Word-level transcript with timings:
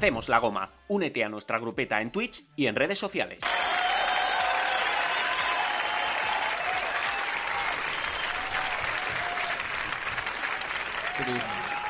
Hacemos 0.00 0.30
la 0.30 0.38
goma. 0.38 0.70
Únete 0.88 1.22
a 1.24 1.28
nuestra 1.28 1.58
grupeta 1.58 2.00
en 2.00 2.10
Twitch 2.10 2.44
y 2.56 2.68
en 2.68 2.74
redes 2.74 2.98
sociales. 2.98 3.40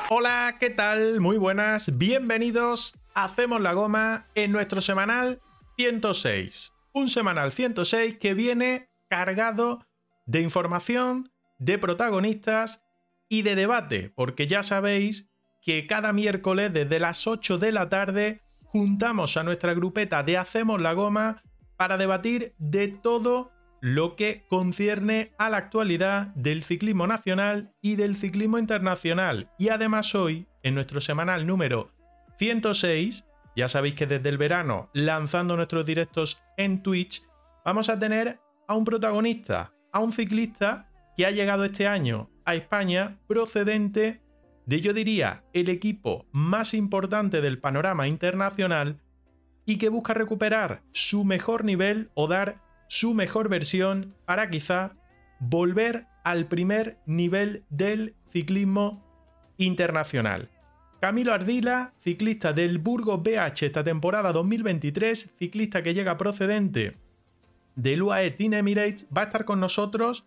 Hola, 0.09 0.57
¿qué 0.59 0.69
tal? 0.69 1.21
Muy 1.21 1.37
buenas, 1.37 1.97
bienvenidos 1.97 2.95
a 3.13 3.23
Hacemos 3.23 3.61
la 3.61 3.71
Goma 3.71 4.27
en 4.35 4.51
nuestro 4.51 4.81
semanal 4.81 5.39
106. 5.77 6.73
Un 6.91 7.07
semanal 7.09 7.53
106 7.53 8.17
que 8.17 8.33
viene 8.33 8.89
cargado 9.07 9.87
de 10.25 10.41
información, 10.41 11.31
de 11.59 11.77
protagonistas 11.77 12.83
y 13.29 13.43
de 13.43 13.55
debate, 13.55 14.11
porque 14.13 14.47
ya 14.47 14.63
sabéis 14.63 15.30
que 15.61 15.85
cada 15.87 16.11
miércoles 16.11 16.73
desde 16.73 16.99
las 16.99 17.27
8 17.27 17.57
de 17.57 17.71
la 17.71 17.89
tarde 17.89 18.41
juntamos 18.63 19.37
a 19.37 19.43
nuestra 19.43 19.73
grupeta 19.73 20.23
de 20.23 20.37
Hacemos 20.37 20.81
la 20.81 20.93
Goma 20.93 21.41
para 21.77 21.97
debatir 21.97 22.53
de 22.57 22.87
todo 22.87 23.51
lo 23.81 24.15
que 24.15 24.45
concierne 24.47 25.33
a 25.37 25.49
la 25.49 25.57
actualidad 25.57 26.27
del 26.35 26.63
ciclismo 26.63 27.07
nacional 27.07 27.73
y 27.81 27.95
del 27.95 28.15
ciclismo 28.15 28.59
internacional. 28.59 29.49
Y 29.57 29.69
además 29.69 30.13
hoy, 30.13 30.47
en 30.61 30.75
nuestro 30.75 31.01
semanal 31.01 31.47
número 31.47 31.91
106, 32.37 33.25
ya 33.55 33.67
sabéis 33.67 33.95
que 33.95 34.07
desde 34.07 34.29
el 34.29 34.37
verano, 34.37 34.89
lanzando 34.93 35.55
nuestros 35.55 35.85
directos 35.85 36.41
en 36.57 36.83
Twitch, 36.83 37.23
vamos 37.65 37.89
a 37.89 37.99
tener 37.99 38.39
a 38.67 38.75
un 38.75 38.85
protagonista, 38.85 39.73
a 39.91 39.99
un 39.99 40.11
ciclista 40.11 40.89
que 41.17 41.25
ha 41.25 41.31
llegado 41.31 41.65
este 41.65 41.87
año 41.87 42.29
a 42.45 42.55
España 42.55 43.17
procedente 43.27 44.20
de 44.65 44.81
yo 44.81 44.93
diría 44.93 45.43
el 45.53 45.69
equipo 45.69 46.25
más 46.31 46.73
importante 46.73 47.41
del 47.41 47.59
panorama 47.59 48.07
internacional 48.07 48.99
y 49.65 49.77
que 49.77 49.89
busca 49.89 50.13
recuperar 50.13 50.81
su 50.91 51.23
mejor 51.23 51.65
nivel 51.65 52.09
o 52.13 52.27
dar 52.27 52.61
su 52.87 53.13
mejor 53.13 53.49
versión 53.49 54.15
para 54.25 54.49
quizá 54.49 54.95
volver 55.39 56.07
al 56.23 56.47
primer 56.47 56.97
nivel 57.05 57.63
del 57.69 58.15
ciclismo 58.31 59.03
internacional. 59.57 60.49
Camilo 60.99 61.33
Ardila, 61.33 61.93
ciclista 62.03 62.53
del 62.53 62.77
Burgos 62.77 63.23
BH 63.23 63.65
esta 63.65 63.83
temporada 63.83 64.31
2023, 64.33 65.33
ciclista 65.37 65.81
que 65.81 65.93
llega 65.93 66.17
procedente 66.17 66.97
del 67.75 68.03
UAE 68.03 68.31
Team 68.31 68.53
Emirates, 68.53 69.07
va 69.15 69.21
a 69.21 69.25
estar 69.25 69.45
con 69.45 69.59
nosotros 69.59 70.25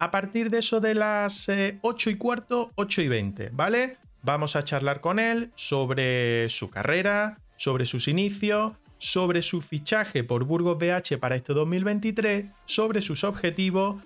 a 0.00 0.10
partir 0.10 0.50
de 0.50 0.58
eso 0.58 0.80
de 0.80 0.94
las 0.94 1.48
8 1.48 2.10
eh, 2.10 2.12
y 2.12 2.16
cuarto, 2.16 2.72
8 2.74 3.02
y 3.02 3.08
20, 3.08 3.50
¿vale? 3.52 3.98
Vamos 4.22 4.56
a 4.56 4.64
charlar 4.64 5.00
con 5.00 5.18
él 5.18 5.52
sobre 5.54 6.48
su 6.48 6.70
carrera, 6.70 7.38
sobre 7.56 7.84
sus 7.84 8.08
inicios, 8.08 8.72
sobre 8.96 9.42
su 9.42 9.60
fichaje 9.60 10.24
por 10.24 10.44
Burgos 10.44 10.78
BH 10.78 11.18
para 11.18 11.36
este 11.36 11.52
2023, 11.52 12.46
sobre 12.64 13.02
sus 13.02 13.24
objetivos 13.24 14.02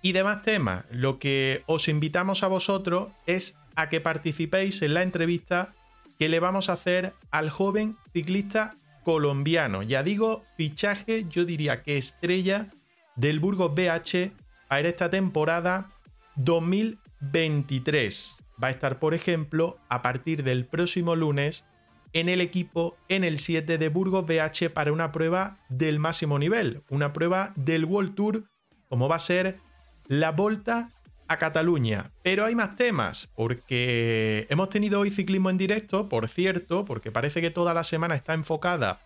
y 0.00 0.12
demás 0.12 0.40
temas. 0.40 0.86
Lo 0.90 1.18
que 1.18 1.62
os 1.66 1.88
invitamos 1.88 2.42
a 2.42 2.48
vosotros 2.48 3.08
es 3.26 3.58
a 3.76 3.90
que 3.90 4.00
participéis 4.00 4.80
en 4.80 4.94
la 4.94 5.02
entrevista 5.02 5.74
que 6.18 6.30
le 6.30 6.40
vamos 6.40 6.70
a 6.70 6.74
hacer 6.74 7.12
al 7.30 7.50
joven 7.50 7.96
ciclista 8.14 8.76
colombiano. 9.04 9.82
Ya 9.82 10.02
digo, 10.02 10.44
fichaje, 10.56 11.26
yo 11.28 11.44
diría 11.44 11.82
que 11.82 11.98
estrella 11.98 12.68
del 13.16 13.38
Burgos 13.38 13.74
BH 13.74 14.45
para 14.68 14.88
esta 14.88 15.10
temporada 15.10 15.90
2023. 16.36 18.42
Va 18.62 18.68
a 18.68 18.70
estar, 18.70 18.98
por 18.98 19.14
ejemplo, 19.14 19.78
a 19.88 20.02
partir 20.02 20.42
del 20.42 20.66
próximo 20.66 21.16
lunes 21.16 21.66
en 22.12 22.28
el 22.28 22.40
equipo 22.40 22.96
en 23.08 23.24
el 23.24 23.38
7 23.38 23.78
de 23.78 23.88
Burgos 23.88 24.26
BH 24.26 24.70
para 24.72 24.92
una 24.92 25.12
prueba 25.12 25.58
del 25.68 25.98
máximo 25.98 26.38
nivel, 26.38 26.82
una 26.88 27.12
prueba 27.12 27.52
del 27.56 27.84
World 27.84 28.14
Tour, 28.14 28.44
como 28.88 29.08
va 29.08 29.16
a 29.16 29.20
ser 29.20 29.58
la 30.06 30.32
Volta 30.32 30.90
a 31.28 31.38
Cataluña. 31.38 32.12
Pero 32.22 32.44
hay 32.44 32.54
más 32.54 32.76
temas, 32.76 33.28
porque 33.34 34.46
hemos 34.48 34.70
tenido 34.70 35.00
hoy 35.00 35.10
ciclismo 35.10 35.50
en 35.50 35.58
directo, 35.58 36.08
por 36.08 36.28
cierto, 36.28 36.84
porque 36.84 37.12
parece 37.12 37.40
que 37.40 37.50
toda 37.50 37.74
la 37.74 37.84
semana 37.84 38.14
está 38.14 38.32
enfocada 38.32 39.02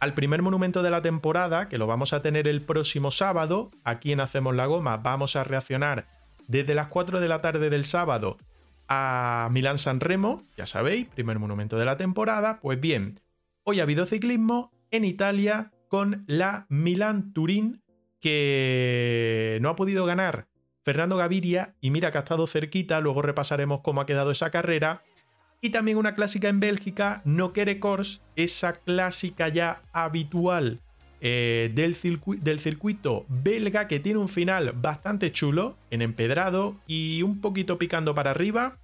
al 0.00 0.14
primer 0.14 0.40
monumento 0.42 0.82
de 0.82 0.90
la 0.90 1.02
temporada, 1.02 1.68
que 1.68 1.78
lo 1.78 1.86
vamos 1.86 2.14
a 2.14 2.22
tener 2.22 2.48
el 2.48 2.62
próximo 2.62 3.10
sábado, 3.10 3.70
aquí 3.84 4.12
en 4.12 4.20
Hacemos 4.20 4.54
la 4.56 4.66
Goma, 4.66 4.96
vamos 4.96 5.36
a 5.36 5.44
reaccionar 5.44 6.08
desde 6.48 6.74
las 6.74 6.88
4 6.88 7.20
de 7.20 7.28
la 7.28 7.42
tarde 7.42 7.70
del 7.70 7.84
sábado 7.84 8.38
a 8.88 9.48
Milán 9.52 9.78
San 9.78 10.00
Remo, 10.00 10.42
ya 10.56 10.66
sabéis, 10.66 11.06
primer 11.06 11.38
monumento 11.38 11.78
de 11.78 11.84
la 11.84 11.96
temporada. 11.96 12.58
Pues 12.60 12.80
bien, 12.80 13.20
hoy 13.62 13.78
ha 13.78 13.84
habido 13.84 14.06
ciclismo 14.06 14.72
en 14.90 15.04
Italia 15.04 15.70
con 15.88 16.24
la 16.26 16.66
Milán 16.70 17.32
Turín, 17.32 17.82
que 18.20 19.58
no 19.60 19.68
ha 19.68 19.76
podido 19.76 20.06
ganar 20.06 20.48
Fernando 20.82 21.18
Gaviria, 21.18 21.76
y 21.80 21.90
mira 21.90 22.10
que 22.10 22.18
ha 22.18 22.22
estado 22.22 22.46
cerquita, 22.46 23.00
luego 23.00 23.22
repasaremos 23.22 23.82
cómo 23.82 24.00
ha 24.00 24.06
quedado 24.06 24.30
esa 24.30 24.50
carrera. 24.50 25.02
Y 25.62 25.70
también 25.70 25.98
una 25.98 26.14
clásica 26.14 26.48
en 26.48 26.58
Bélgica, 26.58 27.20
No 27.24 27.52
Quiere 27.52 27.78
Kors, 27.80 28.22
esa 28.34 28.72
clásica 28.72 29.48
ya 29.48 29.82
habitual 29.92 30.80
eh, 31.20 31.70
del, 31.74 31.94
circuito 31.94 33.24
belga 33.28 33.86
que 33.86 34.00
tiene 34.00 34.18
un 34.18 34.30
final 34.30 34.72
bastante 34.72 35.32
chulo, 35.32 35.76
en 35.90 36.00
empedrado 36.00 36.76
y 36.86 37.22
un 37.22 37.42
poquito 37.42 37.76
picando 37.76 38.14
para 38.14 38.30
arriba, 38.30 38.78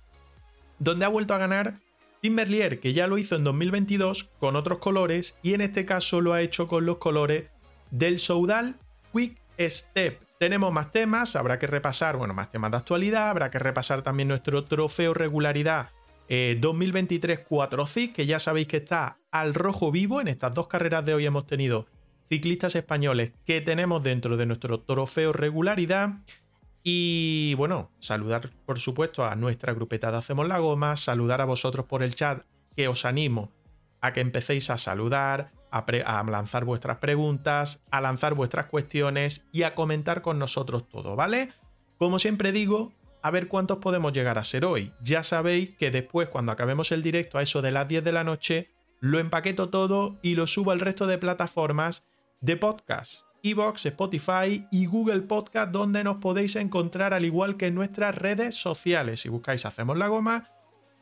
donde 0.79 1.07
ha 1.07 1.09
vuelto 1.09 1.33
a 1.33 1.39
ganar 1.39 1.79
Tim 2.21 2.35
Merlier, 2.35 2.79
que 2.79 2.93
ya 2.93 3.07
lo 3.07 3.17
hizo 3.17 3.37
en 3.37 3.45
2022 3.45 4.29
con 4.39 4.55
otros 4.55 4.79
colores 4.79 5.35
y 5.43 5.55
en 5.55 5.63
este 5.63 5.87
caso 5.87 6.21
lo 6.21 6.35
ha 6.35 6.43
hecho 6.43 6.69
con 6.69 6.85
los 6.85 6.99
colores 6.99 7.45
del 7.91 8.19
Soudal 8.19 8.75
Quick 9.15 9.39
Step. 9.59 10.21
Tenemos 10.39 10.71
más 10.75 10.91
temas, 10.91 11.37
habrá 11.37 11.59
que 11.59 11.67
repasar, 11.67 12.19
bueno, 12.19 12.35
más 12.35 12.53
temas 12.53 12.71
de 12.71 12.77
actualidad, 12.77 13.31
habrá 13.31 13.51
que 13.51 13.59
repasar 13.59 14.03
también 14.03 14.29
nuestro 14.29 14.65
trofeo 14.65 15.15
regularidad 15.15 15.89
2023 16.29 17.41
4 17.41 17.87
c 17.87 18.13
que 18.13 18.27
ya 18.27 18.39
sabéis 18.39 18.69
que 18.69 18.79
está 18.79 19.19
al 19.31 19.55
rojo 19.55 19.93
vivo. 19.93 20.21
En 20.21 20.29
estas 20.29 20.55
dos 20.55 20.67
carreras 20.67 21.05
de 21.05 21.15
hoy 21.15 21.27
hemos 21.27 21.47
tenido 21.47 21.87
ciclistas 22.29 22.75
españoles 22.75 23.33
que 23.45 23.61
tenemos 23.61 24.03
dentro 24.03 24.37
de 24.37 24.47
nuestro 24.47 24.81
trofeo 24.81 25.33
regularidad. 25.33 26.15
Y 26.83 27.55
bueno, 27.55 27.91
saludar 27.99 28.51
por 28.65 28.79
supuesto 28.79 29.25
a 29.25 29.35
nuestra 29.35 29.73
grupetada 29.73 30.19
Hacemos 30.19 30.47
la 30.47 30.59
Goma, 30.59 30.97
saludar 30.97 31.41
a 31.41 31.45
vosotros 31.45 31.87
por 31.87 32.03
el 32.03 32.15
chat, 32.15 32.45
que 32.77 32.89
os 32.89 33.05
animo 33.05 33.51
a 34.01 34.13
que 34.13 34.21
empecéis 34.21 34.71
a 34.71 34.79
saludar, 34.79 35.51
a, 35.71 35.79
a, 35.79 36.23
lanzar 36.25 36.65
vuestras 36.65 36.99
preguntas, 36.99 37.83
a 37.91 38.01
lanzar 38.01 38.35
vuestras 38.35 38.67
cuestiones 38.67 39.47
y 39.53 39.63
a 39.63 39.75
comentar 39.75 40.23
con 40.23 40.39
nosotros 40.39 40.89
todo, 40.89 41.17
¿vale? 41.17 41.51
Como 41.99 42.19
siempre 42.19 42.53
digo, 42.53 42.93
a 43.27 43.31
ver 43.33 43.49
cuántos 43.49 43.79
podemos 43.79 44.13
llegar 44.13 44.39
a 44.39 44.45
ser 44.45 44.65
hoy. 44.65 44.93
Ya 45.01 45.25
sabéis 45.25 45.71
que 45.77 45.91
después, 45.91 46.29
cuando 46.29 46.53
acabemos 46.53 46.93
el 46.93 47.03
directo 47.03 47.39
a 47.39 47.43
eso 47.43 47.61
de 47.61 47.73
las 47.73 47.89
10 47.89 48.05
de 48.05 48.13
la 48.13 48.23
noche, 48.23 48.71
lo 49.01 49.19
empaqueto 49.19 49.69
todo 49.69 50.21
y 50.23 50.37
lo 50.37 50.47
subo 50.47 50.71
al 50.71 50.79
resto 50.79 51.09
de 51.09 51.19
plataformas 51.19 52.07
de 52.41 52.57
podcast. 52.57 53.23
Evox, 53.43 53.85
Spotify 53.87 54.69
y 54.71 54.87
Google 54.87 55.23
Podcast, 55.23 55.73
donde 55.73 56.05
nos 56.05 56.19
podéis 56.19 56.55
encontrar 56.55 57.15
al 57.15 57.25
igual 57.25 57.57
que 57.57 57.67
en 57.67 57.75
nuestras 57.75 58.15
redes 58.15 58.55
sociales. 58.55 59.23
Si 59.23 59.29
buscáis 59.29 59.67
Hacemos 59.67 59.99
la 59.99 60.07
Goma, 60.07 60.49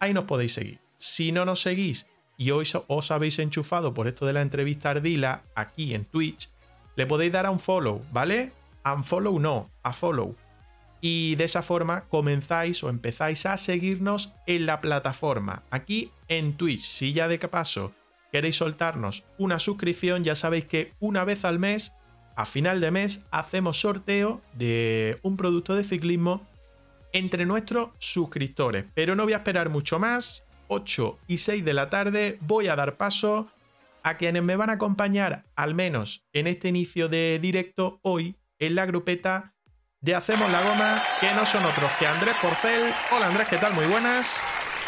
ahí 0.00 0.14
nos 0.14 0.24
podéis 0.24 0.54
seguir. 0.54 0.80
Si 0.96 1.30
no 1.30 1.44
nos 1.44 1.60
seguís 1.60 2.06
y 2.38 2.52
hoy 2.52 2.66
os 2.86 3.10
habéis 3.10 3.38
enchufado 3.38 3.92
por 3.92 4.08
esto 4.08 4.24
de 4.24 4.32
la 4.32 4.40
entrevista 4.40 4.88
Ardila 4.88 5.42
aquí 5.54 5.92
en 5.92 6.06
Twitch, 6.06 6.48
le 6.96 7.04
podéis 7.04 7.32
dar 7.32 7.44
a 7.44 7.50
un 7.50 7.60
follow, 7.60 8.02
¿vale? 8.12 8.52
A 8.82 8.94
un 8.94 9.04
follow 9.04 9.38
no, 9.38 9.70
a 9.82 9.92
follow. 9.92 10.34
Y 11.06 11.34
de 11.34 11.44
esa 11.44 11.60
forma 11.60 12.04
comenzáis 12.08 12.82
o 12.82 12.88
empezáis 12.88 13.44
a 13.44 13.58
seguirnos 13.58 14.32
en 14.46 14.64
la 14.64 14.80
plataforma, 14.80 15.62
aquí 15.68 16.10
en 16.28 16.56
Twitch. 16.56 16.80
Si 16.80 17.12
ya 17.12 17.28
de 17.28 17.38
paso 17.38 17.92
queréis 18.32 18.56
soltarnos 18.56 19.22
una 19.36 19.58
suscripción, 19.58 20.24
ya 20.24 20.34
sabéis 20.34 20.64
que 20.64 20.94
una 21.00 21.26
vez 21.26 21.44
al 21.44 21.58
mes, 21.58 21.92
a 22.36 22.46
final 22.46 22.80
de 22.80 22.90
mes, 22.90 23.20
hacemos 23.30 23.78
sorteo 23.78 24.40
de 24.54 25.18
un 25.20 25.36
producto 25.36 25.74
de 25.74 25.84
ciclismo 25.84 26.40
entre 27.12 27.44
nuestros 27.44 27.90
suscriptores. 27.98 28.86
Pero 28.94 29.14
no 29.14 29.24
voy 29.24 29.34
a 29.34 29.38
esperar 29.42 29.68
mucho 29.68 29.98
más. 29.98 30.46
8 30.68 31.18
y 31.28 31.36
6 31.36 31.66
de 31.66 31.74
la 31.74 31.90
tarde 31.90 32.38
voy 32.40 32.68
a 32.68 32.76
dar 32.76 32.96
paso 32.96 33.50
a 34.02 34.16
quienes 34.16 34.42
me 34.42 34.56
van 34.56 34.70
a 34.70 34.74
acompañar, 34.74 35.44
al 35.54 35.74
menos 35.74 36.24
en 36.32 36.46
este 36.46 36.68
inicio 36.68 37.10
de 37.10 37.38
directo 37.42 37.98
hoy, 38.00 38.36
en 38.58 38.74
la 38.74 38.86
grupeta 38.86 39.53
de 40.04 40.14
Hacemos 40.14 40.50
la 40.52 40.62
Goma, 40.62 41.02
que 41.18 41.32
no 41.32 41.46
son 41.46 41.64
otros 41.64 41.90
que 41.98 42.06
Andrés 42.06 42.36
Porcel. 42.42 42.92
Hola 43.10 43.28
Andrés, 43.28 43.48
¿qué 43.48 43.56
tal? 43.56 43.72
Muy 43.72 43.86
buenas. 43.86 44.36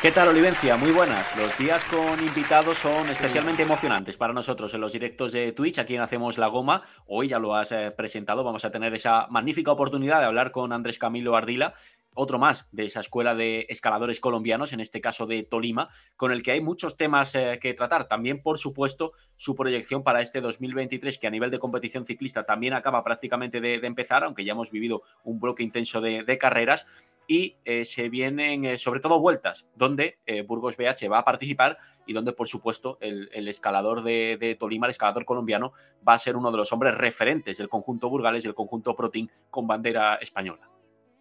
¿Qué 0.02 0.12
tal, 0.12 0.28
Olivencia? 0.28 0.76
Muy 0.76 0.90
buenas. 0.90 1.34
Los 1.38 1.56
días 1.56 1.82
con 1.86 2.20
invitados 2.20 2.76
son 2.76 3.08
especialmente 3.08 3.62
emocionantes 3.62 4.18
para 4.18 4.34
nosotros 4.34 4.74
en 4.74 4.82
los 4.82 4.92
directos 4.92 5.32
de 5.32 5.52
Twitch, 5.52 5.78
aquí 5.78 5.94
en 5.94 6.02
Hacemos 6.02 6.36
la 6.36 6.48
Goma. 6.48 6.82
Hoy 7.06 7.28
ya 7.28 7.38
lo 7.38 7.56
has 7.56 7.72
eh, 7.72 7.90
presentado, 7.96 8.44
vamos 8.44 8.66
a 8.66 8.70
tener 8.70 8.92
esa 8.92 9.26
magnífica 9.30 9.72
oportunidad 9.72 10.20
de 10.20 10.26
hablar 10.26 10.50
con 10.50 10.70
Andrés 10.70 10.98
Camilo 10.98 11.34
Ardila, 11.34 11.72
otro 12.16 12.38
más 12.38 12.68
de 12.72 12.86
esa 12.86 13.00
escuela 13.00 13.34
de 13.34 13.66
escaladores 13.68 14.20
colombianos, 14.20 14.72
en 14.72 14.80
este 14.80 15.00
caso 15.00 15.26
de 15.26 15.42
Tolima, 15.44 15.88
con 16.16 16.32
el 16.32 16.42
que 16.42 16.52
hay 16.52 16.60
muchos 16.60 16.96
temas 16.96 17.34
eh, 17.34 17.58
que 17.60 17.74
tratar. 17.74 18.08
También, 18.08 18.42
por 18.42 18.58
supuesto, 18.58 19.12
su 19.36 19.54
proyección 19.54 20.02
para 20.02 20.20
este 20.20 20.40
2023, 20.40 21.18
que 21.18 21.26
a 21.26 21.30
nivel 21.30 21.50
de 21.50 21.58
competición 21.58 22.04
ciclista 22.04 22.44
también 22.44 22.74
acaba 22.74 23.04
prácticamente 23.04 23.60
de, 23.60 23.74
empezar, 23.86 24.24
aunque 24.24 24.44
ya 24.44 24.52
hemos 24.52 24.70
vivido 24.70 25.02
un 25.22 25.38
bloque 25.38 25.62
intenso 25.62 26.00
de, 26.00 26.38
carreras. 26.38 26.86
Y 27.28 27.56
eh, 27.64 27.84
se 27.84 28.08
vienen 28.08 28.64
eh, 28.64 28.78
sobre 28.78 29.00
todo 29.00 29.19
vueltas, 29.20 29.69
donde 29.74 30.19
Burgos 30.46 30.76
BH 30.76 31.10
va 31.10 31.19
a 31.19 31.24
participar 31.24 31.76
y 32.06 32.12
donde, 32.12 32.32
por 32.32 32.46
supuesto, 32.46 32.98
el, 33.00 33.48
escalador 33.48 34.02
de, 34.02 34.56
Tolima, 34.58 34.86
el 34.86 34.90
escalador 34.90 35.24
colombiano, 35.24 35.72
va 36.06 36.14
a 36.14 36.19
ser 36.19 36.36
uno 36.36 36.50
de 36.52 36.58
los 36.58 36.72
hombres 36.72 36.96
referentes 36.96 37.58
del 37.58 37.69
conjunto 37.69 38.08
Burgales 38.08 38.44
y 38.44 38.48
el 38.48 38.54
conjunto 38.54 38.94
Protein 38.94 39.30
con 39.50 39.66
bandera 39.66 40.14
española. 40.16 40.75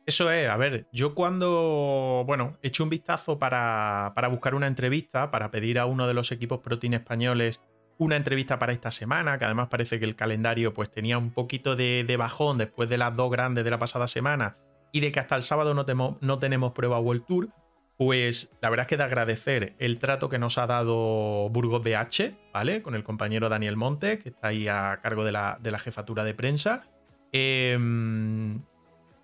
Eso 0.05 0.29
es, 0.29 0.47
a 0.47 0.55
ver, 0.57 0.85
yo 0.91 1.15
cuando, 1.15 2.23
bueno, 2.27 2.57
hecho 2.61 2.83
un 2.83 2.91
vistazo 2.91 3.39
para, 3.39 4.13
buscar 4.29 4.53
una 4.53 4.67
entrevista, 4.67 5.31
para 5.31 5.49
pedir 5.49 5.79
a 5.79 5.87
uno 5.87 6.05
de 6.05 6.13
los 6.13 6.31
equipos 6.31 6.59
Protein 6.59 6.93
españoles 6.93 7.59
una 7.97 8.17
entrevista 8.17 8.59
para 8.59 8.73
esta 8.73 8.91
semana, 8.91 9.39
que 9.39 9.45
además 9.45 9.67
parece 9.67 9.99
que 9.99 10.05
el 10.05 10.15
calendario 10.15 10.73
pues 10.73 10.91
tenía 10.91 11.17
un 11.17 11.31
poquito 11.31 11.75
de, 11.75 12.15
bajón 12.19 12.57
después 12.57 12.87
de 12.89 12.97
las 12.97 13.15
dos 13.15 13.31
grandes 13.31 13.63
de 13.63 13.71
la 13.71 13.79
pasada 13.79 14.07
semana 14.07 14.57
y 14.91 14.99
de 14.99 15.11
que 15.11 15.19
hasta 15.19 15.37
el 15.37 15.43
sábado 15.43 15.73
no, 15.73 15.85
no 16.21 16.39
tenemos 16.39 16.73
prueba 16.73 16.99
World 16.99 17.25
Tour, 17.25 17.49
pues 17.97 18.51
la 18.61 18.69
verdad 18.69 18.83
es 18.83 18.89
que 18.89 18.97
de 18.97 19.03
agradecer 19.03 19.75
el 19.79 19.97
trato 19.97 20.29
que 20.29 20.37
nos 20.37 20.57
ha 20.57 20.67
dado 20.67 21.49
Burgos 21.49 21.81
BH, 21.83 22.35
¿vale? 22.53 22.81
Con 22.81 22.93
el 22.95 23.03
compañero 23.03 23.47
Daniel 23.49 23.77
Monte, 23.77 24.19
que 24.19 24.29
está 24.29 24.49
ahí 24.49 24.67
a 24.67 24.99
cargo 25.01 25.23
de 25.23 25.31
la, 25.31 25.57
de 25.61 25.71
la 25.71 25.79
jefatura 25.79 26.25
de 26.25 26.33
prensa. 26.33 26.83
Eh, 27.31 27.77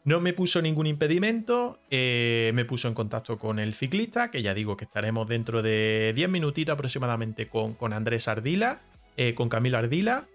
no 0.04 0.20
me 0.20 0.34
puso 0.34 0.62
ningún 0.62 0.88
impedimento, 0.88 1.80
eh, 1.92 2.52
me 2.56 2.66
puso 2.66 2.88
en 2.88 2.94
contacto 2.94 3.38
con 3.38 3.60
el 3.60 3.74
ciclista, 3.74 4.32
que 4.32 4.42
ya 4.42 4.54
digo 4.54 4.76
que 4.76 4.86
estaremos 4.86 5.28
dentro 5.28 5.62
de 5.62 6.14
10 6.16 6.30
minutitos 6.30 6.74
aproximadamente 6.74 7.48
con, 7.48 7.94
Andrés 7.94 8.28
Ardila, 8.28 8.82
eh, 9.18 9.36
con 9.36 9.50
Camilo 9.50 9.78
Ardila. 9.78 10.28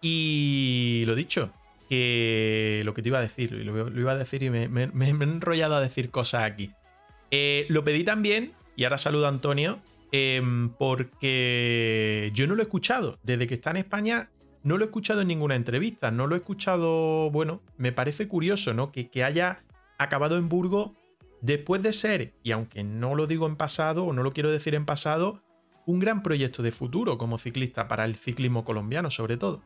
Y 0.00 1.04
lo 1.06 1.14
dicho, 1.14 1.52
que 1.88 2.82
lo 2.84 2.94
que 2.94 3.02
te 3.02 3.08
iba 3.08 3.18
a 3.18 3.22
decir, 3.22 3.52
lo, 3.52 4.00
iba 4.00 4.12
a 4.12 4.16
decir 4.16 4.42
y 4.42 4.50
me, 4.50 4.84
he 4.84 5.08
enrollado 5.08 5.76
a 5.76 5.80
decir 5.80 6.10
cosas 6.10 6.42
aquí. 6.42 6.72
Eh, 7.30 7.66
lo 7.68 7.84
pedí 7.84 8.02
también, 8.02 8.52
y 8.74 8.84
ahora 8.84 8.98
saludo 8.98 9.26
a 9.26 9.28
Antonio, 9.28 9.80
em, 10.10 10.70
porque 10.70 12.30
yo 12.34 12.46
no 12.48 12.54
lo 12.54 12.62
he 12.62 12.64
escuchado. 12.64 13.18
Desde 13.22 13.46
que 13.46 13.54
está 13.54 13.70
en 13.70 13.78
España 13.78 14.30
no 14.68 14.76
lo 14.76 14.84
he 14.84 14.88
escuchado 14.88 15.22
en 15.22 15.28
ninguna 15.28 15.56
entrevista, 15.56 16.10
no 16.10 16.26
lo 16.26 16.34
he 16.34 16.38
escuchado, 16.38 17.30
bueno, 17.30 17.62
me 17.78 17.90
parece 17.90 18.28
curioso, 18.28 18.74
¿no? 18.74 18.92
Que, 18.92 19.08
que 19.08 19.24
haya 19.24 19.64
acabado 19.96 20.36
en 20.36 20.50
Burgo 20.50 20.94
después 21.40 21.82
de 21.82 21.94
ser, 21.94 22.34
y 22.42 22.52
aunque 22.52 22.84
no 22.84 23.14
lo 23.14 23.26
digo 23.26 23.46
en 23.46 23.56
pasado 23.56 24.04
o 24.04 24.12
no 24.12 24.22
lo 24.22 24.32
quiero 24.32 24.50
decir 24.50 24.74
en 24.74 24.84
pasado, 24.84 25.40
un 25.86 26.00
gran 26.00 26.22
proyecto 26.22 26.62
de 26.62 26.70
futuro 26.70 27.16
como 27.16 27.38
ciclista 27.38 27.88
para 27.88 28.04
el 28.04 28.16
ciclismo 28.16 28.66
colombiano 28.66 29.10
sobre 29.10 29.38
todo. 29.38 29.62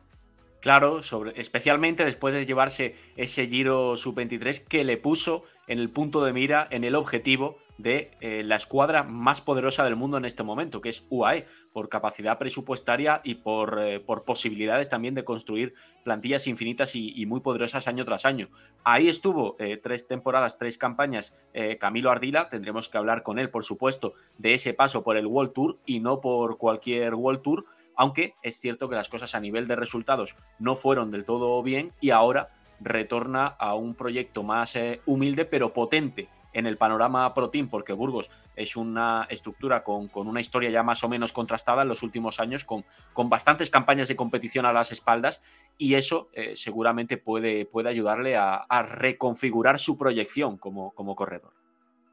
Claro, 0.61 1.03
sobre, 1.03 1.33
especialmente 1.35 2.05
después 2.05 2.33
de 2.33 2.45
llevarse 2.45 2.95
ese 3.17 3.47
Giro 3.47 3.97
Sub-23 3.97 4.65
que 4.65 4.85
le 4.85 4.95
puso 4.95 5.43
en 5.67 5.79
el 5.79 5.89
punto 5.89 6.23
de 6.23 6.31
mira, 6.31 6.65
en 6.71 6.85
el 6.85 6.95
objetivo 6.95 7.57
de 7.77 8.11
eh, 8.21 8.43
la 8.43 8.55
escuadra 8.55 9.03
más 9.03 9.41
poderosa 9.41 9.83
del 9.83 9.95
mundo 9.95 10.17
en 10.17 10.25
este 10.25 10.43
momento, 10.43 10.81
que 10.81 10.89
es 10.89 11.07
UAE, 11.09 11.45
por 11.71 11.89
capacidad 11.89 12.37
presupuestaria 12.37 13.21
y 13.23 13.35
por, 13.35 13.79
eh, 13.81 13.99
por 13.99 14.23
posibilidades 14.23 14.89
también 14.89 15.15
de 15.15 15.23
construir 15.23 15.73
plantillas 16.03 16.47
infinitas 16.47 16.95
y, 16.95 17.25
muy 17.25 17.39
poderosas 17.39 17.87
año 17.87 18.05
tras 18.05 18.25
año. 18.25 18.49
Ahí 18.83 19.07
estuvo 19.07 19.55
eh, 19.59 19.77
tres 19.77 20.07
temporadas, 20.07 20.57
tres 20.57 20.77
campañas 20.77 21.39
Camilo 21.79 22.11
Ardila, 22.11 22.49
tendremos 22.49 22.89
que 22.89 22.97
hablar 22.97 23.23
con 23.23 23.39
él, 23.39 23.49
por 23.49 23.63
supuesto, 23.63 24.13
de 24.37 24.53
ese 24.53 24.73
paso 24.73 25.03
por 25.03 25.17
el 25.17 25.27
World 25.27 25.53
Tour 25.53 25.79
y 25.85 25.99
no 25.99 26.19
por 26.19 26.57
cualquier 26.57 27.13
World 27.13 27.41
Tour, 27.41 27.65
aunque 27.95 28.35
es 28.41 28.59
cierto 28.59 28.89
que 28.89 28.95
las 28.95 29.09
cosas 29.09 29.35
a 29.35 29.39
nivel 29.39 29.67
de 29.67 29.75
resultados 29.75 30.35
no 30.59 30.75
fueron 30.75 31.11
del 31.11 31.25
todo 31.25 31.61
bien 31.61 31.93
y 32.01 32.09
ahora 32.09 32.49
retorna 32.79 33.45
a 33.45 33.75
un 33.75 33.95
proyecto 33.95 34.43
más 34.43 34.77
humilde 35.05 35.45
pero 35.45 35.73
potente 35.73 36.27
en 36.53 36.65
el 36.65 36.77
panorama 36.77 37.33
Pro 37.33 37.49
Team, 37.49 37.69
porque 37.69 37.93
Burgos 37.93 38.29
es 38.55 38.75
una 38.75 39.27
estructura 39.29 39.83
con, 39.83 40.09
una 40.15 40.39
historia 40.39 40.69
ya 40.69 40.83
más 40.83 41.03
o 41.03 41.09
menos 41.09 41.33
contrastada 41.33 41.81
en 41.81 41.87
los 41.87 42.03
últimos 42.03 42.39
años, 42.39 42.63
con, 42.63 42.85
con 43.13 43.29
bastantes 43.29 43.69
campañas 43.69 44.07
de 44.07 44.15
competición 44.15 44.65
a 44.65 44.73
las 44.73 44.91
espaldas, 44.91 45.43
y 45.77 45.95
eso 45.95 46.29
eh, 46.33 46.55
seguramente 46.55 47.17
puede, 47.17 47.65
puede 47.65 47.89
ayudarle 47.89 48.37
a, 48.37 48.65
reconfigurar 48.83 49.79
su 49.79 49.97
proyección 49.97 50.57
como, 50.57 50.91
como 50.91 51.15
corredor. 51.15 51.51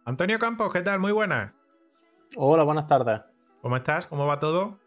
Antonio 0.05 0.39
Campos, 0.39 0.73
¿qué 0.73 0.83
tal? 0.83 0.99
Muy 0.99 1.13
buena. 1.13 1.55
Hola, 2.37 2.63
buenas 2.63 2.87
tardes. 2.87 3.21
¿Cómo 3.61 3.77
estás? 3.77 4.07
¿Cómo 4.07 4.27
va 4.27 4.39
todo? 4.39 4.79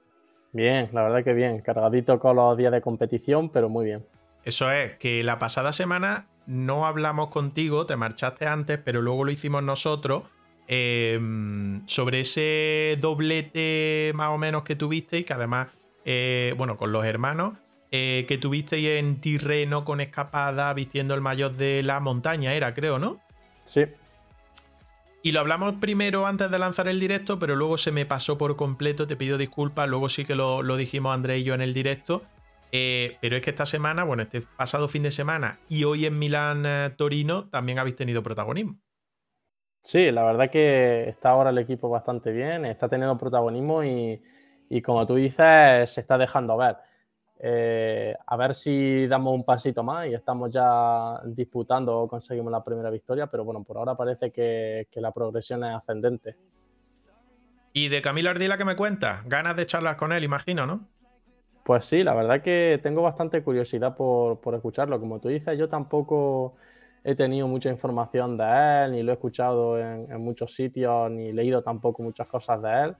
Bien, 0.53 0.89
la 0.93 1.03
verdad 1.03 1.23
que 1.23 1.33
bien. 1.33 1.61
Cargadito 1.61 2.19
con 2.19 2.35
los 2.35 2.57
días 2.57 2.71
de 2.71 2.81
competición, 2.81 3.49
pero 3.49 3.69
muy 3.69 3.85
bien. 3.85 4.05
Eso 4.43 4.71
es, 4.71 4.97
que 4.97 5.23
la 5.23 5.39
pasada 5.39 5.73
semana 5.73 6.27
no 6.45 6.85
hablamos 6.85 7.29
contigo, 7.29 7.85
te 7.85 7.95
marchaste 7.95 8.45
antes, 8.45 8.79
pero 8.83 9.01
luego 9.01 9.23
lo 9.23 9.31
hicimos 9.31 9.63
nosotros. 9.63 10.23
Em, 10.67 11.85
sobre 11.87 12.21
ese 12.21 12.97
doblete 13.01 14.13
más 14.15 14.29
o 14.29 14.37
menos 14.37 14.63
que 14.63 14.75
tuviste 14.75 15.19
y 15.19 15.23
que 15.25 15.33
además, 15.33 15.67
eh, 16.05 16.53
bueno, 16.57 16.77
con 16.77 16.91
los 16.91 17.03
hermanos, 17.05 17.55
eh, 17.91 18.25
que 18.27 18.37
tuviste 18.37 18.97
en 18.97 19.19
Tirreno 19.19 19.83
con 19.83 19.99
escapada 19.99 20.73
vistiendo 20.73 21.13
el 21.13 21.21
mayor 21.21 21.55
de 21.57 21.83
la 21.83 21.99
montaña, 21.99 22.53
era, 22.53 22.73
creo, 22.73 22.97
¿no? 22.97 23.19
Sí. 23.65 23.85
Y 25.21 25.31
lo 25.31 25.41
hablamos 25.41 25.75
primero 25.75 26.25
antes 26.27 26.49
de 26.49 26.59
lanzar 26.59 26.87
el 26.87 26.99
directo, 26.99 27.39
pero 27.39 27.55
luego 27.55 27.77
se 27.77 27.91
me 27.91 28.05
pasó 28.05 28.37
por 28.37 28.55
completo, 28.55 29.05
te 29.05 29.15
pido 29.15 29.37
disculpas, 29.37 29.87
luego 29.87 30.09
sí 30.09 30.25
que 30.25 30.35
lo, 30.35 30.63
lo 30.63 30.75
dijimos 30.75 31.13
André 31.13 31.39
y 31.39 31.43
yo 31.43 31.53
en 31.53 31.61
el 31.61 31.73
directo. 31.73 32.23
Eh, 32.75 33.17
pero 33.21 33.35
es 33.35 33.43
que 33.43 33.51
esta 33.51 33.67
semana, 33.67 34.03
bueno, 34.03 34.23
este 34.23 34.41
pasado 34.41 34.87
fin 34.87 35.03
de 35.03 35.11
semana 35.11 35.59
y 35.69 35.83
hoy 35.83 36.07
en 36.07 36.17
Milán 36.17 36.65
eh, 36.65 36.89
Torino 36.97 37.47
también 37.49 37.77
habéis 37.77 37.95
tenido 37.95 38.23
protagonismo. 38.23 38.79
Sí, 39.79 40.09
la 40.09 40.23
verdad 40.23 40.49
que 40.49 41.07
está 41.07 41.29
ahora 41.29 41.51
el 41.51 41.59
equipo 41.59 41.87
bastante 41.87 42.31
bien, 42.31 42.65
está 42.65 42.89
teniendo 42.89 43.15
protagonismo 43.15 43.83
y, 43.83 44.19
como 44.83 45.05
tú 45.05 45.15
dices, 45.15 45.91
se 45.91 46.01
está 46.01 46.17
dejando 46.17 46.57
ver. 46.57 46.77
Eh, 47.39 48.15
a 48.25 48.37
ver 48.37 48.55
si 48.55 49.05
damos 49.05 49.35
un 49.35 49.43
pasito 49.43 49.83
más 49.83 50.07
y 50.07 50.15
estamos 50.15 50.49
ya 50.49 51.21
disputando 51.25 51.99
o 51.99 52.07
conseguimos 52.07 52.51
la 52.51 52.63
primera 52.63 52.89
victoria, 52.89 53.27
pero 53.27 53.43
bueno, 53.43 53.63
por 53.63 53.77
ahora 53.77 53.93
parece 53.95 54.31
que, 54.31 54.87
que 54.89 54.99
la 54.99 55.11
progresión 55.11 55.63
es 55.63 55.75
ascendente. 55.75 56.37
Y 57.71 57.89
de 57.89 58.01
Camilo 58.01 58.31
Ardila, 58.31 58.57
¿qué 58.57 58.65
me 58.65 58.75
cuenta? 58.75 59.21
Ganas 59.27 59.55
de 59.57 59.67
charlar 59.67 59.95
con 59.95 60.11
él, 60.11 60.23
imagino, 60.23 60.65
¿no? 60.65 60.87
Pues 61.63 61.85
sí, 61.85 62.03
la 62.03 62.13
verdad 62.13 62.41
que 62.41 62.79
tengo 62.83 63.01
bastante 63.01 63.41
curiosidad 63.41 63.95
por, 63.95 64.37
escucharlo. 64.53 64.99
Como 64.99 65.19
tú 65.19 65.29
dices, 65.29 65.57
yo 65.57 65.69
tampoco 65.69 66.55
he 67.05 67.15
tenido 67.15 67.47
mucha 67.47 67.69
información 67.69 68.37
de 68.37 68.43
él, 68.85 68.91
ni 68.91 69.03
lo 69.03 69.13
he 69.13 69.15
escuchado 69.15 69.79
en, 69.79 70.21
muchos 70.21 70.53
sitios, 70.53 71.09
ni 71.09 71.31
leído 71.31 71.61
tampoco 71.61 72.03
muchas 72.03 72.27
cosas 72.27 72.61
de 72.61 72.83
él. 72.83 72.95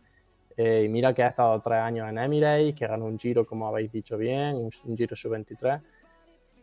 Eh, 0.56 0.84
y 0.86 0.90
mira 0.90 1.14
que 1.14 1.24
ha 1.24 1.28
estado 1.28 1.60
tres 1.62 1.80
años 1.80 2.08
en 2.08 2.18
Emirates, 2.18 2.74
que 2.74 2.88
ganó 2.88 3.06
un 3.06 3.20
giro, 3.20 3.46
como 3.46 3.68
habéis 3.68 3.92
dicho 3.92 4.18
bien, 4.18 4.56
un, 4.56 4.98
giro 4.98 5.14
sub-23. 5.14 5.82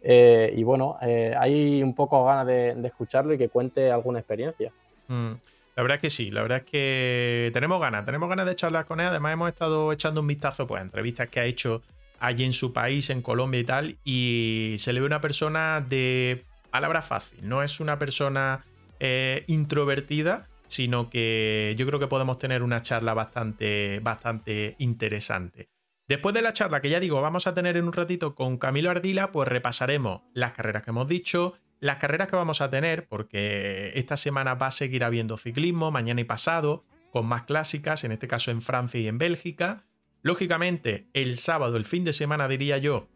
Eh, 0.03 0.55
y 0.57 0.63
bueno, 0.63 0.97
hay 1.01 1.83
un 1.83 1.95
poco 1.95 2.25
ganas 2.25 2.47
de, 2.47 2.81
escucharlo 2.85 3.35
y 3.35 3.39
que 3.39 3.51
cuente 3.51 3.91
alguna 3.91 4.21
experiencia. 4.21 4.73
Mm. 5.09 5.33
La 5.77 5.83
verdad 5.83 5.97
es 5.97 6.03
que 6.03 6.11
sí, 6.11 6.31
la 6.31 6.43
verdad 6.43 6.59
es 6.59 6.65
que 6.65 7.51
tenemos 7.53 7.81
ganas, 7.81 8.05
tenemos 8.05 8.29
ganas 8.29 8.47
de 8.47 8.57
charlar 8.57 8.87
con 8.87 9.01
él. 9.01 9.07
Además, 9.07 9.33
hemos 9.33 9.49
estado 9.49 9.93
echando 9.93 10.21
un 10.21 10.27
vistazo 10.27 10.67
pues, 10.67 10.81
a 10.81 10.85
entrevistas 10.85 11.29
que 11.29 11.41
ha 11.41 11.45
hecho 11.45 11.83
allí 12.19 12.45
en 12.45 12.53
su 12.53 12.73
país, 12.73 13.11
en 13.11 13.23
Colombia 13.23 13.61
y 13.61 13.65
tal. 13.65 13.97
Y 14.05 14.77
se 14.79 14.93
le 14.93 15.01
ve 15.01 15.07
una 15.07 15.21
persona 15.21 15.81
de 15.81 16.45
palabra 16.71 17.03
fácil, 17.03 17.41
no 17.43 17.63
es 17.63 17.81
una 17.81 17.99
persona 17.99 18.65
eh, 19.01 19.45
introvertida, 19.47 20.49
sino 20.69 21.11
que 21.11 21.75
yo 21.77 21.87
creo 21.87 21.99
que 21.99 22.07
podemos 22.07 22.39
tener 22.39 22.63
una 22.63 22.81
charla 22.81 23.15
bastante, 23.15 24.01
bastante 24.01 24.77
interesante. 24.79 25.69
Después 26.07 26.35
de 26.35 26.43
la 26.43 26.53
charla 26.53 26.81
que 26.81 26.91
ya 26.91 27.01
digo, 27.01 27.21
vamos 27.21 27.47
a 27.47 27.55
tener 27.55 27.77
en 27.77 27.85
un 27.85 27.93
ratito 27.93 28.35
con 28.35 28.59
Camilo 28.59 28.91
Ardila, 28.91 29.33
pues 29.33 29.49
repasaremos 29.49 30.23
las 30.35 30.53
carreras 30.53 30.83
que 30.83 30.91
hemos 30.91 31.09
dicho, 31.09 31.55
las 31.81 31.97
carreras 31.97 32.29
que 32.29 32.37
vamos 32.37 32.61
a 32.61 32.71
tener, 32.71 33.09
porque 33.09 33.93
esta 33.95 34.17
semana 34.17 34.55
va 34.55 34.67
a 34.67 34.71
seguir 34.71 35.03
habiendo 35.03 35.39
ciclismo, 35.39 35.91
mañana 35.91 36.21
y 36.21 36.25
pasado, 36.25 36.85
con 37.11 37.27
más 37.27 37.45
clásicas, 37.45 38.05
en 38.05 38.13
este 38.13 38.29
caso 38.29 38.51
en 38.51 38.63
Francia 38.63 39.01
y 39.01 39.09
en 39.09 39.19
Bélgica. 39.19 39.87
Lógicamente, 40.23 41.09
el 41.15 41.39
sábado, 41.39 41.79
el 41.79 41.87
fin 41.87 42.05
de 42.05 42.13
semana, 42.13 42.49
diría 42.49 42.77
yo, 42.77 43.09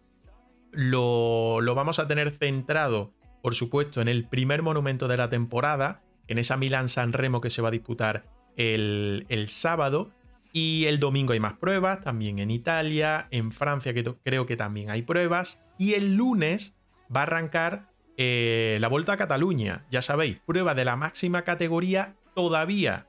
lo, 0.73 1.61
vamos 1.75 1.99
a 1.99 2.09
tener 2.09 2.39
centrado, 2.39 3.13
por 3.43 3.55
supuesto, 3.55 4.01
en 4.01 4.09
el 4.09 4.27
primer 4.27 4.63
monumento 4.63 5.09
de 5.09 5.19
la 5.19 5.29
temporada, 5.29 6.03
en 6.27 6.39
esa 6.39 6.57
Milán-San 6.57 7.13
Remo 7.13 7.43
que 7.43 7.51
se 7.51 7.61
va 7.61 7.69
a 7.69 7.73
disputar 7.73 8.25
el, 8.57 9.27
el 9.29 9.49
sábado. 9.49 10.13
Y 10.53 10.87
el 10.87 11.01
domingo 11.01 11.33
hay 11.33 11.41
más 11.41 11.55
pruebas, 11.55 12.01
también 12.01 12.39
en 12.39 12.51
Italia, 12.51 13.27
en 13.31 13.53
Francia 13.53 13.93
que 13.93 14.05
creo 14.23 14.47
que 14.47 14.57
también 14.57 14.89
hay 14.89 15.03
pruebas. 15.03 15.63
Y 15.79 15.95
el 15.95 16.15
lunes 16.15 16.77
va 17.15 17.21
a 17.21 17.23
arrancar 17.25 17.94
eh, 18.17 18.79
la 18.81 18.89
Vuelta 18.89 19.13
a 19.13 19.17
Cataluña, 19.17 19.85
ya 19.91 20.03
sabéis, 20.03 20.39
prueba 20.47 20.75
de 20.75 20.85
la 20.85 20.97
máxima 20.97 21.43
categoría 21.43 22.15
todavía. 22.35 23.07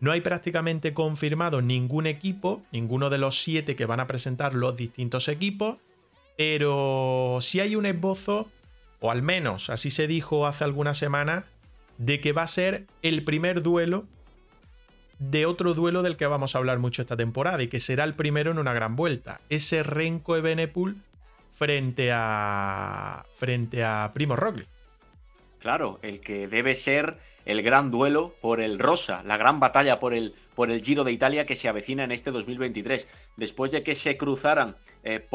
No 0.00 0.12
hay 0.12 0.20
prácticamente 0.20 0.92
confirmado 0.92 1.62
ningún 1.62 2.06
equipo, 2.06 2.62
ninguno 2.72 3.10
de 3.10 3.18
los 3.18 3.42
siete 3.42 3.76
que 3.76 3.86
van 3.86 4.00
a 4.00 4.06
presentar 4.06 4.54
los 4.54 4.76
distintos 4.76 5.28
equipos, 5.28 5.78
pero 6.36 7.38
sí 7.40 7.60
hay 7.60 7.76
un 7.76 7.86
esbozo, 7.86 8.48
o 9.00 9.10
al 9.10 9.22
menos 9.22 9.70
así 9.70 9.90
se 9.90 10.06
dijo 10.06 10.46
hace 10.46 10.64
algunas 10.64 10.98
semanas, 10.98 11.44
de 11.98 12.20
que 12.20 12.32
va 12.32 12.42
a 12.42 12.48
ser 12.48 12.86
el 13.02 13.24
primer 13.24 13.62
duelo 13.62 14.04
de 15.18 15.46
otro 15.46 15.74
duelo 15.74 16.02
del 16.02 16.16
que 16.16 16.26
vamos 16.26 16.54
a 16.54 16.58
hablar 16.58 16.78
mucho 16.78 17.02
esta 17.02 17.16
temporada 17.16 17.62
y 17.62 17.68
que 17.68 17.80
será 17.80 18.04
el 18.04 18.14
primero 18.14 18.50
en 18.50 18.58
una 18.58 18.72
gran 18.72 18.96
vuelta. 18.96 19.40
Ese 19.48 19.82
Renko 19.82 20.36
Ebenepul 20.36 20.96
frente 21.54 22.10
a, 22.12 23.24
frente 23.36 23.82
a 23.84 24.10
Primo 24.12 24.36
Roglic. 24.36 24.68
Claro, 25.60 25.98
el 26.02 26.20
que 26.20 26.46
debe 26.46 26.74
ser 26.74 27.16
el 27.46 27.62
gran 27.62 27.90
duelo 27.90 28.34
por 28.40 28.60
el 28.60 28.78
rosa, 28.78 29.22
la 29.24 29.38
gran 29.38 29.60
batalla 29.60 29.98
por 29.98 30.12
el, 30.12 30.34
por 30.54 30.70
el 30.70 30.82
Giro 30.82 31.04
de 31.04 31.12
Italia 31.12 31.46
que 31.46 31.56
se 31.56 31.68
avecina 31.68 32.04
en 32.04 32.12
este 32.12 32.30
2023. 32.30 33.08
Después 33.36 33.70
de 33.70 33.82
que 33.82 33.94
se 33.94 34.18
cruzaran 34.18 34.76
eh, 35.04 35.26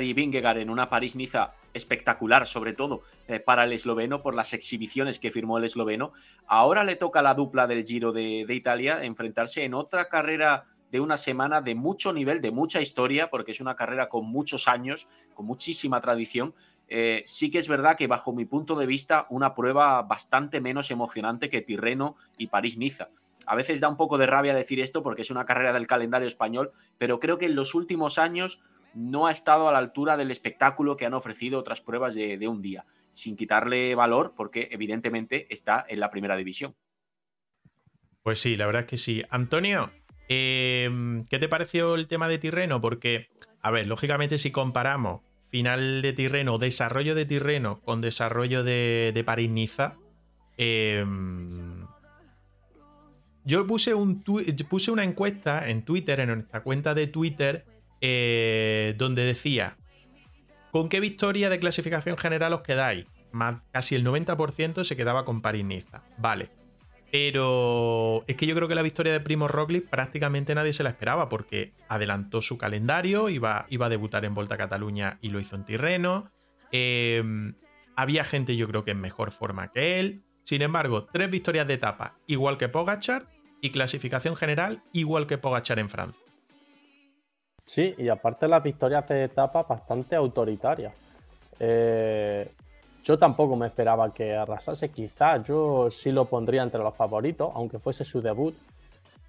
y 0.00 0.12
Vingegaard 0.12 0.58
en 0.58 0.68
una 0.68 0.90
París-Niza 0.90 1.54
espectacular, 1.72 2.46
sobre 2.46 2.74
todo 2.74 3.02
eh, 3.28 3.40
para 3.40 3.64
el 3.64 3.72
esloveno, 3.72 4.20
por 4.20 4.34
las 4.34 4.52
exhibiciones 4.52 5.18
que 5.18 5.30
firmó 5.30 5.56
el 5.58 5.64
esloveno, 5.64 6.12
ahora 6.46 6.84
le 6.84 6.96
toca 6.96 7.22
la 7.22 7.34
dupla 7.34 7.66
del 7.66 7.84
Giro 7.84 8.12
de, 8.12 8.44
de 8.46 8.54
Italia 8.54 9.04
enfrentarse 9.04 9.64
en 9.64 9.74
otra 9.74 10.08
carrera 10.08 10.66
de 10.90 11.00
una 11.00 11.16
semana 11.16 11.60
de 11.60 11.74
mucho 11.74 12.12
nivel, 12.12 12.40
de 12.40 12.50
mucha 12.50 12.80
historia, 12.80 13.30
porque 13.30 13.52
es 13.52 13.60
una 13.60 13.76
carrera 13.76 14.08
con 14.08 14.26
muchos 14.26 14.68
años, 14.68 15.08
con 15.34 15.46
muchísima 15.46 16.00
tradición. 16.00 16.54
Eh, 16.88 17.22
sí 17.26 17.50
que 17.50 17.58
es 17.58 17.68
verdad 17.68 17.96
que 17.96 18.06
bajo 18.06 18.32
mi 18.32 18.46
punto 18.46 18.74
de 18.74 18.86
vista 18.86 19.26
una 19.28 19.54
prueba 19.54 20.02
bastante 20.02 20.60
menos 20.60 20.90
emocionante 20.90 21.50
que 21.50 21.60
Tirreno 21.60 22.16
y 22.38 22.46
París-Niza. 22.46 23.10
A 23.46 23.54
veces 23.54 23.80
da 23.80 23.88
un 23.88 23.96
poco 23.96 24.18
de 24.18 24.26
rabia 24.26 24.54
decir 24.54 24.80
esto 24.80 25.02
porque 25.02 25.22
es 25.22 25.30
una 25.30 25.44
carrera 25.44 25.72
del 25.72 25.86
calendario 25.86 26.28
español, 26.28 26.72
pero 26.96 27.18
creo 27.20 27.38
que 27.38 27.46
en 27.46 27.54
los 27.54 27.74
últimos 27.74 28.18
años 28.18 28.62
no 28.94 29.26
ha 29.26 29.30
estado 29.30 29.68
a 29.68 29.72
la 29.72 29.78
altura 29.78 30.16
del 30.16 30.30
espectáculo 30.30 30.96
que 30.96 31.06
han 31.06 31.14
ofrecido 31.14 31.58
otras 31.58 31.80
pruebas 31.80 32.14
de, 32.14 32.38
de 32.38 32.48
un 32.48 32.62
día, 32.62 32.86
sin 33.12 33.36
quitarle 33.36 33.94
valor 33.94 34.32
porque 34.34 34.68
evidentemente 34.70 35.46
está 35.50 35.84
en 35.88 36.00
la 36.00 36.10
primera 36.10 36.36
división. 36.36 36.74
Pues 38.22 38.40
sí, 38.40 38.56
la 38.56 38.66
verdad 38.66 38.82
es 38.82 38.88
que 38.88 38.98
sí. 38.98 39.24
Antonio, 39.30 39.90
Em, 40.28 41.24
¿Qué 41.24 41.38
te 41.38 41.48
pareció 41.48 41.94
el 41.94 42.06
tema 42.06 42.28
de 42.28 42.38
Tirreno? 42.38 42.80
Porque, 42.80 43.28
a 43.62 43.70
ver, 43.70 43.86
lógicamente 43.86 44.38
si 44.38 44.50
comparamos 44.50 45.22
final 45.48 46.02
de 46.02 46.12
Tirreno, 46.12 46.58
desarrollo 46.58 47.14
de 47.14 47.24
Tirreno 47.24 47.80
con 47.80 48.02
desarrollo 48.02 48.62
de, 48.62 49.12
de 49.14 49.24
París-Niza, 49.24 49.94
em, 50.58 51.86
yo 53.44 53.66
puse, 53.66 53.94
un 53.94 54.22
puse 54.68 54.90
una 54.90 55.04
encuesta 55.04 55.70
en 55.70 55.82
Twitter, 55.82 56.20
en 56.20 56.28
nuestra 56.28 56.62
cuenta 56.62 56.94
de 56.94 57.06
Twitter, 57.06 57.64
eh, 58.02 58.94
donde 58.98 59.24
decía, 59.24 59.78
¿con 60.70 60.90
qué 60.90 61.00
victoria 61.00 61.48
de 61.48 61.58
clasificación 61.58 62.18
general 62.18 62.52
os 62.52 62.60
quedáis? 62.60 63.06
Más, 63.32 63.62
casi 63.72 63.94
el 63.94 64.04
90% 64.04 64.84
se 64.84 64.96
quedaba 64.96 65.24
con 65.24 65.40
París-Niza. 65.40 66.02
Vale. 66.18 66.57
Pero 67.10 68.24
es 68.26 68.36
que 68.36 68.46
yo 68.46 68.54
creo 68.54 68.68
que 68.68 68.74
la 68.74 68.82
victoria 68.82 69.12
de 69.12 69.20
Primo 69.20 69.48
Roglic 69.48 69.88
prácticamente 69.88 70.54
nadie 70.54 70.72
se 70.72 70.82
la 70.82 70.90
esperaba 70.90 71.28
porque 71.28 71.72
adelantó 71.88 72.42
su 72.42 72.58
calendario, 72.58 73.30
iba, 73.30 73.66
iba 73.70 73.86
a 73.86 73.88
debutar 73.88 74.24
en 74.24 74.34
Volta 74.34 74.56
a 74.56 74.58
Cataluña 74.58 75.18
y 75.22 75.30
lo 75.30 75.40
hizo 75.40 75.56
en 75.56 75.64
Tirreno. 75.64 76.30
Em, 76.70 77.54
había 77.96 78.24
gente 78.24 78.56
yo 78.56 78.68
creo 78.68 78.84
que 78.84 78.90
en 78.90 79.00
mejor 79.00 79.30
forma 79.30 79.72
que 79.72 80.00
él. 80.00 80.22
Sin 80.44 80.60
embargo, 80.62 81.04
tres 81.04 81.30
victorias 81.30 81.66
de 81.66 81.74
etapa 81.74 82.18
igual 82.26 82.58
que 82.58 82.68
Pogachar 82.68 83.26
y 83.60 83.70
clasificación 83.70 84.36
general 84.36 84.82
igual 84.92 85.26
que 85.26 85.38
Pogachar 85.38 85.78
en 85.78 85.88
Francia. 85.88 86.22
Sí, 87.64 87.94
y 87.98 88.08
aparte 88.08 88.48
las 88.48 88.62
victorias 88.62 89.06
de 89.08 89.24
etapa 89.24 89.62
bastante 89.62 90.16
autoritarias. 90.16 90.94
Eh, 91.58 92.50
yo 93.08 93.18
tampoco 93.18 93.56
me 93.56 93.68
esperaba 93.68 94.12
que 94.12 94.36
arrasase. 94.36 94.90
Quizás 94.90 95.42
yo 95.46 95.90
sí 95.90 96.12
lo 96.12 96.26
pondría 96.26 96.62
entre 96.62 96.82
los 96.82 96.94
favoritos, 96.94 97.50
aunque 97.54 97.78
fuese 97.78 98.04
su 98.04 98.20
debut. 98.20 98.54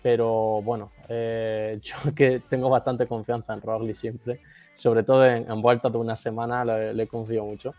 Pero 0.04 0.62
bueno, 0.62 0.92
eh, 1.08 1.80
yo 1.84 2.14
que 2.14 2.42
tengo 2.42 2.70
bastante 2.70 3.08
confianza 3.08 3.54
en 3.54 3.62
Roglic 3.62 3.96
siempre, 3.96 4.42
sobre 4.74 5.04
todo 5.04 5.26
en, 5.26 5.50
en 5.50 5.62
de 5.62 5.98
una 5.98 6.18
semana, 6.18 6.66
le, 6.66 7.08
confío 7.08 7.46
mucho. 7.46 7.74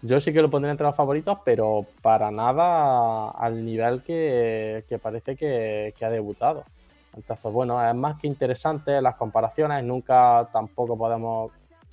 Yo 0.00 0.18
sí 0.18 0.32
que 0.32 0.40
lo 0.40 0.48
pondría 0.50 0.70
entre 0.70 0.86
los 0.86 0.96
favoritos, 0.96 1.38
pero 1.44 1.84
para 2.00 2.30
nada 2.30 3.32
al 3.32 3.62
nivel 3.66 4.02
que, 4.02 4.82
parece 5.02 5.36
que, 5.36 5.92
que, 5.94 6.04
ha 6.06 6.10
debutado. 6.10 6.64
Entonces, 7.14 7.52
bueno, 7.52 7.86
es 7.86 7.94
más 7.94 8.18
que 8.18 8.28
interesante 8.28 9.02
las 9.02 9.16
comparaciones. 9.16 9.84
Nunca 9.84 10.48
tampoco 10.50 10.96
podemos 10.96 11.52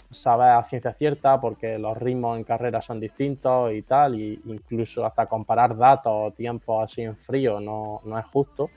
saber 0.10 0.50
a 0.50 0.64
ciencia 0.64 0.94
cierta 0.94 1.40
porque 1.40 1.78
los 1.78 1.98
ritmos 1.98 2.38
en 2.38 2.44
carrera 2.44 2.82
son 2.82 3.00
distintos 3.00 3.72
y 3.74 3.82
tal, 3.84 4.20
y 4.20 4.42
incluso 4.46 5.06
hasta 5.06 5.28
comparar 5.28 5.78
datos 5.78 6.12
o 6.14 6.32
tiempos 6.32 6.84
así 6.84 7.02
en 7.02 7.16
frío 7.16 7.60
no, 7.60 8.02
no 8.04 8.18
es 8.18 8.26
justo. 8.26 8.70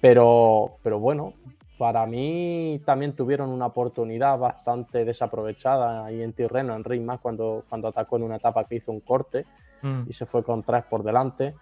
Pero, 0.00 0.76
pero 0.82 0.98
bueno, 0.98 1.34
para 1.78 2.06
mí 2.06 2.78
también 2.84 3.14
tuvieron 3.14 3.50
una 3.50 3.66
oportunidad 3.66 4.38
bastante 4.38 5.04
desaprovechada 5.04 6.06
ahí 6.06 6.22
en 6.22 6.32
Tirreno, 6.32 6.74
en 6.74 6.84
Ritmas, 6.84 7.20
cuando, 7.20 7.64
cuando 7.68 7.88
atacó 7.88 8.16
en 8.16 8.22
una 8.24 8.36
etapa 8.36 8.64
que 8.64 8.76
hizo 8.76 8.92
un 8.92 9.00
corte 9.00 9.44
mm. 9.82 10.02
y 10.08 10.12
se 10.12 10.26
fue 10.26 10.42
con 10.42 10.62
tres 10.62 10.84
por 10.84 11.02
delante. 11.02 11.54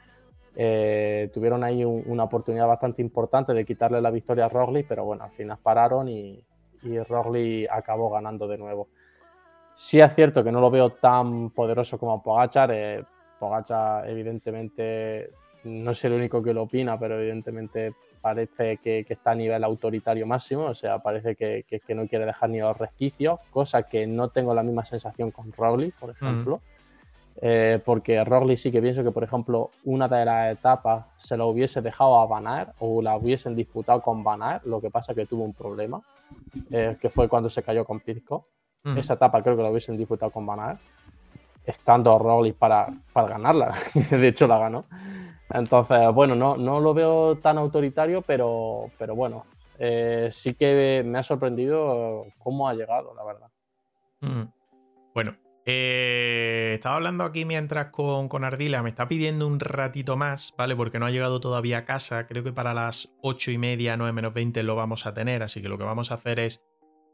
Eh, 0.57 1.31
tuvieron 1.35 1.65
ahí 1.65 1.85
una 1.85 2.25
oportunidad 2.25 2.69
bastante 2.69 3.03
importante 3.03 3.53
de 3.53 3.65
quitarle 3.65 4.01
la 4.01 4.11
victoria 4.11 4.45
a 4.45 4.49
Roglic, 4.49 4.87
pero 4.87 5.05
bueno, 5.05 5.25
al 5.25 5.33
final 5.33 5.59
pararon 5.61 6.09
y, 6.09 6.45
y 6.85 6.99
Roglic 7.01 7.71
acabó 7.71 8.11
ganando 8.11 8.47
de 8.47 8.59
nuevo. 8.59 8.89
Sí 9.75 10.01
es 10.01 10.15
cierto 10.15 10.45
que 10.45 10.53
no 10.53 10.61
lo 10.61 10.71
veo 10.71 10.91
tan 10.91 11.51
poderoso 11.51 11.99
como 11.99 12.23
Pogachar. 12.23 12.71
Eh, 12.73 13.05
Pogachar, 13.39 14.09
evidentemente, 14.09 15.31
no 15.65 15.91
es 15.91 16.05
el 16.05 16.13
único 16.13 16.43
que 16.43 16.55
lo 16.55 16.63
opina, 16.63 16.99
pero 16.99 17.19
evidentemente 17.19 17.93
parece 18.21 18.79
que, 18.79 19.05
está 19.09 19.33
a 19.33 19.35
nivel 19.35 19.63
autoritario 19.65 20.27
máximo, 20.27 20.67
o 20.67 20.75
sea, 20.75 20.99
parece 21.01 21.35
que, 21.37 21.65
no 21.95 22.07
quiere 22.07 22.25
dejar 22.25 22.49
ni 22.49 22.59
los 22.59 22.79
resquicios, 22.79 23.39
cosa 23.51 23.83
que 23.83 24.07
no 24.07 24.29
tengo 24.29 24.55
la 24.55 24.63
misma 24.63 24.85
sensación 24.85 25.31
con 25.31 25.53
Roglic, 25.53 25.95
por 25.97 26.11
ejemplo. 26.11 26.61
Eh, 27.41 27.81
porque 27.85 28.23
Roglic 28.25 28.57
sí 28.57 28.71
que 28.71 28.81
pienso 28.81 29.03
que, 29.03 29.11
por 29.11 29.25
ejemplo, 29.25 29.71
una 29.85 30.09
de 30.09 30.25
las 30.25 30.53
etapas 30.53 31.07
se 31.17 31.37
la 31.37 31.45
hubiese 31.45 31.83
dejado 31.83 32.19
a 32.19 32.27
Van 32.27 32.73
o 32.79 33.03
la 33.03 33.17
hubiesen 33.17 33.57
disputado 33.57 34.01
con 34.03 34.23
Van 34.23 34.61
lo 34.65 34.81
que 34.81 34.91
pasa 34.91 35.15
que 35.15 35.27
tuvo 35.27 35.45
un 35.45 35.53
problema, 35.53 36.01
eh, 36.71 36.97
que 37.01 37.11
fue 37.11 37.29
cuando 37.29 37.51
se 37.51 37.63
cayó 37.63 37.85
con 37.85 38.01
Pirco. 38.01 38.49
Esa 38.97 39.15
etapa 39.15 39.43
creo 39.43 39.57
que 39.57 39.63
la 39.63 39.71
hubiesen 39.71 39.97
disputado 39.97 40.31
con 40.31 40.45
Van 40.45 40.79
estando 41.65 42.19
Roglic 42.19 42.57
para, 42.57 42.89
para 43.13 43.29
ganarla, 43.29 43.75
de 44.11 44.29
hecho 44.29 44.47
la 44.47 44.59
ganó. 44.59 44.85
Entonces, 45.51 46.13
bueno, 46.13 46.35
no, 46.35 46.57
no 46.57 46.81
lo 46.81 46.95
veo 46.95 47.37
tan 47.37 47.59
autoritario, 47.59 48.23
pero, 48.23 48.91
pero 48.99 49.15
bueno, 49.15 49.45
eh, 49.79 50.29
sí 50.31 50.55
que 50.55 51.03
me 51.05 51.19
ha 51.19 51.23
sorprendido 51.23 52.25
cómo 52.39 52.69
ha 52.69 52.75
llegado, 52.75 53.15
la 53.15 53.25
verdad. 53.25 53.49
Mm. 54.21 54.45
Bueno, 55.15 55.37
eh, 55.67 56.73
estaba 56.75 56.97
hablando 56.97 57.25
aquí 57.25 57.45
mientras 57.45 57.87
con, 57.87 58.29
con, 58.29 58.45
Ardila, 58.45 58.83
me 58.83 58.91
está 58.91 59.09
pidiendo 59.09 59.47
un 59.47 59.61
ratito 59.61 60.17
más, 60.17 60.55
¿vale? 60.59 60.77
Porque 60.77 60.99
no 60.99 61.07
ha 61.07 61.11
llegado 61.11 61.41
todavía 61.41 61.79
a 61.79 61.85
casa, 61.85 62.27
creo 62.27 62.45
que 62.45 62.53
para 62.53 62.75
las 62.75 63.15
8 63.23 63.51
y 63.51 63.59
media, 63.59 63.97
9 63.97 64.13
menos 64.13 64.35
20 64.35 64.63
lo 64.63 64.77
vamos 64.77 65.07
a 65.07 65.15
tener, 65.15 65.43
así 65.43 65.63
que 65.63 65.69
lo 65.69 65.79
que 65.79 65.85
vamos 65.85 66.11
a 66.11 66.15
hacer 66.15 66.39
es 66.39 66.63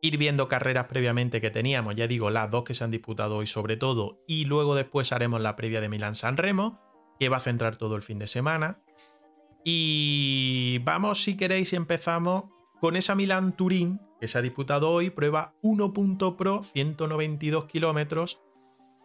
ir 0.03 0.17
viendo 0.17 0.49
carreras 0.49 0.87
previamente 0.87 1.41
que 1.41 1.51
teníamos, 1.51 1.95
ya 1.95 2.07
digo, 2.07 2.31
las 2.31 2.51
dos 2.51 2.65
que 2.65 2.75
se 2.75 2.83
han 2.83 2.91
disputado 2.91 3.37
hoy 3.37 3.47
sobre 3.47 3.77
todo, 3.77 4.23
y 4.27 4.47
luego 4.47 4.75
después 4.75 5.13
haremos 5.13 5.41
la 5.41 5.55
previa 5.57 5.81
de 5.81 5.89
Milán-San 5.89 6.37
Remo, 6.37 6.81
que 7.21 7.29
va 7.29 7.37
a 7.37 7.41
centrar 7.41 7.77
todo 7.77 7.97
el 7.97 8.03
fin 8.03 8.19
de 8.19 8.27
semana. 8.27 8.83
Y 9.63 10.79
vamos, 10.85 11.23
si 11.23 11.37
queréis, 11.37 11.75
empezamos 11.75 12.45
con 12.81 12.97
esa 12.97 13.15
Milán-Turín, 13.15 14.01
que 14.21 14.29
se 14.29 14.39
ha 14.39 14.43
disputado 14.43 14.91
hoy, 14.91 15.11
prueba 15.11 15.55
1.pro, 15.63 16.63
192 16.63 17.65
kilómetros, 17.65 18.41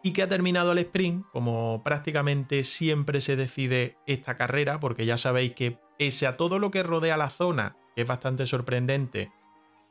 y 0.02 0.12
que 0.12 0.22
ha 0.22 0.28
terminado 0.28 0.72
el 0.72 0.78
sprint, 0.78 1.26
como 1.32 1.82
prácticamente 1.82 2.62
siempre 2.62 3.20
se 3.20 3.34
decide 3.34 3.96
esta 4.06 4.36
carrera, 4.36 4.78
porque 4.78 5.06
ya 5.06 5.16
sabéis 5.16 5.54
que 5.54 5.78
pese 5.98 6.26
a 6.26 6.36
todo 6.36 6.58
lo 6.58 6.70
que 6.70 6.82
rodea 6.82 7.16
la 7.16 7.30
zona, 7.30 7.76
que 7.94 8.02
es 8.02 8.06
bastante 8.06 8.46
sorprendente, 8.46 9.32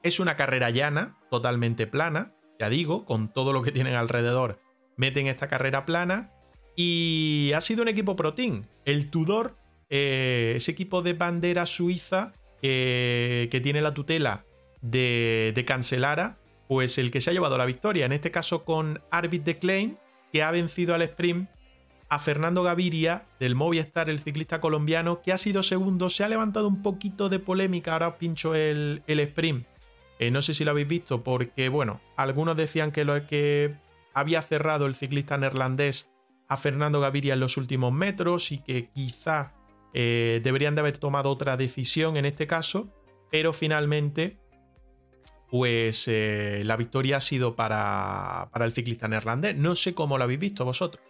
es 0.03 0.19
una 0.19 0.37
carrera 0.37 0.69
llana, 0.69 1.17
totalmente 1.31 1.87
plana, 1.87 2.33
ya 2.59 2.69
digo, 2.69 3.03
con 3.05 3.33
todo 3.33 3.51
lo 3.51 3.63
que 3.63 3.71
tienen 3.71 3.95
alrededor, 3.95 4.61
meten 4.95 5.27
esta 5.27 5.47
carrera 5.47 5.85
plana, 5.85 6.31
y 6.75 7.51
ha 7.55 7.61
sido 7.61 7.81
un 7.81 7.87
equipo 7.87 8.15
pro 8.15 8.33
team. 8.33 8.65
El 8.85 9.09
Tudor, 9.09 9.57
eh, 9.89 10.53
ese 10.55 10.71
equipo 10.71 11.01
de 11.01 11.13
bandera 11.13 11.65
suiza 11.65 12.33
que, 12.61 13.59
tiene 13.63 13.81
la 13.81 13.93
tutela 13.93 14.45
de, 14.89 15.51
de, 15.55 15.65
Cancelara, 15.65 16.37
pues 16.67 16.97
el 16.97 17.11
que 17.11 17.21
se 17.21 17.29
ha 17.29 17.33
llevado 17.33 17.57
la 17.57 17.65
victoria. 17.65 18.05
En 18.05 18.11
este 18.11 18.31
caso 18.31 18.63
con 18.63 19.01
Arvid 19.11 19.41
de 19.41 19.57
Klein, 19.57 19.97
que 20.31 20.43
ha 20.43 20.51
vencido 20.51 20.93
al 20.93 21.01
sprint 21.03 21.49
a 22.09 22.19
Fernando 22.19 22.63
Gaviria 22.63 23.25
del 23.39 23.55
Movistar, 23.55 24.09
el 24.09 24.19
ciclista 24.19 24.61
colombiano, 24.61 25.21
que 25.21 25.31
ha 25.31 25.37
sido 25.37 25.63
segundo. 25.63 26.09
Se 26.09 26.23
ha 26.23 26.29
levantado 26.29 26.67
un 26.67 26.81
poquito 26.81 27.29
de 27.29 27.39
polémica, 27.39 27.93
ahora 27.93 28.09
os 28.09 28.15
pincho 28.15 28.55
el, 28.55 29.01
el 29.07 29.19
sprint. 29.21 29.65
Eh, 30.19 30.31
no 30.31 30.41
sé 30.41 30.53
si 30.53 30.63
lo 30.63 30.71
habéis 30.71 30.87
visto, 30.87 31.23
porque 31.23 31.69
bueno, 31.69 32.01
algunos 32.15 32.55
decían 32.55 32.91
que 32.91 33.05
lo 33.05 33.25
que 33.27 33.75
había 34.13 34.41
cerrado 34.41 34.85
el 34.85 34.95
ciclista 34.95 35.37
neerlandés 35.37 36.09
a 36.47 36.57
Fernando 36.57 37.01
Gaviria 37.01 37.33
en 37.33 37.39
los 37.39 37.57
últimos 37.57 37.91
metros 37.91 38.51
y 38.51 38.59
que 38.59 38.89
quizá 38.89 39.53
eh, 39.93 40.41
deberían 40.43 40.75
de 40.75 40.81
haber 40.81 40.97
tomado 40.97 41.29
otra 41.29 41.57
decisión 41.57 42.17
en 42.17 42.25
este 42.25 42.47
caso, 42.47 42.89
pero 43.31 43.51
finalmente 43.51 44.37
pues 45.57 46.09
eh, 46.09 46.63
la 46.65 46.75
victoria 46.75 47.15
ha 47.15 47.21
sido 47.21 47.55
para, 47.55 48.49
para 48.51 48.65
el 48.65 48.73
ciclista 48.73 49.07
neerlandés. 49.07 49.55
No 49.55 49.73
sé 49.75 49.93
cómo 49.93 50.17
lo 50.17 50.25
habéis 50.25 50.41
visto 50.41 50.65
vosotros. 50.65 51.01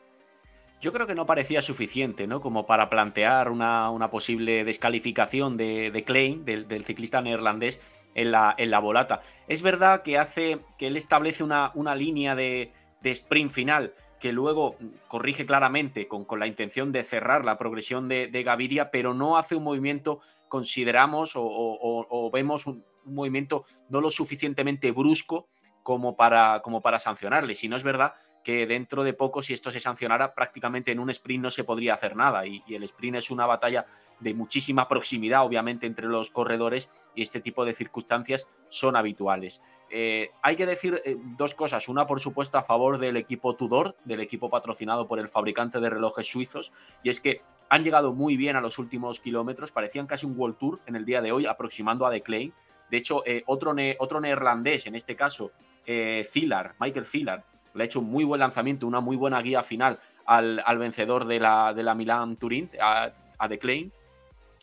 Yo 0.80 0.94
creo 0.94 1.08
que 1.08 1.16
no 1.16 1.26
parecía 1.26 1.64
suficiente, 1.64 2.28
¿no? 2.28 2.40
Como 2.40 2.68
para 2.68 2.88
plantear 2.88 3.50
una, 3.50 4.08
posible 4.12 4.64
descalificación 4.64 5.58
de, 5.58 5.90
de 5.90 6.04
Klein, 6.04 6.46
del, 6.46 6.84
ciclista 6.84 7.22
neerlandés, 7.22 7.80
en 8.14 8.32
la, 8.32 8.54
en 8.60 8.70
la 8.70 8.78
volata. 8.78 9.22
Es 9.48 9.64
verdad 9.64 10.04
que 10.04 10.20
hace. 10.20 10.60
que 10.78 10.86
él 10.86 10.96
establece 10.96 11.44
una, 11.44 11.72
una 11.74 11.96
línea 11.96 12.36
de, 12.36 12.72
de 13.02 13.10
sprint 13.10 13.50
final 13.50 13.94
que 14.20 14.32
luego 14.32 14.76
corrige 15.08 15.48
claramente 15.48 16.08
con, 16.08 16.24
con, 16.24 16.40
la 16.40 16.48
intención 16.48 16.92
de 16.92 17.02
cerrar 17.02 17.46
la 17.46 17.58
progresión 17.58 18.08
de, 18.08 18.44
Gaviria, 18.44 18.92
pero 18.92 19.16
no 19.16 19.38
hace 19.38 19.56
un 19.56 19.64
movimiento, 19.64 20.20
consideramos 20.48 21.34
o, 21.36 22.30
vemos 22.32 22.68
un, 22.68 22.84
movimiento 23.06 23.66
no 23.90 24.02
lo 24.02 24.12
suficientemente 24.12 24.92
brusco 24.92 25.48
como 25.84 26.16
para, 26.16 26.62
como 26.62 26.82
para 26.82 27.00
sancionarle. 27.00 27.54
Si 27.54 27.70
no 27.70 27.78
es 27.78 27.84
verdad 27.84 28.14
que 28.46 28.68
dentro 28.68 29.04
de 29.04 29.14
poco, 29.14 29.42
si 29.42 29.54
esto 29.54 29.72
se 29.72 29.80
sancionara, 29.80 30.36
prácticamente 30.36 30.92
en 30.92 31.00
un 31.00 31.10
sprint 31.10 31.44
no 31.44 31.50
se 31.50 31.64
podría 31.64 31.96
hacer 31.96 32.16
nada. 32.16 32.46
Y, 32.46 32.64
el 32.70 32.84
sprint 32.84 33.18
es 33.18 33.32
una 33.32 33.48
batalla 33.48 33.88
de 34.20 34.36
muchísima 34.36 34.88
proximidad, 34.88 35.44
obviamente, 35.44 35.88
entre 35.88 36.06
los 36.06 36.30
corredores 36.30 36.90
y 37.16 37.24
este 37.24 37.42
tipo 37.42 37.66
de 37.66 37.74
circunstancias 37.74 38.48
son 38.68 38.96
habituales. 38.96 39.64
Eh, 39.90 40.30
hay 40.44 40.56
que 40.56 40.68
decir 40.68 41.02
eh, 41.06 41.18
dos 41.38 41.56
cosas. 41.56 41.90
Una, 41.90 42.06
por 42.06 42.20
supuesto, 42.20 42.60
a 42.60 42.64
favor 42.64 43.00
del 43.00 43.18
equipo 43.18 43.56
Tudor, 43.56 43.96
del 44.06 44.20
equipo 44.20 44.50
patrocinado 44.50 45.08
por 45.08 45.18
el 45.18 45.28
fabricante 45.28 45.80
de 45.80 45.90
relojes 45.90 46.28
suizos, 46.28 46.72
y 47.02 47.10
es 47.10 47.20
que 47.20 47.42
han 47.70 47.84
llegado 47.84 48.14
muy 48.14 48.38
bien 48.38 48.56
a 48.56 48.62
los 48.62 48.78
últimos 48.78 49.20
kilómetros, 49.20 49.72
parecían 49.72 50.06
casi 50.06 50.28
un 50.28 50.38
World 50.38 50.58
Tour 50.58 50.82
en 50.86 50.96
el 50.96 51.06
día 51.06 51.22
de 51.22 51.32
hoy, 51.32 51.48
aproximando 51.48 52.06
a 52.06 52.12
The 52.12 52.22
Klein. 52.22 52.54
De 52.90 52.98
hecho, 52.98 53.24
eh, 53.26 53.44
otro, 53.48 53.76
otro 54.00 54.20
neerlandés, 54.20 54.86
en 54.88 54.96
este 54.96 55.16
caso, 55.16 55.52
Zilar, 55.86 56.76
Michael 56.80 57.06
Zilar, 57.06 57.44
le 57.76 57.84
ha 57.84 57.86
hecho 57.86 58.00
un 58.00 58.10
muy 58.10 58.24
buen 58.24 58.40
lanzamiento, 58.40 58.88
una 58.88 59.02
muy 59.02 59.18
buena 59.18 59.42
guía 59.42 59.62
final 59.62 60.00
al, 60.26 60.78
vencedor 60.80 61.26
de 61.26 61.40
la, 61.40 61.74
de 61.74 61.84
la 61.84 61.94
Milan 61.94 62.38
Turín, 62.38 62.70
a, 62.82 63.12
a 63.38 63.50
Klein. 63.50 63.92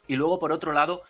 Y 0.09 0.17
luego, 0.17 0.39
por 0.39 0.51
otro 0.51 0.73
lado, 0.73 1.03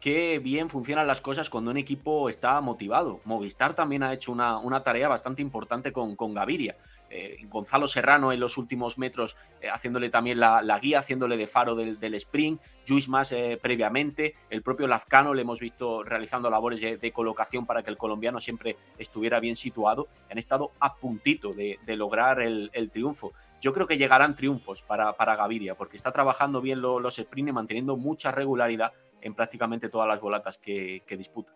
qué 0.00 0.38
bien 0.38 0.70
funcionan 0.70 1.06
las 1.06 1.20
cosas 1.20 1.50
cuando 1.50 1.70
un 1.70 1.76
equipo 1.76 2.28
está 2.28 2.60
motivado. 2.60 3.20
Movistar 3.24 3.74
también 3.74 4.02
ha 4.02 4.12
hecho 4.12 4.32
una, 4.32 4.58
una 4.58 4.82
tarea 4.82 5.08
bastante 5.08 5.42
importante 5.42 5.92
con, 5.92 6.16
con 6.16 6.34
Gaviria. 6.34 6.76
Eh, 7.10 7.38
Gonzalo 7.48 7.86
Serrano 7.86 8.32
en 8.32 8.40
los 8.40 8.58
últimos 8.58 8.98
metros 8.98 9.36
eh, 9.60 9.68
haciéndole 9.68 10.10
también 10.10 10.40
la, 10.40 10.78
guía, 10.80 10.98
haciéndole 10.98 11.36
de 11.36 11.46
faro 11.46 11.74
del, 11.74 12.14
sprint, 12.14 12.60
Juiz 12.86 13.08
más 13.08 13.32
eh, 13.32 13.58
previamente, 13.60 14.34
el 14.50 14.62
propio 14.62 14.86
Lazcano 14.86 15.34
le 15.34 15.42
hemos 15.42 15.60
visto 15.60 16.02
realizando 16.02 16.50
labores 16.50 16.80
de, 16.80 17.12
colocación 17.12 17.66
para 17.66 17.82
que 17.82 17.90
el 17.90 17.96
colombiano 17.96 18.38
siempre 18.38 18.76
estuviera 18.98 19.40
bien 19.40 19.56
situado, 19.56 20.08
han 20.30 20.38
estado 20.38 20.72
a 20.80 20.94
puntito 20.96 21.52
de, 21.52 21.78
lograr 21.96 22.40
el, 22.40 22.90
triunfo. 22.92 23.32
Yo 23.60 23.72
creo 23.72 23.86
que 23.86 23.98
llegarán 23.98 24.34
triunfos 24.34 24.82
para, 24.82 25.14
para 25.14 25.36
Gaviria, 25.36 25.74
porque 25.74 25.96
está 25.96 26.12
trabajando 26.12 26.60
bien 26.60 26.80
los 26.80 27.16
sprints 27.16 27.50
y 27.50 27.52
manteniendo 27.52 27.96
mucha 27.96 28.30
regularidad 28.30 28.92
en 29.20 29.34
prácticamente 29.34 29.88
todas 29.88 30.06
las 30.06 30.20
volatas 30.20 30.58
que, 30.58 31.02
que 31.06 31.16
disputa. 31.16 31.52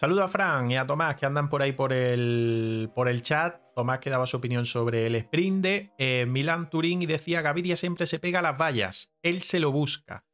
Saludo 0.00 0.24
a 0.24 0.30
Fran 0.30 0.70
y 0.70 0.78
a 0.78 0.86
Tomás 0.86 1.16
que 1.16 1.26
andan 1.26 1.50
por 1.50 1.60
ahí 1.60 1.72
por 1.72 1.92
el, 1.92 2.90
por 2.94 3.06
el 3.06 3.22
chat. 3.22 3.60
Tomás 3.76 3.98
que 3.98 4.08
daba 4.08 4.24
su 4.24 4.38
opinión 4.38 4.64
sobre 4.64 5.06
el 5.06 5.14
sprint 5.14 5.62
de 5.62 5.90
eh, 5.98 6.24
Milán 6.26 6.70
Turín 6.70 7.02
y 7.02 7.06
decía 7.06 7.42
Gaviria 7.42 7.76
siempre 7.76 8.06
se 8.06 8.18
pega 8.18 8.38
a 8.38 8.42
las 8.42 8.56
vallas. 8.56 9.12
Él 9.22 9.42
se 9.42 9.60
lo 9.60 9.72
busca. 9.72 10.24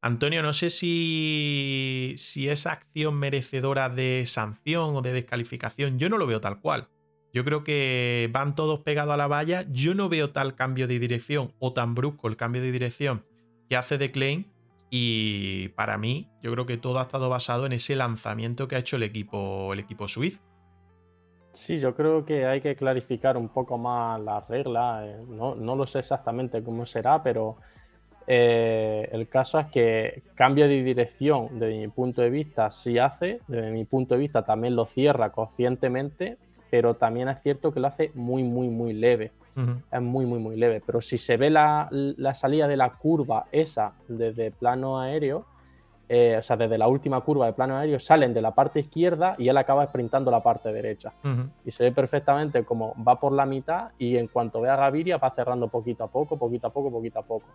Antonio, 0.00 0.40
no 0.40 0.52
sé 0.52 0.70
si, 0.70 2.14
si 2.16 2.48
esa 2.48 2.70
acción 2.70 3.16
merecedora 3.16 3.88
de 3.88 4.22
sanción 4.24 4.94
o 4.94 5.02
de 5.02 5.12
descalificación, 5.12 5.98
yo 5.98 6.08
no 6.08 6.16
lo 6.16 6.28
veo 6.28 6.40
tal 6.40 6.60
cual. 6.60 6.86
Yo 7.32 7.44
creo 7.44 7.64
que 7.64 8.30
van 8.32 8.54
todos 8.54 8.82
pegados 8.84 9.14
a 9.14 9.16
la 9.16 9.26
valla. 9.26 9.66
Yo 9.68 9.94
no 9.94 10.08
veo 10.08 10.30
tal 10.30 10.54
cambio 10.54 10.86
de 10.86 11.00
dirección 11.00 11.56
o 11.58 11.72
tan 11.72 11.96
brusco 11.96 12.28
el 12.28 12.36
cambio 12.36 12.62
de 12.62 12.70
dirección 12.70 13.26
que 13.68 13.74
hace 13.74 13.98
de 13.98 14.12
Klein 14.12 14.46
y 14.90 15.68
para 15.70 15.98
mí, 15.98 16.30
yo 16.42 16.52
creo 16.52 16.66
que 16.66 16.78
todo 16.78 16.98
ha 16.98 17.02
estado 17.02 17.28
basado 17.28 17.66
en 17.66 17.72
ese 17.72 17.94
lanzamiento 17.94 18.68
que 18.68 18.76
ha 18.76 18.78
hecho 18.78 18.96
el 18.96 19.02
equipo, 19.02 19.72
el 19.72 19.80
equipo 19.80 20.08
suizo. 20.08 20.40
Sí, 21.52 21.78
yo 21.78 21.94
creo 21.94 22.24
que 22.24 22.46
hay 22.46 22.60
que 22.60 22.76
clarificar 22.76 23.36
un 23.36 23.48
poco 23.48 23.76
más 23.78 24.20
las 24.20 24.46
reglas. 24.48 25.04
Eh, 25.06 25.24
no, 25.28 25.54
no, 25.54 25.76
lo 25.76 25.86
sé 25.86 25.98
exactamente 25.98 26.62
cómo 26.62 26.86
será, 26.86 27.22
pero 27.22 27.56
eh, 28.26 29.08
el 29.12 29.28
caso 29.28 29.58
es 29.58 29.66
que 29.66 30.22
cambio 30.34 30.68
de 30.68 30.82
dirección, 30.82 31.58
desde 31.58 31.78
mi 31.78 31.88
punto 31.88 32.22
de 32.22 32.30
vista, 32.30 32.70
sí 32.70 32.98
hace. 32.98 33.40
Desde 33.48 33.70
mi 33.72 33.84
punto 33.84 34.14
de 34.14 34.20
vista, 34.20 34.44
también 34.44 34.76
lo 34.76 34.86
cierra 34.86 35.32
conscientemente, 35.32 36.38
pero 36.70 36.94
también 36.94 37.28
es 37.28 37.42
cierto 37.42 37.72
que 37.72 37.80
lo 37.80 37.88
hace 37.88 38.12
muy, 38.14 38.42
muy, 38.44 38.68
muy 38.68 38.92
leve 38.92 39.32
es 39.90 40.00
muy, 40.00 40.26
muy, 40.26 40.38
muy 40.38 40.56
leve. 40.56 40.82
Pero 40.84 41.00
si 41.00 41.18
se 41.18 41.36
ve 41.36 41.50
la, 41.50 41.88
salida 42.34 42.68
de 42.68 42.76
la 42.76 42.90
curva 42.90 43.46
esa 43.52 43.92
desde 44.08 44.50
plano 44.50 45.00
aéreo, 45.00 45.46
eh, 46.08 46.36
o 46.38 46.42
sea, 46.42 46.56
desde 46.56 46.78
la 46.78 46.88
última 46.88 47.20
curva 47.20 47.46
de 47.46 47.52
plano 47.52 47.76
aéreo, 47.76 48.00
salen 48.00 48.32
de 48.32 48.40
la 48.40 48.54
parte 48.54 48.80
izquierda 48.80 49.34
y 49.38 49.48
él 49.48 49.56
acaba 49.56 49.86
sprintando 49.86 50.30
la 50.30 50.42
parte 50.42 50.72
derecha. 50.72 51.12
Y 51.64 51.70
se 51.70 51.84
ve 51.84 51.92
perfectamente 51.92 52.64
como 52.64 52.94
va 53.06 53.20
por 53.20 53.32
la 53.32 53.46
mitad 53.46 53.90
y 53.98 54.16
en 54.16 54.28
cuanto 54.28 54.60
ve 54.60 54.70
a 54.70 54.76
Gaviria 54.76 55.18
va 55.18 55.30
cerrando 55.30 55.68
poquito 55.68 56.04
a 56.04 56.08
poco, 56.08 56.38
poquito 56.38 56.68
a 56.68 56.70
poco, 56.70 56.90
poquito 56.90 57.18
a 57.18 57.22
poco. 57.22 57.46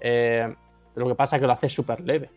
Eh, 0.00 0.54
lo 0.94 1.08
que 1.08 1.14
pasa 1.14 1.36
es 1.36 1.42
que 1.42 1.46
lo 1.46 1.52
hace 1.52 1.68
súper 1.68 2.00
leve 2.00 2.30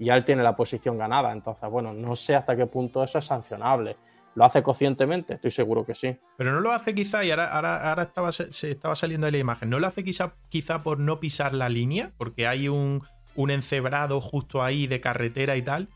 y 0.00 0.08
él 0.08 0.24
tiene 0.24 0.42
la 0.42 0.56
posición 0.56 0.96
ganada. 0.96 1.30
Entonces, 1.30 1.70
bueno, 1.70 1.92
no 1.92 2.16
sé 2.16 2.34
hasta 2.34 2.56
qué 2.56 2.66
punto 2.66 3.02
eso 3.02 3.18
es 3.18 3.24
sancionable. 3.24 3.96
¿Lo 4.40 4.46
hace 4.46 4.62
conscientemente? 4.62 5.34
Estoy 5.34 5.50
seguro 5.50 5.84
que 5.84 5.94
sí. 5.94 6.16
Pero 6.38 6.54
no 6.54 6.60
lo 6.60 6.72
hace 6.72 6.94
quizá, 6.94 7.22
y 7.26 7.30
ahora, 7.30 7.52
ahora, 7.90 8.04
estaba, 8.04 8.32
se 8.32 8.70
estaba 8.70 8.96
saliendo 8.96 9.26
de 9.26 9.32
la 9.32 9.36
imagen, 9.36 9.68
¿no 9.68 9.78
lo 9.78 9.86
hace 9.86 10.02
quizá, 10.02 10.32
quizá 10.48 10.82
por 10.82 10.98
no 10.98 11.20
pisar 11.20 11.54
la 11.54 11.68
línea? 11.68 12.12
Porque 12.16 12.46
hay 12.46 12.66
un, 12.66 13.02
un 13.36 13.50
encebrado 13.50 14.18
justo 14.22 14.62
ahí 14.62 14.86
de 14.86 14.98
carretera 14.98 15.58
y 15.58 15.62
tal. 15.62 15.88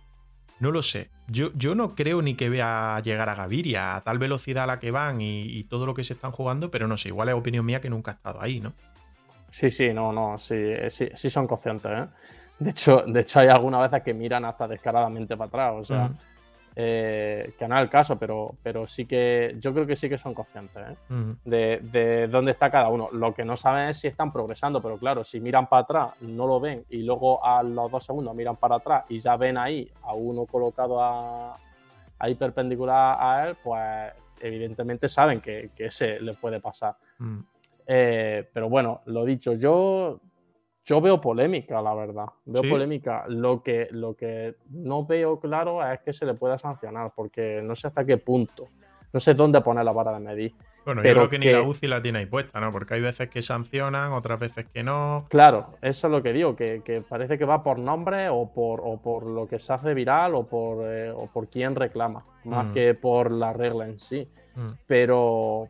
No 0.61 0.73
lo 0.73 0.83
sé. 0.83 1.09
Yo, 1.27 1.53
yo 1.55 1.75
no 1.75 1.95
creo 1.95 2.21
ni 2.21 2.35
que 2.35 2.51
vea 2.51 3.01
llegar 3.03 3.31
a 3.31 3.35
Gaviria 3.35 3.97
a 3.97 4.03
tal 4.03 4.19
velocidad 4.19 4.65
a 4.65 4.67
la 4.67 4.79
que 4.79 4.91
van 4.91 5.23
y, 5.23 5.65
todo 5.65 5.87
lo 5.87 5.95
que 5.95 6.05
se 6.05 6.13
están 6.13 6.33
jugando, 6.33 6.71
pero 6.71 6.87
no 6.87 6.99
sé, 6.99 7.09
igual 7.09 7.31
es 7.31 7.35
opinión 7.35 7.65
mía 7.65 7.81
que 7.81 7.89
nunca 7.89 8.11
ha 8.11 8.15
estado 8.17 8.43
ahí, 8.43 8.61
¿no? 8.61 8.75
Sí, 9.49 9.71
sí, 9.71 9.95
no, 9.95 10.13
no, 10.13 10.37
sí, 10.37 10.55
sí, 10.91 11.09
sí 11.15 11.31
son 11.31 11.47
conscientes, 11.47 11.91
¿eh? 11.91 12.07
De 12.59 12.71
hecho, 12.71 13.05
de 13.07 13.21
hecho, 13.21 13.41
hay 13.41 13.49
algunas 13.49 13.91
veces 13.91 14.05
que 14.05 14.13
miran 14.13 14.45
hasta 14.45 14.69
descaradamente 14.69 15.35
para 15.35 15.49
atrás. 15.49 15.75
O 15.79 15.85
sea, 15.87 16.11
eh, 16.77 17.55
que 17.57 17.69
no 17.69 17.77
es 17.77 17.83
el 17.83 17.89
caso, 17.89 18.19
pero, 18.19 18.57
pero 18.63 18.87
sí 18.87 19.07
que 19.07 19.55
yo 19.59 19.73
creo 19.73 19.87
que 19.87 19.95
sí 19.95 20.09
que 20.09 20.19
son 20.19 20.35
conscientes 20.35 20.83
¿eh? 21.11 21.39
de, 21.45 22.29
dónde 22.29 22.53
está 22.53 22.71
cada 22.71 22.89
uno. 22.89 23.09
Lo 23.13 23.33
que 23.33 23.45
no 23.45 23.57
saben 23.57 23.91
es 23.91 23.99
si 23.99 24.09
están 24.09 24.33
progresando, 24.33 24.83
pero 24.83 24.99
claro, 24.99 25.23
si 25.23 25.41
miran 25.41 25.69
para 25.69 25.83
atrás, 25.83 26.23
no 26.23 26.47
lo 26.47 26.59
ven 26.59 26.85
y 26.91 27.03
luego 27.03 27.45
a 27.45 27.63
los 27.63 27.91
dos 27.91 28.05
segundos 28.05 28.35
miran 28.35 28.57
para 28.57 28.77
atrás 28.77 29.05
y 29.09 29.21
ya 29.21 29.37
ven 29.37 29.57
ahí 29.57 29.89
a 30.03 30.15
uno 30.15 30.47
colocado 30.47 31.01
ahí 32.19 32.35
perpendicular 32.35 33.17
a 33.21 33.49
él, 33.49 33.57
pues 33.63 34.13
evidentemente 34.41 35.09
saben 35.09 35.41
que, 35.41 35.71
que 35.75 35.87
ese 35.87 36.21
le 36.21 36.35
puede 36.35 36.61
pasar. 36.61 36.97
Eh, 37.87 38.49
pero 38.53 38.69
bueno, 38.69 39.03
lo 39.07 39.25
dicho, 39.25 39.55
yo 39.55 40.21
yo 40.85 41.01
veo 41.01 41.21
polémica, 41.21 41.81
la 41.81 41.95
verdad. 41.95 42.27
Veo 42.45 42.63
polémica. 42.63 43.25
Lo 43.29 43.63
que, 43.63 43.89
lo 43.91 44.15
que 44.15 44.57
no 44.71 45.07
veo 45.07 45.41
claro 45.41 45.87
es 45.87 46.01
que 46.01 46.13
se 46.13 46.27
le 46.27 46.35
pueda 46.35 46.59
sancionar, 46.59 47.13
porque 47.15 47.61
no 47.63 47.75
sé 47.75 47.87
hasta 47.87 48.05
qué 48.05 48.19
punto. 48.19 48.69
No 49.13 49.21
sé 49.21 49.33
dónde 49.33 49.61
poner 49.61 49.85
la 49.85 49.93
vara 49.93 50.13
de 50.13 50.21
medir. 50.21 50.55
Bueno, 50.85 51.03
yo 51.03 51.15
creo 51.15 51.31
que, 51.31 51.39
ni 51.39 51.47
la 51.47 51.63
UCI 51.63 51.87
la 51.87 52.03
tiene 52.03 52.19
ahí 52.19 52.27
puesta, 52.27 52.61
¿no? 52.61 52.71
Porque 52.71 52.95
hay 52.95 53.01
veces 53.01 53.31
que 53.31 53.41
sancionan, 53.41 54.13
otras 54.13 54.39
veces 54.39 54.67
que 54.67 54.83
no. 54.83 55.25
Claro, 55.31 55.71
eso 55.81 56.09
es 56.09 56.11
lo 56.11 56.23
que 56.23 56.35
digo, 56.35 56.55
que, 56.55 57.03
parece 57.09 57.39
que 57.39 57.47
va 57.47 57.63
por 57.63 57.79
nombre 57.79 58.29
o 58.29 58.53
por, 58.53 58.83
o 58.85 59.01
por 59.01 59.25
lo 59.25 59.49
que 59.49 59.59
se 59.59 59.73
hace 59.73 59.95
viral 59.95 60.35
o 60.35 60.47
por, 60.47 60.87
eh, 60.87 61.11
o 61.11 61.27
por 61.29 61.49
quién 61.49 61.75
reclama, 61.75 62.27
más 62.45 62.67
mm. 62.67 62.73
que 62.73 62.95
por 62.95 63.31
la 63.31 63.55
regla 63.55 63.87
en 63.87 63.99
sí. 63.99 64.29
Mm. 64.57 64.69
Pero, 64.87 65.69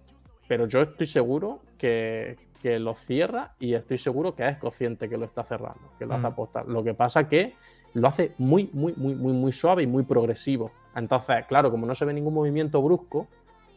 pero 0.49 0.67
yo 0.67 0.83
estoy 0.83 1.07
seguro 1.07 1.61
que, 1.79 2.37
que 2.65 2.79
lo 2.79 2.95
cierra 2.95 3.53
y 3.59 3.75
estoy 3.75 3.99
seguro 3.99 4.35
que 4.35 4.49
es 4.49 4.57
consciente 4.57 5.07
que 5.07 5.19
lo 5.19 5.27
está 5.27 5.45
cerrando, 5.45 5.83
que 5.99 6.07
lo 6.07 6.15
hace 6.15 6.23
mm. 6.23 6.33
apostar. 6.33 6.67
Lo 6.67 6.83
que 6.83 6.95
pasa 6.95 7.29
que 7.29 7.53
lo 7.93 8.09
hace 8.09 8.33
muy, 8.39 8.71
muy, 8.73 8.95
muy, 8.97 9.15
muy, 9.15 9.35
muy 9.35 9.53
suave 9.53 9.83
y 9.83 9.87
muy 9.87 10.05
progresivo. 10.05 10.71
Entonces, 10.97 11.45
claro, 11.47 11.71
como 11.71 11.85
no 11.85 11.95
se 11.95 12.07
ve 12.07 12.15
ningún 12.15 12.33
movimiento 12.33 12.81
brusco, 12.81 13.27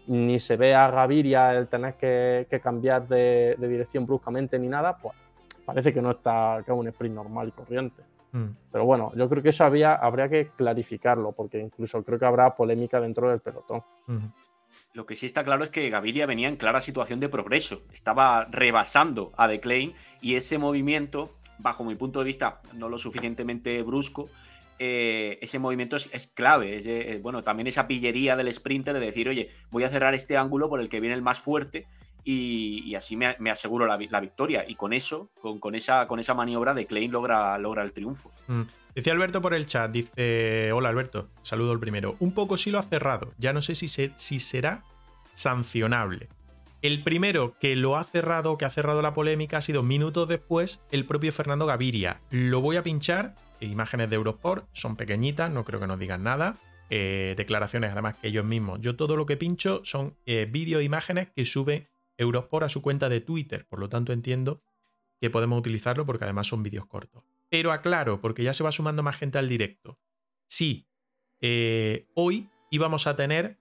ni 0.07 0.39
se 0.39 0.55
ve 0.55 0.73
a 0.73 0.89
Gaviria 0.89 1.53
el 1.53 1.67
tener 1.67 1.95
que, 1.95 2.47
cambiar 2.63 3.09
de, 3.09 3.57
dirección 3.59 4.05
bruscamente 4.05 4.57
ni 4.57 4.69
nada, 4.69 4.97
pues 4.99 5.13
parece 5.65 5.93
que 5.93 6.01
no 6.01 6.11
está, 6.11 6.63
que 6.65 6.71
es 6.71 6.77
un 6.77 6.87
sprint 6.87 7.13
normal 7.13 7.49
y 7.49 7.51
corriente. 7.51 8.03
Mm. 8.31 8.45
Pero 8.71 8.85
bueno, 8.85 9.11
yo 9.17 9.27
creo 9.27 9.43
que 9.43 9.49
eso 9.49 9.65
había, 9.65 9.95
habría 9.95 10.29
que 10.29 10.51
clarificarlo, 10.55 11.33
porque 11.33 11.59
incluso 11.59 12.01
creo 12.05 12.17
que 12.17 12.25
habrá 12.25 12.55
polémica 12.55 13.01
dentro 13.01 13.29
del 13.29 13.41
pelotón. 13.41 13.83
Lo 14.97 15.05
que 15.05 15.15
sí 15.15 15.27
está 15.27 15.43
claro 15.43 15.63
es 15.63 15.69
que 15.69 15.91
Gaviria 15.91 16.25
venía 16.25 16.47
en 16.47 16.55
clara 16.55 16.81
situación 16.81 17.19
de 17.19 17.29
progreso. 17.29 17.83
Estaba 17.93 18.45
rebasando 18.45 19.31
a 19.37 19.47
Declane 19.47 19.93
y 20.21 20.37
ese 20.37 20.57
movimiento, 20.57 21.35
bajo 21.59 21.83
mi 21.83 21.93
punto 21.93 22.17
de 22.17 22.25
vista, 22.25 22.61
no 22.73 22.89
lo 22.89 22.97
suficientemente 22.97 23.83
brusco, 23.83 24.27
eh, 24.79 25.37
ese 25.39 25.59
movimiento 25.59 25.97
es, 25.97 26.33
clave. 26.35 26.79
Eh, 26.83 27.19
bueno, 27.21 27.43
también 27.43 27.67
esa 27.67 27.87
pillería 27.87 28.35
del 28.35 28.51
sprinter 28.51 28.95
de 28.95 29.05
decir, 29.05 29.29
oye, 29.29 29.51
voy 29.69 29.83
a 29.83 29.89
cerrar 29.89 30.15
este 30.15 30.35
ángulo 30.35 30.67
por 30.67 30.79
el 30.79 30.89
que 30.89 30.99
viene 30.99 31.13
el 31.13 31.21
más 31.21 31.39
fuerte 31.39 31.85
y, 32.23 32.95
así 32.95 33.15
me, 33.15 33.35
aseguro 33.51 33.85
la, 33.85 33.97
victoria. 33.97 34.65
Y 34.67 34.73
con 34.73 34.93
eso, 34.93 35.29
con, 35.59 35.75
esa, 35.75 36.07
con 36.07 36.19
esa 36.19 36.33
maniobra, 36.33 36.73
de 36.73 36.87
logra, 37.07 37.59
logra 37.59 37.83
el 37.83 37.93
triunfo. 37.93 38.31
Mm. 38.47 38.63
Decía 38.97 39.13
Alberto 39.13 39.41
por 39.41 39.53
el 39.53 39.67
chat, 39.67 39.91
dice, 39.91 40.71
hola 40.71 40.89
Alberto, 40.89 41.29
saludo 41.43 41.71
el 41.71 41.79
primero. 41.79 42.15
Un 42.19 42.31
poco 42.31 42.57
sí 42.57 42.71
lo 42.71 42.79
ha 42.79 42.83
cerrado, 42.83 43.31
ya 43.37 43.53
no 43.53 43.61
sé 43.61 43.75
si, 43.75 44.39
será 44.39 44.85
sancionable. 45.35 46.29
El 46.81 47.03
primero 47.03 47.55
que 47.59 47.75
lo 47.75 47.95
ha 47.95 48.03
cerrado, 48.05 48.57
que 48.57 48.65
ha 48.65 48.71
cerrado 48.71 49.03
la 49.03 49.13
polémica, 49.13 49.57
ha 49.57 49.61
sido 49.61 49.83
minutos 49.83 50.27
después 50.27 50.81
el 50.89 51.05
propio 51.05 51.31
Fernando 51.31 51.67
Gaviria. 51.67 52.21
Lo 52.31 52.59
voy 52.59 52.77
a 52.77 52.81
pinchar, 52.81 53.35
imágenes 53.59 54.09
de 54.09 54.15
Eurosport, 54.15 54.67
son 54.73 54.95
pequeñitas, 54.95 55.51
no 55.51 55.63
creo 55.63 55.79
que 55.79 55.85
nos 55.85 55.99
digan 55.99 56.23
nada. 56.23 56.57
Eh, 56.89 57.35
declaraciones 57.37 57.91
además 57.91 58.15
que 58.15 58.29
ellos 58.29 58.45
mismos. 58.45 58.81
Yo 58.81 58.95
todo 58.95 59.15
lo 59.15 59.27
que 59.27 59.37
pincho 59.37 59.81
son 59.85 60.17
eh, 60.25 60.47
vídeos 60.49 60.81
e 60.81 60.85
imágenes 60.85 61.27
que 61.35 61.45
sube 61.45 61.87
Eurosport 62.17 62.65
a 62.65 62.69
su 62.69 62.81
cuenta 62.81 63.09
de 63.09 63.21
Twitter, 63.21 63.67
por 63.69 63.77
lo 63.77 63.89
tanto 63.89 64.11
entiendo 64.11 64.63
que 65.21 65.29
podemos 65.29 65.59
utilizarlo 65.59 66.03
porque 66.07 66.23
además 66.23 66.47
son 66.47 66.63
vídeos 66.63 66.87
cortos. 66.87 67.23
Pero 67.49 67.71
aclaro, 67.71 68.19
porque 68.21 68.43
ya 68.43 68.53
se 68.53 68.63
va 68.63 68.71
sumando 68.71 69.03
más 69.03 69.17
gente 69.17 69.37
al 69.37 69.47
directo. 69.47 69.99
Sí, 70.47 70.87
eh, 71.41 72.07
hoy 72.13 72.49
íbamos 72.71 73.07
a 73.07 73.15
tener 73.15 73.57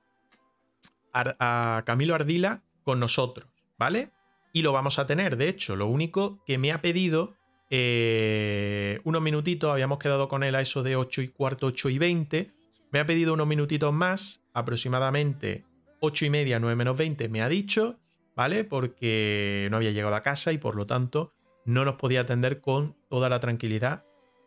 a, 1.13 1.83
Camilo 1.87 2.15
Ardila 2.15 2.63
con 2.83 3.01
nosotros, 3.01 3.49
¿vale? 3.79 4.11
Y 4.53 4.63
lo 4.63 4.73
vamos 4.73 4.99
a 4.99 5.07
tener, 5.07 5.37
de 5.37 5.49
hecho, 5.49 5.77
lo 5.77 5.87
único 5.87 6.43
que 6.45 6.59
me 6.59 6.73
ha 6.73 6.83
pedido 6.83 7.35
eh, 7.71 9.01
unos 9.05 9.23
minutitos, 9.23 9.71
habíamos 9.71 9.99
quedado 9.99 10.29
con 10.29 10.43
él 10.43 10.55
a 10.55 10.61
eso 10.61 10.83
de 10.83 10.97
8 10.97 11.23
y 11.23 11.29
cuarto, 11.29 11.67
8 11.67 11.91
y 11.91 11.99
20, 11.99 12.53
me 12.93 13.01
ha 13.01 13.07
pedido 13.07 13.35
unos 13.35 13.47
minutitos 13.47 13.93
más, 13.93 14.43
aproximadamente 14.53 15.65
8 16.01 16.27
y 16.27 16.31
media, 16.31 16.59
9 16.59 16.77
menos 16.77 16.97
20, 16.97 17.29
me 17.29 17.43
ha 17.43 17.49
dicho, 17.49 17.99
¿vale? 18.35 18.65
Porque 18.65 19.69
no 19.71 19.79
había 19.79 19.91
llegado 19.91 20.15
a 20.15 20.23
casa 20.23 20.53
y 20.53 20.59
por 20.59 20.77
lo 20.77 20.87
tanto 20.87 21.33
no 21.67 21.85
nos 21.85 21.97
podía 21.97 22.23
atender 22.23 22.61
con 22.61 22.97
toda 23.09 23.29
la 23.29 23.41
tranquilidad 23.41 24.05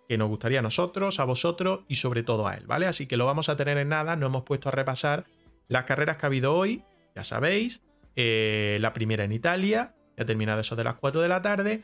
que 0.07 0.17
nos 0.17 0.29
gustaría 0.29 0.59
a 0.59 0.63
nosotros, 0.63 1.19
a 1.19 1.25
vosotros 1.25 1.81
y 1.87 1.95
sobre 1.95 2.23
todo 2.23 2.47
a 2.47 2.55
él, 2.55 2.65
¿vale? 2.65 2.87
Así 2.87 3.05
que 3.05 3.15
lo 3.15 3.27
vamos 3.27 3.47
a 3.47 3.55
tener 3.55 3.77
en 3.77 3.89
nada, 3.89 4.15
no 4.15 4.25
hemos 4.25 4.43
puesto 4.43 4.69
a 4.69 4.71
repasar 4.71 5.25
las 5.67 5.83
carreras 5.83 6.17
que 6.17 6.25
ha 6.25 6.27
habido 6.27 6.55
hoy, 6.55 6.83
ya 7.15 7.23
sabéis, 7.23 7.83
eh, 8.15 8.77
la 8.81 8.91
primera 8.93 9.23
en 9.23 9.31
Italia, 9.31 9.93
ya 10.17 10.23
ha 10.23 10.25
terminado 10.25 10.61
eso 10.61 10.75
de 10.75 10.83
las 10.83 10.95
4 10.95 11.21
de 11.21 11.27
la 11.27 11.43
tarde, 11.43 11.83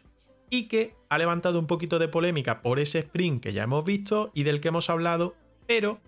y 0.49 0.67
que 0.67 0.95
ha 1.09 1.17
levantado 1.17 1.59
un 1.59 1.67
poquito 1.67 1.99
de 1.99 2.07
polémica 2.07 2.61
por 2.61 2.79
ese 2.79 2.99
sprint 2.99 3.43
que 3.43 3.53
ya 3.53 3.63
hemos 3.63 3.85
visto 3.85 4.31
y 4.33 4.43
del 4.43 4.59
que 4.59 4.69
hemos 4.69 4.89
hablado, 4.89 5.35
pero 5.67 5.99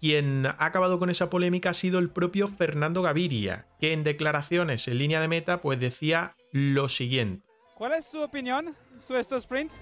quien 0.00 0.46
ha 0.46 0.56
acabado 0.58 0.98
con 0.98 1.10
esa 1.10 1.28
polémica 1.28 1.70
ha 1.70 1.74
sido 1.74 1.98
el 1.98 2.10
propio 2.10 2.46
Fernando 2.46 3.02
Gaviria, 3.02 3.66
que 3.80 3.92
en 3.92 4.04
declaraciones 4.04 4.86
en 4.88 4.98
línea 4.98 5.20
de 5.20 5.28
meta 5.28 5.60
pues 5.60 5.78
decía 5.80 6.36
lo 6.52 6.88
siguiente. 6.88 7.47
¿Cuál 7.78 7.92
es 7.92 8.06
su 8.06 8.20
opinión 8.20 8.74
sobre 8.98 9.20
estos 9.20 9.44
sprints? 9.44 9.72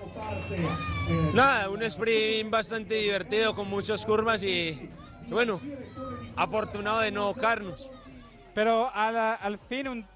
Nada, 1.33 1.71
un 1.71 1.83
sprint 1.83 2.51
bastante 2.51 2.97
divertido 2.97 3.55
con 3.55 3.71
muchas 3.71 4.05
curvas 4.05 4.43
y 4.43 4.91
bueno, 5.29 5.59
afortunado 6.37 7.01
de 7.01 7.11
no 7.11 7.33
carnos. 7.33 7.91
Pero 8.55 8.91
al, 8.93 9.59
fin 9.67 9.89
un, 9.89 10.07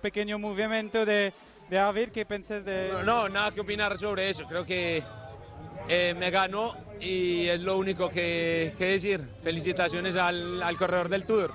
pequeño 0.00 0.38
movimiento 0.38 1.04
de, 1.04 1.32
de 1.68 1.78
Avir, 1.80 2.12
¿qué 2.12 2.24
pensás 2.24 2.64
de...? 2.64 2.92
No, 3.04 3.28
nada 3.28 3.50
que 3.50 3.62
opinar 3.62 3.98
sobre 3.98 4.30
eso. 4.30 4.44
Creo 4.46 4.64
que 4.64 5.02
eh, 5.88 6.14
me 6.16 6.30
ganó 6.30 6.76
y 7.00 7.48
es 7.48 7.60
lo 7.60 7.78
único 7.78 8.10
que, 8.10 8.74
que 8.78 8.84
decir. 8.86 9.20
Felicitaciones 9.42 10.16
al, 10.16 10.62
al 10.62 10.76
corredor 10.76 11.08
del 11.08 11.26
Tour. 11.26 11.52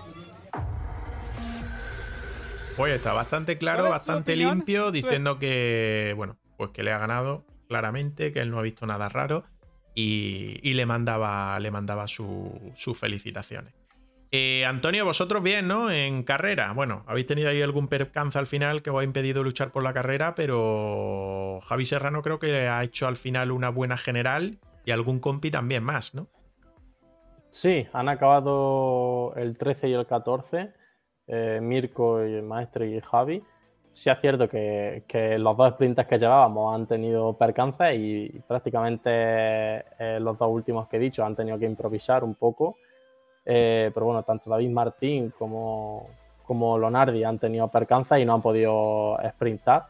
Pues 2.77 2.93
está 2.93 3.11
bastante 3.11 3.57
claro, 3.57 3.89
bastante 3.89 4.35
limpio, 4.35 4.91
diciendo 4.91 5.39
que, 5.39 6.13
bueno, 6.15 6.37
pues 6.57 6.69
que 6.69 6.83
le 6.83 6.91
ha 6.91 6.99
ganado 6.99 7.43
claramente, 7.67 8.31
que 8.31 8.39
él 8.39 8.51
no 8.51 8.59
ha 8.59 8.61
visto 8.61 8.85
nada 8.85 9.09
raro 9.09 9.45
y, 9.95 10.73
le 10.75 10.85
mandaba, 10.85 11.59
le 11.59 11.71
mandaba 11.71 12.07
sus 12.07 12.99
felicitaciones. 12.99 13.73
Eh, 14.31 14.63
Antonio, 14.63 15.05
vosotros 15.05 15.41
bien, 15.41 15.67
¿no? 15.67 15.89
En 15.89 16.21
carrera. 16.21 16.71
Bueno, 16.73 17.03
habéis 17.07 17.25
tenido 17.25 17.49
ahí 17.49 17.63
algún 17.63 17.87
percance 17.87 18.37
al 18.37 18.45
final 18.45 18.83
que 18.83 18.91
os 18.91 18.99
ha 18.99 19.03
impedido 19.03 19.43
luchar 19.43 19.71
por 19.71 19.81
la 19.81 19.93
carrera, 19.93 20.35
pero 20.35 21.59
Javi 21.63 21.85
Serrano 21.85 22.21
creo 22.21 22.37
que 22.37 22.67
ha 22.67 22.83
hecho 22.83 23.07
al 23.07 23.17
final 23.17 23.51
una 23.51 23.69
buena 23.69 23.97
general 23.97 24.59
y 24.85 24.91
algún 24.91 25.19
compi 25.19 25.49
también 25.49 25.83
más, 25.83 26.13
¿no? 26.13 26.27
Sí, 27.49 27.87
han 27.91 28.07
acabado 28.07 29.33
el 29.35 29.57
13 29.57 29.89
y 29.89 29.93
el 29.93 30.05
14 30.05 30.73
eh, 31.27 31.59
Mirko 31.61 32.25
y 32.25 32.33
el 32.35 32.43
maestro 32.43 32.85
y 32.85 32.99
Javi, 33.01 33.43
sí 33.97 34.11
es 34.11 34.21
cierto 34.21 34.47
que, 34.47 35.35
los 35.39 35.57
dos 35.57 35.73
sprints 35.73 36.05
que 36.05 36.19
llevábamos 36.19 36.75
han 36.75 36.85
tenido 36.85 37.33
percances 37.33 37.95
y 37.97 38.29
prácticamente 38.47 39.09
eh, 39.11 40.19
los 40.21 40.37
dos 40.37 40.49
últimos 40.51 40.87
que 40.87 40.97
he 40.97 40.99
dicho 40.99 41.25
han 41.25 41.35
tenido 41.35 41.57
que 41.57 41.65
improvisar 41.65 42.23
un 42.23 42.35
poco. 42.35 42.77
Eh, 43.43 43.89
pero 43.91 44.05
bueno, 44.05 44.21
tanto 44.21 44.51
David 44.51 44.69
Martín 44.69 45.33
como, 45.35 46.09
como 46.45 46.77
Lonardi 46.77 47.23
han 47.23 47.39
tenido 47.39 47.69
percances 47.69 48.19
y 48.19 48.25
no 48.25 48.35
han 48.35 48.41
podido 48.43 49.17
sprintar. 49.29 49.87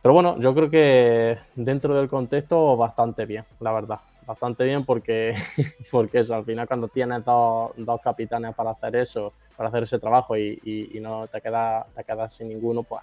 Pero 0.00 0.14
bueno, 0.14 0.38
yo 0.38 0.54
creo 0.54 0.70
que 0.70 1.36
dentro 1.54 1.94
del 1.94 2.08
contexto 2.08 2.78
bastante 2.78 3.26
bien, 3.26 3.44
la 3.60 3.72
verdad. 3.72 4.00
Bastante 4.28 4.64
bien 4.64 4.84
porque, 4.84 5.32
porque 5.90 6.18
eso, 6.18 6.34
al 6.34 6.44
final 6.44 6.68
cuando 6.68 6.88
tienes 6.88 7.24
dos, 7.24 7.72
dos 7.78 7.98
capitanes 8.02 8.54
para 8.54 8.72
hacer 8.72 8.94
eso, 8.96 9.32
para 9.56 9.70
hacer 9.70 9.84
ese 9.84 9.98
trabajo 9.98 10.36
y, 10.36 10.98
no 11.00 11.26
te 11.28 11.40
quedas 11.40 11.86
te 11.94 12.04
queda 12.04 12.28
sin 12.28 12.48
ninguno, 12.48 12.82
pues 12.82 13.00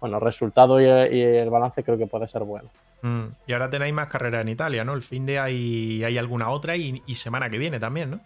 bueno, 0.00 0.16
el 0.16 0.22
resultado 0.24 0.80
y, 0.80 0.86
el 0.86 1.48
balance 1.50 1.84
creo 1.84 1.96
que 1.96 2.08
puede 2.08 2.26
ser 2.26 2.42
bueno. 2.42 2.68
Mm, 3.02 3.26
y 3.46 3.52
ahora 3.52 3.70
tenéis 3.70 3.94
más 3.94 4.10
carreras 4.10 4.42
en 4.42 4.48
Italia, 4.48 4.84
¿no? 4.84 4.94
El 4.94 5.02
fin 5.02 5.24
de 5.24 5.38
hay, 5.38 6.02
hay 6.02 6.18
alguna 6.18 6.50
otra 6.50 6.74
y, 6.74 7.00
semana 7.14 7.48
que 7.48 7.58
viene 7.58 7.78
también, 7.78 8.10
¿no? 8.10 8.20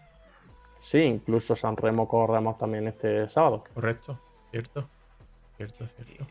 Sí, 0.78 1.00
incluso 1.02 1.54
San 1.54 1.76
Remo 1.76 2.08
corremos 2.08 2.56
también 2.56 2.88
este 2.88 3.28
sábado. 3.28 3.64
Correcto, 3.74 4.18
cierto, 4.50 4.88
cierto, 5.58 5.86
cierto. 5.86 6.24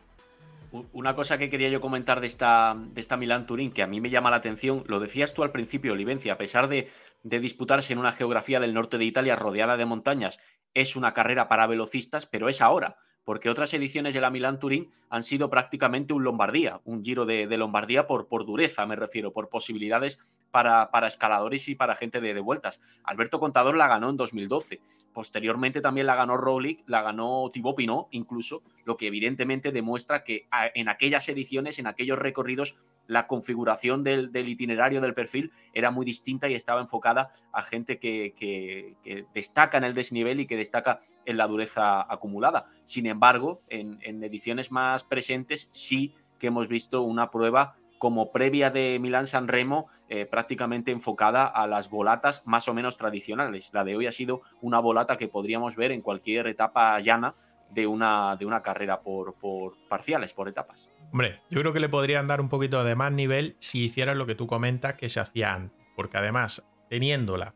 Una 0.70 1.14
cosa 1.14 1.36
que 1.36 1.50
quería 1.50 1.68
yo 1.68 1.80
comentar 1.80 2.20
de 2.20 2.28
esta, 2.28 2.76
de 2.78 3.00
esta 3.00 3.16
Milán 3.16 3.46
Turín, 3.46 3.72
que 3.72 3.82
a 3.82 3.88
mí 3.88 4.00
me 4.00 4.10
llama 4.10 4.30
la 4.30 4.36
atención, 4.36 4.84
lo 4.86 5.00
decías 5.00 5.34
tú 5.34 5.42
al 5.42 5.50
principio, 5.50 5.92
Olivencia, 5.92 6.34
a 6.34 6.38
pesar 6.38 6.68
de, 6.68 6.88
de 7.24 7.40
disputarse 7.40 7.92
en 7.92 7.98
una 7.98 8.12
geografía 8.12 8.60
del 8.60 8.74
norte 8.74 8.96
de 8.96 9.04
Italia 9.04 9.34
rodeada 9.34 9.76
de 9.76 9.86
montañas, 9.86 10.38
es 10.72 10.94
una 10.94 11.12
carrera 11.12 11.48
para 11.48 11.66
velocistas, 11.66 12.26
pero 12.26 12.48
es 12.48 12.60
ahora 12.60 12.96
porque 13.24 13.50
otras 13.50 13.72
ediciones 13.74 14.14
de 14.14 14.20
la 14.20 14.30
Milán 14.30 14.58
Turín 14.58 14.90
han 15.08 15.22
sido 15.22 15.50
prácticamente 15.50 16.12
un 16.12 16.24
Lombardía, 16.24 16.80
un 16.84 17.04
giro 17.04 17.26
de, 17.26 17.46
Lombardía 17.56 18.06
por, 18.06 18.28
por, 18.28 18.46
dureza, 18.46 18.86
me 18.86 18.96
refiero, 18.96 19.32
por 19.32 19.48
posibilidades 19.48 20.40
para, 20.50 20.90
para 20.90 21.06
escaladores 21.06 21.68
y 21.68 21.74
para 21.74 21.96
gente 21.96 22.20
de, 22.20 22.40
vueltas. 22.40 22.80
Alberto 23.04 23.38
Contador 23.38 23.76
la 23.76 23.88
ganó 23.88 24.10
en 24.10 24.16
2012, 24.16 24.80
posteriormente 25.12 25.80
también 25.80 26.06
la 26.06 26.14
ganó 26.14 26.36
Roglic, 26.36 26.82
la 26.86 27.02
ganó 27.02 27.48
Thibaut 27.52 27.76
Pinot 27.76 28.08
incluso, 28.10 28.62
lo 28.84 28.96
que 28.96 29.06
evidentemente 29.06 29.72
demuestra 29.72 30.24
que 30.24 30.46
en 30.74 30.88
aquellas 30.88 31.28
ediciones, 31.28 31.78
en 31.78 31.86
aquellos 31.86 32.18
recorridos, 32.18 32.76
la 33.10 33.26
configuración 33.26 34.04
del, 34.04 34.30
itinerario 34.32 35.00
del 35.00 35.14
perfil 35.14 35.50
era 35.72 35.90
muy 35.90 36.06
distinta 36.06 36.48
y 36.48 36.54
estaba 36.54 36.80
enfocada 36.80 37.32
a 37.52 37.60
gente 37.62 37.98
que, 37.98 38.94
destaca 39.34 39.78
en 39.78 39.84
el 39.84 39.94
desnivel 39.94 40.38
y 40.38 40.46
que 40.46 40.56
destaca 40.56 41.00
en 41.26 41.36
la 41.36 41.48
dureza 41.48 42.06
acumulada. 42.08 42.66
Sin 42.84 43.06
embargo, 43.10 43.62
en, 43.68 44.24
ediciones 44.24 44.72
más 44.72 45.04
presentes 45.04 45.68
sí 45.72 46.14
que 46.38 46.46
hemos 46.46 46.68
visto 46.68 47.02
una 47.02 47.30
prueba 47.30 47.74
como 47.98 48.32
previa 48.32 48.70
de 48.70 48.98
Milán 48.98 49.26
San 49.26 49.46
Remo, 49.46 49.88
eh, 50.08 50.24
prácticamente 50.24 50.90
enfocada 50.90 51.44
a 51.44 51.66
las 51.66 51.90
volatas 51.90 52.46
más 52.46 52.66
o 52.66 52.72
menos 52.72 52.96
tradicionales. 52.96 53.74
La 53.74 53.84
de 53.84 53.94
hoy 53.94 54.06
ha 54.06 54.12
sido 54.12 54.40
una 54.62 54.80
volata 54.80 55.18
que 55.18 55.28
podríamos 55.28 55.76
ver 55.76 55.92
en 55.92 56.00
cualquier 56.00 56.46
etapa 56.46 56.98
llana 57.00 57.34
de 57.70 57.86
una, 57.86 58.36
de 58.36 58.46
una 58.46 58.62
carrera 58.62 59.02
por, 59.02 59.34
por 59.34 59.74
parciales, 59.88 60.32
por 60.32 60.48
etapas. 60.48 60.88
Hombre, 61.12 61.40
yo 61.50 61.60
creo 61.60 61.72
que 61.74 61.80
le 61.80 61.90
podrían 61.90 62.26
dar 62.26 62.40
un 62.40 62.48
poquito 62.48 62.82
de 62.84 62.94
más 62.94 63.12
nivel 63.12 63.56
si 63.58 63.84
hicieran 63.84 64.16
lo 64.16 64.26
que 64.26 64.34
tú 64.34 64.46
comentas 64.46 64.94
que 64.94 65.10
se 65.10 65.20
hacía 65.20 65.52
antes. 65.52 65.78
Porque 65.94 66.16
además, 66.16 66.64
teniéndola 66.88 67.54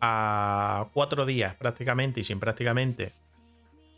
a 0.00 0.88
cuatro 0.92 1.26
días 1.26 1.54
prácticamente 1.54 2.20
y 2.20 2.24
sin 2.24 2.40
prácticamente 2.40 3.14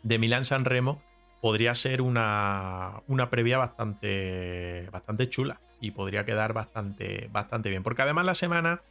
de 0.03 0.19
Milán 0.19 0.45
San 0.45 0.65
Remo, 0.65 1.01
podría 1.41 1.73
ser 1.75 2.01
una, 2.01 3.01
una 3.07 3.29
previa 3.29 3.57
bastante, 3.57 4.87
bastante 4.91 5.27
chula 5.29 5.59
y 5.79 5.91
podría 5.91 6.25
quedar 6.25 6.53
bastante, 6.53 7.29
bastante 7.31 7.69
bien. 7.69 7.83
Porque 7.83 8.03
además 8.03 8.25
la 8.25 8.35
semana 8.35 8.81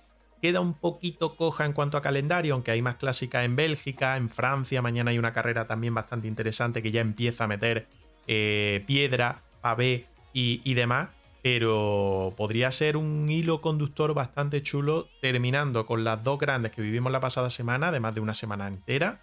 queda 0.42 0.60
un 0.60 0.74
poquito 0.74 1.36
coja 1.36 1.64
en 1.64 1.72
cuanto 1.72 1.96
a 1.96 2.02
calendario, 2.02 2.54
aunque 2.54 2.72
hay 2.72 2.82
más 2.82 2.96
clásica 2.96 3.44
en 3.44 3.56
Bélgica, 3.56 4.16
en 4.16 4.28
Francia, 4.28 4.82
mañana 4.82 5.12
hay 5.12 5.18
una 5.18 5.32
carrera 5.32 5.66
también 5.66 5.94
bastante 5.94 6.28
interesante 6.28 6.82
que 6.82 6.90
ya 6.90 7.00
empieza 7.00 7.44
a 7.44 7.46
meter 7.46 7.86
eh, 8.26 8.82
piedra, 8.86 9.42
pavé 9.60 10.06
y, 10.32 10.60
y 10.64 10.74
demás, 10.74 11.10
pero 11.42 12.34
podría 12.36 12.70
ser 12.70 12.96
un 12.96 13.28
hilo 13.28 13.60
conductor 13.60 14.12
bastante 14.14 14.62
chulo, 14.62 15.08
terminando 15.20 15.86
con 15.86 16.04
las 16.04 16.22
dos 16.24 16.38
grandes 16.38 16.72
que 16.72 16.82
vivimos 16.82 17.12
la 17.12 17.20
pasada 17.20 17.50
semana, 17.50 17.88
además 17.88 18.14
de 18.14 18.20
una 18.20 18.34
semana 18.34 18.66
entera, 18.66 19.20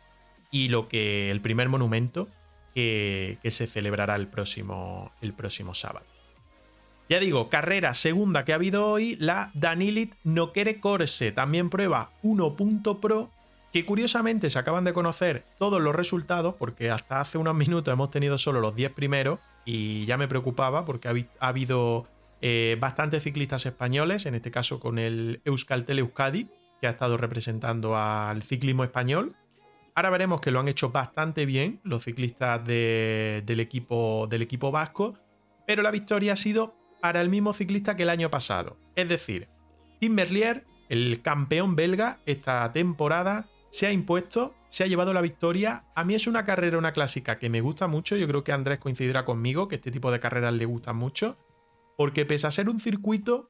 y 0.51 0.69
lo 0.69 0.87
que 0.87 1.31
el 1.31 1.41
primer 1.41 1.69
monumento 1.69 2.27
que, 2.73 3.37
que 3.41 3.51
se 3.51 3.67
celebrará 3.67 4.15
el 4.15 4.27
próximo, 4.27 5.11
el 5.21 5.33
próximo 5.33 5.73
sábado. 5.73 6.05
Ya 7.09 7.19
digo, 7.19 7.49
carrera 7.49 7.93
segunda 7.93 8.43
que 8.43 8.51
ha 8.51 8.55
habido 8.55 8.85
hoy, 8.85 9.15
la 9.17 9.49
Danilit 9.53 10.15
Nokere 10.25 10.81
Corse, 10.81 11.31
también 11.31 11.69
prueba 11.69 12.11
1.pro, 12.21 13.29
que 13.71 13.85
curiosamente 13.85 14.49
se 14.49 14.59
acaban 14.59 14.83
de 14.83 14.91
conocer 14.91 15.45
todos 15.57 15.81
los 15.81 15.95
resultados, 15.95 16.55
porque 16.55 16.91
hasta 16.91 17.21
hace 17.21 17.37
unos 17.37 17.55
minutos 17.55 17.93
hemos 17.93 18.11
tenido 18.11 18.37
solo 18.37 18.59
los 18.59 18.75
10 18.75 18.91
primeros, 18.91 19.39
y 19.63 20.05
ya 20.05 20.17
me 20.17 20.27
preocupaba 20.27 20.83
porque 20.83 21.07
ha, 21.07 21.47
habido 21.47 22.07
eh, 22.41 22.75
bastantes 22.79 23.23
ciclistas 23.23 23.65
españoles, 23.65 24.25
en 24.25 24.35
este 24.35 24.51
caso 24.51 24.81
con 24.81 24.99
el 24.99 25.41
Euskaltel 25.45 25.99
Euskadi, 25.99 26.49
que 26.81 26.87
ha 26.87 26.91
estado 26.91 27.15
representando 27.15 27.95
al 27.95 28.43
ciclismo 28.43 28.83
español. 28.83 29.33
Ahora 29.97 30.11
veremos 30.11 30.41
que 30.41 30.51
lo 30.51 30.59
han 30.59 30.67
hecho 30.67 30.91
bastante 30.91 31.47
bien 31.47 31.79
los 31.83 32.03
ciclistas 32.03 32.63
del, 32.63 33.59
equipo, 33.59 34.27
del 34.29 34.43
equipo 34.43 34.69
vasco, 34.69 35.17
pero 35.65 35.81
la 35.81 35.89
victoria 35.89 36.33
ha 36.33 36.35
sido 36.35 36.75
para 37.01 37.19
el 37.19 37.29
mismo 37.29 37.51
ciclista 37.51 37.95
que 37.95 38.03
el 38.03 38.11
año 38.11 38.29
pasado. 38.29 38.77
Es 38.95 39.09
decir, 39.09 39.47
Tim 39.99 40.13
Merlier, 40.13 40.65
el 40.87 41.23
campeón 41.23 41.75
belga 41.75 42.19
esta 42.27 42.71
temporada, 42.73 43.47
se 43.71 43.87
ha 43.87 43.91
impuesto, 43.91 44.53
se 44.69 44.83
ha 44.83 44.87
llevado 44.87 45.13
la 45.13 45.21
victoria. 45.21 45.85
A 45.95 46.03
mí 46.03 46.13
es 46.13 46.27
una 46.27 46.45
carrera, 46.45 46.77
una 46.77 46.93
clásica 46.93 47.39
que 47.39 47.49
me 47.49 47.61
gusta 47.61 47.87
mucho. 47.87 48.15
Yo 48.17 48.27
creo 48.27 48.43
que 48.43 48.51
Andrés 48.51 48.77
coincidirá 48.77 49.25
conmigo 49.25 49.67
que 49.67 49.77
este 49.77 49.89
tipo 49.89 50.11
de 50.11 50.19
carreras 50.19 50.53
le 50.53 50.65
gustan 50.65 50.95
mucho. 50.95 51.39
Porque 51.97 52.23
pese 52.23 52.45
a 52.45 52.51
ser 52.51 52.69
un 52.69 52.79
circuito 52.79 53.49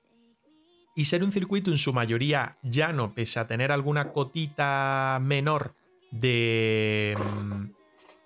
y 0.95 1.05
ser 1.05 1.25
un 1.25 1.33
circuito 1.33 1.71
en 1.71 1.77
su 1.77 1.91
mayoría 1.91 2.57
llano, 2.63 3.13
pese 3.13 3.37
a 3.41 3.47
tener 3.47 3.73
alguna 3.73 4.13
cotita 4.13 5.19
menor 5.21 5.75
de, 6.11 7.15
mm, 7.17 7.65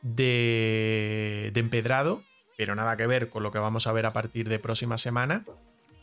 de, 0.01 1.51
de 1.53 1.59
empedrado, 1.59 2.23
pero 2.57 2.75
nada 2.75 2.97
que 2.97 3.07
ver 3.07 3.29
con 3.29 3.43
lo 3.43 3.51
que 3.51 3.59
vamos 3.59 3.87
a 3.87 3.91
ver 3.91 4.05
a 4.05 4.11
partir 4.11 4.49
de 4.49 4.59
próxima 4.59 4.97
semana. 4.97 5.45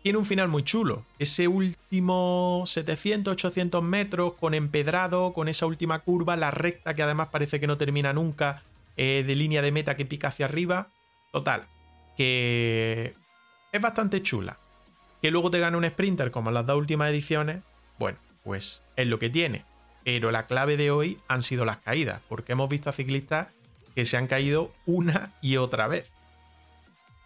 Tiene 0.02 0.18
un 0.18 0.26
final 0.26 0.48
muy 0.48 0.62
chulo. 0.62 1.04
Ese 1.18 1.48
último 1.48 2.62
700, 2.66 3.32
800 3.32 3.82
metros 3.82 4.34
con 4.34 4.54
empedrado, 4.54 5.32
con 5.32 5.48
esa 5.48 5.66
última 5.66 6.00
curva, 6.00 6.36
la 6.36 6.50
recta 6.50 6.94
que 6.94 7.02
además 7.02 7.28
parece 7.28 7.58
que 7.60 7.66
no 7.66 7.76
termina 7.76 8.12
nunca, 8.12 8.62
eh, 8.96 9.24
de 9.26 9.34
línea 9.34 9.60
de 9.60 9.72
meta 9.72 9.96
que 9.96 10.06
pica 10.06 10.28
hacia 10.28 10.46
arriba. 10.46 10.88
Total, 11.32 11.66
que 12.16 13.14
es 13.72 13.80
bastante 13.80 14.22
chula. 14.22 14.58
Que 15.20 15.30
luego 15.30 15.50
te 15.50 15.58
gane 15.58 15.76
un 15.76 15.84
sprinter 15.84 16.30
como 16.30 16.50
en 16.50 16.54
las 16.54 16.66
dos 16.66 16.76
últimas 16.76 17.10
ediciones, 17.10 17.62
bueno, 17.98 18.18
pues 18.44 18.84
es 18.96 19.06
lo 19.06 19.18
que 19.18 19.30
tiene. 19.30 19.64
Pero 20.08 20.30
la 20.30 20.46
clave 20.46 20.78
de 20.78 20.90
hoy 20.90 21.18
han 21.28 21.42
sido 21.42 21.66
las 21.66 21.80
caídas, 21.80 22.22
porque 22.30 22.52
hemos 22.52 22.70
visto 22.70 22.88
a 22.88 22.94
ciclistas 22.94 23.48
que 23.94 24.06
se 24.06 24.16
han 24.16 24.26
caído 24.26 24.72
una 24.86 25.34
y 25.42 25.58
otra 25.58 25.86
vez. 25.86 26.10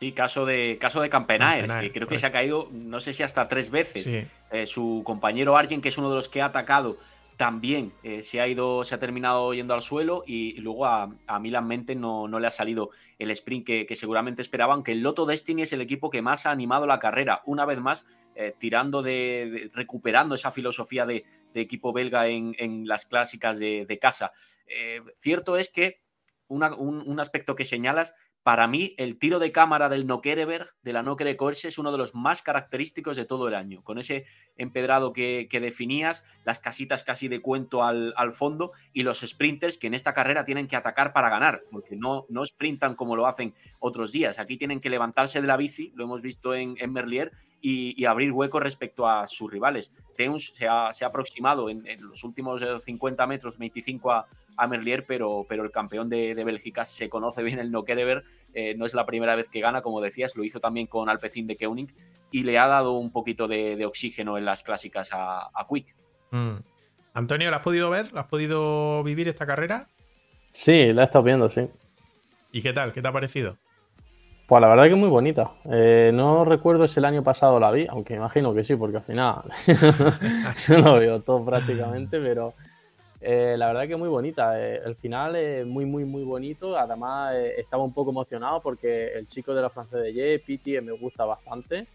Sí, 0.00 0.10
caso 0.10 0.46
de, 0.46 0.78
caso 0.80 1.00
de 1.00 1.08
Campenaers, 1.08 1.76
que 1.76 1.92
creo 1.92 2.08
que 2.08 2.18
se 2.18 2.26
ha 2.26 2.32
caído, 2.32 2.68
no 2.72 2.98
sé 2.98 3.12
si 3.12 3.22
hasta 3.22 3.46
tres 3.46 3.70
veces. 3.70 4.26
Eh, 4.50 4.66
su 4.66 5.02
compañero 5.04 5.56
Arjen, 5.56 5.80
que 5.80 5.90
es 5.90 5.96
uno 5.96 6.08
de 6.08 6.16
los 6.16 6.28
que 6.28 6.42
ha 6.42 6.46
atacado, 6.46 6.98
también 7.36 7.92
eh, 8.02 8.20
se 8.24 8.40
ha 8.40 8.48
ido, 8.48 8.82
se 8.82 8.96
ha 8.96 8.98
terminado 8.98 9.54
yendo 9.54 9.74
al 9.74 9.82
suelo 9.82 10.24
y, 10.26 10.54
luego 10.54 10.86
a, 10.86 11.08
Milan 11.40 11.68
Mente 11.68 11.94
no, 11.94 12.26
no, 12.26 12.40
le 12.40 12.48
ha 12.48 12.50
salido 12.50 12.90
el 13.20 13.30
sprint 13.30 13.64
que, 13.64 13.94
seguramente 13.94 14.42
esperaban, 14.42 14.82
que 14.82 14.90
el 14.90 15.02
Loto 15.02 15.24
Destiny 15.24 15.62
es 15.62 15.72
el 15.72 15.82
equipo 15.82 16.10
que 16.10 16.20
más 16.20 16.46
ha 16.46 16.50
animado 16.50 16.88
la 16.88 16.98
carrera, 16.98 17.42
una 17.46 17.64
vez 17.64 17.78
más 17.78 18.06
eh, 18.34 18.54
tirando 18.58 19.02
de, 19.02 19.70
recuperando 19.72 20.34
esa 20.34 20.50
filosofía 20.50 21.06
de, 21.06 21.24
equipo 21.54 21.92
belga 21.92 22.28
en, 22.28 22.86
las 22.86 23.06
clásicas 23.06 23.58
de, 23.58 23.98
casa. 24.00 24.32
cierto 25.14 25.56
es 25.56 25.70
que 25.70 26.00
un, 26.48 27.20
aspecto 27.20 27.56
que 27.56 27.64
señalas 27.64 28.14
para 28.42 28.66
mí, 28.66 28.94
el 28.98 29.18
tiro 29.18 29.38
de 29.38 29.52
cámara 29.52 29.88
del 29.88 30.06
Nokereberg, 30.06 30.66
de 30.82 30.92
la 30.92 31.04
Nokere 31.04 31.36
Corse, 31.36 31.68
es 31.68 31.78
uno 31.78 31.92
de 31.92 31.98
los 31.98 32.14
más 32.16 32.42
característicos 32.42 33.16
de 33.16 33.24
todo 33.24 33.46
el 33.46 33.54
año. 33.54 33.84
Con 33.84 33.98
ese 33.98 34.24
empedrado 34.56 35.12
que, 35.12 35.46
definías, 35.48 36.24
las 36.44 36.58
casitas 36.58 37.04
casi 37.04 37.28
de 37.28 37.40
cuento 37.40 37.84
al, 37.84 38.32
fondo 38.32 38.72
y 38.92 39.04
los 39.04 39.20
sprinters 39.20 39.78
que 39.78 39.86
en 39.86 39.94
esta 39.94 40.12
carrera 40.12 40.44
tienen 40.44 40.66
que 40.66 40.74
atacar 40.74 41.12
para 41.12 41.30
ganar, 41.30 41.62
porque 41.70 41.94
no, 41.94 42.26
no 42.30 42.44
sprintan 42.44 42.96
como 42.96 43.14
lo 43.14 43.26
hacen 43.26 43.54
otros 43.78 44.10
días. 44.10 44.40
Aquí 44.40 44.56
tienen 44.56 44.80
que 44.80 44.90
levantarse 44.90 45.40
de 45.40 45.46
la 45.46 45.56
bici, 45.56 45.92
lo 45.94 46.04
hemos 46.04 46.20
visto 46.20 46.54
en, 46.54 46.74
Merlier, 46.92 47.30
y, 47.62 48.04
abrir 48.04 48.32
hueco 48.32 48.60
respecto 48.60 49.08
a 49.08 49.26
sus 49.26 49.50
rivales. 49.50 49.96
Teuns 50.16 50.52
se 50.54 50.66
ha, 50.66 50.90
aproximado 51.06 51.70
en, 51.70 51.86
en, 51.86 52.02
los 52.08 52.24
últimos 52.24 52.60
50 52.60 53.26
metros, 53.26 53.56
25 53.56 54.10
a, 54.10 54.26
a 54.56 54.66
Merlier, 54.66 55.04
pero, 55.06 55.46
pero 55.48 55.64
el 55.64 55.70
campeón 55.70 56.08
de, 56.08 56.34
Bélgica 56.44 56.84
se 56.84 57.08
conoce 57.08 57.42
bien 57.42 57.58
el 57.58 57.70
no 57.70 57.82
ver. 57.82 58.24
Eh, 58.54 58.74
no 58.76 58.84
es 58.84 58.94
la 58.94 59.06
primera 59.06 59.34
vez 59.34 59.48
que 59.48 59.60
gana, 59.60 59.82
como 59.82 60.00
decías, 60.00 60.36
lo 60.36 60.44
hizo 60.44 60.60
también 60.60 60.86
con 60.86 61.08
Alpecin 61.08 61.46
de 61.46 61.56
Keuning 61.56 61.88
y 62.30 62.44
le 62.44 62.58
ha 62.58 62.66
dado 62.66 62.92
un 62.92 63.10
poquito 63.10 63.48
de, 63.48 63.84
oxígeno 63.86 64.38
en 64.38 64.44
las 64.44 64.62
clásicas 64.62 65.10
a, 65.12 65.50
Quick. 65.68 65.94
Mm. 66.30 66.56
Antonio, 67.14 67.50
¿la 67.50 67.58
has 67.58 67.62
podido 67.62 67.90
ver? 67.90 68.12
¿La 68.12 68.22
has 68.22 68.28
podido 68.28 69.02
vivir 69.02 69.28
esta 69.28 69.46
carrera? 69.46 69.88
Sí, 70.50 70.92
la 70.92 71.02
he 71.02 71.04
estado 71.04 71.24
viendo, 71.24 71.50
sí. 71.50 71.68
¿Y 72.52 72.62
qué 72.62 72.72
tal? 72.72 72.92
¿Qué 72.92 73.02
te 73.02 73.08
ha 73.08 73.12
parecido? 73.12 73.58
Pues 74.52 74.60
la 74.60 74.68
verdad 74.68 74.84
que 74.84 74.90
es 74.90 74.98
muy 74.98 75.08
bonita. 75.08 75.50
Eh, 75.64 76.10
no 76.12 76.44
recuerdo 76.44 76.86
si 76.86 77.00
el 77.00 77.06
año 77.06 77.22
pasado 77.22 77.58
la 77.58 77.70
vi, 77.70 77.86
aunque 77.88 78.16
imagino 78.16 78.52
que 78.52 78.62
sí, 78.62 78.76
porque 78.76 78.98
al 78.98 79.02
final 79.02 79.44
yo 80.68 80.76
lo 80.76 80.98
veo 80.98 81.20
todo 81.22 81.42
prácticamente, 81.42 82.20
pero 82.20 82.52
eh, 83.22 83.54
la 83.56 83.68
verdad 83.68 83.88
que 83.88 83.96
muy 83.96 84.10
bonita. 84.10 84.60
Eh, 84.60 84.82
el 84.84 84.94
final 84.94 85.36
es 85.36 85.64
muy, 85.66 85.86
muy, 85.86 86.04
muy 86.04 86.22
bonito. 86.22 86.76
Además, 86.76 87.34
eh, 87.34 87.54
estaba 87.56 87.82
un 87.82 87.94
poco 87.94 88.10
emocionado 88.10 88.60
porque 88.60 89.14
el 89.14 89.26
chico 89.26 89.54
de 89.54 89.62
la 89.62 89.70
francesa 89.70 89.96
de 89.96 90.12
Ye, 90.12 90.38
Piti, 90.38 90.78
me 90.82 90.92
gusta 90.92 91.24
bastante. 91.24 91.86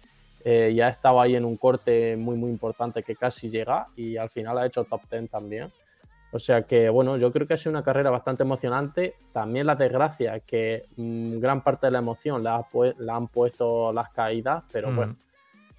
ya 0.44 0.90
estaba 0.90 1.22
ahí 1.22 1.36
en 1.36 1.46
un 1.46 1.58
corte 1.58 2.18
muy, 2.18 2.38
muy 2.38 2.50
importante 2.50 3.04
que 3.04 3.16
casi 3.16 3.52
llega 3.52 3.86
y 3.96 4.18
al 4.18 4.32
final 4.32 4.58
ha 4.58 4.66
hecho 4.66 4.84
top 4.84 5.02
10 5.12 5.30
también. 5.30 5.72
O 6.38 6.40
sea 6.40 6.62
que, 6.62 6.88
bueno, 6.90 7.18
yo 7.18 7.32
creo 7.32 7.48
que 7.48 7.56
ha 7.56 7.58
sido 7.58 7.72
una 7.72 7.82
carrera 7.82 8.12
bastante 8.12 8.44
emocionante. 8.44 9.16
También 9.34 9.66
la 9.66 9.74
desgracia, 9.74 10.40
que 10.42 10.86
mm, 10.96 11.40
gran 11.40 11.64
parte 11.64 11.88
de 11.88 11.92
la 11.92 11.98
emoción 11.98 12.44
la, 12.44 12.64
han 13.10 13.28
puesto 13.28 13.92
las 13.92 14.12
caídas, 14.12 14.64
pero 14.72 14.94
bueno, 14.94 15.16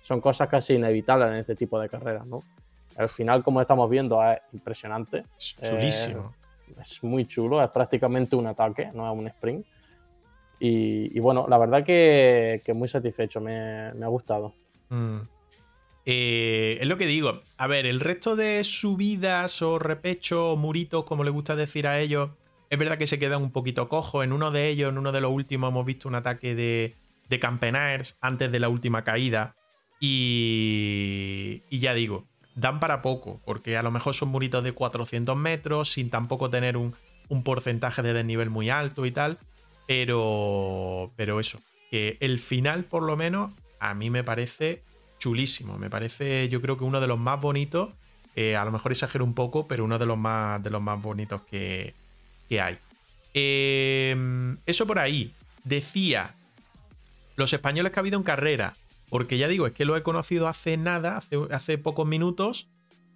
son 0.01 0.21
cosas 0.21 0.49
casi 0.49 0.75
inevitables 0.75 1.29
en 1.29 1.35
este 1.37 1.55
tipo 1.55 1.79
de 1.79 1.88
carreras, 1.88 2.27
¿no? 2.27 2.42
Al 2.97 3.09
final, 3.09 3.44
como 3.44 3.61
estamos 3.61 3.88
viendo, 3.88 4.21
es 4.21 4.40
impresionante. 4.53 5.27
Es 5.38 5.55
chulísimo. 5.62 6.35
Eh, 6.66 6.75
es 6.81 7.05
muy 7.05 7.27
chulo, 7.27 7.62
es 7.62 7.71
prácticamente 7.71 8.35
un 8.35 8.49
ataque, 8.49 8.90
no 8.92 9.09
es 9.09 9.16
un 9.16 9.29
sprint. 9.29 9.64
Y, 10.59 11.21
bueno, 11.21 11.47
la 11.49 11.57
verdad 11.57 11.85
que, 11.85 12.61
muy 12.75 12.88
satisfecho, 12.88 13.40
me, 13.40 13.57
ha 13.57 14.09
gustado. 14.09 14.55
Mm. 14.88 15.18
Eh, 16.11 16.79
es 16.81 16.88
lo 16.88 16.97
que 16.97 17.07
digo. 17.07 17.42
A 17.59 17.66
ver, 17.66 17.85
el 17.85 18.01
resto 18.01 18.35
de 18.35 18.64
subidas 18.64 19.61
o 19.61 19.79
repechos 19.79 20.57
muritos, 20.57 21.05
como 21.05 21.23
le 21.23 21.29
gusta 21.29 21.55
decir 21.55 21.87
a 21.87 22.01
ellos, 22.01 22.31
es 22.71 22.79
verdad 22.79 22.97
que 22.97 23.07
se 23.07 23.18
quedan 23.18 23.42
un 23.42 23.51
poquito 23.51 23.90
cojo. 23.90 24.23
En 24.23 24.33
uno 24.33 24.51
de 24.51 24.68
ellos, 24.68 24.88
en 24.88 24.97
uno 24.97 25.12
de 25.12 25.21
los 25.21 25.31
últimos, 25.31 25.68
hemos 25.68 25.85
visto 25.85 26.09
un 26.09 26.14
ataque 26.14 26.55
de, 26.55 26.94
de 27.29 28.14
antes 28.23 28.51
de 28.51 28.59
la 28.59 28.71
última 28.71 29.05
caída. 29.05 29.55
Y, 30.01 31.62
y 31.68 31.79
ya 31.81 31.92
digo, 31.92 32.25
dan 32.55 32.81
para 32.81 33.03
poco, 33.03 33.42
porque 33.44 33.77
a 33.77 33.83
lo 33.83 33.90
mejor 33.90 34.14
son 34.14 34.31
muritos 34.31 34.64
de 34.64 34.73
400 34.73 35.37
metros, 35.37 35.92
sin 35.92 36.09
tampoco 36.09 36.49
tener 36.49 36.79
un, 36.79 36.94
un 37.29 37.42
porcentaje 37.42 38.01
de 38.01 38.14
desnivel 38.14 38.49
muy 38.49 38.71
alto 38.71 39.05
y 39.05 39.11
tal. 39.11 39.37
Pero, 39.87 41.12
pero 41.16 41.38
eso, 41.38 41.61
que 41.90 42.16
el 42.21 42.38
final 42.38 42.85
por 42.85 43.03
lo 43.03 43.14
menos 43.14 43.53
a 43.79 43.92
mí 43.92 44.09
me 44.09 44.25
parece 44.25 44.83
chulísimo. 45.19 45.79
Me 45.79 45.91
parece 45.91 46.49
yo 46.49 46.61
creo 46.61 46.77
que 46.77 46.85
uno 46.85 47.01
de 47.01 47.07
los 47.07 47.19
más 47.19 47.41
bonitos. 47.41 47.91
Eh, 48.37 48.57
a 48.57 48.65
lo 48.65 48.71
mejor 48.71 48.93
exagero 48.93 49.25
un 49.25 49.35
poco, 49.35 49.67
pero 49.67 49.85
uno 49.85 49.99
de 49.99 50.07
los 50.07 50.17
más, 50.17 50.63
de 50.63 50.71
los 50.71 50.81
más 50.81 51.03
bonitos 51.03 51.43
que, 51.43 51.95
hay. 52.51 52.79
Em, 53.35 54.59
eso 54.65 54.87
por 54.87 54.99
ahí. 54.99 55.35
Decía, 55.65 56.35
los 57.37 57.53
españoles 57.53 57.93
que 57.93 57.99
ha 57.99 58.03
habido 58.03 58.17
en 58.17 58.23
carrera. 58.23 58.75
Porque 59.09 59.39
ya 59.39 59.49
digo, 59.49 59.67
es 59.67 59.73
que 59.73 59.85
lo 59.85 59.97
he 59.97 60.03
conocido 60.03 60.49
hace 60.49 60.77
nada, 60.77 61.17
hace, 61.17 61.37
hace 61.51 61.79
pocos 61.79 62.07
minutos. 62.07 62.69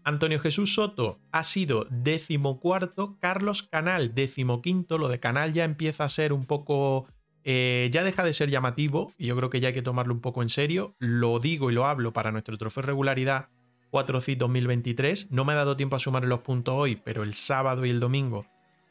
Antonio 0.05 0.41
Jesús 0.41 0.75
Soto 0.75 1.21
ha 1.31 1.45
sido 1.45 1.87
decimocuarto, 1.91 3.17
Carlos 3.21 3.63
Canal 3.63 4.15
decimoquinto, 4.15 4.99
lo 4.99 5.09
de 5.09 5.21
Canal 5.21 5.53
ya 5.53 5.65
empieza 5.65 6.05
a 6.05 6.09
ser 6.09 6.33
un 6.33 6.45
poco... 6.47 7.07
Eh, 7.45 7.89
ya 7.93 8.05
deja 8.05 8.23
de 8.23 8.33
ser 8.33 8.51
llamativo 8.51 9.13
y 9.19 9.27
yo 9.27 9.37
creo 9.37 9.51
que 9.51 9.61
ya 9.61 9.69
hay 9.69 9.75
que 9.75 9.83
tomarlo 9.83 10.15
un 10.15 10.21
poco 10.21 10.43
en 10.43 10.49
serio. 10.49 10.95
Lo 10.99 11.39
digo 11.39 11.71
y 11.71 11.75
lo 11.75 11.87
hablo 11.87 12.13
para 12.13 12.33
nuestro 12.33 12.57
trofeo 12.57 12.83
regularidad 12.83 13.49
4C 13.91 14.37
2023. 14.37 15.31
No 15.31 15.45
me 15.45 15.53
ha 15.53 15.57
dado 15.57 15.77
tiempo 15.77 15.97
a 15.97 15.99
sumar 15.99 16.25
los 16.25 16.41
puntos 16.41 16.75
hoy, 16.77 16.97
pero 16.97 17.23
el 17.23 17.35
sábado 17.35 17.85
y 17.85 17.91
el 17.91 18.01
domingo 18.01 18.47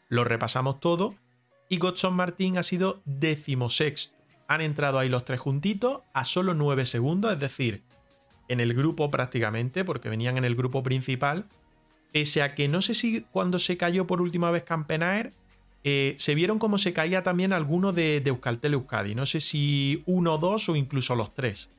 lo 0.10 0.24
repasamos 0.24 0.80
todo. 0.80 1.16
Y 1.70 1.78
Godson 1.78 2.14
Martín 2.14 2.58
ha 2.58 2.64
sido 2.64 3.02
decimosexto. 3.06 4.16
Han 4.48 4.60
entrado 4.60 5.00
ahí 5.00 5.08
los 5.08 5.24
tres 5.24 5.40
juntitos 5.40 6.02
a 6.14 6.26
solo 6.26 6.54
9 6.54 6.86
segundos, 6.86 7.32
es 7.32 7.40
decir, 7.40 7.84
en 8.50 8.60
el 8.60 8.74
grupo 8.74 9.10
prácticamente, 9.10 9.86
porque 9.86 10.10
venían 10.10 10.38
en 10.38 10.44
el 10.44 10.56
grupo 10.56 10.84
principal. 10.84 11.46
Pese 12.12 12.42
a 12.42 12.54
que 12.54 12.68
no 12.68 12.82
sé 12.82 12.94
si 12.94 13.22
cuando 13.32 13.58
se 13.58 13.78
cayó 13.78 14.06
por 14.06 14.22
última 14.22 14.52
vez 14.52 14.64
Campenaer, 14.64 15.32
eh, 15.84 16.16
se 16.18 16.36
vieron 16.36 16.60
como 16.60 16.78
se 16.78 16.94
caía 16.94 17.24
también 17.24 17.54
alguno 17.54 17.92
de, 17.92 18.22
de 18.22 18.30
Euskaltel 18.30 18.74
Euskadi. 18.74 19.16
No 19.16 19.26
sé 19.26 19.42
si 19.42 20.04
uno, 20.06 20.38
dos 20.38 20.70
o 20.70 20.76
incluso 20.76 21.16
los 21.16 21.34
tres. 21.34 21.70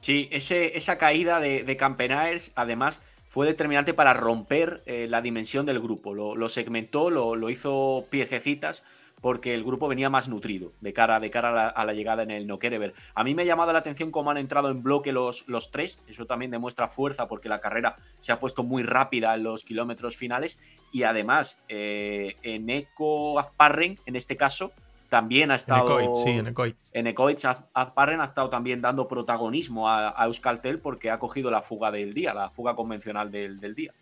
Sí, 0.00 0.28
ese, 0.30 0.76
esa 0.76 0.98
caída 0.98 1.40
de, 1.40 1.64
de 1.64 1.76
Campenaers, 1.76 2.52
además, 2.54 3.02
fue 3.28 3.46
determinante 3.46 3.94
para 3.94 4.14
romper 4.14 4.82
eh, 4.86 5.06
la 5.08 5.20
dimensión 5.20 5.66
del 5.66 5.80
grupo. 5.80 6.14
Lo, 6.14 6.48
segmentó, 6.48 7.10
lo, 7.10 7.36
lo, 7.36 7.50
hizo 7.50 8.06
piececitas 8.10 8.84
porque 9.20 9.54
el 9.54 9.64
grupo 9.64 9.88
venía 9.88 10.10
más 10.10 10.28
nutrido 10.28 10.72
de 10.80 10.92
cara, 10.92 11.20
de 11.20 11.30
cara 11.30 11.68
a, 11.68 11.84
la, 11.84 11.92
llegada 11.92 12.22
en 12.22 12.30
el 12.30 12.46
No 12.46 12.58
Ver. 12.58 12.94
A 13.14 13.24
mí 13.24 13.34
me 13.34 13.42
ha 13.42 13.44
llamado 13.44 13.72
la 13.72 13.78
atención 13.78 14.10
cómo 14.10 14.30
han 14.30 14.36
entrado 14.36 14.70
en 14.70 14.82
bloque 14.82 15.12
los, 15.12 15.48
los 15.48 15.70
tres, 15.70 16.02
eso 16.06 16.26
también 16.26 16.50
demuestra 16.50 16.88
fuerza 16.88 17.28
porque 17.28 17.48
la 17.48 17.60
carrera 17.60 17.96
se 18.18 18.32
ha 18.32 18.38
puesto 18.38 18.62
muy 18.62 18.82
rápida 18.82 19.34
en 19.34 19.42
los 19.42 19.64
kilómetros 19.64 20.16
finales 20.16 20.62
y 20.92 21.04
además 21.04 21.60
eh, 21.68 22.36
en 22.42 22.68
Eco 22.68 23.38
Azparren, 23.38 23.98
en 24.06 24.16
este 24.16 24.36
caso, 24.36 24.72
también 25.08 25.50
ha 25.50 25.54
estado. 25.54 26.00
En 26.00 26.14
sí, 26.14 26.30
en 26.30 26.48
Ecoit. 26.48 26.76
En 26.92 27.06
Ecoit, 27.06 27.38
Azparren 27.72 28.20
ha 28.20 28.24
estado 28.24 28.50
también 28.50 28.80
dando 28.80 29.08
protagonismo 29.08 29.88
a, 29.88 30.14
Euskaltel 30.26 30.80
porque 30.80 31.10
ha 31.10 31.18
cogido 31.18 31.50
la 31.50 31.62
fuga 31.62 31.90
del 31.90 32.12
día, 32.12 32.34
la 32.34 32.50
fuga 32.50 32.74
convencional 32.74 33.30
del, 33.30 33.58
del 33.58 33.74
día. 33.74 33.94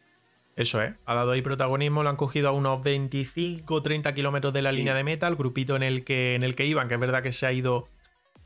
Eso 0.56 0.80
es, 0.80 0.94
ha 1.04 1.14
dado 1.14 1.32
ahí 1.32 1.42
protagonismo, 1.42 2.02
lo 2.02 2.08
han 2.08 2.16
cogido 2.16 2.48
a 2.48 2.52
unos 2.52 2.82
25 2.82 3.82
30 3.82 4.14
kilómetros 4.14 4.54
de 4.54 4.62
la 4.62 4.70
línea 4.70 4.94
de 4.94 5.04
meta, 5.04 5.28
el 5.28 5.36
grupito 5.36 5.76
en 5.76 5.82
el, 5.82 6.02
que, 6.02 6.34
en 6.34 6.42
el 6.42 6.54
que 6.54 6.64
iban, 6.64 6.88
que 6.88 6.94
es 6.94 7.00
verdad 7.00 7.22
que 7.22 7.34
se 7.34 7.46
ha 7.46 7.52
ido 7.52 7.88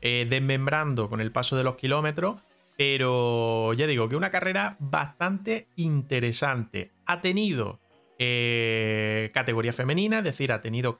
eh, 0.01 0.27
desmembrando 0.29 1.09
con 1.09 1.21
el 1.21 1.31
paso 1.31 1.55
de 1.55 1.63
los 1.63 1.77
kilómetros, 1.77 2.41
pero 2.77 3.71
ya 3.73 3.87
digo 3.87 4.09
que 4.09 4.17
una 4.17 4.29
carrera 4.29 4.75
bastante 4.79 5.67
interesante. 5.77 6.91
Ha 7.05 7.21
tenido 7.21 7.79
eh, 8.19 9.31
categoría 9.33 9.71
femenina, 9.71 10.17
es 10.17 10.25
decir, 10.25 10.51
ha 10.51 10.61
tenido 10.61 10.99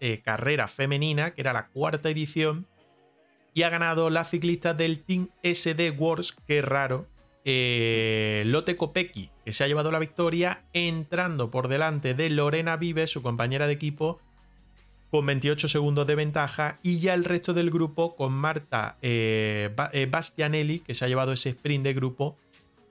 eh, 0.00 0.22
carrera 0.24 0.66
femenina, 0.66 1.34
que 1.34 1.40
era 1.40 1.52
la 1.52 1.68
cuarta 1.68 2.10
edición, 2.10 2.66
y 3.54 3.62
ha 3.62 3.68
ganado 3.68 4.10
la 4.10 4.24
ciclista 4.24 4.74
del 4.74 5.04
Team 5.04 5.28
SD 5.44 5.90
Wars, 5.90 6.32
que 6.32 6.58
es 6.58 6.64
raro, 6.64 7.06
eh, 7.50 8.42
Lotte 8.44 8.76
que 8.76 9.52
se 9.54 9.64
ha 9.64 9.68
llevado 9.68 9.90
la 9.90 9.98
victoria, 9.98 10.64
entrando 10.74 11.50
por 11.50 11.68
delante 11.68 12.12
de 12.12 12.28
Lorena 12.28 12.76
Vives, 12.76 13.10
su 13.10 13.22
compañera 13.22 13.66
de 13.66 13.72
equipo, 13.72 14.20
con 15.10 15.24
28 15.24 15.66
segundos 15.68 16.06
de 16.06 16.14
ventaja, 16.14 16.76
y 16.82 16.98
ya 16.98 17.14
el 17.14 17.24
resto 17.24 17.54
del 17.54 17.70
grupo 17.70 18.16
con 18.16 18.34
Marta 18.34 18.98
eh, 19.00 19.74
eh, 19.94 20.06
Bastianelli, 20.10 20.80
que 20.80 20.92
se 20.92 21.06
ha 21.06 21.08
llevado 21.08 21.32
ese 21.32 21.48
sprint 21.48 21.84
de 21.84 21.94
grupo, 21.94 22.36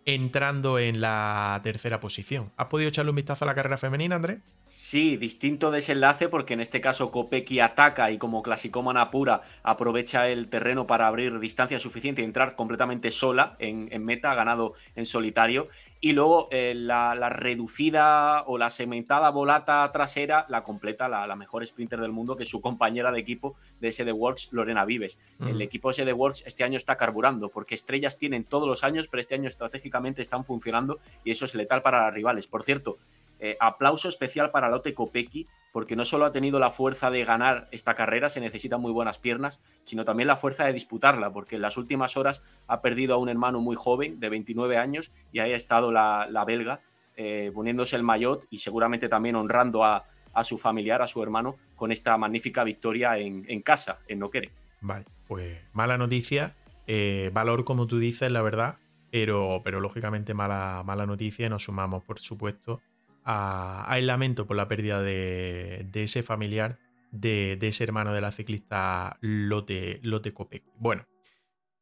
entrando 0.08 0.80
en 0.80 1.02
la 1.02 1.60
tercera 1.64 2.00
posición. 2.00 2.50
¿Has 2.56 2.68
podido 2.68 2.88
echarle 2.88 3.10
un 3.10 3.18
vistazo 3.18 3.44
a 3.44 3.48
la 3.48 3.54
carrera 3.54 3.78
femenina, 3.78 4.16
André? 4.16 4.40
Sí, 4.66 5.18
distinto 5.18 5.70
desenlace 5.70 6.30
porque 6.30 6.54
en 6.54 6.62
este 6.62 6.80
caso 6.80 7.12
Kopecky 7.12 7.60
ataca 7.60 8.10
y 8.10 8.18
como 8.18 8.42
clasicómana 8.42 9.12
pura 9.12 9.42
aprovecha 9.64 10.30
el 10.30 10.48
terreno 10.48 10.88
para 10.88 11.08
abrir 11.08 11.38
distancia 11.40 11.78
suficiente 11.78 12.22
y 12.22 12.26
entrar 12.26 12.56
completamente 12.56 13.12
sola 13.12 13.58
en, 13.60 14.06
meta, 14.06 14.32
ha 14.32 14.36
ganado 14.36 14.74
en 14.96 15.06
solitario. 15.06 15.68
Y 16.00 16.14
luego 16.14 16.48
eh, 16.52 16.74
la, 16.76 17.16
reducida 17.30 18.44
o 18.44 18.58
la 18.58 18.70
segmentada 18.70 19.32
volata 19.32 19.90
trasera 19.92 20.46
la 20.48 20.64
completa 20.64 21.08
la, 21.08 21.36
mejor 21.36 21.66
sprinter 21.66 22.00
del 22.00 22.12
mundo, 22.12 22.36
que 22.36 22.44
es 22.44 22.50
su 22.50 22.62
compañera 22.62 23.12
de 23.12 23.20
equipo 23.20 23.56
de 23.80 23.92
SD 23.92 24.12
Works, 24.12 24.50
Lorena 24.52 24.86
Vives. 24.86 25.20
El 25.40 25.62
equipo 25.62 25.92
SD 25.92 26.14
Works 26.14 26.44
este 26.46 26.64
año 26.64 26.78
está 26.78 26.98
carburando, 26.98 27.50
porque 27.50 27.76
estrellas 27.76 28.18
tienen 28.18 28.44
todos 28.44 28.68
los 28.68 28.84
años, 28.84 29.08
pero 29.08 29.22
este 29.22 29.36
año 29.36 29.48
estratégicamente 29.48 30.22
están 30.22 30.46
funcionando 30.46 31.00
y 31.24 31.32
eso 31.32 31.46
es 31.46 31.56
letal 31.56 31.82
para 31.82 32.04
las 32.06 32.14
rivales. 32.14 32.48
Por 32.48 32.64
cierto, 32.64 32.98
eh, 33.40 33.58
aplauso 33.60 34.10
especial 34.10 34.52
para 34.52 34.70
Lotte 34.70 34.94
Kopecky, 34.94 35.48
porque 35.72 35.96
no 35.96 36.06
solo 36.06 36.26
ha 36.26 36.32
tenido 36.32 36.60
la 36.60 36.72
fuerza 36.72 37.12
de 37.12 37.24
ganar 37.24 37.68
esta 37.72 37.94
carrera, 37.94 38.30
se 38.30 38.40
necesitan 38.40 38.82
muy 38.82 38.92
buenas 38.92 39.20
piernas, 39.20 39.62
sino 39.84 40.06
también 40.06 40.26
la 40.26 40.36
fuerza 40.36 40.66
de 40.66 40.74
disputarla, 40.74 41.32
porque 41.32 41.58
en 41.58 41.62
las 41.62 41.78
últimas 41.78 42.18
horas 42.18 42.42
ha 42.68 42.82
perdido 42.82 43.14
a 43.14 43.18
un 43.18 43.30
hermano 43.30 43.60
muy 43.60 43.76
joven, 43.76 44.20
de 44.20 44.30
29 44.30 44.78
años, 44.78 45.12
y 45.32 45.40
ahí 45.40 45.54
ha 45.54 45.56
estado 45.56 45.92
la, 45.92 46.44
belga, 46.48 46.82
eh, 47.16 47.52
poniéndose 47.54 47.96
el 47.96 48.04
maillot 48.04 48.48
y 48.50 48.58
seguramente 48.58 49.08
también 49.08 49.36
honrando 49.36 49.84
a, 49.84 50.06
su 50.44 50.58
familiar, 50.58 51.02
a 51.02 51.08
su 51.08 51.22
hermano, 51.22 51.56
con 51.76 51.92
esta 51.92 52.18
magnífica 52.18 52.64
victoria 52.64 53.18
en, 53.18 53.62
casa, 53.62 54.00
en 54.08 54.20
Noquere. 54.20 54.52
Vale, 54.82 55.06
pues 55.28 55.62
mala 55.74 55.98
noticia, 55.98 56.56
eh, 56.86 57.32
valor 57.34 57.66
como 57.66 57.88
tú 57.88 57.98
dices, 57.98 58.32
la 58.32 58.42
verdad, 58.42 58.78
pero, 59.12 59.62
pero 59.64 59.80
lógicamente 59.80 60.36
mala, 60.36 60.84
mala 60.86 61.06
noticia 61.06 61.48
y 61.48 61.50
nos 61.50 61.64
sumamos, 61.64 62.04
por 62.04 62.20
supuesto, 62.20 62.82
a, 63.30 64.00
lamento 64.02 64.48
por 64.48 64.56
la 64.56 64.70
pérdida 64.70 65.02
de, 65.02 65.86
ese 65.94 66.24
familiar, 66.24 66.80
de, 67.12 67.58
ese 67.62 67.84
hermano 67.84 68.14
de 68.14 68.22
la 68.22 68.32
ciclista 68.32 69.18
Lote, 69.20 70.00
Lote 70.02 70.34
Copec. 70.34 70.64
Bueno, 70.78 71.06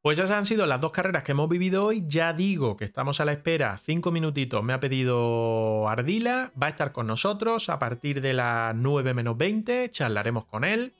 pues 0.01 0.17
esas 0.17 0.31
han 0.31 0.45
sido 0.45 0.65
las 0.65 0.81
dos 0.81 0.91
carreras 0.91 1.23
que 1.23 1.33
hemos 1.33 1.47
vivido 1.47 1.85
hoy. 1.85 2.03
Ya 2.07 2.33
digo 2.33 2.75
que 2.75 2.85
estamos 2.85 3.19
a 3.19 3.25
la 3.25 3.31
espera. 3.31 3.77
Cinco 3.77 4.11
minutitos 4.11 4.63
me 4.63 4.73
ha 4.73 4.79
pedido 4.79 5.87
Ardila. 5.87 6.51
Va 6.61 6.67
a 6.67 6.71
estar 6.71 6.91
con 6.91 7.05
nosotros 7.05 7.69
a 7.69 7.77
partir 7.77 8.21
de 8.21 8.33
las 8.33 8.75
9 8.75 9.13
menos 9.13 9.37
20. 9.37 9.89
Charlaremos 9.91 10.45
con 10.45 10.63
él. 10.63 10.93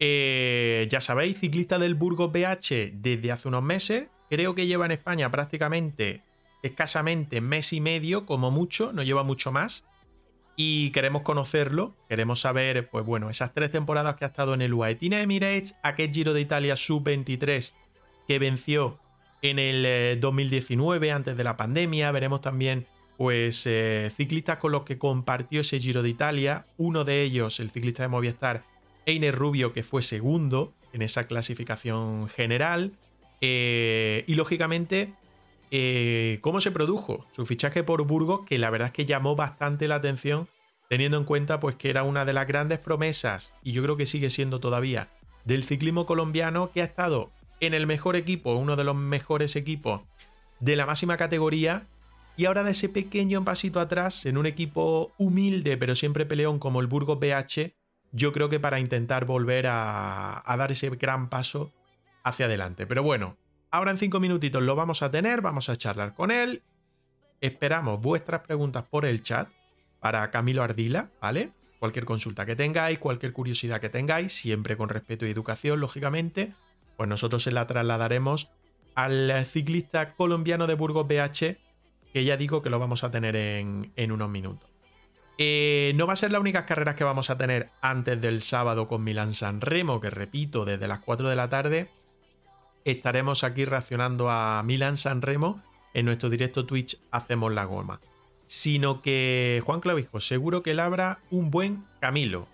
Eh, 0.00 0.86
ya 0.90 1.00
sabéis, 1.00 1.38
ciclista 1.38 1.78
del 1.78 1.94
Burgos 1.94 2.32
BH 2.32 2.92
desde 2.94 3.32
hace 3.32 3.48
unos 3.48 3.62
meses. 3.62 4.08
Creo 4.28 4.54
que 4.54 4.66
lleva 4.66 4.86
en 4.86 4.92
España 4.92 5.30
prácticamente 5.30 6.22
escasamente 6.62 7.40
mes 7.40 7.72
y 7.72 7.80
medio, 7.80 8.26
como 8.26 8.50
mucho, 8.50 8.92
no 8.92 9.02
lleva 9.02 9.22
mucho 9.22 9.52
más. 9.52 9.84
Y 10.56 10.90
queremos 10.90 11.22
conocerlo, 11.22 11.94
queremos 12.08 12.40
saber, 12.40 12.88
pues 12.90 13.04
bueno, 13.06 13.30
esas 13.30 13.54
tres 13.54 13.70
temporadas 13.70 14.16
que 14.16 14.24
ha 14.24 14.28
estado 14.28 14.54
en 14.54 14.62
el 14.62 14.74
UAE 14.74 14.96
Team 14.96 15.12
Emirates, 15.12 15.76
aquel 15.82 16.12
Giro 16.12 16.32
de 16.32 16.40
Italia 16.40 16.74
sub-23 16.74 17.72
que 18.26 18.38
venció 18.38 18.98
en 19.40 19.58
el 19.58 20.20
2019, 20.20 21.06
eh, 21.06 21.12
antes 21.12 21.36
de 21.36 21.44
la 21.44 21.56
pandemia. 21.56 22.10
Veremos 22.12 22.40
también 22.40 22.86
pues 23.16 23.66
eh, 23.66 24.12
ciclistas 24.16 24.58
con 24.58 24.72
los 24.72 24.82
que 24.82 24.98
compartió 24.98 25.60
ese 25.60 25.78
Giro 25.78 26.02
de 26.02 26.10
Italia. 26.10 26.66
Uno 26.76 27.04
de 27.04 27.22
ellos, 27.22 27.58
el 27.60 27.70
ciclista 27.70 28.02
de 28.02 28.08
Movistar, 28.08 28.64
Einer 29.06 29.34
Rubio, 29.34 29.72
que 29.72 29.82
fue 29.82 30.02
segundo 30.02 30.72
en 30.92 31.02
esa 31.02 31.26
clasificación 31.26 32.28
general. 32.28 32.92
Eh, 33.40 34.24
y 34.26 34.34
lógicamente, 34.34 35.14
eh, 35.70 36.38
¿cómo 36.40 36.60
se 36.60 36.70
produjo 36.70 37.26
su 37.32 37.46
fichaje 37.46 37.82
por 37.82 38.02
Burgos? 38.04 38.40
Que 38.46 38.58
la 38.58 38.70
verdad 38.70 38.88
es 38.88 38.92
que 38.92 39.06
llamó 39.06 39.36
bastante 39.36 39.88
la 39.88 39.96
atención, 39.96 40.48
teniendo 40.88 41.16
en 41.18 41.24
cuenta 41.24 41.60
pues, 41.60 41.76
que 41.76 41.90
era 41.90 42.02
una 42.02 42.24
de 42.24 42.32
las 42.32 42.46
grandes 42.46 42.78
promesas, 42.78 43.54
y 43.62 43.72
yo 43.72 43.82
creo 43.82 43.96
que 43.96 44.06
sigue 44.06 44.30
siendo 44.30 44.60
todavía, 44.60 45.08
del 45.44 45.64
ciclismo 45.64 46.06
colombiano, 46.06 46.70
que 46.72 46.82
ha 46.82 46.84
estado 46.84 47.30
en 47.60 47.74
el 47.74 47.86
mejor 47.86 48.16
equipo, 48.16 48.54
uno 48.54 48.76
de 48.76 48.84
los 48.84 48.96
mejores 48.96 49.56
equipos 49.56 50.02
de 50.60 50.76
la 50.76 50.86
máxima 50.86 51.16
categoría 51.16 51.86
y 52.36 52.44
ahora 52.44 52.62
de 52.62 52.70
ese 52.70 52.88
pequeño 52.88 53.44
pasito 53.44 53.80
atrás, 53.80 54.24
en 54.26 54.38
un 54.38 54.46
equipo 54.46 55.12
humilde 55.18 55.76
pero 55.76 55.94
siempre 55.94 56.24
peleón 56.24 56.58
como 56.58 56.80
el 56.80 56.86
Burgos 56.86 57.18
BH, 57.18 57.74
yo 58.12 58.32
creo 58.32 58.48
que 58.48 58.60
para 58.60 58.80
intentar 58.80 59.24
volver 59.24 59.66
a, 59.68 60.42
dar 60.46 60.72
ese 60.72 60.88
gran 60.90 61.28
paso 61.28 61.72
hacia 62.22 62.46
adelante. 62.46 62.86
Pero 62.86 63.02
bueno, 63.02 63.36
ahora 63.70 63.90
en 63.90 63.98
cinco 63.98 64.20
minutitos 64.20 64.62
lo 64.62 64.76
vamos 64.76 65.02
a 65.02 65.10
tener, 65.10 65.40
vamos 65.40 65.68
a 65.68 65.76
charlar 65.76 66.14
con 66.14 66.30
él. 66.30 66.62
Esperamos 67.40 68.00
vuestras 68.00 68.40
preguntas 68.42 68.84
por 68.88 69.04
el 69.04 69.22
chat 69.22 69.48
para 70.00 70.30
Camilo 70.30 70.62
Ardila, 70.62 71.10
¿vale? 71.20 71.52
Cualquier 71.78 72.04
consulta 72.04 72.44
que 72.46 72.56
tengáis, 72.56 72.98
cualquier 72.98 73.32
curiosidad 73.32 73.80
que 73.80 73.88
tengáis, 73.88 74.32
siempre 74.32 74.76
con 74.76 74.88
respeto 74.88 75.26
y 75.26 75.30
educación, 75.30 75.80
lógicamente, 75.80 76.54
pues 76.96 77.08
nosotros 77.08 77.42
se 77.42 77.52
la 77.52 77.66
trasladaremos 77.66 78.50
al 78.96 79.46
ciclista 79.46 80.14
colombiano 80.14 80.66
de 80.66 80.74
Burgos 80.74 81.06
BH, 81.06 81.56
que 82.12 82.24
ya 82.24 82.36
digo 82.36 82.62
que 82.62 82.70
lo 82.70 82.80
vamos 82.80 83.04
a 83.04 83.12
tener 83.12 83.36
en, 83.36 83.92
unos 84.10 84.28
minutos. 84.28 84.68
Eh, 85.40 85.92
no 85.94 86.08
va 86.08 86.14
a 86.14 86.16
ser 86.16 86.32
las 86.32 86.40
únicas 86.40 86.64
carreras 86.64 86.96
que 86.96 87.04
vamos 87.04 87.30
a 87.30 87.38
tener 87.38 87.70
antes 87.80 88.20
del 88.20 88.42
sábado 88.42 88.88
con 88.88 89.04
Milán 89.04 89.34
San 89.34 89.60
Remo, 89.60 90.00
que 90.00 90.10
repito, 90.10 90.64
desde 90.64 90.88
las 90.88 90.98
4 90.98 91.28
de 91.28 91.36
la 91.36 91.48
tarde 91.48 91.88
estaremos 92.84 93.44
aquí 93.44 93.64
reaccionando 93.64 94.30
a 94.30 94.62
Milán 94.62 94.96
San 94.96 95.22
Remo 95.22 95.62
en 95.94 96.06
nuestro 96.06 96.30
directo 96.30 96.66
Twitch 96.66 96.98
Hacemos 97.10 97.52
la 97.52 97.64
Goma. 97.64 98.00
Sino 98.46 99.02
que 99.02 99.62
Juan 99.66 99.80
Clavijo, 99.80 100.20
seguro 100.20 100.62
que 100.62 100.70
él 100.70 100.80
habrá 100.80 101.20
un 101.30 101.50
buen 101.50 101.84
Camilo. 102.00 102.48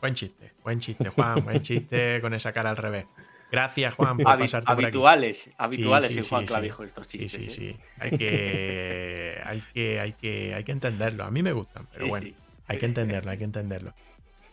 Buen 0.00 0.14
chiste, 0.14 0.52
buen 0.62 0.80
chiste, 0.80 1.08
Juan, 1.08 1.44
buen 1.44 1.62
chiste 1.62 2.20
con 2.22 2.34
esa 2.34 2.52
cara 2.52 2.70
al 2.70 2.76
revés. 2.76 3.06
Gracias, 3.50 3.94
Juan, 3.94 4.16
por 4.16 4.38
pasarte 4.38 4.70
habituales, 4.70 5.44
por 5.56 5.66
aquí. 5.66 5.76
Habituales 5.76 6.16
en 6.16 6.24
Juan 6.24 6.46
Clavijo 6.46 6.82
estos 6.82 7.08
chistes. 7.08 7.44
Sí, 7.44 7.50
sí, 7.50 7.50
sí. 7.50 7.76
Hay 7.98 8.10
que, 8.18 9.40
hay, 9.44 9.62
que, 9.72 10.00
hay, 10.00 10.12
que, 10.12 10.54
hay 10.54 10.64
que 10.64 10.72
entenderlo. 10.72 11.24
A 11.24 11.30
mí 11.30 11.42
me 11.42 11.52
gustan, 11.52 11.86
pero 11.92 12.08
bueno, 12.08 12.30
hay 12.66 12.78
que 12.78 12.86
entenderlo, 12.86 13.30
hay 13.30 13.38
que 13.38 13.44
entenderlo. 13.44 13.94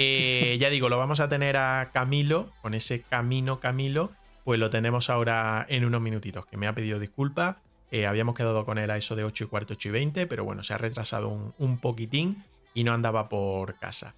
Eh, 0.03 0.57
ya 0.59 0.71
digo, 0.71 0.89
lo 0.89 0.97
vamos 0.97 1.19
a 1.19 1.29
tener 1.29 1.57
a 1.57 1.91
Camilo, 1.93 2.51
con 2.63 2.73
ese 2.73 3.01
camino 3.01 3.59
Camilo, 3.59 4.09
pues 4.43 4.59
lo 4.59 4.69
tenemos 4.69 5.09
ahora 5.09 5.65
en 5.69 5.85
unos 5.85 6.01
minutitos, 6.01 6.45
que 6.45 6.57
me 6.57 6.67
ha 6.67 6.73
pedido 6.73 6.99
disculpas. 6.99 7.57
Eh, 7.91 8.07
habíamos 8.07 8.35
quedado 8.35 8.65
con 8.65 8.77
él 8.77 8.89
a 8.89 8.97
eso 8.97 9.15
de 9.15 9.23
8 9.23 9.43
y 9.43 9.47
cuarto, 9.47 9.73
8 9.73 9.89
y 9.89 9.91
20, 9.91 10.27
pero 10.27 10.43
bueno, 10.43 10.63
se 10.63 10.73
ha 10.73 10.77
retrasado 10.77 11.29
un, 11.29 11.53
un 11.57 11.77
poquitín 11.77 12.43
y 12.73 12.83
no 12.83 12.93
andaba 12.93 13.29
por 13.29 13.77
casa. 13.79 14.15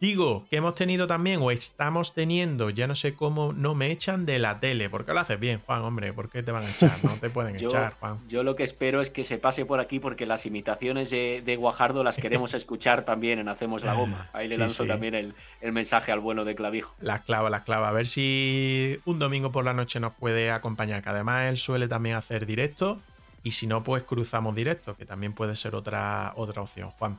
Digo 0.00 0.44
que 0.50 0.56
hemos 0.56 0.74
tenido 0.74 1.06
también 1.06 1.40
o 1.40 1.50
estamos 1.50 2.14
teniendo, 2.14 2.68
ya 2.70 2.86
no 2.86 2.94
sé 2.94 3.14
cómo, 3.14 3.52
no 3.52 3.74
me 3.74 3.90
echan 3.90 4.26
de 4.26 4.38
la 4.38 4.60
tele. 4.60 4.90
¿Por 4.90 5.06
qué 5.06 5.14
lo 5.14 5.20
haces 5.20 5.38
bien, 5.40 5.60
Juan? 5.64 5.82
Hombre, 5.82 6.12
¿por 6.12 6.28
qué 6.28 6.42
te 6.42 6.52
van 6.52 6.64
a 6.64 6.70
echar? 6.70 6.92
No 7.02 7.12
te 7.12 7.30
pueden 7.30 7.54
echar, 7.56 7.94
Juan. 8.00 8.18
Yo 8.28 8.42
lo 8.42 8.54
que 8.54 8.64
espero 8.64 9.00
es 9.00 9.10
que 9.10 9.24
se 9.24 9.38
pase 9.38 9.64
por 9.64 9.80
aquí 9.80 10.00
porque 10.00 10.26
las 10.26 10.46
imitaciones 10.46 11.10
de, 11.10 11.56
Guajardo 11.58 12.04
las 12.04 12.16
queremos 12.16 12.52
escuchar 12.54 13.04
también 13.04 13.38
en 13.38 13.48
Hacemos 13.48 13.84
la 13.84 13.94
Goma. 13.94 14.28
Ahí 14.32 14.48
le 14.48 14.58
lanzo 14.58 14.84
también 14.84 15.14
el, 15.14 15.34
mensaje 15.72 16.12
al 16.12 16.20
bueno 16.20 16.44
de 16.44 16.54
Clavijo. 16.54 16.94
La 17.00 17.22
clava, 17.22 17.48
la 17.48 17.64
clava. 17.64 17.88
A 17.88 17.92
ver 17.92 18.06
si 18.06 18.98
un 19.04 19.18
domingo 19.18 19.52
por 19.52 19.64
la 19.64 19.72
noche 19.72 20.00
nos 20.00 20.12
puede 20.12 20.50
acompañar, 20.50 21.02
que 21.02 21.08
además 21.08 21.48
él 21.48 21.56
suele 21.56 21.88
también 21.88 22.16
hacer 22.16 22.46
directo. 22.46 23.00
Y 23.42 23.52
si 23.52 23.66
no, 23.66 23.84
pues 23.84 24.02
cruzamos 24.02 24.54
directo, 24.54 24.96
que 24.96 25.04
también 25.04 25.34
puede 25.34 25.54
ser 25.54 25.74
otra, 25.74 26.32
otra 26.36 26.62
opción, 26.62 26.90
Juan. 26.90 27.18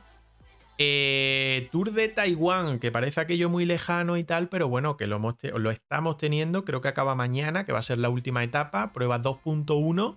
Eh, 0.78 1.68
tour 1.72 1.92
de 1.92 2.08
Taiwán, 2.08 2.78
que 2.78 2.92
parece 2.92 3.20
aquello 3.20 3.48
muy 3.48 3.64
lejano 3.64 4.16
y 4.18 4.24
tal, 4.24 4.48
pero 4.48 4.68
bueno, 4.68 4.96
que 4.96 5.06
lo, 5.06 5.18
lo, 5.18 5.70
estamos 5.70 6.18
teniendo. 6.18 6.64
Creo 6.64 6.80
que 6.80 6.88
acaba 6.88 7.14
mañana, 7.14 7.64
que 7.64 7.72
va 7.72 7.78
a 7.78 7.82
ser 7.82 7.98
la 7.98 8.10
última 8.10 8.44
etapa, 8.44 8.92
prueba 8.92 9.20
2.1. 9.20 10.16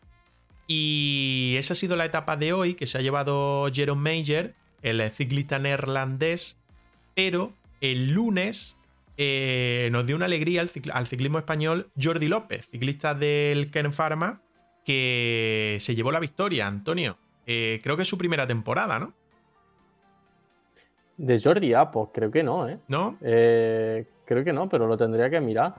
Y 0.68 1.56
esa 1.58 1.74
ha 1.74 1.76
sido 1.76 1.96
la 1.96 2.06
etapa 2.06 2.36
de 2.38 2.54
hoy 2.54 2.76
que 2.76 2.88
se 2.88 2.98
ha 2.98 3.02
llevado 3.02 3.70
Jerome 3.74 4.18
Major, 4.18 4.54
el 4.82 5.10
ciclista 5.12 5.60
neerlandés. 5.60 6.58
Pero 7.16 7.54
el 7.82 8.12
lunes 8.12 8.78
eh, 9.18 9.90
nos 9.92 10.06
dio 10.06 10.16
una 10.16 10.26
alegría 10.26 10.62
al, 10.62 11.08
ciclismo 11.08 11.40
español 11.40 11.90
Jordi 12.02 12.28
López, 12.28 12.70
ciclista 12.70 13.14
del 13.14 13.72
Ken 13.72 13.92
Pharma, 13.92 14.42
que 14.86 15.78
se 15.80 15.96
llevó 15.96 16.12
la 16.12 16.20
victoria, 16.20 16.68
Antonio. 16.68 17.18
Eh, 17.46 17.80
creo 17.84 17.98
que 17.98 18.04
es 18.04 18.08
su 18.08 18.18
primera 18.18 18.48
temporada, 18.48 19.00
¿no? 19.00 19.14
De 21.20 21.38
Jordi 21.38 21.74
A, 21.74 21.92
pues 21.92 22.10
creo 22.14 22.32
que 22.32 22.44
no, 22.44 22.70
¿eh? 22.70 22.80
¿No? 22.88 23.18
Eh, 23.22 24.06
creo 24.24 24.42
que 24.42 24.54
no, 24.54 24.70
pero 24.70 24.88
lo 24.88 24.96
tendría 24.96 25.30
que 25.30 25.42
mirar. 25.42 25.76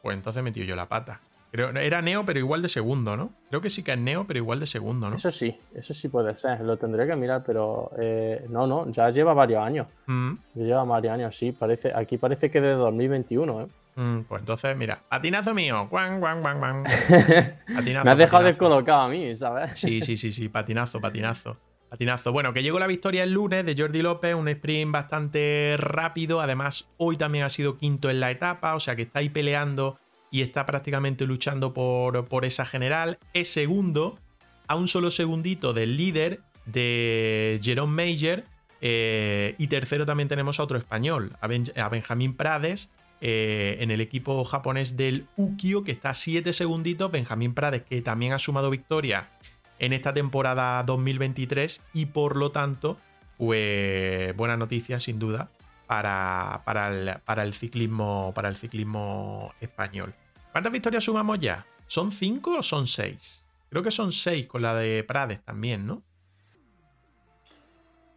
Pues 0.00 0.16
entonces 0.16 0.44
metió 0.44 0.62
yo 0.64 0.76
la 0.76 0.86
pata. 0.86 1.20
Creo, 1.50 1.70
era 1.70 2.00
Neo, 2.02 2.24
pero 2.24 2.38
igual 2.38 2.62
de 2.62 2.68
segundo, 2.68 3.16
¿no? 3.16 3.30
Creo 3.48 3.60
que 3.60 3.68
sí 3.68 3.82
que 3.82 3.92
es 3.94 3.98
Neo, 3.98 4.26
pero 4.28 4.38
igual 4.38 4.60
de 4.60 4.66
segundo, 4.66 5.10
¿no? 5.10 5.16
Eso 5.16 5.32
sí, 5.32 5.58
eso 5.74 5.92
sí 5.92 6.08
puede 6.08 6.38
ser. 6.38 6.60
Lo 6.60 6.76
tendría 6.76 7.04
que 7.04 7.16
mirar, 7.16 7.42
pero 7.44 7.90
eh, 7.98 8.46
no, 8.48 8.68
no, 8.68 8.88
ya 8.92 9.10
lleva 9.10 9.34
varios 9.34 9.60
años. 9.60 9.88
Mm. 10.06 10.34
Ya 10.54 10.64
lleva 10.64 10.84
varios 10.84 11.14
años, 11.14 11.36
sí. 11.36 11.50
Parece, 11.50 11.92
aquí 11.92 12.16
parece 12.16 12.48
que 12.48 12.60
de 12.60 12.74
2021, 12.74 13.62
¿eh? 13.62 13.66
Mm, 13.96 14.20
pues 14.28 14.40
entonces, 14.40 14.76
mira, 14.76 15.00
patinazo 15.08 15.52
mío. 15.52 15.88
Guan, 15.90 16.20
guan, 16.20 16.42
guan, 16.42 16.58
guan. 16.60 16.84
Patinazo, 17.74 18.04
Me 18.04 18.10
has 18.12 18.18
dejado 18.18 18.44
descolocado 18.44 19.00
a 19.00 19.08
mí, 19.08 19.34
¿sabes? 19.34 19.72
Sí, 19.74 20.00
sí, 20.00 20.16
sí, 20.16 20.30
sí, 20.30 20.48
patinazo, 20.48 21.00
patinazo. 21.00 21.56
Patinazo. 21.88 22.32
Bueno, 22.32 22.52
que 22.52 22.62
llegó 22.62 22.78
la 22.78 22.86
victoria 22.86 23.22
el 23.22 23.32
lunes 23.32 23.64
de 23.64 23.74
Jordi 23.76 24.02
López, 24.02 24.34
un 24.34 24.48
sprint 24.48 24.92
bastante 24.92 25.76
rápido. 25.78 26.40
Además, 26.40 26.88
hoy 26.96 27.16
también 27.16 27.44
ha 27.44 27.48
sido 27.48 27.76
quinto 27.76 28.10
en 28.10 28.20
la 28.20 28.30
etapa, 28.30 28.74
o 28.74 28.80
sea 28.80 28.96
que 28.96 29.02
está 29.02 29.20
ahí 29.20 29.28
peleando 29.28 29.98
y 30.30 30.42
está 30.42 30.66
prácticamente 30.66 31.26
luchando 31.26 31.72
por, 31.72 32.26
por 32.28 32.44
esa 32.44 32.66
general. 32.66 33.18
Es 33.32 33.48
segundo, 33.48 34.18
a 34.66 34.76
un 34.76 34.88
solo 34.88 35.10
segundito 35.10 35.72
del 35.72 35.96
líder 35.96 36.40
de 36.64 37.60
Jerome 37.62 38.04
Major. 38.04 38.44
Eh, 38.80 39.54
y 39.58 39.68
tercero 39.68 40.04
también 40.04 40.28
tenemos 40.28 40.60
a 40.60 40.62
otro 40.62 40.76
español, 40.76 41.34
a, 41.40 41.88
Benjamín 41.88 42.34
Prades, 42.36 42.90
eh, 43.22 43.78
en 43.80 43.90
el 43.90 44.02
equipo 44.02 44.44
japonés 44.44 44.98
del 44.98 45.26
Ukio, 45.36 45.82
que 45.82 45.92
está 45.92 46.10
a 46.10 46.14
7 46.14 46.52
segunditos. 46.52 47.10
Benjamín 47.10 47.54
Prades, 47.54 47.82
que 47.82 48.02
también 48.02 48.32
ha 48.34 48.38
sumado 48.38 48.68
victoria 48.68 49.30
en 49.78 49.92
esta 49.92 50.12
temporada 50.12 50.82
2023 50.84 51.82
y 51.92 52.06
por 52.06 52.36
lo 52.36 52.50
tanto, 52.52 52.98
pues 53.36 54.34
buena 54.36 54.56
noticia 54.56 55.00
sin 55.00 55.18
duda 55.18 55.50
para, 55.86 56.62
para, 56.64 57.42
el, 57.42 57.54
ciclismo, 57.54 58.32
para 58.34 58.48
el 58.48 58.56
ciclismo 58.56 59.54
español. 59.60 60.14
¿Cuántas 60.52 60.72
victorias 60.72 61.04
sumamos 61.04 61.38
ya? 61.38 61.66
¿Son 61.86 62.10
cinco 62.10 62.58
o 62.58 62.62
son 62.62 62.86
seis? 62.86 63.44
Creo 63.70 63.82
que 63.82 63.90
son 63.90 64.12
seis 64.12 64.46
con 64.46 64.62
la 64.62 64.74
de 64.74 65.04
Prades 65.04 65.42
también, 65.44 65.86
¿no? 65.86 66.02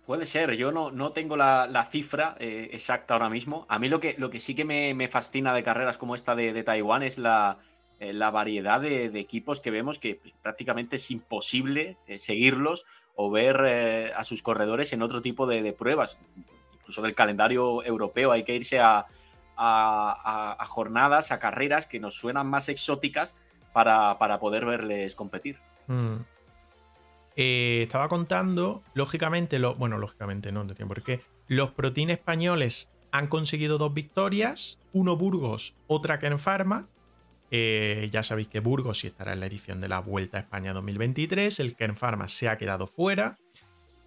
Puede 0.06 0.26
ser, 0.26 0.54
yo 0.54 0.72
no, 0.72 0.90
no 0.90 1.12
tengo 1.12 1.38
la, 1.38 1.86
cifra 1.88 2.36
eh, 2.40 2.70
exacta 2.72 3.14
ahora 3.14 3.30
mismo. 3.30 3.68
A 3.70 3.78
mí 3.78 3.90
lo 3.90 4.00
que, 4.00 4.16
lo 4.18 4.32
que 4.32 4.40
sí 4.40 4.56
que 4.56 4.66
me, 4.66 5.08
fascina 5.08 5.54
de 5.54 5.62
carreras 5.62 6.00
como 6.00 6.16
esta 6.16 6.36
de 6.36 6.64
Taiwán 6.64 7.04
es 7.04 7.20
la, 7.20 7.60
eh, 8.00 8.14
la 8.14 8.32
variedad 8.32 8.80
de, 8.80 9.08
equipos 9.20 9.60
que 9.60 9.72
vemos 9.72 10.00
que 10.00 10.16
pues, 10.16 10.34
prácticamente 10.42 10.96
es 10.96 11.12
imposible 11.12 11.98
eh, 12.08 12.18
seguirlos 12.18 12.86
o 13.16 13.30
ver 13.30 13.62
eh, 13.68 14.14
a 14.16 14.24
sus 14.24 14.42
corredores 14.42 14.94
en 14.94 15.02
otro 15.02 15.22
tipo 15.22 15.46
de, 15.46 15.74
pruebas. 15.74 16.18
Incluso 16.74 17.02
del 17.02 17.14
calendario 17.14 17.84
europeo 17.84 18.32
hay 18.32 18.44
que 18.44 18.56
irse 18.56 18.80
a, 18.80 19.06
jornadas, 20.68 21.34
a 21.34 21.40
carreras 21.40 21.88
que 21.88 22.00
nos 22.00 22.16
suenan 22.16 22.48
más 22.48 22.70
exóticas 22.70 23.36
para, 23.74 24.18
poder 24.40 24.66
verles 24.66 25.14
competir. 25.16 25.58
Mm. 25.88 26.22
estaba 27.36 28.08
contando, 28.08 28.82
lógicamente, 28.94 29.60
lo, 29.60 29.76
bueno, 29.76 29.98
lógicamente 29.98 30.54
no, 30.54 30.64
no 30.64 30.74
tiene 30.74 30.88
por 30.88 31.04
qué. 31.04 31.22
Los 31.48 31.72
Protein 31.72 32.12
españoles 32.12 32.90
han 33.12 33.28
conseguido 33.28 33.78
dos 33.78 33.94
victorias, 33.94 34.80
uno 34.94 35.18
Burgos, 35.18 35.76
otra 35.88 36.20
Ken 36.20 36.40
Pharma, 36.40 36.88
eh, 37.52 38.10
ya 38.12 38.24
sabéis 38.24 38.48
que 38.48 38.60
Burgos 38.60 39.00
sí 39.00 39.08
estará 39.08 39.34
en 39.34 39.40
la 39.40 39.48
edición 39.48 39.82
de 39.82 39.88
la 39.88 40.00
Vuelta 40.00 40.38
a 40.38 40.42
España 40.42 40.74
2023. 40.74 41.60
El 41.60 41.76
Kern 41.76 41.96
Pharma 41.96 42.28
se 42.28 42.50
ha 42.50 42.58
quedado 42.58 42.88
fuera. 42.88 43.38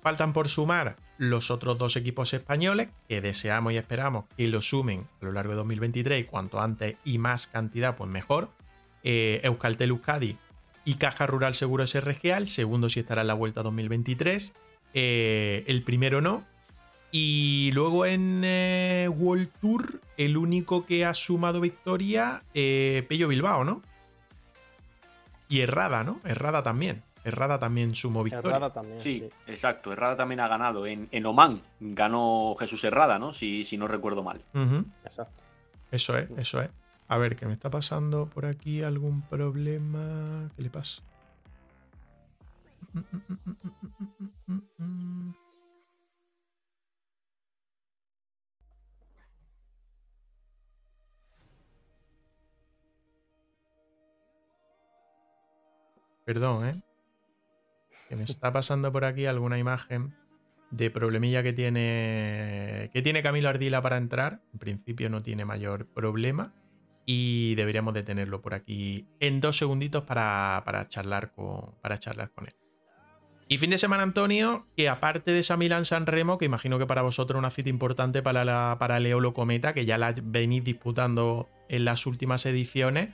Faltan 0.00 0.32
por 0.32 0.48
sumar 0.48 0.96
los 1.16 1.50
otros 1.50 1.78
dos 1.78 1.96
equipos 1.96 2.34
españoles 2.34 2.88
que 3.08 3.20
deseamos 3.20 3.72
y 3.72 3.76
esperamos 3.76 4.24
que 4.36 4.48
lo 4.48 4.60
sumen 4.60 5.06
a 5.20 5.24
lo 5.24 5.32
largo 5.32 5.52
de 5.52 5.58
2023 5.58 6.20
y 6.20 6.24
cuanto 6.24 6.60
antes 6.60 6.96
y 7.04 7.18
más 7.18 7.46
cantidad, 7.46 7.96
pues 7.96 8.10
mejor. 8.10 8.50
Eh, 9.04 9.40
Euskaltel 9.44 9.90
Euskadi 9.90 10.38
y 10.84 10.94
Caja 10.94 11.26
Rural 11.26 11.54
Seguro 11.54 11.86
SRGA. 11.86 12.38
El 12.38 12.48
segundo 12.48 12.88
sí 12.88 13.00
estará 13.00 13.20
en 13.20 13.28
la 13.28 13.34
Vuelta 13.34 13.62
2023. 13.62 14.52
eh, 14.94 15.64
el 15.66 15.82
primero 15.82 16.20
no. 16.20 16.44
Y 17.14 17.70
luego 17.74 18.06
en 18.06 18.40
eh, 18.42 19.06
World 19.14 19.50
Tour, 19.60 20.00
el 20.16 20.38
único 20.38 20.86
que 20.86 21.04
ha 21.04 21.12
sumado 21.12 21.60
victoria, 21.60 22.42
eh, 22.54 23.04
Pello 23.06 23.28
Bilbao, 23.28 23.64
¿no? 23.64 23.82
Y 25.46 25.60
Errada, 25.60 26.04
¿no? 26.04 26.20
Errada 26.24 26.62
también. 26.62 27.02
Errada 27.22 27.58
también 27.58 27.94
sumó 27.94 28.22
victoria. 28.22 28.56
Herrada 28.56 28.72
también. 28.72 28.98
Sí, 28.98 29.28
exacto. 29.46 29.92
Herrada 29.92 30.16
también 30.16 30.40
ha 30.40 30.48
ganado. 30.48 30.86
En, 30.86 31.08
en 31.12 31.26
Oman 31.26 31.60
ganó 31.80 32.56
Jesús 32.58 32.82
Herrada, 32.82 33.18
¿no? 33.18 33.34
Si, 33.34 33.62
si 33.62 33.76
no 33.76 33.86
recuerdo 33.86 34.22
mal. 34.22 34.40
Exacto. 35.04 35.42
Eso 35.90 36.16
es, 36.16 36.30
eso 36.38 36.62
es. 36.62 36.70
A 37.08 37.18
ver, 37.18 37.36
que 37.36 37.44
me 37.44 37.52
está 37.52 37.68
pasando 37.68 38.24
por 38.24 38.46
aquí 38.46 38.82
algún 38.82 39.20
problema. 39.20 40.48
¿Qué 40.56 40.62
le 40.62 40.70
pasa? 40.70 41.02
Perdón, 56.24 56.66
¿eh? 56.66 56.82
Que 58.08 58.16
me 58.16 58.24
está 58.24 58.52
pasando 58.52 58.92
por 58.92 59.04
aquí 59.04 59.26
alguna 59.26 59.58
imagen 59.58 60.14
de 60.70 60.90
problemilla 60.90 61.42
que 61.42 61.52
tiene 61.52 62.90
que 62.92 63.02
tiene 63.02 63.22
Camilo 63.22 63.48
Ardila 63.48 63.82
para 63.82 63.96
entrar. 63.96 64.40
En 64.52 64.58
principio 64.58 65.08
no 65.10 65.22
tiene 65.22 65.44
mayor 65.44 65.86
problema 65.86 66.52
y 67.04 67.54
deberíamos 67.56 67.94
de 67.94 68.02
tenerlo 68.02 68.40
por 68.42 68.54
aquí 68.54 69.06
en 69.20 69.40
dos 69.40 69.56
segunditos 69.58 70.04
para, 70.04 70.62
para 70.64 70.88
charlar 70.88 71.32
con, 71.32 71.74
para 71.80 71.98
charlar 71.98 72.30
con 72.30 72.46
él. 72.46 72.54
Y 73.48 73.58
fin 73.58 73.68
de 73.68 73.76
semana, 73.76 74.02
Antonio, 74.02 74.66
que 74.76 74.88
aparte 74.88 75.30
de 75.30 75.40
esa 75.40 75.58
Milan 75.58 75.84
San 75.84 76.06
Remo, 76.06 76.38
que 76.38 76.46
imagino 76.46 76.78
que 76.78 76.86
para 76.86 77.02
vosotros 77.02 77.38
una 77.38 77.50
cita 77.50 77.68
importante 77.68 78.22
para, 78.22 78.46
la, 78.46 78.76
para 78.78 78.96
el 78.96 79.32
Cometa, 79.34 79.74
que 79.74 79.84
ya 79.84 79.98
la 79.98 80.14
venís 80.22 80.64
disputando 80.64 81.50
en 81.68 81.84
las 81.84 82.06
últimas 82.06 82.46
ediciones, 82.46 83.10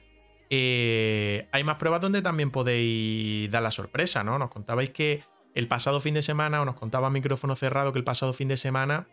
eh, 0.50 1.48
hay 1.52 1.64
más 1.64 1.76
pruebas 1.76 2.00
donde 2.00 2.22
también 2.22 2.50
podéis 2.50 3.50
dar 3.50 3.62
la 3.62 3.70
sorpresa, 3.70 4.24
¿no? 4.24 4.38
Nos 4.38 4.50
contabais 4.50 4.90
que 4.90 5.22
el 5.54 5.68
pasado 5.68 6.00
fin 6.00 6.14
de 6.14 6.22
semana, 6.22 6.62
o 6.62 6.64
nos 6.64 6.76
contaba 6.76 7.10
micrófono 7.10 7.56
cerrado 7.56 7.92
que 7.92 7.98
el 7.98 8.04
pasado 8.04 8.32
fin 8.32 8.48
de 8.48 8.56
semana 8.56 9.06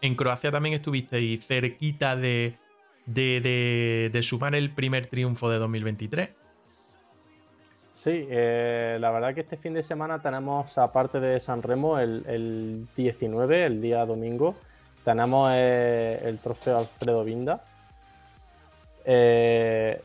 en 0.00 0.14
Croacia 0.14 0.50
también 0.50 0.74
estuvisteis 0.74 1.44
cerquita 1.46 2.16
de, 2.16 2.56
sumar 4.22 4.54
el 4.54 4.70
primer 4.70 5.06
triunfo 5.06 5.50
de 5.50 5.58
2023. 5.58 6.30
Sí, 7.92 8.26
eh, 8.30 8.96
la 9.00 9.10
verdad 9.10 9.34
que 9.34 9.40
este 9.40 9.56
fin 9.56 9.74
de 9.74 9.82
semana 9.82 10.20
tenemos, 10.20 10.78
aparte 10.78 11.18
de 11.18 11.40
San 11.40 11.62
Remo, 11.62 11.98
el, 11.98 12.24
el 12.28 12.86
19, 12.94 13.66
el 13.66 13.82
día 13.82 14.06
domingo, 14.06 14.54
tenemos 15.04 15.50
eh, 15.54 16.20
el 16.24 16.38
trofeo 16.38 16.78
Alfredo 16.78 17.24
Vinda. 17.24 17.64
Eh, 19.04 20.00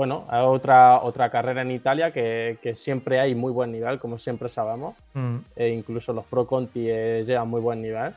bueno, 0.00 0.24
hay 0.30 0.42
otra, 0.46 1.02
otra 1.02 1.28
carrera 1.28 1.60
en 1.60 1.72
Italia 1.72 2.10
que, 2.10 2.56
que 2.62 2.74
siempre 2.74 3.20
hay 3.20 3.34
muy 3.34 3.52
buen 3.52 3.70
nivel, 3.70 3.98
como 3.98 4.16
siempre 4.16 4.48
sabemos. 4.48 4.96
Mm, 5.12 5.36
e 5.54 5.68
incluso 5.68 6.14
los 6.14 6.24
Pro 6.24 6.46
Conti 6.46 6.86
eh, 6.88 7.22
llegan 7.22 7.46
muy 7.50 7.60
buen 7.60 7.82
nivel. 7.82 8.14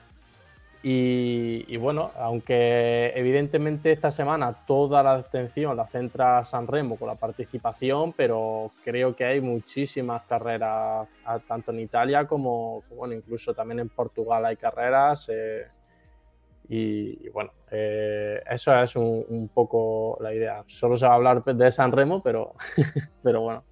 Y, 0.82 1.66
y 1.68 1.76
bueno, 1.76 2.12
aunque 2.18 3.12
evidentemente 3.16 3.92
esta 3.92 4.12
semana 4.12 4.54
toda 4.66 5.04
la 5.04 5.16
atención 5.16 5.76
la 5.76 5.86
centra 5.86 6.46
San 6.46 6.68
Remo 6.68 6.96
con 6.96 7.10
la 7.10 7.16
participación, 7.16 8.14
pero 8.14 8.72
creo 8.86 9.14
que 9.14 9.26
hay 9.26 9.42
muchísimas 9.42 10.22
carreras, 10.24 11.06
a- 11.26 11.40
tanto 11.40 11.72
en 11.72 11.82
Italia 11.82 12.26
como, 12.26 12.84
bueno, 12.96 13.14
incluso 13.14 13.54
también 13.54 13.80
en 13.82 13.90
Portugal 13.90 14.46
hay 14.46 14.56
carreras. 14.56 15.28
eh, 15.30 15.68
y, 16.70 17.30
bueno, 17.30 17.52
eh, 17.72 18.42
eso 18.50 18.76
es 18.82 18.96
un, 18.96 19.26
un 19.28 19.50
poco 19.50 20.18
la 20.22 20.34
idea. 20.34 20.64
Solo 20.68 20.98
se 20.98 21.06
va 21.06 21.14
a 21.14 21.16
hablar 21.16 21.44
de 21.44 21.72
San 21.72 21.92
Remo, 21.92 22.22
pero, 22.24 22.54
pero 23.24 23.42
bueno. 23.42 23.64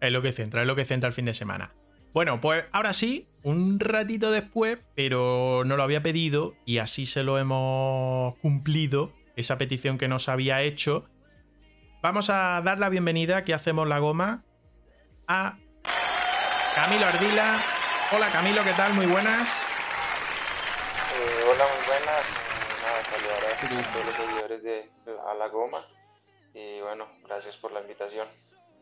Es 0.00 0.12
lo 0.12 0.22
que 0.22 0.32
centra, 0.32 0.62
es 0.62 0.66
lo 0.66 0.76
que 0.76 0.84
centra 0.84 1.08
el 1.08 1.14
fin 1.14 1.24
de 1.24 1.34
semana. 1.34 1.72
Bueno, 2.12 2.40
pues 2.40 2.64
ahora 2.72 2.92
sí, 2.92 3.28
un 3.42 3.78
ratito 3.78 4.30
después, 4.30 4.78
pero 4.94 5.64
no 5.66 5.76
lo 5.76 5.82
había 5.82 6.02
pedido 6.02 6.54
y 6.64 6.78
así 6.78 7.04
se 7.04 7.22
lo 7.22 7.38
hemos 7.38 8.36
cumplido, 8.36 9.12
esa 9.36 9.58
petición 9.58 9.98
que 9.98 10.08
nos 10.08 10.28
había 10.28 10.62
hecho. 10.62 11.04
Vamos 12.02 12.30
a 12.30 12.62
dar 12.64 12.78
la 12.78 12.88
bienvenida 12.88 13.44
que 13.44 13.52
hacemos 13.52 13.86
la 13.86 13.98
goma 13.98 14.44
a 15.28 15.58
Camilo 16.74 17.06
Ardila. 17.06 17.60
Hola 18.12 18.28
Camilo, 18.32 18.64
¿qué 18.64 18.72
tal? 18.72 18.94
Muy 18.94 19.06
buenas. 19.06 19.65
Hola, 21.56 21.64
muy 21.74 21.86
buenas. 21.86 22.34
Nada, 22.82 23.02
saludar 23.10 23.86
a 23.86 23.92
todos 23.94 24.04
los 24.04 24.14
seguidores 24.14 24.62
de 24.62 24.90
A 25.26 25.34
la 25.34 25.48
Goma. 25.48 25.78
Y 26.52 26.82
bueno, 26.82 27.06
gracias 27.26 27.56
por 27.56 27.72
la 27.72 27.80
invitación. 27.80 28.28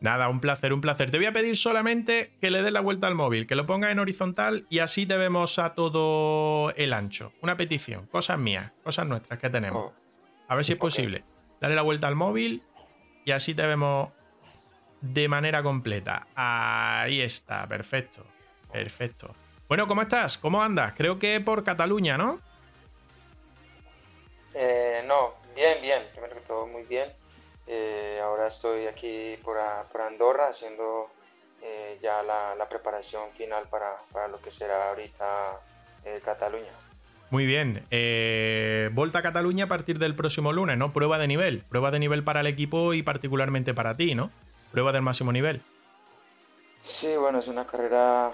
Nada, 0.01 0.27
un 0.27 0.41
placer, 0.41 0.73
un 0.73 0.81
placer. 0.81 1.09
Te 1.09 1.15
voy 1.15 1.25
a 1.25 1.31
pedir 1.31 1.55
solamente 1.55 2.33
que 2.41 2.51
le 2.51 2.61
des 2.61 2.73
la 2.73 2.81
vuelta 2.81 3.07
al 3.07 3.15
móvil, 3.15 3.47
que 3.47 3.55
lo 3.55 3.65
pongas 3.65 3.91
en 3.91 3.99
horizontal 3.99 4.67
y 4.69 4.79
así 4.79 5.05
te 5.05 5.15
vemos 5.15 5.57
a 5.57 5.73
todo 5.73 6.71
el 6.75 6.91
ancho. 6.91 7.31
Una 7.41 7.55
petición, 7.55 8.07
cosas 8.07 8.37
mías, 8.39 8.73
cosas 8.83 9.07
nuestras 9.07 9.39
que 9.39 9.49
tenemos. 9.49 9.93
Oh, 9.93 9.93
A 10.49 10.55
ver 10.55 10.65
si 10.65 10.73
es 10.73 10.77
posible. 10.77 11.23
Dale 11.61 11.75
la 11.75 11.81
vuelta 11.81 12.07
al 12.07 12.15
móvil 12.15 12.61
y 13.23 13.31
así 13.31 13.55
te 13.55 13.65
vemos 13.65 14.09
de 14.99 15.29
manera 15.29 15.63
completa. 15.63 16.27
Ahí 16.35 17.21
está, 17.21 17.65
perfecto. 17.67 18.25
Perfecto. 18.69 19.33
Bueno, 19.69 19.87
¿cómo 19.87 20.01
estás? 20.01 20.37
¿Cómo 20.37 20.61
andas? 20.61 20.93
Creo 20.97 21.17
que 21.17 21.39
por 21.39 21.63
Cataluña, 21.63 22.17
¿no? 22.17 22.41
Eh, 24.55 25.03
no, 25.05 25.33
bien, 25.55 25.77
bien. 25.81 26.01
Primero 26.13 26.35
que 26.35 26.41
todo, 26.41 26.65
muy 26.67 26.83
bien. 26.83 27.07
Eh, 27.67 28.19
ahora 28.23 28.47
estoy 28.47 28.87
aquí 28.87 29.37
por, 29.43 29.57
a- 29.59 29.83
por 29.91 30.01
Andorra 30.01 30.47
haciendo 30.47 31.09
eh, 31.61 31.97
ya 32.01 32.21
la, 32.23 32.55
la 32.55 32.67
preparación 32.69 33.31
final 33.33 33.67
para, 33.69 33.91
para 34.11 34.27
lo 34.27 34.39
que 34.41 34.51
será 34.51 34.89
ahorita 34.89 35.59
Cataluña. 36.23 36.71
Muy 37.31 37.45
bien. 37.47 37.83
Volta 38.93 39.19
a 39.19 39.21
Cataluña 39.23 39.65
a 39.65 39.67
partir 39.67 39.97
del 39.97 40.15
próximo 40.15 40.53
lunes, 40.53 40.77
¿no? 40.77 40.93
Prueba 40.93 41.17
de 41.17 41.27
nivel. 41.27 41.63
Prueba 41.67 41.89
de 41.89 41.97
nivel 41.97 42.23
para 42.23 42.41
el 42.41 42.47
equipo 42.47 42.93
y 42.93 43.01
particularmente 43.01 43.73
para 43.73 43.97
ti, 43.97 44.13
¿no? 44.13 44.29
Prueba 44.71 44.91
del 44.91 45.01
máximo 45.01 45.31
nivel. 45.31 45.63
Sí, 46.83 47.17
bueno, 47.17 47.39
es 47.39 47.47
una 47.47 47.65
carrera 47.65 48.31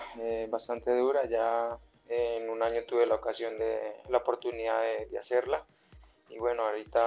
bastante 0.49 0.93
dura. 0.97 1.23
Ya 1.25 1.77
en 2.09 2.49
un 2.49 2.61
año 2.61 2.81
tuve 2.85 3.05
la 3.05 3.15
ocasión 3.15 3.57
de 3.57 3.79
la 4.09 4.17
oportunidad 4.17 4.81
de, 4.81 5.05
de 5.05 5.17
hacerla. 5.17 5.63
Y 6.33 6.37
bueno, 6.39 6.63
ahorita 6.63 7.01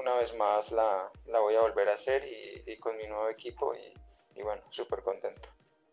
una 0.00 0.14
vez 0.16 0.34
más 0.36 0.72
la, 0.72 1.10
la 1.26 1.40
voy 1.40 1.54
a 1.54 1.60
volver 1.60 1.88
a 1.90 1.94
hacer 1.94 2.24
y, 2.24 2.70
y 2.72 2.78
con 2.78 2.96
mi 2.96 3.06
nuevo 3.06 3.28
equipo. 3.28 3.74
Y, 3.74 4.38
y 4.40 4.42
bueno, 4.42 4.62
súper 4.70 5.02
contento. 5.02 5.48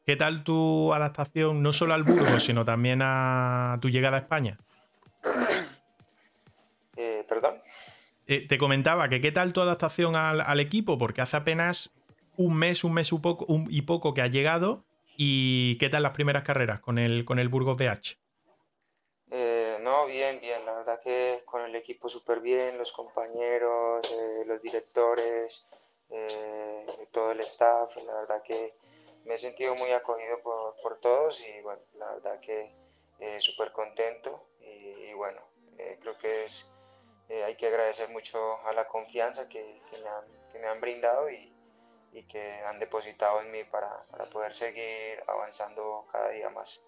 ¿Qué 0.06 0.16
tal 0.16 0.44
tu 0.44 0.94
adaptación 0.94 1.62
no 1.62 1.74
solo 1.74 1.94
al 1.94 2.04
Burgos, 2.04 2.44
sino 2.46 2.64
también 2.66 3.02
a 3.04 3.78
tu 3.82 3.90
llegada 3.90 4.18
a 4.18 4.22
España? 4.22 4.58
Eh, 6.96 7.26
Perdón. 7.28 7.56
Eh, 8.28 8.46
te 8.48 8.58
comentaba 8.58 9.10
que 9.10 9.22
qué 9.22 9.32
tal 9.32 9.54
tu 9.54 9.62
adaptación 9.62 10.16
al, 10.16 10.42
al 10.42 10.60
equipo, 10.60 10.98
porque 10.98 11.22
hace 11.22 11.36
apenas 11.38 11.92
un 12.38 12.56
mes, 12.56 12.84
un 12.84 12.94
mes 12.94 13.12
y 13.12 13.18
poco, 13.18 13.46
un- 13.48 13.68
y 13.70 13.82
poco 13.84 14.14
que 14.14 14.22
has 14.22 14.32
llegado. 14.32 14.86
¿Y 15.18 15.78
qué 15.80 15.90
tal 15.90 16.04
las 16.04 16.14
primeras 16.14 16.44
carreras 16.44 16.80
con 16.80 16.98
el, 16.98 17.26
con 17.26 17.40
el 17.40 17.50
Burgos 17.50 17.76
BH? 17.78 18.18
No, 19.82 20.06
bien, 20.06 20.40
bien. 20.40 20.66
La 20.66 20.74
verdad 20.74 21.00
que 21.00 21.42
con 21.46 21.62
el 21.62 21.76
equipo 21.76 22.10
súper 22.10 22.40
bien, 22.42 22.78
los 22.78 22.92
compañeros, 22.92 24.12
eh, 24.12 24.44
los 24.46 24.62
directores, 24.62 25.68
eh, 26.10 27.08
todo 27.12 27.32
el 27.32 27.40
staff. 27.42 27.96
La 27.98 28.14
verdad 28.14 28.42
que 28.42 28.76
me 29.26 29.36
he 29.36 29.38
sentido 29.38 29.76
muy 29.76 29.92
acogido 29.92 30.42
por, 30.42 30.76
por 30.82 31.00
todos 31.00 31.42
y 31.48 31.62
bueno, 31.62 31.82
la 31.96 32.12
verdad 32.14 32.40
que 32.40 32.74
eh, 33.20 33.42
súper 33.42 33.72
contento. 33.72 34.48
Y, 34.62 35.14
bueno, 35.14 35.42
eh, 35.78 35.98
creo 36.02 36.18
que 36.18 36.46
es, 36.46 36.70
hay 37.30 37.56
que 37.56 37.68
agradecer 37.68 38.10
mucho 38.10 38.58
a 38.66 38.74
la 38.74 38.88
confianza 38.88 39.50
que, 39.50 39.82
que 39.90 39.98
me, 39.98 40.10
han, 40.10 40.26
que 40.52 40.60
me 40.60 40.68
han 40.68 40.80
brindado 40.80 41.30
y, 41.30 41.54
y 42.12 42.24
que 42.28 42.42
han 42.66 42.80
depositado 42.80 43.42
en 43.42 43.52
mí 43.52 43.64
para, 43.66 44.06
para 44.12 44.26
poder 44.26 44.54
seguir 44.54 45.24
avanzando 45.28 46.08
cada 46.12 46.30
día 46.30 46.50
más. 46.50 46.84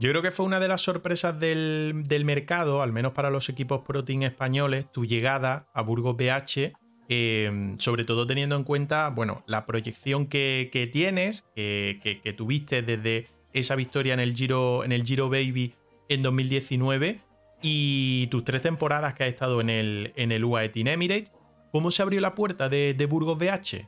Yo 0.00 0.08
creo 0.08 0.22
que 0.22 0.30
fue 0.30 0.46
una 0.46 0.60
de 0.60 0.66
las 0.68 0.80
sorpresas 0.80 1.38
del, 1.38 2.04
del 2.06 2.24
mercado, 2.24 2.80
al 2.80 2.90
menos 2.90 3.12
para 3.12 3.28
los 3.28 3.50
equipos 3.50 3.82
Pro 3.86 4.02
españoles, 4.06 4.90
tu 4.90 5.04
llegada 5.04 5.68
a 5.74 5.82
Burgos 5.82 6.16
BH, 6.16 6.72
eh, 7.10 7.74
sobre 7.76 8.06
todo 8.06 8.26
teniendo 8.26 8.56
en 8.56 8.64
cuenta, 8.64 9.10
bueno, 9.10 9.44
la 9.46 9.66
proyección 9.66 10.26
que, 10.26 10.70
que 10.72 10.86
tienes, 10.86 11.44
que, 11.54 12.00
que- 12.02 12.20
que 12.22 12.32
tuviste 12.32 12.80
desde 12.80 13.28
esa 13.52 13.76
victoria 13.76 14.14
en 14.14 14.20
el 14.20 14.34
Giro, 14.34 14.84
en 14.84 14.92
el 14.92 15.04
Giro 15.04 15.28
Baby 15.28 15.74
en 16.08 16.22
2019 16.22 17.20
y 17.60 18.26
tus 18.28 18.42
tres 18.42 18.62
temporadas 18.62 19.12
que 19.12 19.24
has 19.24 19.28
estado 19.28 19.60
en 19.60 19.68
el, 19.68 20.14
en 20.16 20.32
el 20.32 20.44
UAE 20.46 20.70
Team 20.70 20.86
Emirates. 20.88 21.30
¿Cómo 21.72 21.90
se 21.90 22.00
abrió 22.00 22.22
la 22.22 22.34
puerta 22.34 22.70
de, 22.70 22.94
de 22.94 23.06
Burgos 23.06 23.36
BH? 23.38 23.86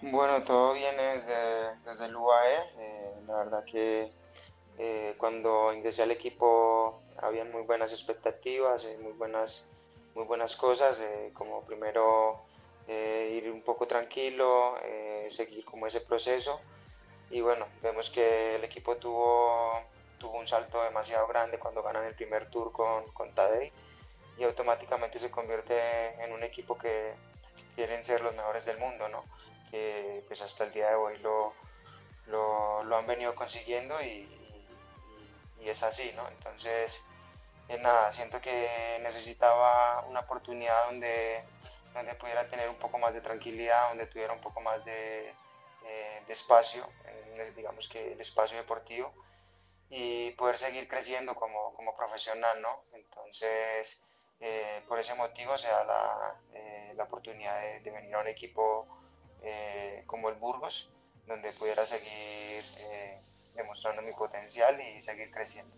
Bueno, 0.00 0.44
todo 0.44 0.74
viene 0.74 1.02
desde, 1.02 1.76
desde 1.84 2.06
el 2.06 2.16
UAE. 2.16 2.54
eh, 2.78 3.14
la 3.26 3.36
verdad 3.36 3.64
que 3.64 4.12
Eh, 4.80 5.16
cuando 5.18 5.72
ingresé 5.74 6.04
al 6.04 6.12
equipo 6.12 7.02
había 7.16 7.44
muy 7.44 7.62
buenas 7.62 7.92
expectativas, 7.92 8.84
eh, 8.84 8.96
muy, 9.02 9.12
buenas, 9.12 9.66
muy 10.14 10.24
buenas 10.24 10.54
cosas, 10.56 11.00
como 11.34 11.62
primero 11.64 12.40
ir 12.88 13.50
un 13.50 13.62
poco 13.62 13.86
tranquilo, 13.88 14.76
seguir 15.30 15.64
como 15.64 15.86
ese 15.88 16.00
proceso 16.00 16.60
y 17.30 17.40
bueno, 17.40 17.66
vemos 17.82 18.08
que 18.10 18.56
el 18.56 18.64
equipo 18.64 18.96
tuvo, 18.96 19.72
tuvo 20.18 20.38
un 20.38 20.46
salto 20.48 20.82
demasiado 20.84 21.26
grande 21.26 21.58
cuando 21.58 21.82
ganan 21.82 22.04
el 22.06 22.14
primer 22.14 22.48
tour 22.50 22.70
con, 22.72 23.10
con 23.12 23.34
Tadej 23.34 23.72
y 24.38 24.44
automáticamente 24.44 25.18
se 25.18 25.30
convierte 25.30 25.74
en 26.24 26.32
un 26.32 26.42
equipo 26.44 26.78
que, 26.78 27.14
quieren 27.78 28.04
ser 28.04 28.22
los 28.22 28.34
mejores 28.34 28.64
del 28.64 28.76
mundo, 28.78 29.08
¿no? 29.08 29.22
Que 29.70 30.24
pues 30.26 30.40
hasta 30.42 30.64
el 30.64 30.72
día 30.72 30.90
de 30.90 30.94
hoy 30.94 31.18
lo, 31.18 31.52
lo, 32.26 32.96
han 32.96 33.06
venido 33.06 33.34
consiguiendo 33.34 34.00
y, 34.00 34.28
y, 35.60 35.68
es 35.68 35.82
así, 35.82 36.12
¿no? 36.16 36.26
Entonces, 36.28 37.04
eh, 37.68 37.78
nada, 37.78 38.10
siento 38.12 38.40
que 38.40 38.98
necesitaba 39.02 40.04
una 40.08 40.20
oportunidad 40.20 40.86
donde, 40.86 41.44
donde 41.92 42.14
pudiera 42.14 42.48
tener 42.48 42.68
un 42.68 42.76
poco 42.76 42.98
más 42.98 43.12
de 43.12 43.20
tranquilidad, 43.20 43.88
donde 43.88 44.06
tuviera 44.06 44.32
un 44.32 44.40
poco 44.40 44.60
más 44.60 44.82
de, 44.84 45.28
eh, 45.28 46.22
de 46.26 46.32
espacio, 46.32 46.88
digamos 47.56 47.88
que 47.88 48.12
el 48.12 48.20
espacio 48.20 48.56
deportivo, 48.56 49.12
y 49.90 50.32
poder 50.32 50.58
seguir 50.58 50.88
creciendo 50.88 51.34
como, 51.34 51.74
como 51.74 51.96
profesional, 51.96 52.60
¿no? 52.60 52.84
Entonces, 52.92 54.02
eh, 54.40 54.82
por 54.86 54.98
ese 54.98 55.14
motivo 55.14 55.56
se 55.56 55.68
da 55.68 55.84
la, 55.84 56.40
eh, 56.52 56.92
la 56.96 57.04
oportunidad 57.04 57.60
de, 57.82 57.90
venir 57.90 58.14
a 58.14 58.20
un 58.20 58.28
equipo 58.28 58.86
eh, 59.42 60.02
como 60.06 60.28
el 60.28 60.36
Burgos, 60.36 60.90
donde 61.26 61.52
pudiera 61.52 61.84
seguir 61.86 62.64
demostrando 63.54 64.02
mi 64.02 64.12
potencial 64.12 64.78
y 64.80 65.00
seguir 65.00 65.30
creciendo. 65.30 65.74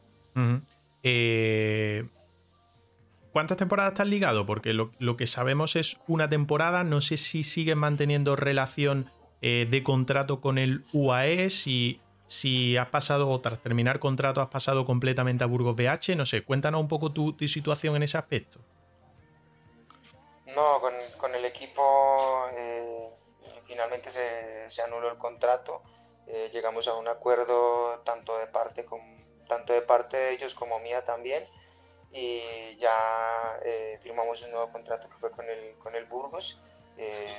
¿Cuántas 3.32 3.56
temporadas 3.56 3.92
estás 3.92 4.06
ligado? 4.06 4.44
Porque 4.44 4.72
lo, 4.72 4.90
lo, 4.98 5.16
que 5.16 5.26
sabemos 5.26 5.76
es 5.76 5.96
una 6.06 6.28
temporada. 6.28 6.84
No 6.84 7.00
sé 7.00 7.16
si 7.16 7.42
sigues 7.42 7.76
manteniendo 7.76 8.36
relación 8.36 9.11
de 9.40 9.82
contrato 9.84 10.40
con 10.40 10.58
el 10.58 10.84
UAE, 10.92 11.48
si 11.50 12.00
si 12.30 12.76
has 12.76 12.86
pasado 12.86 13.28
o 13.28 13.40
tras 13.40 13.58
terminar 13.58 13.98
contrato 13.98 14.40
has 14.40 14.50
pasado 14.50 14.84
completamente 14.84 15.42
a 15.42 15.48
Burgos 15.48 15.74
BH, 15.74 16.14
no 16.16 16.24
sé, 16.24 16.44
cuéntanos 16.44 16.80
un 16.80 16.86
poco 16.86 17.11
tu, 17.11 17.34
situación 17.48 17.96
en 17.96 18.04
ese 18.04 18.18
aspecto. 18.18 18.61
No, 20.54 20.80
con, 20.80 21.34
el 21.34 21.44
equipo 21.44 22.48
eh, 22.56 22.80
finalmente 23.70 24.10
se, 24.10 24.82
anuló 24.82 25.10
el 25.10 25.16
contrato, 25.16 25.80
eh, 26.26 26.50
llegamos 26.52 26.88
a 26.88 26.94
un 26.94 27.06
acuerdo 27.06 28.00
tanto 28.04 28.36
de 28.36 28.46
parte 28.46 28.84
tanto 29.48 29.72
de 29.72 29.82
parte 29.82 30.16
de 30.16 30.32
ellos 30.32 30.54
como 30.54 30.78
mía 30.80 31.04
también 31.04 31.44
y 32.12 32.76
ya 32.78 33.58
eh, 33.64 33.98
firmamos 34.02 34.42
un 34.42 34.50
nuevo 34.50 34.70
contrato 34.70 35.08
que 35.08 35.16
fue 35.16 35.30
con 35.30 35.44
el, 35.48 35.74
con 35.78 35.94
el 35.94 36.04
Burgos, 36.04 36.60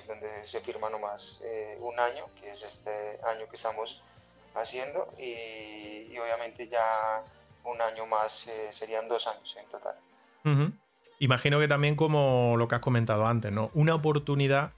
donde 0.08 0.48
se 0.48 0.60
firma 0.60 0.90
nomás 0.90 1.40
un 1.80 2.00
año, 2.00 2.26
que 2.40 2.50
es 2.50 2.64
este 2.64 3.20
año 3.24 3.48
que 3.48 3.56
estamos 3.56 4.02
haciendo 4.56 5.08
y, 5.18 6.18
obviamente 6.18 6.68
ya 6.68 7.24
un 7.64 7.82
año 7.82 8.06
más 8.06 8.48
eh, 8.48 8.68
serían 8.72 9.08
dos 9.08 9.28
años 9.28 9.58
en 9.60 9.66
total. 9.68 9.96
Imagino 11.20 11.60
que 11.60 11.68
también 11.68 11.96
como 11.96 12.56
lo 12.58 12.68
que 12.68 12.76
has 12.76 12.82
comentado 12.82 13.28
antes, 13.28 13.52
¿no? 13.52 13.70
Una 13.76 13.94
oportunidad 13.94 14.72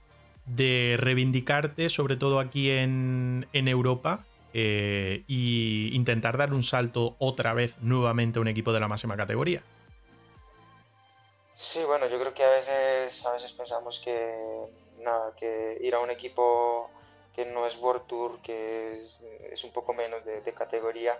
de 0.46 0.96
reivindicarte, 0.98 1.88
sobre 1.88 2.16
todo 2.16 2.40
aquí 2.40 2.70
en, 2.70 3.46
Europa, 3.52 4.24
e 4.52 5.24
intentar 5.28 6.36
dar 6.36 6.52
un 6.52 6.62
salto 6.62 7.16
otra 7.18 7.54
vez 7.54 7.76
nuevamente 7.80 8.38
a 8.38 8.42
un 8.42 8.48
equipo 8.48 8.72
de 8.72 8.80
la 8.80 8.88
máxima 8.88 9.16
categoría. 9.16 9.62
Sí, 11.56 11.80
bueno, 11.84 12.08
yo 12.08 12.18
creo 12.18 12.34
que 12.34 12.44
a 12.44 12.50
veces, 12.50 13.24
a 13.26 13.32
veces 13.32 13.52
pensamos 13.52 14.00
que 14.00 14.34
nada, 14.98 15.34
que 15.36 15.78
ir 15.80 15.94
a 15.94 16.00
un 16.00 16.10
equipo 16.10 16.90
que 17.34 17.44
no 17.44 17.66
es 17.66 17.76
World 17.78 18.06
Tour, 18.06 18.40
que 18.42 19.00
es, 19.50 19.64
un 19.64 19.72
poco 19.72 19.92
menos 19.92 20.24
de, 20.24 20.52
categoría, 20.52 21.14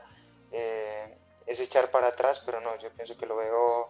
eh, 0.52 1.16
es 1.46 1.60
echar 1.60 1.90
para 1.90 2.08
atrás, 2.08 2.42
pero 2.44 2.60
no, 2.60 2.76
yo 2.78 2.90
pienso 2.90 3.16
que 3.16 3.26
lo 3.26 3.36
veo, 3.36 3.88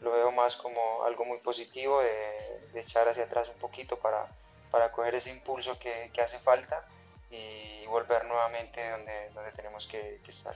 lo 0.00 0.10
veo 0.10 0.32
más 0.32 0.56
como 0.56 1.02
algo 1.04 1.24
muy 1.24 1.38
positivo 1.38 2.00
de, 2.00 2.80
echar 2.80 3.08
hacia 3.08 3.24
atrás 3.24 3.50
un 3.50 3.58
poquito 3.58 3.98
para, 3.98 4.26
para 4.76 4.92
coger 4.92 5.14
ese 5.14 5.30
impulso 5.30 5.78
que, 5.78 6.10
que 6.12 6.20
hace 6.20 6.38
falta 6.38 6.84
y 7.30 7.86
volver 7.86 8.26
nuevamente 8.26 8.90
donde, 8.90 9.30
donde 9.34 9.50
tenemos 9.52 9.86
que, 9.86 10.20
estar. 10.28 10.54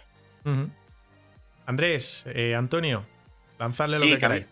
Andrés, 1.65 2.25
eh, 2.27 2.55
Antonio, 2.55 3.03
lanzarle 3.59 3.99
lo 3.99 4.05
que 4.05 4.19
queráis. 4.19 4.47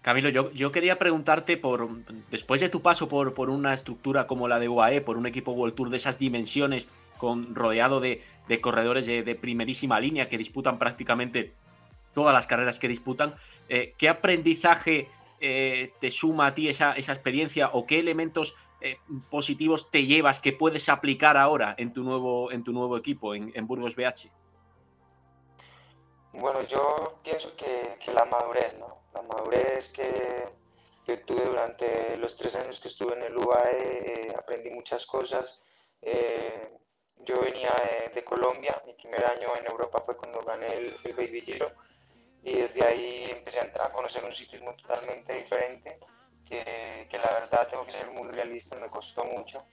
Camilo, 0.00 0.30
yo, 0.30 0.50
yo, 0.52 0.72
quería 0.72 0.98
preguntarte 0.98 1.58
por, 1.58 1.86
después 2.30 2.62
de 2.62 2.70
tu 2.70 2.80
paso 2.80 3.06
por, 3.06 3.34
por, 3.34 3.50
una 3.50 3.74
estructura 3.74 4.26
como 4.26 4.48
la 4.48 4.58
de 4.58 4.70
UAE, 4.70 5.02
por 5.02 5.18
un 5.18 5.26
equipo 5.26 5.52
World 5.52 5.74
Tour 5.74 5.90
de 5.90 5.98
esas 5.98 6.18
dimensiones, 6.18 6.88
con, 7.18 7.54
rodeado 7.54 8.00
de, 8.00 8.22
corredores 8.62 9.04
de, 9.04 9.34
primerísima 9.34 10.00
línea 10.00 10.30
que 10.30 10.38
disputan 10.38 10.78
prácticamente 10.78 11.52
todas 12.14 12.32
las 12.32 12.46
carreras 12.46 12.78
que 12.78 12.88
disputan, 12.88 13.34
eh, 13.68 13.92
¿qué 13.98 14.08
aprendizaje 14.08 15.08
eh, 15.46 15.92
te 16.00 16.10
suma 16.10 16.46
a 16.46 16.54
ti 16.54 16.70
esa, 16.70 16.92
esa, 16.92 17.12
experiencia 17.12 17.68
o 17.74 17.84
qué 17.84 17.98
elementos 17.98 18.54
eh, 18.80 18.98
positivos 19.30 19.90
te 19.90 20.04
llevas 20.04 20.40
que 20.40 20.52
puedes 20.52 20.88
aplicar 20.88 21.36
ahora 21.36 21.74
en 21.78 21.92
tu 21.92 22.02
nuevo, 22.02 22.50
en 22.52 22.64
tu 22.64 22.72
nuevo 22.72 22.96
equipo, 22.96 23.34
en, 23.34 23.66
Burgos 23.66 23.96
BH? 23.96 24.30
Bueno, 26.32 26.62
yo 26.62 27.20
pienso 27.22 27.54
que, 27.56 27.98
la 28.12 28.24
madurez, 28.24 28.78
¿no? 28.78 28.98
la 29.14 29.22
madurez 29.22 29.92
que, 29.92 30.48
que, 31.06 31.18
tuve 31.18 31.44
durante 31.44 32.16
los 32.16 32.36
tres 32.36 32.56
años 32.56 32.80
que 32.80 32.88
estuve 32.88 33.14
en 33.14 33.22
el 33.22 33.36
UAE, 33.36 34.28
eh, 34.28 34.34
aprendí 34.36 34.70
muchas 34.70 35.06
cosas. 35.06 35.62
Eh, 36.02 36.76
yo 37.20 37.40
venía 37.40 37.70
de, 38.14 38.24
Colombia, 38.24 38.82
mi 38.86 38.92
primer 38.94 39.24
año 39.24 39.48
en 39.58 39.66
Europa 39.66 40.02
fue 40.04 40.16
cuando 40.16 40.42
gané 40.42 40.66
el, 40.74 40.94
Baby 41.16 41.40
Giro 41.40 41.72
y 42.42 42.54
desde 42.56 42.84
ahí 42.84 43.26
empecé 43.30 43.60
a, 43.60 43.92
conocer 43.92 44.24
un 44.24 44.34
ciclismo 44.34 44.74
totalmente 44.74 45.34
diferente 45.34 45.98
que, 46.44 47.06
que, 47.10 47.18
la 47.18 47.30
verdad 47.32 47.68
tengo 47.68 47.84
que 47.84 47.92
ser 47.92 48.10
muy 48.10 48.28
realista, 48.28 48.76
me 48.76 48.88
costó 48.88 49.24
mucho. 49.24 49.66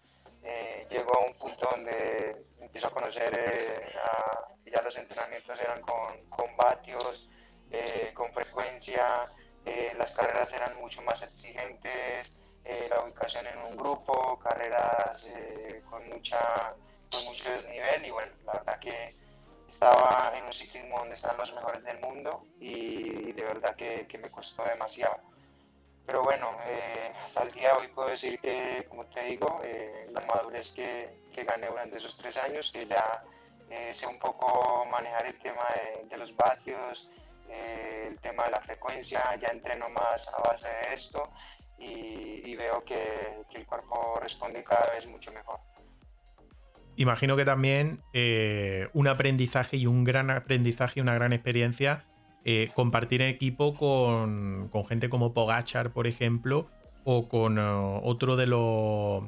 Eh, 0.44 0.88
llegó 0.90 1.16
a 1.16 1.26
un 1.26 1.34
punto 1.36 1.68
donde 1.70 2.48
empiezo 2.60 2.88
a 2.88 2.92
conocer, 2.92 3.94
a, 4.04 4.52
ya 4.72 4.82
los 4.82 4.98
entrenamientos 4.98 5.60
eran 5.62 5.82
con, 5.82 6.26
con 6.30 6.56
vatios, 6.56 7.30
eh, 7.70 8.12
con 8.14 8.32
frecuencia, 8.34 9.32
eh, 9.66 9.94
las 9.98 10.16
carreras 10.16 10.52
eran 10.54 10.76
mucho 10.78 11.02
más 11.04 11.22
exigentes, 11.24 12.42
eh, 12.64 12.88
la 12.90 13.04
ubicación 13.04 13.48
en 13.48 13.58
un 13.60 13.78
grupo, 13.78 14.40
carreras 14.40 15.28
con, 15.90 16.08
mucha, 16.10 16.76
con 17.12 17.26
mucho 17.26 17.50
desnivel 17.52 18.06
y 18.06 18.12
bueno, 18.12 18.32
la 18.46 18.54
verdad 18.54 18.80
que 18.80 19.16
estaba 19.68 20.34
en 20.36 20.46
un 20.46 20.54
ciclismo 20.54 21.00
donde 21.00 21.16
están 21.16 21.38
los 21.38 21.54
mejores 21.54 21.84
del 21.84 22.00
mundo 22.00 22.46
y 22.60 23.32
de 23.32 23.44
verdad 23.44 23.76
que, 23.76 24.06
que 24.08 24.18
me 24.18 24.30
costó 24.30 24.64
demasiado. 24.66 25.31
Pero 26.06 26.24
bueno, 26.24 26.50
hasta 27.24 27.44
el 27.44 27.52
día 27.52 27.70
de 27.70 27.82
hoy 27.82 27.88
puedo 27.90 28.10
decir 28.10 28.40
que, 28.40 28.86
como 28.90 29.06
te 29.06 29.24
digo, 29.24 29.62
la 30.10 30.22
madurez 30.22 30.74
que, 30.74 31.22
que, 31.34 31.44
gané 31.44 31.68
durante 31.68 31.98
esos 31.98 32.18
tres 32.18 32.38
años, 32.38 32.72
que 32.72 32.86
ya 32.86 33.24
sé 33.94 34.08
un 34.08 34.20
poco 34.20 34.86
manejar 34.92 35.28
el 35.28 35.38
tema 35.38 35.64
de, 35.76 36.10
de 36.10 36.18
los 36.18 36.36
vatios, 36.36 37.10
eh, 37.52 38.08
el 38.08 38.20
tema 38.20 38.46
de 38.46 38.52
la 38.52 38.62
frecuencia, 38.62 39.22
ya 39.40 39.50
entreno 39.50 39.90
más 39.90 40.32
a 40.34 40.42
base 40.50 40.68
de 40.68 40.94
esto 40.94 41.30
y, 41.78 42.56
veo 42.56 42.84
que, 42.86 43.44
el 43.54 43.66
cuerpo 43.66 44.20
responde 44.22 44.64
cada 44.64 44.94
vez 44.94 45.08
mucho 45.08 45.32
mejor. 45.32 45.60
Imagino 46.96 47.36
que 47.36 47.44
también 47.44 48.04
eh, 48.14 48.88
un 48.94 49.08
aprendizaje 49.08 49.78
y 49.78 49.88
un 49.88 50.04
gran 50.04 50.30
aprendizaje 50.30 51.00
y 51.00 51.02
una 51.02 51.16
gran 51.16 51.34
experiencia 51.34 52.06
eh, 52.46 52.70
compartir 52.74 53.22
equipo 53.22 53.74
con, 53.74 54.70
gente 54.88 55.10
como 55.10 55.34
Pogachar, 55.34 55.92
por 55.92 56.08
ejemplo, 56.08 56.68
o 57.04 57.28
con 57.28 57.58
otro 57.58 58.36
de 58.36 58.48
los 58.48 59.24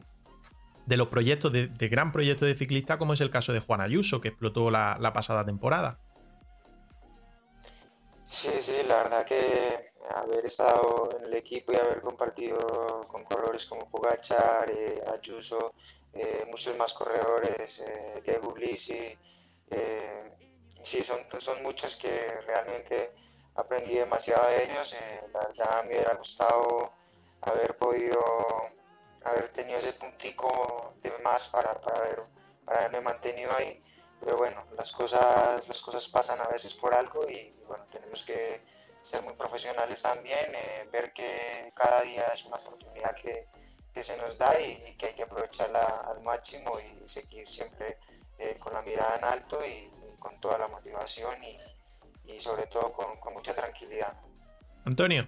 de 0.85 0.97
los 0.97 1.07
proyectos, 1.07 1.51
de, 1.53 1.69
gran 1.87 2.11
proyecto 2.11 2.45
de 2.45 2.55
ciclista, 2.55 2.97
como 2.97 3.13
es 3.13 3.21
el 3.21 3.29
caso 3.29 3.53
de 3.53 3.61
Juan 3.61 3.79
Ayuso, 3.79 4.19
que 4.19 4.27
explotó 4.27 4.69
la 4.69 5.13
pasada 5.13 5.45
temporada. 5.45 5.97
Sí, 8.33 8.49
sí, 8.59 8.77
la 8.87 9.03
verdad 9.03 9.25
que 9.25 9.91
haber 10.15 10.45
estado 10.45 11.09
en 11.17 11.25
el 11.25 11.33
equipo 11.35 11.71
y 11.71 11.75
haber 11.75 12.01
compartido 12.01 13.05
con 13.07 13.23
corredores 13.23 13.65
como 13.65 13.89
Pogachar, 13.89 14.69
eh, 14.69 15.01
Ayuso, 15.13 15.73
eh, 16.13 16.43
muchos 16.49 16.75
más 16.77 16.93
corredores, 16.93 17.79
eh, 17.79 18.23
eh, 19.69 20.31
sí, 20.83 21.03
son, 21.03 21.19
son 21.39 21.63
muchos 21.63 21.95
que 21.95 22.27
realmente 22.45 23.11
aprendí 23.55 23.95
demasiado 23.95 24.47
de 24.47 24.63
ellos. 24.65 24.95
la 25.33 25.47
verdad 25.47 25.83
me 25.83 25.89
hubiera 25.89 26.15
gustado 26.15 26.91
haber 27.41 27.77
podido, 27.77 28.23
haber 29.25 29.49
tenido 29.49 29.79
ese 29.79 29.93
puntico 29.93 30.93
de 31.01 31.11
más 31.23 31.49
para, 31.49 31.73
para, 31.81 31.97
haber, 31.97 32.23
para 32.65 32.79
haberme 32.79 33.01
mantenido 33.01 33.51
ahí 33.55 33.83
pero 34.23 34.37
bueno, 34.37 34.63
las 34.77 34.91
cosas, 34.93 35.67
las 35.67 35.81
cosas 35.81 36.07
pasan 36.07 36.39
a 36.39 36.47
veces 36.47 36.73
por 36.73 36.93
algo 36.93 37.29
y, 37.29 37.53
bueno, 37.67 37.85
tenemos 37.91 38.23
que 38.23 38.61
ser 39.01 39.21
muy 39.21 39.33
profesionales 39.33 40.01
también, 40.01 40.55
eh, 40.55 40.87
ver 40.91 41.11
que 41.11 41.73
cada 41.75 42.01
día 42.01 42.27
es 42.33 42.45
una 42.45 42.55
oportunidad 42.55 43.15
que, 43.15 43.47
que 43.93 44.01
se 44.01 44.15
nos 44.17 44.37
da 44.37 44.57
y, 44.61 44.95
que 44.95 45.07
hay 45.07 45.13
que 45.13 45.23
aprovecharla 45.23 46.05
al 46.07 46.21
máximo 46.21 46.79
y 46.79 47.05
seguir 47.05 47.47
siempre 47.47 47.97
eh, 48.37 48.55
con 48.59 48.71
la 48.71 48.81
mirada 48.81 49.17
en 49.17 49.23
alto 49.25 49.65
y, 49.65 49.91
con 50.23 50.39
toda 50.39 50.57
la 50.57 50.67
motivación 50.69 51.33
y, 51.43 52.31
y 52.33 52.39
sobre 52.39 52.65
todo 52.67 52.93
con, 52.93 53.17
con 53.19 53.33
mucha 53.33 53.53
tranquilidad. 53.53 54.13
Antonio. 54.85 55.27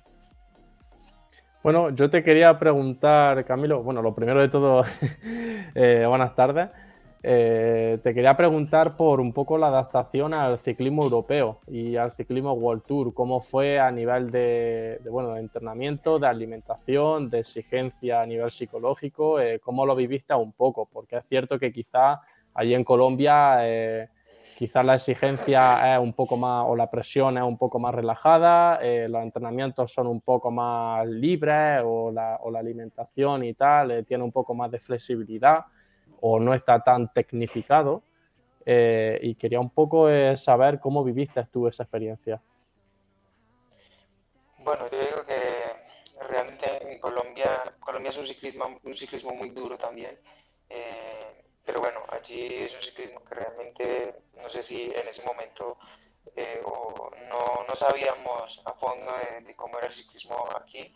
Bueno, 1.61 1.89
yo 1.89 2.09
te 2.09 2.23
quería 2.23 2.57
preguntar, 2.57 3.43
Camilo, 3.43 3.83
bueno, 3.83 4.01
lo 4.01 4.13
primero 4.13 4.39
de 4.39 4.49
todo, 4.49 4.83
eh, 5.75 6.05
buenas 6.07 6.35
tardes. 6.35 6.69
Eh, 7.27 7.97
te 8.03 8.13
quería 8.13 8.37
preguntar 8.37 8.95
por 8.95 9.19
un 9.19 9.33
poco 9.33 9.57
la 9.57 9.67
adaptación 9.67 10.35
al 10.35 10.59
ciclismo 10.59 11.01
europeo 11.01 11.59
y 11.65 11.95
al 11.95 12.11
ciclismo 12.11 12.53
World 12.53 12.83
Tour, 12.83 13.15
cómo 13.15 13.41
fue 13.41 13.79
a 13.79 13.89
nivel 13.89 14.29
de, 14.29 15.01
bueno, 15.09 15.33
de 15.33 15.39
entrenamiento, 15.39 16.19
de 16.19 16.27
alimentación, 16.27 17.31
de 17.31 17.39
exigencia 17.39 18.21
a 18.21 18.27
nivel 18.27 18.51
psicológico, 18.51 19.39
eh, 19.39 19.59
cómo 19.59 19.87
lo 19.87 19.95
viviste 19.95 20.35
un 20.35 20.51
poco, 20.51 20.85
porque 20.85 21.17
es 21.17 21.27
cierto 21.27 21.57
que 21.57 21.73
quizá 21.73 22.21
allí 22.53 22.75
en 22.75 22.83
Colombia 22.83 23.57
quizás 24.55 24.85
la 24.85 24.95
exigencia 24.95 25.95
es 25.95 25.99
un 25.99 26.13
poco 26.13 26.37
más, 26.37 26.65
o 26.67 26.75
la 26.75 26.89
presión 26.89 27.37
es 27.37 27.43
un 27.43 27.57
poco 27.57 27.79
más 27.79 27.93
relajada, 27.93 28.79
eh, 28.81 29.07
los 29.09 29.21
entrenamientos 29.21 29.91
son 29.91 30.07
un 30.07 30.21
poco 30.21 30.51
más 30.51 31.05
libres, 31.07 31.81
o 31.83 32.11
la, 32.11 32.37
o 32.41 32.51
la 32.51 32.59
alimentación 32.59 33.43
y 33.43 33.53
tal 33.53 33.91
eh, 33.91 34.03
tiene 34.03 34.23
un 34.23 34.31
poco 34.31 34.53
más 34.53 34.71
de 34.71 34.79
flexibilidad, 34.79 35.65
o 36.21 36.39
no 36.39 36.53
está 36.53 36.81
tan 36.81 37.11
tecnificado. 37.11 38.03
Eh, 38.67 39.19
y 39.21 39.35
quería 39.35 39.59
un 39.59 39.69
poco 39.69 40.07
saber 40.35 40.79
cómo 40.79 41.03
viviste 41.03 41.45
tú 41.51 41.67
esa 41.67 41.83
experiencia. 41.83 42.41
Bueno, 44.57 44.85
yo 44.91 44.97
digo 44.97 45.23
que 45.27 46.23
realmente 46.27 46.91
en 46.91 46.99
Colombia, 46.99 47.61
Colombia 47.79 48.09
es 48.09 48.17
un 48.17 48.25
ciclismo, 48.25 48.65
un 48.83 48.97
ciclismo 48.97 49.35
muy 49.35 49.51
duro 49.51 49.77
también. 49.77 50.17
Pero 51.65 51.79
bueno, 51.79 52.03
allí 52.09 52.63
es 52.63 52.75
un 52.75 52.83
ciclismo 52.83 53.23
que 53.25 53.35
realmente, 53.35 54.15
no 54.35 54.47
sé 54.49 54.61
si 54.61 54.83
en 54.83 55.07
ese 55.07 55.23
momento 55.23 55.77
eh, 56.35 56.61
no, 57.29 57.65
no, 57.67 57.75
sabíamos 57.75 58.61
a 58.65 58.73
fondo 58.73 59.11
de, 59.43 59.55
cómo 59.55 59.77
era 59.77 59.87
el 59.87 59.93
ciclismo 59.93 60.45
aquí, 60.55 60.95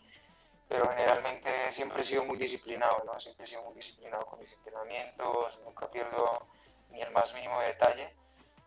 pero 0.68 0.88
generalmente 0.90 1.50
siempre 1.72 2.00
he 2.00 2.04
sido 2.04 2.24
muy 2.24 2.36
disciplinado, 2.36 3.02
¿no? 3.04 3.18
Siempre 3.18 3.44
he 3.44 3.48
sido 3.48 3.62
muy 3.62 3.74
disciplinado 3.74 4.24
con 4.26 4.38
mis 4.38 4.52
entrenamientos, 4.52 5.58
nunca 5.64 5.90
pierdo 5.90 6.46
ni 6.90 7.00
el 7.02 7.10
más 7.10 7.34
mínimo 7.34 7.58
detalle, 7.60 8.14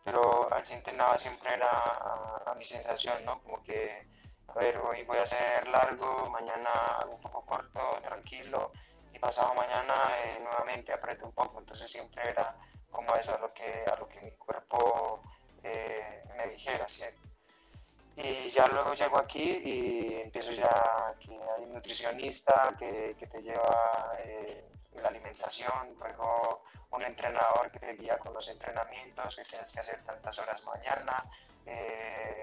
pero 0.04 0.54
allí 0.54 0.74
entrenaba 0.74 1.18
siempre 1.18 1.54
era 1.54 1.70
a, 1.70 2.44
a 2.48 2.56
mi 2.56 2.66
sensación, 2.66 3.24
¿no? 3.24 3.42
Como 3.44 3.64
que, 3.64 4.08
a 4.48 4.54
ver, 4.56 4.78
hoy 4.80 5.04
voy 5.04 5.20
a 5.20 5.24
hacer 5.24 5.68
largo, 5.70 6.30
mañana 6.30 6.70
hago 7.00 7.16
un 7.16 7.22
poco 7.22 7.46
corto, 7.46 7.80
tranquilo, 8.02 8.74
pasado 9.20 9.54
mañana 9.54 9.94
eh, 10.24 10.40
nuevamente 10.42 10.92
aprieto 10.92 11.26
un 11.26 11.34
poco, 11.34 11.60
entonces 11.60 11.90
siempre 11.90 12.30
era 12.30 12.56
como 12.90 13.16
eso 13.16 13.36
a 13.36 13.40
lo 13.40 13.54
que, 13.54 13.84
a 13.92 13.96
lo 13.96 14.08
que 14.08 14.22
mi 14.22 14.32
cuerpo 14.32 15.22
eh, 15.64 16.24
me 16.36 16.48
dijera. 16.48 16.88
¿sí? 16.88 17.06
Y 18.16 18.50
ya 18.50 18.68
luego 18.68 18.94
llego 18.94 19.18
aquí 19.18 19.62
y 19.64 20.22
empiezo 20.22 20.52
ya 20.52 21.16
que 21.20 21.32
hay 21.32 21.64
un 21.64 21.74
nutricionista 21.74 22.76
que, 22.78 23.16
que 23.18 23.28
te 23.28 23.42
lleva 23.42 24.14
eh, 24.20 24.70
la 24.94 25.10
alimentación, 25.10 25.96
luego 26.00 26.64
un 26.92 27.02
entrenador 27.04 27.72
que 27.72 27.80
te 27.80 27.94
guía 27.94 28.18
con 28.20 28.34
los 28.34 28.48
entrenamientos, 28.50 29.36
que 29.36 29.44
tienes 29.46 29.72
que 29.72 29.80
hacer 29.80 30.04
tantas 30.04 30.38
horas 30.40 30.64
mañana 30.64 31.24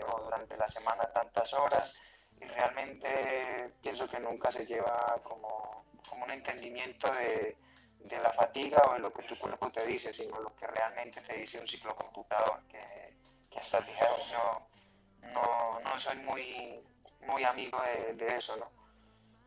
o 0.09 0.21
durante 0.23 0.57
la 0.57 0.67
semana 0.67 1.05
tantas 1.13 1.53
horas. 1.55 1.97
Y 2.41 2.45
realmente 2.47 3.75
pienso 3.83 4.09
que 4.09 4.19
nunca 4.19 4.51
se 4.51 4.67
lleva 4.67 5.21
como 5.23 5.85
como 6.09 6.25
un 6.25 6.31
entendimiento 6.31 7.13
de, 7.13 7.57
de, 7.99 8.19
la 8.19 8.33
fatiga 8.33 8.83
o 8.89 8.95
de 8.95 9.01
lo 9.01 9.13
que 9.13 9.23
tu 9.23 9.39
cuerpo 9.39 9.71
te 9.71 9.87
dice, 9.87 10.13
sino 10.13 10.41
lo 10.41 10.55
que 10.57 10.67
realmente 10.67 11.21
te 11.21 11.37
dice 11.37 11.61
un 11.61 11.67
ciclo 11.67 11.95
computador, 11.95 12.63
que, 12.69 13.17
que 13.51 13.59
hasta 13.59 13.81
día 13.81 14.05
de 14.05 15.29
no, 15.33 15.81
no, 15.81 15.99
soy 15.99 16.17
muy, 16.19 16.83
muy 17.27 17.45
amigo 17.45 17.81
de, 17.83 18.15
de, 18.15 18.37
eso, 18.37 18.57
¿no? 18.57 18.71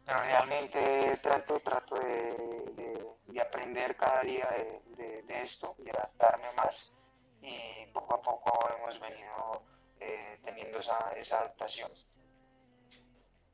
Pero 0.06 0.20
realmente 0.20 1.18
trato, 1.22 1.60
trato 1.60 1.96
de, 1.96 2.64
de 3.34 3.42
aprender 3.42 3.96
cada 3.98 4.22
día 4.22 4.48
de, 4.50 5.42
esto 5.44 5.76
y 5.80 5.90
adaptarme 5.90 6.50
más 6.54 6.94
y 7.42 7.86
poco 7.88 8.16
a 8.16 8.22
poco 8.22 8.70
hemos 8.78 8.98
venido 9.00 9.64
eh, 10.00 10.40
teniendo 10.42 10.80
esa, 10.80 11.12
esa 11.18 11.40
adaptación. 11.40 11.92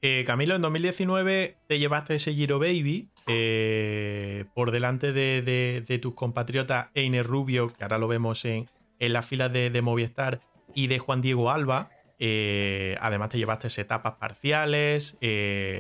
Eh, 0.02 0.24
Camilo, 0.26 0.56
en 0.56 0.62
2019 0.62 1.58
te 1.68 1.78
llevaste 1.78 2.16
ese 2.16 2.34
Giro 2.34 2.58
Baby 2.58 3.10
eh, 3.28 4.46
por 4.54 4.72
delante 4.72 5.12
de, 5.12 6.00
tus 6.02 6.14
compatriotas 6.14 6.88
Einer 6.94 7.28
Rubio, 7.28 7.68
que 7.68 7.84
ahora 7.84 7.98
lo 7.98 8.08
vemos 8.08 8.46
en, 8.46 8.70
las 9.00 9.26
filas 9.26 9.52
de, 9.52 9.82
Movistar, 9.82 10.40
y 10.74 10.88
de 10.88 11.00
Juan 11.00 11.22
Diego 11.22 11.52
Alba. 11.52 11.90
Eh, 12.18 12.98
además 13.02 13.30
te 13.30 13.38
llevaste 13.38 13.68
etapas 13.82 14.16
parciales, 14.16 15.18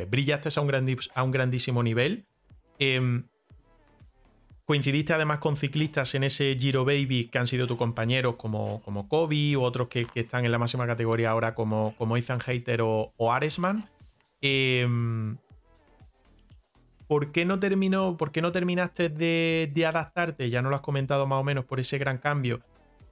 brillaste 0.09 0.49
a 0.57 1.21
un, 1.23 1.31
grandísimo 1.31 1.81
nivel. 1.81 2.25
Em, 2.77 3.23
coincidiste 4.65 5.13
además 5.13 5.39
con 5.39 5.55
ciclistas 5.55 6.13
en 6.15 6.25
ese 6.25 6.57
Giro 6.59 6.83
Baby 6.83 7.29
que 7.31 7.39
han 7.39 7.47
sido 7.47 7.67
tus 7.67 7.77
compañeros 7.77 8.35
como, 8.35 8.81
como 8.83 9.07
Kobe 9.07 9.55
u 9.55 9.63
otros 9.63 9.87
que, 9.87 10.07
están 10.15 10.43
en 10.43 10.51
la 10.51 10.57
máxima 10.57 10.85
categoría 10.85 11.31
ahora 11.31 11.55
como, 11.55 11.93
como 11.97 12.17
Ethan 12.17 12.39
Hayter 12.45 12.81
o, 12.81 13.13
o 13.15 13.31
Aresman. 13.31 13.87
Em, 14.41 15.37
¿Por 17.09 17.31
qué 17.31 17.43
no 17.43 17.59
terminó, 17.59 18.17
por 18.17 18.31
qué 18.31 18.39
no 18.39 18.51
terminaste 18.51 19.09
de, 19.09 19.85
adaptarte? 19.87 20.51
Ya 20.51 20.61
no 20.61 20.69
lo 20.69 20.75
has 20.75 20.83
comentado 20.83 21.25
más 21.25 21.39
o 21.39 21.43
menos 21.43 21.65
por 21.65 21.79
ese 21.79 21.97
gran 21.97 22.19
cambio. 22.19 22.61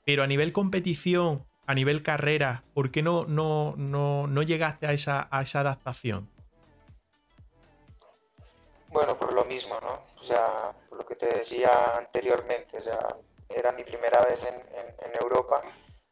Pero 0.05 0.21
a 0.21 0.28
nivel 0.28 0.53
competición, 0.53 1.47
a 1.65 1.73
nivel 1.73 2.03
carrera, 2.03 2.63
¿por 2.75 2.91
qué 2.91 3.01
no, 3.01 3.25
no, 3.25 3.73
no, 3.75 4.43
llegaste 4.43 4.86
a 4.86 4.93
esa, 4.93 5.28
a 5.32 5.41
esa 5.41 5.61
adaptación? 5.61 6.30
Bueno, 8.89 9.17
por 9.17 9.34
lo 9.34 9.43
mismo, 9.45 9.80
¿no? 9.82 10.03
O 10.19 10.23
sea, 10.23 10.75
por 10.89 10.99
lo 10.99 11.05
que 11.07 11.15
te 11.15 11.25
decía 11.25 11.97
anteriormente, 11.97 12.78
o 12.78 12.82
sea, 12.84 12.99
era 13.49 13.71
mi 13.71 13.84
primera 13.84 14.23
vez 14.25 14.45
en, 14.45 14.57
Europa. 15.19 15.63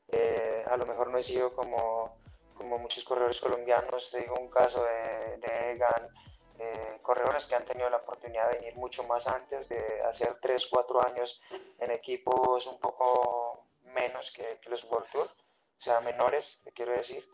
Eh, 0.07 0.63
a 0.71 0.75
lo 0.75 0.87
mejor 0.87 1.11
no 1.11 1.19
he 1.19 1.23
sido 1.23 1.53
como 1.53 2.17
como 2.55 2.77
muchos 2.77 3.03
corredores 3.03 3.39
colombianos, 3.39 4.11
te 4.11 4.21
digo 4.21 4.35
un 4.39 4.49
caso 4.49 4.83
de, 4.83 5.37
de 5.37 5.71
Egan, 5.73 6.09
eh, 6.57 6.99
corredores 7.01 7.47
que 7.47 7.55
han 7.55 7.65
tenido 7.65 7.89
la 7.89 7.97
oportunidad 7.97 8.49
de 8.49 8.59
venir 8.59 8.75
mucho 8.75 9.03
más 9.03 9.27
antes, 9.27 9.67
de 9.67 10.01
hacer 10.03 10.35
3, 10.41 10.67
4 10.67 11.05
años 11.05 11.41
en 11.79 11.91
equipos 11.91 12.65
un 12.67 12.79
poco 12.79 13.65
menos 13.83 14.31
que, 14.31 14.59
los 14.69 14.83
World 14.85 15.09
Tour, 15.11 15.25
o 15.27 15.81
sea, 15.81 15.99
menores, 16.01 16.61
te 16.63 16.71
quiero 16.71 16.93
decir, 16.93 17.27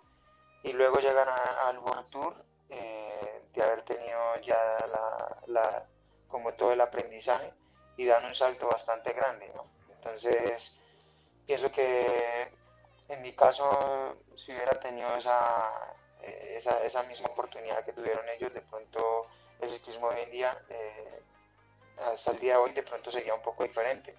y 0.63 0.73
luego 0.73 0.99
llegan 0.99 1.27
al 1.29 1.77
World 1.79 2.09
Tour 2.09 2.33
eh, 2.69 3.43
de 3.53 3.61
haber 3.61 3.83
tenido 3.83 4.35
ya 4.41 4.85
la, 4.91 5.37
la, 5.47 5.85
como 6.27 6.53
todo 6.53 6.71
el 6.71 6.81
aprendizaje 6.81 7.53
y 7.97 8.05
dan 8.05 8.25
un 8.25 8.33
salto 8.33 8.67
bastante 8.67 9.13
grande, 9.13 9.51
¿no? 9.55 9.65
Entonces, 9.89 10.81
pienso 11.45 11.71
que 11.71 12.51
en 13.11 13.21
mi 13.21 13.33
caso, 13.33 14.17
si 14.35 14.51
hubiera 14.53 14.79
tenido 14.79 15.09
eh, 15.09 16.55
esa, 16.57 16.83
esa, 16.83 17.03
misma 17.03 17.27
oportunidad 17.27 17.83
que 17.83 17.93
tuvieron 17.93 18.27
ellos, 18.29 18.53
de 18.53 18.61
pronto 18.61 19.27
el 19.59 19.69
ciclismo 19.69 20.07
hoy 20.07 20.21
en 20.21 20.31
día, 20.31 20.57
eh, 20.69 21.21
hasta 22.13 22.31
el 22.31 22.39
día 22.39 22.53
de 22.53 22.59
hoy, 22.59 22.71
de 22.71 22.83
pronto 22.83 23.11
sería 23.11 23.33
un 23.35 23.41
poco 23.41 23.63
diferente. 23.63 24.15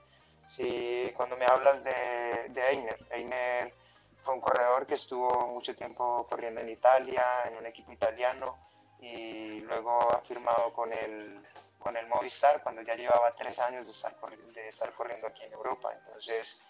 Si 0.49 1.13
cuando 1.17 1.37
me 1.37 1.47
hablas 1.47 1.83
de, 1.83 2.49
de 2.51 2.69
Einer, 2.71 2.99
Einer 3.11 3.75
fue 4.23 4.35
un 4.35 4.41
corredor 4.41 4.87
que 4.87 4.95
estuvo 4.95 5.49
mucho 5.49 5.75
tiempo 5.75 6.27
corriendo 6.29 6.61
en 6.61 6.69
Italia, 6.69 7.25
en 7.47 7.57
un 7.57 7.67
equipo 7.67 7.93
italiano, 7.93 8.59
y 9.01 9.61
luego 9.61 10.13
ha 10.13 10.21
firmado 10.21 10.73
con 10.73 10.93
el, 10.93 11.43
con 11.79 11.97
el 11.97 12.07
Movistar 12.07 12.63
cuando 12.63 12.83
ya 12.83 12.95
llevaba 12.95 13.35
tres 13.35 13.59
años 13.59 13.87
de 13.87 13.91
estar, 13.93 14.15
de 14.55 14.69
estar 14.69 14.93
corriendo 14.93 15.27
aquí 15.27 15.45
en 15.45 15.53
Europa. 15.53 15.93
Entonces, 15.93 16.61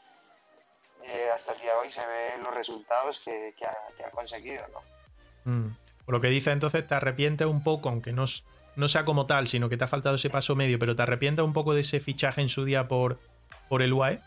eh, 1.05 1.31
hasta 1.35 1.53
el 1.53 1.61
día 1.61 1.73
de 1.73 1.79
hoy 1.79 1.91
se 1.91 2.01
ven 2.01 2.43
los 2.43 2.55
resultados 2.55 3.21
que, 3.21 3.55
ha, 3.67 4.11
conseguido, 4.11 4.65
¿no? 4.73 5.53
Mm. 5.53 5.77
Por 6.05 6.15
lo 6.15 6.21
que 6.21 6.29
dice 6.29 6.51
entonces, 6.51 6.87
te 6.87 6.95
arrepientes 6.95 7.47
un 7.47 7.63
poco, 7.63 7.89
aunque 7.89 8.13
no, 8.13 8.25
no 8.77 8.89
sea 8.89 9.05
como 9.05 9.27
tal, 9.27 9.47
sino 9.47 9.69
que 9.69 9.77
te 9.77 9.85
ha 9.85 9.89
faltado 9.89 10.17
ese 10.17 10.31
paso 10.31 10.55
medio, 10.57 10.79
pero 10.79 10.97
te 10.97 11.03
arrepientes 11.03 11.45
un 11.45 11.53
poco 11.53 11.75
de 11.75 11.83
ese 11.83 12.01
fichaje 12.01 12.41
en 12.41 12.49
su 12.49 12.65
día 12.65 12.89
por, 12.89 13.19
por 13.69 13.83
el 13.83 13.93
UAE. 13.93 14.21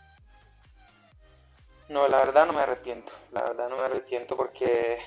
No, 1.88 2.08
la 2.08 2.18
verdad 2.18 2.46
no 2.46 2.52
me 2.52 2.60
arrepiento, 2.60 3.12
la 3.32 3.42
verdad 3.42 3.68
no 3.68 3.76
me 3.76 3.84
arrepiento 3.84 4.36
porque, 4.36 4.98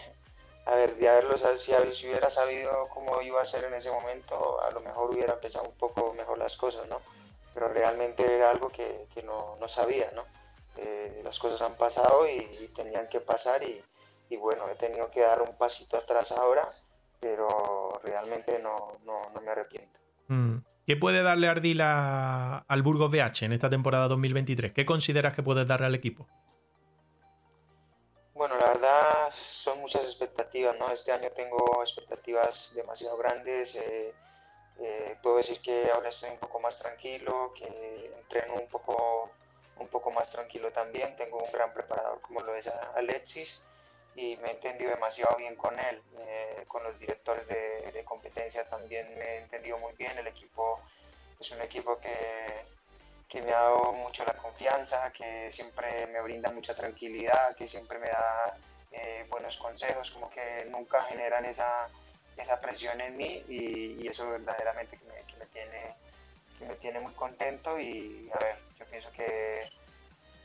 a 0.65 0.75
ver, 0.75 0.95
de 0.95 1.09
haberlo, 1.09 1.35
si, 1.57 1.71
si 1.93 2.07
hubiera 2.07 2.29
sabido 2.29 2.87
cómo 2.93 3.21
iba 3.21 3.41
a 3.41 3.45
ser 3.45 3.65
en 3.65 3.73
ese 3.73 3.91
momento, 3.91 4.61
a 4.61 4.71
lo 4.71 4.79
mejor 4.79 5.11
hubiera 5.11 5.33
empezado 5.33 5.65
un 5.67 5.75
poco 5.75 6.13
mejor 6.13 6.37
las 6.37 6.55
cosas, 6.55 6.87
¿no? 6.87 7.01
Pero 7.53 7.67
realmente 7.67 8.33
era 8.33 8.51
algo 8.51 8.69
que, 8.69 9.07
que 9.13 9.23
no, 9.23 9.57
no 9.59 9.67
sabía, 9.67 10.09
¿no? 10.15 10.23
Eh, 10.81 11.21
las 11.23 11.39
cosas 11.39 11.61
han 11.61 11.77
pasado 11.77 12.27
y, 12.27 12.47
tenían 12.75 13.07
que 13.09 13.19
pasar 13.19 13.63
y, 13.63 13.81
y, 14.29 14.37
bueno, 14.37 14.67
he 14.69 14.75
tenido 14.75 15.09
que 15.11 15.21
dar 15.21 15.41
un 15.41 15.57
pasito 15.57 15.97
atrás 15.97 16.31
ahora, 16.31 16.67
pero 17.19 17.99
realmente 18.03 18.59
no, 18.59 18.97
no, 19.03 19.29
no 19.31 19.41
me 19.41 19.51
arrepiento. 19.51 19.99
Mm. 20.27 20.57
¿Qué 20.85 20.97
puede 20.97 21.21
darle 21.21 21.47
Ardila 21.47 22.65
al 22.67 22.81
Burgos 22.81 23.11
BH 23.11 23.45
en 23.45 23.53
esta 23.53 23.69
temporada 23.69 24.07
2023? 24.07 24.73
¿Qué 24.73 24.85
consideras 24.85 25.35
que 25.35 25.43
puedes 25.43 25.67
darle 25.67 25.85
al 25.85 25.93
equipo? 25.93 26.27
Bueno, 28.39 28.55
la 28.57 28.67
verdad 28.67 29.29
son 29.31 29.81
muchas 29.81 30.03
expectativas, 30.05 30.79
¿no? 30.79 30.89
Este 30.89 31.11
año 31.11 31.29
tengo 31.35 31.81
expectativas 31.81 32.71
demasiado 32.73 33.17
grandes. 33.17 33.75
Eh, 33.75 34.15
eh, 34.79 35.17
puedo 35.21 35.37
decir 35.37 35.59
que 35.61 35.91
ahora 35.93 36.09
estoy 36.09 36.29
un 36.31 36.39
poco 36.39 36.59
más 36.59 36.79
tranquilo, 36.79 37.53
que 37.53 38.13
entreno 38.17 38.55
un 38.55 38.67
poco, 38.69 39.29
un 39.79 39.87
poco 39.87 40.11
más 40.11 40.31
tranquilo 40.31 40.71
también. 40.71 41.15
Tengo 41.15 41.37
un 41.37 41.51
gran 41.51 41.73
preparador 41.73 42.21
como 42.21 42.41
lo 42.41 42.55
es 42.55 42.67
Alexis 42.95 43.63
y 44.15 44.35
me 44.37 44.49
he 44.49 44.51
entendido 44.51 44.91
demasiado 44.91 45.37
bien 45.37 45.55
con 45.55 45.77
él, 45.79 46.01
eh, 46.19 46.65
con 46.67 46.83
los 46.83 46.99
directores 46.99 47.47
de, 47.47 48.03
competencia 48.05 48.67
también 48.67 49.07
me 49.17 49.23
he 49.23 49.37
entendido 49.37 49.77
muy 49.77 49.93
bien. 49.93 50.17
El 50.17 50.27
equipo 50.27 50.79
es 51.39 51.51
un 51.51 51.61
equipo 51.61 51.99
que, 51.99 52.65
que 53.27 53.41
me 53.41 53.51
ha 53.53 53.61
dado 53.61 53.93
mucho 53.93 54.25
la 54.25 54.33
confianza, 54.33 55.11
que 55.13 55.51
siempre 55.51 56.07
me 56.07 56.21
brinda 56.21 56.49
mucha 56.51 56.75
tranquilidad, 56.75 57.55
que 57.55 57.67
siempre 57.67 57.99
me 57.99 58.07
da 58.07 58.57
eh, 58.91 59.25
buenos 59.29 59.57
consejos, 59.57 60.11
como 60.11 60.29
que 60.29 60.65
nunca 60.69 61.03
generan 61.03 61.45
esa, 61.45 61.87
esa 62.35 62.59
presión 62.59 62.99
en 63.01 63.15
mí 63.15 63.45
y, 63.47 64.07
eso 64.07 64.27
verdaderamente 64.29 64.97
que 64.97 65.05
me, 65.05 65.23
que 65.25 65.37
me, 65.37 65.45
tiene, 65.47 65.95
me 66.59 66.75
tiene 66.75 66.99
muy 66.99 67.13
contento 67.13 67.79
y 67.79 68.29
a 68.33 68.39
ver, 68.39 68.55
yo 68.77 68.85
pienso 68.85 69.11
que 69.11 69.61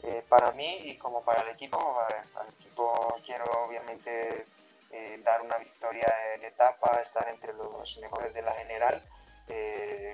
eh, 0.02 0.24
para 0.28 0.52
mí 0.52 0.78
y 0.84 0.96
como 0.96 1.24
para 1.24 1.42
el 1.42 1.48
equipo, 1.48 1.98
al 2.34 2.48
equipo 2.60 3.14
quiero 3.24 3.44
obviamente 3.66 4.46
eh, 4.90 5.20
dar 5.24 5.42
una 5.42 5.58
victoria 5.58 6.12
de, 6.40 6.46
etapa, 6.46 7.00
estar 7.00 7.28
entre 7.28 7.52
los 7.54 7.98
mejores 7.98 8.32
de 8.34 8.42
la 8.42 8.52
general 8.52 9.02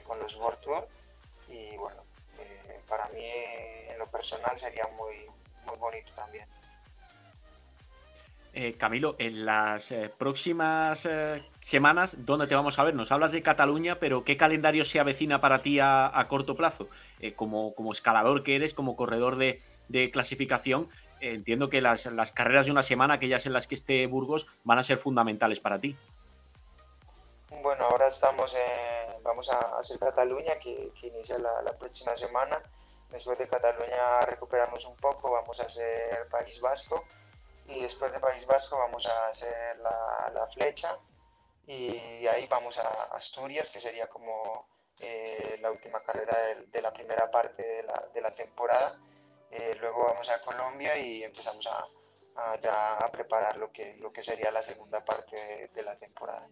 con 0.04 0.18
los 0.18 0.34
World 0.36 0.60
Tour 0.60 0.88
y 1.48 1.76
bueno, 1.76 2.02
para 2.88 3.06
mí 3.08 3.24
en 3.24 3.96
lo 3.96 4.06
personal 4.06 4.58
sería 4.58 4.88
muy, 4.88 5.30
muy 5.66 5.76
bonito 5.76 6.10
también. 6.16 6.48
Eh, 8.52 8.76
Camilo, 8.76 9.14
en 9.18 9.46
las 9.46 9.92
eh, 9.92 10.10
próximas 10.18 11.06
eh, 11.06 11.40
semanas, 11.60 12.16
¿dónde 12.26 12.48
te 12.48 12.56
vamos 12.56 12.80
a 12.80 12.84
ver? 12.84 12.96
Nos 12.96 13.12
hablas 13.12 13.30
de 13.30 13.42
Cataluña, 13.44 14.00
pero 14.00 14.24
¿qué 14.24 14.36
calendario 14.36 14.84
se 14.84 14.98
avecina 14.98 15.40
para 15.40 15.62
ti 15.62 15.78
a, 15.80 16.26
corto 16.28 16.56
plazo? 16.56 16.88
Como, 17.36 17.74
como, 17.76 17.92
escalador 17.92 18.42
que 18.42 18.56
eres, 18.56 18.74
como 18.74 18.96
corredor 18.96 19.36
de, 19.36 19.60
clasificación, 20.12 20.88
entiendo 21.20 21.70
que 21.70 21.80
las, 21.80 22.08
carreras 22.34 22.66
de 22.66 22.72
una 22.72 22.82
semana, 22.82 23.14
aquellas 23.14 23.46
en 23.46 23.52
las 23.52 23.68
que 23.68 23.76
esté 23.76 24.06
Burgos, 24.08 24.48
van 24.64 24.78
a 24.78 24.82
ser 24.82 24.96
fundamentales 24.96 25.60
para 25.60 25.78
ti. 25.78 25.96
Bueno, 27.62 27.84
ahora 27.84 28.08
estamos, 28.08 28.56
vamos 29.22 29.48
a 29.48 29.78
hacer 29.78 29.96
Cataluña, 30.00 30.58
que, 30.58 30.90
inicia 31.02 31.38
la, 31.38 31.62
la 31.62 31.72
próxima 31.78 32.16
semana. 32.16 32.60
Después 33.12 33.38
de 33.38 33.46
Cataluña 33.46 34.20
recuperamos 34.22 34.84
un 34.86 34.96
poco, 34.96 35.30
vamos 35.30 35.60
a 35.60 35.66
hacer 35.66 36.26
País 36.30 36.60
Vasco 36.60 37.04
y 37.70 37.82
después 37.82 38.12
de 38.12 38.20
País 38.20 38.46
Vasco 38.46 38.78
vamos 38.78 39.06
a 39.06 39.28
hacer 39.28 39.78
la, 39.78 40.30
la 40.34 40.46
flecha 40.46 40.98
y 41.66 42.26
ahí 42.26 42.46
vamos 42.48 42.78
a 42.78 43.04
Asturias, 43.14 43.70
que 43.70 43.78
sería 43.78 44.08
como 44.08 44.66
eh, 44.98 45.58
la 45.62 45.70
última 45.70 46.02
carrera 46.02 46.36
de, 46.66 46.82
la 46.82 46.92
primera 46.92 47.30
parte 47.30 47.62
de 47.62 47.82
la, 47.84 48.08
de 48.12 48.20
la 48.20 48.32
temporada. 48.32 48.98
Eh, 49.50 49.76
luego 49.80 50.04
vamos 50.04 50.28
a 50.30 50.40
Colombia 50.40 50.96
y 50.98 51.22
empezamos 51.22 51.66
a, 51.68 51.84
a, 52.34 53.12
preparar 53.12 53.56
lo 53.56 53.70
que, 53.70 53.96
lo 53.96 54.12
que 54.12 54.22
sería 54.22 54.50
la 54.50 54.62
segunda 54.62 55.04
parte 55.04 55.70
de 55.72 55.82
la 55.82 55.96
temporada. 55.96 56.48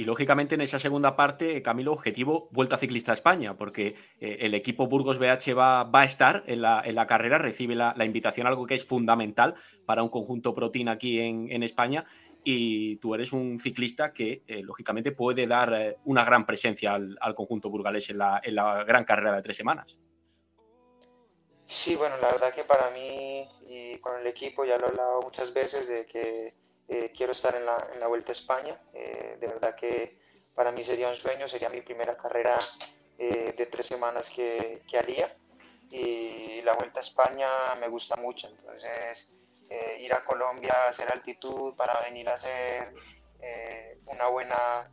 Y 0.00 0.04
lógicamente 0.04 0.54
en 0.54 0.62
esa 0.62 0.78
segunda 0.78 1.14
parte, 1.14 1.60
Camilo, 1.60 1.92
objetivo 1.92 2.48
Vuelta 2.52 2.78
Ciclista 2.78 3.12
a 3.12 3.20
España, 3.20 3.58
porque 3.58 3.96
eh, 4.18 4.38
el 4.40 4.54
equipo 4.54 4.86
Burgos 4.86 5.18
BH 5.18 5.52
va, 5.54 5.84
va 5.84 6.00
a 6.00 6.04
estar 6.06 6.42
en 6.46 6.62
la, 6.62 6.80
en 6.82 6.94
la 6.94 7.06
carrera, 7.06 7.36
recibe 7.36 7.74
la, 7.74 7.94
invitación, 8.02 8.46
algo 8.46 8.64
que 8.64 8.76
es 8.76 8.82
fundamental 8.82 9.56
para 9.84 10.02
un 10.02 10.08
conjunto 10.08 10.54
Protein 10.54 10.88
aquí 10.88 11.20
en, 11.20 11.52
en 11.52 11.62
España. 11.62 12.06
Y 12.42 12.96
tú 12.96 13.14
eres 13.14 13.34
un 13.34 13.58
ciclista 13.58 14.10
que, 14.10 14.42
eh, 14.46 14.62
lógicamente, 14.62 15.12
puede 15.12 15.46
dar 15.46 15.74
eh, 15.74 15.98
una 16.06 16.24
gran 16.24 16.46
presencia 16.46 16.94
al, 16.94 17.18
al, 17.20 17.34
conjunto 17.34 17.68
burgalés 17.68 18.08
en 18.08 18.16
la, 18.16 18.40
en 18.42 18.54
la 18.54 18.82
gran 18.84 19.04
carrera 19.04 19.36
de 19.36 19.42
tres 19.42 19.58
semanas. 19.58 20.00
Sí, 21.66 21.94
bueno, 21.94 22.16
la 22.22 22.28
verdad 22.28 22.54
que 22.54 22.64
para 22.64 22.88
mí 22.88 23.46
y 23.68 23.98
con 23.98 24.18
el 24.18 24.26
equipo 24.26 24.64
ya 24.64 24.78
lo 24.78 24.86
he 24.86 24.88
hablado 24.88 25.20
muchas 25.20 25.52
veces 25.52 25.86
de 25.88 26.06
que 26.06 26.54
eh, 26.92 27.12
quiero 27.16 27.30
estar 27.30 27.54
en 27.54 27.64
la, 27.64 27.88
en 27.94 28.00
la, 28.00 28.08
Vuelta 28.08 28.32
a 28.32 28.34
España. 28.34 28.76
Eh, 28.92 29.36
de 29.38 29.46
verdad 29.46 29.76
que 29.76 30.18
para 30.56 30.72
mí 30.72 30.82
sería 30.82 31.08
un 31.08 31.14
sueño, 31.14 31.46
sería 31.46 31.68
mi 31.68 31.82
primera 31.82 32.16
carrera 32.16 32.58
eh, 33.16 33.54
de 33.56 33.66
tres 33.66 33.86
semanas 33.86 34.28
que, 34.28 34.82
que, 34.88 34.98
haría. 34.98 35.32
Y 35.88 36.60
la 36.62 36.74
Vuelta 36.74 36.98
a 36.98 37.02
España 37.04 37.48
me 37.78 37.86
gusta 37.86 38.16
mucho. 38.16 38.48
Entonces, 38.48 39.32
ir 40.00 40.12
a 40.12 40.24
Colombia, 40.24 40.74
hacer 40.88 41.12
altitud 41.12 41.76
para 41.76 42.00
venir 42.00 42.28
a 42.28 42.34
hacer 42.34 42.92
una 44.06 44.26
buena 44.26 44.90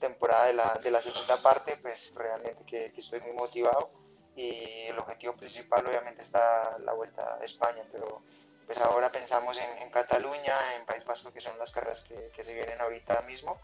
temporada 0.00 0.46
de 0.46 0.54
la, 0.54 0.80
de 0.82 0.90
la, 0.90 1.02
segunda 1.02 1.36
parte, 1.36 1.76
pues 1.82 2.14
realmente 2.16 2.64
que, 2.64 2.90
que 2.90 3.00
estoy 3.00 3.20
muy 3.20 3.34
motivado. 3.34 3.90
Y 4.34 4.86
el 4.88 4.98
objetivo 4.98 5.36
principal 5.36 5.86
obviamente 5.86 6.22
está 6.22 6.78
la 6.78 6.94
Vuelta 6.94 7.36
a 7.38 7.44
España, 7.44 7.86
pero 7.92 8.22
pues 8.66 8.78
ahora 8.78 9.10
pensamos 9.10 9.58
en, 9.58 9.90
Cataluña, 9.90 10.54
en 10.78 10.86
País 10.86 11.04
Vasco, 11.04 11.32
que 11.32 11.40
son 11.40 11.58
las 11.58 11.70
carreras 11.70 12.02
que, 12.02 12.42
se 12.42 12.54
vienen 12.54 12.80
ahorita 12.80 13.22
mismo. 13.22 13.58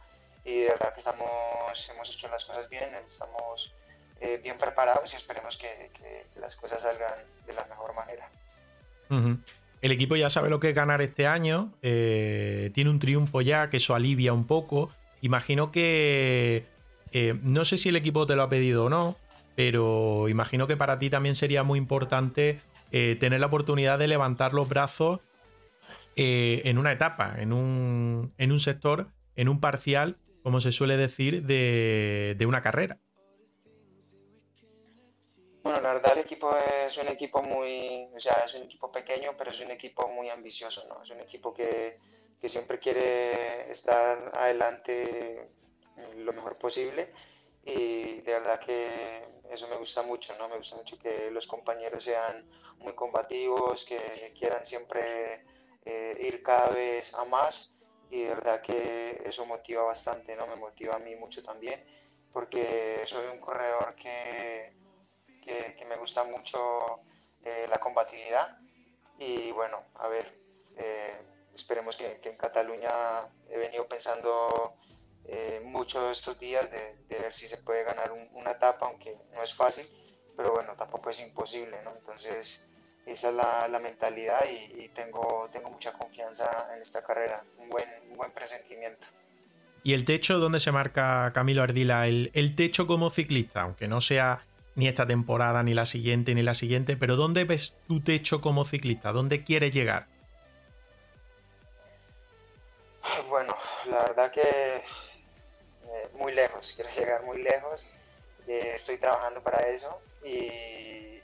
Y 0.45 0.61
de 0.61 0.69
verdad 0.69 0.93
que 0.95 1.01
estamos, 1.01 1.91
hemos 1.93 2.15
hecho 2.15 2.29
las 2.29 2.45
cosas 2.45 2.69
bien, 2.69 2.89
estamos 3.09 3.75
eh, 4.21 4.41
bien 4.43 4.57
preparados 4.59 5.13
y 5.13 5.17
esperemos 5.17 5.59
que, 5.59 5.91
las 6.37 6.57
cosas 6.57 6.81
salgan 6.81 7.13
de 7.47 7.53
la 7.53 7.65
mejor 7.67 7.95
manera. 7.95 8.29
El 9.83 9.93
equipo 9.93 10.17
ya 10.17 10.31
sabe 10.31 10.51
lo 10.51 10.61
que 10.61 10.71
es 10.71 10.75
ganar 10.75 11.03
este 11.03 11.27
año, 11.27 11.73
eh, 11.83 12.71
tiene 12.75 12.91
un 12.91 12.99
triunfo 12.99 13.41
ya, 13.41 13.71
que 13.71 13.79
eso 13.79 13.95
alivia 13.95 14.33
un 14.33 14.47
poco. 14.47 14.91
Imagino 15.21 15.73
que... 15.73 16.65
Eh, 17.13 17.37
no 17.43 17.65
sé 17.65 17.77
si 17.77 17.89
el 17.89 17.97
equipo 17.97 18.25
te 18.27 18.37
lo 18.37 18.43
ha 18.43 18.49
pedido 18.49 18.85
o 18.85 18.89
no, 18.89 19.17
pero 19.57 20.29
imagino 20.29 20.67
que 20.67 20.77
para 20.77 20.99
ti 20.99 21.11
también 21.11 21.35
sería 21.35 21.63
muy 21.63 21.79
importante 21.79 22.61
eh, 22.93 23.17
tener 23.19 23.41
la 23.41 23.47
oportunidad 23.47 23.99
de 23.99 24.09
levantar 24.09 24.55
los 24.55 24.69
brazos 24.69 25.21
eh, 26.17 26.63
en 26.65 26.79
una 26.79 26.93
etapa, 26.93 27.35
en 27.39 27.53
un, 27.53 28.35
en 28.39 28.53
un, 28.53 28.61
sector, 28.61 29.09
en 29.37 29.49
un 29.49 29.61
parcial, 29.61 30.19
como 30.43 30.61
se 30.61 30.73
suele 30.73 30.97
decir, 30.97 31.45
de, 31.45 32.35
de, 32.39 32.47
una 32.47 32.63
carrera. 32.63 32.99
Bueno, 35.63 35.81
la 35.81 35.93
verdad 35.93 36.13
el 36.15 36.21
equipo 36.21 36.57
es 36.87 36.97
un 36.99 37.09
equipo 37.09 37.43
muy, 37.43 38.07
o 38.15 38.21
sea, 38.21 38.35
es 38.47 38.55
un 38.55 38.63
equipo 38.63 38.91
pequeño, 38.91 39.33
pero 39.37 39.51
es 39.51 39.61
un 39.61 39.71
equipo 39.71 40.09
muy 40.09 40.29
ambicioso, 40.31 40.83
¿no? 40.89 41.03
Es 41.03 41.11
un 41.11 41.21
equipo 41.21 41.53
que, 41.53 41.99
que 42.41 42.49
siempre 42.49 42.79
quiere 42.79 43.71
estar 43.71 44.33
adelante 44.35 45.51
lo 46.17 46.33
mejor 46.33 46.57
posible 46.57 47.13
y 47.65 48.21
de 48.21 48.33
verdad 48.33 48.61
que 48.61 49.25
eso 49.51 49.67
me 49.69 49.77
gusta 49.77 50.03
mucho, 50.03 50.35
¿no? 50.39 50.49
Me 50.49 50.57
gusta 50.57 50.77
mucho 50.77 50.99
que 50.99 51.31
los 51.31 51.47
compañeros 51.47 52.05
sean 52.05 52.49
muy 52.79 52.95
combativos, 52.95 53.85
que 53.85 54.33
quieran 54.39 54.65
siempre 54.65 55.45
eh, 55.85 56.17
ir 56.21 56.43
cada 56.43 56.69
vez 56.71 57.15
a 57.15 57.25
más 57.25 57.75
y 58.11 58.23
de 58.23 58.29
verdad 58.29 58.63
que 58.63 59.23
eso 59.25 59.45
motiva 59.47 59.83
bastante, 59.83 60.35
¿no? 60.37 60.47
Me 60.47 60.57
motiva 60.57 60.97
a 60.97 60.99
mí 60.99 61.15
mucho 61.17 61.43
también 61.43 61.85
porque 62.33 63.03
soy 63.07 63.27
un 63.33 63.41
corredor 63.41 63.95
que, 63.97 64.73
que, 65.43 65.85
me 65.87 65.97
gusta 65.97 66.23
mucho 66.25 67.01
eh, 67.43 67.67
la 67.69 67.79
combatividad 67.79 68.59
y 69.19 69.51
bueno, 69.51 69.85
a 69.95 70.07
ver, 70.09 70.33
eh, 70.77 71.23
esperemos 71.53 71.97
que, 71.97 72.21
que, 72.21 72.31
en 72.31 72.37
Cataluña 72.37 72.93
he 73.49 73.59
venido 73.59 73.89
pensando 73.89 74.77
eh, 75.33 75.61
mucho 75.64 76.11
estos 76.11 76.41
días 76.41 76.68
de, 76.72 76.97
ver 77.09 77.33
si 77.33 77.47
se 77.47 77.59
puede 77.59 77.85
ganar 77.85 78.11
una 78.33 78.51
etapa, 78.51 78.87
aunque 78.87 79.16
no 79.33 79.43
es 79.45 79.55
fácil, 79.55 79.87
pero 80.37 80.53
bueno, 80.53 80.74
tampoco 80.76 81.11
es 81.11 81.20
imposible, 81.20 81.81
¿no? 81.85 81.95
Entonces, 81.95 82.66
esa 83.07 83.28
es 83.28 83.35
la, 83.37 83.68
la 83.68 83.78
mentalidad 83.78 84.41
y, 84.49 84.89
tengo, 84.89 85.49
tengo 85.53 85.70
mucha 85.70 85.93
confianza 85.93 86.68
en 86.74 86.83
esta 86.83 87.05
carrera, 87.05 87.45
un 87.59 87.68
buen, 87.68 87.89
un 88.11 88.16
buen 88.16 88.33
presentimiento. 88.33 89.07
¿Y 89.85 89.95
el 89.95 90.05
techo 90.05 90.41
dónde 90.41 90.59
se 90.59 90.72
marca 90.72 91.31
Camilo 91.33 91.62
Ardila? 91.62 92.09
El, 92.09 92.33
el 92.35 92.57
techo 92.57 92.89
como 92.89 93.09
ciclista, 93.11 93.62
aunque 93.62 93.87
no 93.87 94.01
sea 94.01 94.45
ni 94.74 94.89
esta 94.89 95.07
temporada, 95.07 95.62
ni 95.62 95.74
la 95.74 95.87
siguiente, 95.87 96.35
ni 96.35 96.43
la 96.43 96.55
siguiente, 96.55 96.97
pero 96.97 97.14
¿dónde 97.14 97.45
ves 97.45 97.76
tu 97.87 98.01
techo 98.01 98.41
como 98.41 98.64
ciclista? 98.64 99.12
¿Dónde 99.12 99.45
quieres 99.45 99.70
llegar? 99.70 100.09
Bueno, 103.28 103.55
la 103.91 104.03
verdad 104.03 104.31
que 104.31 104.80
muy 106.21 106.33
lejos, 106.35 106.75
quiero 106.77 106.91
llegar 106.91 107.23
muy 107.23 107.43
lejos. 107.43 107.89
Eh, 108.47 108.73
estoy 108.75 108.99
trabajando 108.99 109.43
para 109.43 109.59
eso 109.66 110.01
y, 110.23 111.21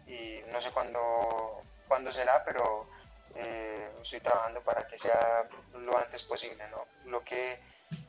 no 0.49 0.61
sé 0.61 0.70
cuándo 0.70 1.62
cuándo 1.86 2.11
será, 2.11 2.42
pero 2.44 2.86
eh, 3.34 3.90
estoy 4.01 4.20
trabajando 4.20 4.62
para 4.62 4.86
que 4.86 4.97
sea 4.97 5.49
lo 5.74 5.97
antes 5.99 6.22
posible. 6.22 6.64
¿no? 6.70 6.86
Lo 7.11 7.22
que 7.22 7.59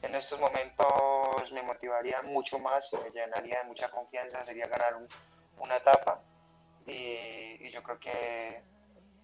en 0.02 0.16
estos 0.16 0.40
momentos 0.40 1.52
me 1.52 1.62
motivaría 1.64 2.22
mucho 2.22 2.58
más, 2.60 2.94
me 2.94 3.12
llenaría 3.12 3.60
de 3.60 3.66
mucha 3.66 3.90
confianza, 3.90 4.44
sería 4.44 4.68
ganar 4.68 4.98
una 5.58 5.76
etapa. 5.76 6.22
Y, 6.86 7.70
yo 7.70 7.84
creo 7.84 8.00
que 8.00 8.64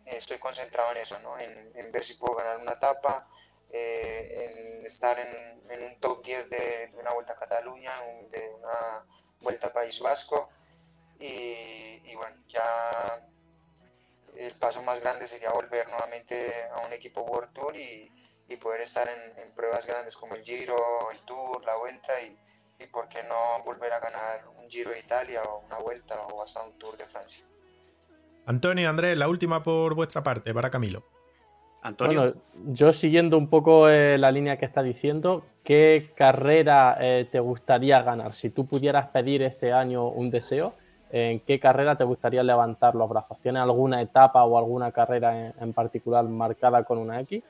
estoy 0.06 0.38
concentrado 0.38 0.92
en 0.92 0.98
eso, 0.98 1.18
¿no? 1.20 1.40
en, 1.40 1.92
ver 1.92 2.04
si 2.04 2.16
puedo 2.16 2.36
ganar 2.36 2.58
una 2.58 2.74
etapa, 2.74 3.26
eh, 3.74 4.78
en 4.80 4.86
estar 4.86 5.18
en, 5.20 5.84
un 5.84 6.00
top 6.00 6.24
10 6.24 6.50
de, 6.50 6.92
una 6.94 7.12
vuelta 7.14 7.34
a 7.34 7.40
Cataluña, 7.40 7.92
de 8.30 8.50
una 8.60 9.06
vuelta 9.42 9.68
a 9.68 9.74
País 9.74 10.00
Vasco. 10.00 10.50
Y, 11.20 12.02
y 12.06 12.16
bueno, 12.16 12.38
ya 12.48 13.28
el 14.38 14.54
paso 14.56 14.82
más 14.84 15.02
grande 15.02 15.28
sería 15.28 15.52
volver 15.52 15.88
nuevamente 15.90 16.54
a 16.72 16.86
un 16.86 16.94
equipo 16.94 17.22
World 17.22 17.54
Tour 17.54 17.76
y, 17.76 18.12
y 18.48 18.58
poder 18.58 18.82
estar 18.82 19.08
en, 19.08 19.52
pruebas 19.54 19.86
grandes 19.86 20.16
como 20.16 20.36
el 20.36 20.44
Giro, 20.44 21.12
el 21.12 21.20
Tour, 21.26 21.64
la 21.66 21.76
Vuelta 21.78 22.14
y, 22.22 22.38
y 22.80 22.88
por 22.88 23.08
qué 23.10 23.24
no 23.24 23.64
volver 23.64 23.94
a 23.94 24.00
ganar 24.00 24.48
un 24.56 24.70
Giro 24.70 24.92
de 24.92 25.00
Italia 25.00 25.44
o 25.44 25.60
una 25.66 25.80
Vuelta 25.80 26.20
o 26.28 26.44
hasta 26.44 26.64
un 26.64 26.78
Tour 26.78 26.98
de 26.98 27.06
Francia. 27.06 27.46
Antonio, 28.46 28.90
Andrés, 28.90 29.18
la 29.18 29.30
última 29.30 29.64
por 29.64 29.96
vuestra 29.96 30.22
parte, 30.22 30.54
para 30.54 30.70
Camilo. 30.70 31.13
Antonio. 31.84 32.20
Bueno, 32.22 32.36
yo 32.74 32.94
siguiendo 32.94 33.38
un 33.38 33.50
poco 33.50 33.90
eh, 33.90 34.18
la 34.18 34.32
línea 34.32 34.58
que 34.58 34.66
está 34.66 34.82
diciendo, 34.82 35.44
¿qué 35.64 36.12
carrera 36.16 36.98
eh, 37.00 37.28
te 37.32 37.40
gustaría 37.40 38.02
ganar? 38.02 38.34
Si 38.34 38.50
tú 38.50 38.66
pudieras 38.66 39.10
pedir 39.10 39.44
este 39.44 39.72
año 39.74 40.08
un 40.08 40.32
deseo, 40.32 40.74
¿En 41.16 41.42
qué 41.42 41.60
carrera 41.60 41.96
te 41.96 42.04
gustaría 42.04 42.42
levantar 42.42 42.96
los 42.96 43.08
brazos? 43.08 43.38
¿Tienes 43.38 43.62
alguna 43.62 44.02
etapa 44.02 44.44
o 44.46 44.58
alguna 44.58 44.92
carrera 44.92 45.54
en, 45.60 45.72
particular 45.72 46.24
marcada 46.24 46.84
con 46.84 46.98
una 46.98 47.22
X? 47.22 47.44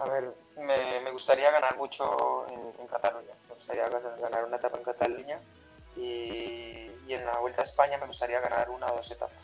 A 0.00 0.04
ver, 0.10 0.34
me, 0.56 1.10
gustaría 1.12 1.48
ganar 1.52 1.76
mucho 1.76 2.44
en, 2.50 2.88
Cataluña. 2.88 3.30
Me 3.48 3.54
gustaría 3.54 3.88
ganar 3.88 4.44
una 4.46 4.56
etapa 4.56 4.78
en 4.78 4.82
Cataluña 4.82 5.38
y, 5.96 6.90
en 7.08 7.24
la 7.24 7.38
Vuelta 7.38 7.60
a 7.60 7.64
España 7.64 7.98
me 7.98 8.08
gustaría 8.08 8.40
ganar 8.40 8.68
una 8.68 8.86
o 8.86 8.96
dos 8.96 9.08
etapas. 9.12 9.38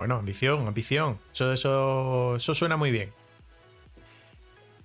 Bueno, 0.00 0.14
ambición, 0.14 0.66
ambición. 0.66 1.18
Eso, 1.30 1.52
eso, 1.52 2.36
eso 2.36 2.54
suena 2.54 2.78
muy 2.78 2.90
bien. 2.90 3.12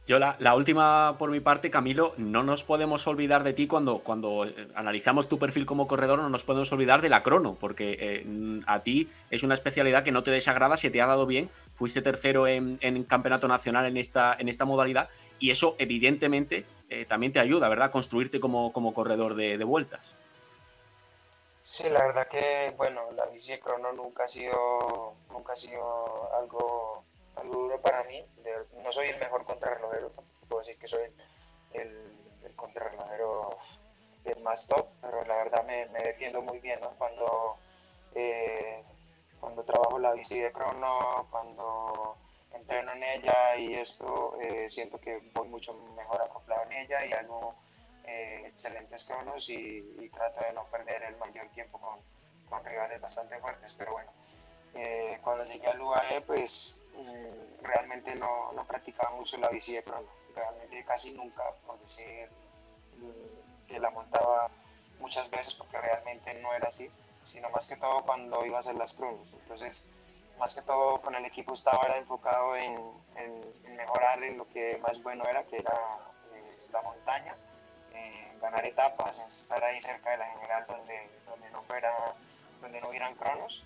Yo 0.07 0.19
la, 0.19 0.55
última 0.55 1.15
por 1.17 1.31
mi 1.31 1.39
parte, 1.39 1.69
Camilo, 1.69 2.13
no 2.17 2.43
nos 2.43 2.65
podemos 2.65 3.07
olvidar 3.07 3.45
de 3.45 3.53
ti 3.53 3.65
cuando, 3.65 3.99
cuando 3.99 4.43
eh, 4.43 4.67
analizamos 4.75 5.29
tu 5.29 5.39
perfil 5.39 5.65
como 5.65 5.87
corredor, 5.87 6.19
no 6.19 6.29
nos 6.29 6.43
podemos 6.43 6.69
olvidar 6.73 7.01
de 7.01 7.07
la 7.07 7.23
crono, 7.23 7.55
porque 7.57 7.97
eh, 7.97 8.61
a 8.67 8.83
ti 8.83 9.07
es 9.31 9.43
una 9.43 9.53
especialidad 9.53 10.03
que 10.03 10.11
no 10.11 10.21
te 10.21 10.31
desagrada, 10.31 10.75
se 10.75 10.89
te 10.89 11.01
ha 11.01 11.05
dado 11.07 11.25
bien, 11.25 11.49
fuiste 11.73 12.01
tercero 12.01 12.45
en, 12.45 12.77
campeonato 13.05 13.47
nacional 13.47 13.85
en 13.85 13.95
esta, 13.95 14.35
en 14.37 14.49
esta 14.49 14.65
modalidad 14.65 15.07
y 15.39 15.51
eso 15.51 15.77
evidentemente 15.79 16.65
eh, 16.89 17.05
también 17.05 17.31
te 17.31 17.39
ayuda, 17.39 17.69
¿verdad? 17.69 17.87
A 17.87 17.91
construirte 17.91 18.41
como, 18.41 18.73
como 18.73 18.93
corredor 18.93 19.35
de, 19.35 19.63
vueltas. 19.63 20.17
Sí, 21.65 21.89
la 21.89 22.05
verdad 22.05 22.27
que, 22.27 22.73
bueno, 22.77 23.11
la 23.13 23.25
bici 23.25 23.51
de 23.51 23.59
crono 23.59 23.91
nunca 23.91 24.25
ha 24.25 24.27
sido, 24.27 25.15
nunca 25.29 25.53
ha 25.53 25.55
sido 25.55 26.33
algo 26.35 27.03
algo 27.35 27.53
duro 27.55 27.81
para 27.81 28.03
mí. 28.03 28.23
no 28.83 28.91
soy 28.91 29.07
el 29.09 29.19
mejor 29.19 29.45
contrarrelojero, 29.45 30.11
puedo 30.47 30.61
decir 30.61 30.77
que 30.77 30.87
soy 30.87 31.03
el, 31.73 32.17
el, 32.43 32.55
contrarrelojero 32.55 33.57
el 34.25 34.41
más 34.41 34.67
top, 34.67 34.87
pero 35.01 35.25
la 35.25 35.37
verdad 35.37 35.65
me, 35.65 35.87
defiendo 35.87 36.41
muy 36.41 36.59
bien 36.59 36.79
cuando, 36.97 37.57
eh, 38.13 38.83
cuando 39.39 39.63
trabajo 39.63 39.99
la 39.99 40.13
bici 40.13 40.39
de 40.39 40.51
crono, 40.51 41.27
cuando 41.31 42.15
entreno 42.53 42.91
en 42.93 43.03
ella 43.03 43.55
y 43.57 43.73
esto, 43.73 44.37
eh, 44.39 44.69
siento 44.69 44.99
que 44.99 45.19
voy 45.33 45.47
mucho 45.47 45.73
mejor 45.95 46.21
acoplado 46.21 46.63
en 46.63 46.73
ella 46.73 47.05
y 47.05 47.13
hago 47.13 47.55
eh, 48.07 48.43
excelentes 48.47 49.05
cronos 49.05 49.49
y, 49.49 50.09
trato 50.13 50.41
de 50.41 50.53
no 50.53 50.65
perder 50.65 51.03
el 51.03 51.17
mayor 51.17 51.49
tiempo 51.49 51.79
con, 51.79 51.99
con 52.49 52.63
rivales 52.63 53.01
bastante 53.01 53.37
fuertes, 53.39 53.75
pero 53.77 53.93
bueno. 53.93 54.11
cuando 55.23 55.45
llegué 55.45 55.67
al 55.67 55.81
UAE, 55.81 56.21
pues 56.21 56.75
Mm, 56.97 57.63
realmente 57.63 58.15
no, 58.15 58.53
no, 58.53 58.63
practicaba 58.65 59.15
mucho 59.15 59.37
la 59.37 59.49
bici 59.49 59.73
de 59.73 59.83
crono, 59.83 60.07
realmente 60.33 60.83
casi 60.85 61.13
nunca, 61.13 61.43
por 61.65 61.77
decir 61.79 62.29
mm, 62.97 63.67
que 63.67 63.79
la 63.79 63.89
montaba 63.89 64.49
muchas 64.99 65.29
veces 65.29 65.55
porque 65.55 65.77
realmente 65.77 66.33
no 66.41 66.53
era 66.53 66.69
así, 66.69 66.89
sino 67.25 67.49
más 67.49 67.67
que 67.67 67.75
todo 67.75 68.03
cuando 68.05 68.45
iba 68.45 68.57
a 68.57 68.59
hacer 68.61 68.75
las 68.75 68.93
cronos. 68.95 69.27
Entonces, 69.33 69.89
más 70.39 70.55
que 70.55 70.61
todo 70.61 71.01
con 71.01 71.15
el 71.15 71.25
equipo 71.25 71.53
estaba 71.53 71.83
era 71.85 71.97
enfocado 71.97 72.55
en, 72.55 72.79
en, 73.17 73.75
mejorar 73.75 74.23
en 74.23 74.37
lo 74.37 74.47
que 74.47 74.77
más 74.77 75.01
bueno 75.03 75.25
era, 75.25 75.43
que 75.43 75.57
era 75.57 75.73
eh, 76.33 76.67
la 76.71 76.81
montaña, 76.81 77.35
ganar 78.41 78.65
etapas, 78.65 79.19
estar 79.27 79.63
ahí 79.63 79.81
cerca 79.81 80.11
de 80.11 80.17
la 80.17 80.25
general 80.27 80.65
donde, 80.67 81.09
donde 81.25 81.49
no 81.51 81.63
fuera, 81.63 81.93
donde 82.61 82.81
no 82.81 82.89
hubieran 82.89 83.15
cronos 83.15 83.65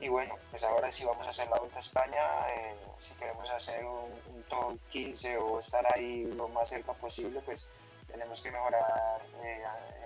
y 0.00 0.08
bueno, 0.08 0.36
pues 0.50 0.62
ahora 0.62 0.90
sí 0.90 1.04
vamos 1.04 1.26
a 1.26 1.30
hacer 1.30 1.48
la 1.48 1.58
Vuelta 1.58 1.76
a 1.76 1.80
España, 1.80 2.22
eh, 2.50 2.74
si 3.00 3.14
queremos 3.14 3.50
hacer 3.50 3.84
un, 3.84 4.08
top 4.48 4.78
15 4.90 5.36
o 5.36 5.60
estar 5.60 5.84
ahí 5.92 6.24
lo 6.24 6.48
más 6.48 6.70
cerca 6.70 6.94
posible, 6.94 7.40
pues 7.44 7.68
tenemos 8.06 8.40
que 8.40 8.50
mejorar, 8.50 9.20
eh, 9.44 9.62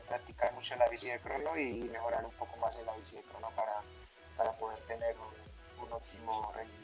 practicar 0.09 0.53
mucho 0.55 0.75
la 0.77 0.89
bici 0.89 1.09
de 1.09 1.21
crono 1.21 1.57
y 1.57 1.83
mejorar 1.85 2.25
un 2.25 2.33
poco 2.33 2.57
más 2.57 2.77
en 2.81 2.87
la 2.87 2.97
bici 2.97 3.17
de 3.17 3.23
crono 3.23 3.51
para, 3.55 3.83
para 4.37 4.53
poder 4.55 4.79
tener 4.87 5.15
un, 5.79 5.93
óptimo 5.93 6.51
rendimiento. 6.57 6.82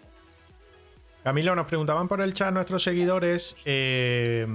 Camilo, 1.29 1.55
nos 1.55 1.67
preguntaban 1.67 2.09
por 2.09 2.23
el 2.23 2.33
chat 2.33 2.55
nuestros 2.55 2.83
seguidores, 2.83 3.55
eh, 3.67 4.47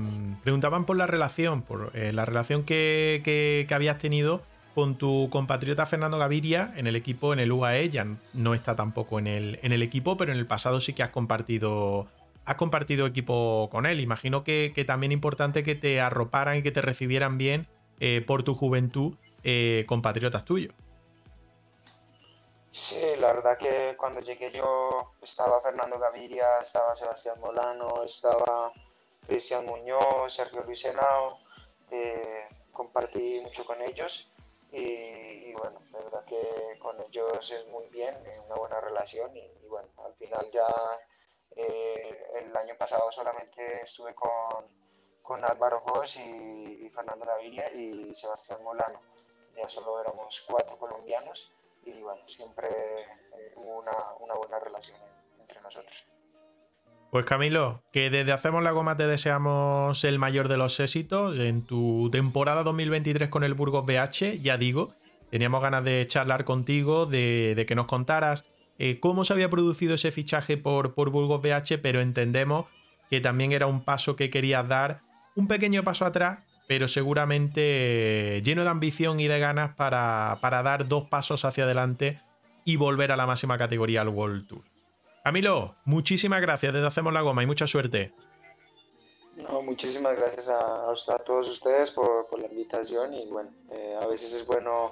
preguntaban 0.41 0.87
por 0.87 0.97
la 0.97 1.05
relación, 1.05 1.61
por 1.61 1.95
la 1.95 2.25
relación 2.25 2.63
que, 2.63 3.21
que, 3.23 3.75
habías 3.75 3.99
tenido 3.99 4.41
con 4.73 4.97
tu 4.97 5.29
compatriota 5.29 5.85
Fernando 5.85 6.17
Gaviria 6.17 6.71
en 6.75 6.87
el 6.87 6.95
equipo, 6.95 7.31
en 7.31 7.39
el 7.39 7.51
UAE, 7.51 7.91
ya 7.91 8.07
no 8.33 8.55
está 8.55 8.75
tampoco 8.75 9.19
en 9.19 9.27
el, 9.27 9.59
en 9.61 9.71
el 9.71 9.83
equipo, 9.83 10.17
pero 10.17 10.31
en 10.31 10.39
el 10.39 10.47
pasado 10.47 10.79
sí 10.79 10.93
que 10.93 11.03
has 11.03 11.11
compartido, 11.11 12.07
has 12.43 12.55
compartido 12.55 13.05
equipo 13.05 13.69
con 13.71 13.85
él. 13.85 13.99
Imagino 13.99 14.43
que, 14.43 14.71
que 14.73 14.83
también 14.83 15.11
importante 15.11 15.61
que 15.61 15.75
te 15.75 16.01
arroparan 16.01 16.57
y 16.57 16.63
que 16.63 16.71
te 16.71 16.81
recibieran 16.81 17.37
bien 17.37 17.67
eh, 17.99 18.23
por 18.25 18.41
tu 18.41 18.55
juventud 18.55 19.13
eh, 19.43 19.83
compatriotas 19.85 20.43
tuyos. 20.43 20.73
Sí, 22.73 23.15
la 23.19 23.27
verdad 23.33 23.55
que 23.55 23.95
cuando 23.95 24.19
llegué 24.19 24.51
yo 24.51 25.13
estaba 25.21 25.61
Fernando 25.61 25.99
Gaviria, 25.99 26.57
estaba 26.59 26.95
Sebastián 26.95 27.39
Molano, 27.39 28.03
estaba 28.03 28.73
Cristian 29.27 29.67
Muñoz, 29.67 30.33
Sergio 30.33 30.63
Luis 30.63 30.83
Henao, 30.83 31.37
eh, 31.91 32.49
compartí 32.71 33.41
mucho 33.41 33.63
con 33.63 33.79
ellos 33.79 34.31
y, 34.71 35.53
bueno, 35.53 35.79
la 35.91 35.99
verdad 35.99 36.25
que 36.25 36.79
con 36.79 36.99
ellos 36.99 37.51
es 37.51 37.67
muy 37.67 37.87
bien, 37.89 38.15
una 38.47 38.55
buena 38.55 38.81
relación 38.81 39.37
y, 39.37 39.67
bueno, 39.67 39.89
al 40.03 40.15
final 40.15 40.49
ya 40.51 40.67
eh, 41.55 42.27
el 42.33 42.57
año 42.57 42.73
pasado 42.75 43.11
solamente 43.11 43.83
estuve 43.83 44.15
con, 44.15 44.65
con 45.21 45.45
Álvaro 45.45 45.81
Jos 45.81 46.17
y, 46.17 46.89
Fernando 46.89 47.23
Gaviria 47.23 47.71
y 47.71 48.15
Sebastián 48.15 48.63
Molano. 48.63 48.99
Ya 49.55 49.69
solo 49.69 50.01
éramos 50.01 50.43
cuatro 50.47 50.77
colombianos 50.79 51.53
y 51.85 52.01
bueno, 52.01 52.21
siempre 52.25 52.67
eh, 52.67 53.53
hubo 53.55 53.79
una, 53.79 54.35
buena 54.37 54.59
relación 54.59 54.97
entre 55.39 55.61
nosotros. 55.61 56.07
Pues 57.11 57.25
Camilo, 57.25 57.83
que 57.91 58.09
desde 58.09 58.31
Hacemos 58.31 58.63
la 58.63 58.71
Goma 58.71 58.97
te 58.97 59.05
deseamos 59.05 60.03
el 60.03 60.17
mayor 60.17 60.47
de 60.47 60.57
los 60.57 60.79
éxitos 60.79 61.37
en 61.37 61.63
tu 61.63 62.09
temporada 62.11 62.63
2023 62.63 63.29
con 63.29 63.43
el 63.43 63.53
Burgos 63.53 63.85
BH, 63.85 64.41
ya 64.41 64.57
digo, 64.57 64.95
teníamos 65.29 65.61
ganas 65.61 65.83
de 65.83 66.07
charlar 66.07 66.43
contigo, 66.43 67.05
de, 67.05 67.65
que 67.67 67.75
nos 67.75 67.85
contaras 67.85 68.45
eh, 68.79 68.99
cómo 68.99 69.25
se 69.25 69.33
había 69.33 69.49
producido 69.49 69.93
ese 69.93 70.11
fichaje 70.11 70.57
por, 70.57 70.95
por 70.95 71.11
Burgos 71.11 71.41
BH, 71.41 71.77
pero 71.83 72.01
entendemos 72.01 72.65
que 73.11 73.21
también 73.21 73.51
era 73.51 73.67
un 73.67 73.83
paso 73.83 74.15
que 74.15 74.31
querías 74.31 74.67
dar, 74.67 74.99
un 75.35 75.47
pequeño 75.47 75.83
paso 75.83 76.05
atrás, 76.05 76.39
pero 76.73 76.87
seguramente 76.87 78.41
lleno 78.43 78.63
de 78.63 78.69
ambición 78.71 79.19
y 79.19 79.27
de 79.27 79.37
ganas 79.37 79.75
para, 79.75 80.39
para 80.41 80.63
dar 80.63 80.87
dos 80.87 81.07
pasos 81.07 81.45
hacia 81.45 81.65
adelante 81.65 82.19
y 82.65 82.77
volver 82.77 83.11
a 83.11 83.15
la 83.15 83.27
máxima 83.27 83.59
categoría 83.59 84.01
al 84.01 84.09
World 84.09 84.47
Tour. 84.47 84.63
Camilo, 85.23 85.75
muchísimas 85.85 86.41
gracias 86.41 86.73
desde 86.73 86.87
Hacemos 86.87 87.13
la 87.13 87.21
Goma 87.21 87.43
y 87.43 87.45
mucha 87.45 87.67
suerte. 87.67 88.11
No, 89.35 89.61
muchísimas 89.61 90.17
gracias 90.17 90.49
a, 90.49 91.19
todos 91.19 91.47
ustedes 91.47 91.91
por, 91.91 92.27
la 92.39 92.47
invitación 92.47 93.13
y 93.13 93.27
bueno, 93.27 93.51
eh, 93.69 93.95
a 94.01 94.07
veces 94.07 94.33
es 94.33 94.47
bueno 94.47 94.89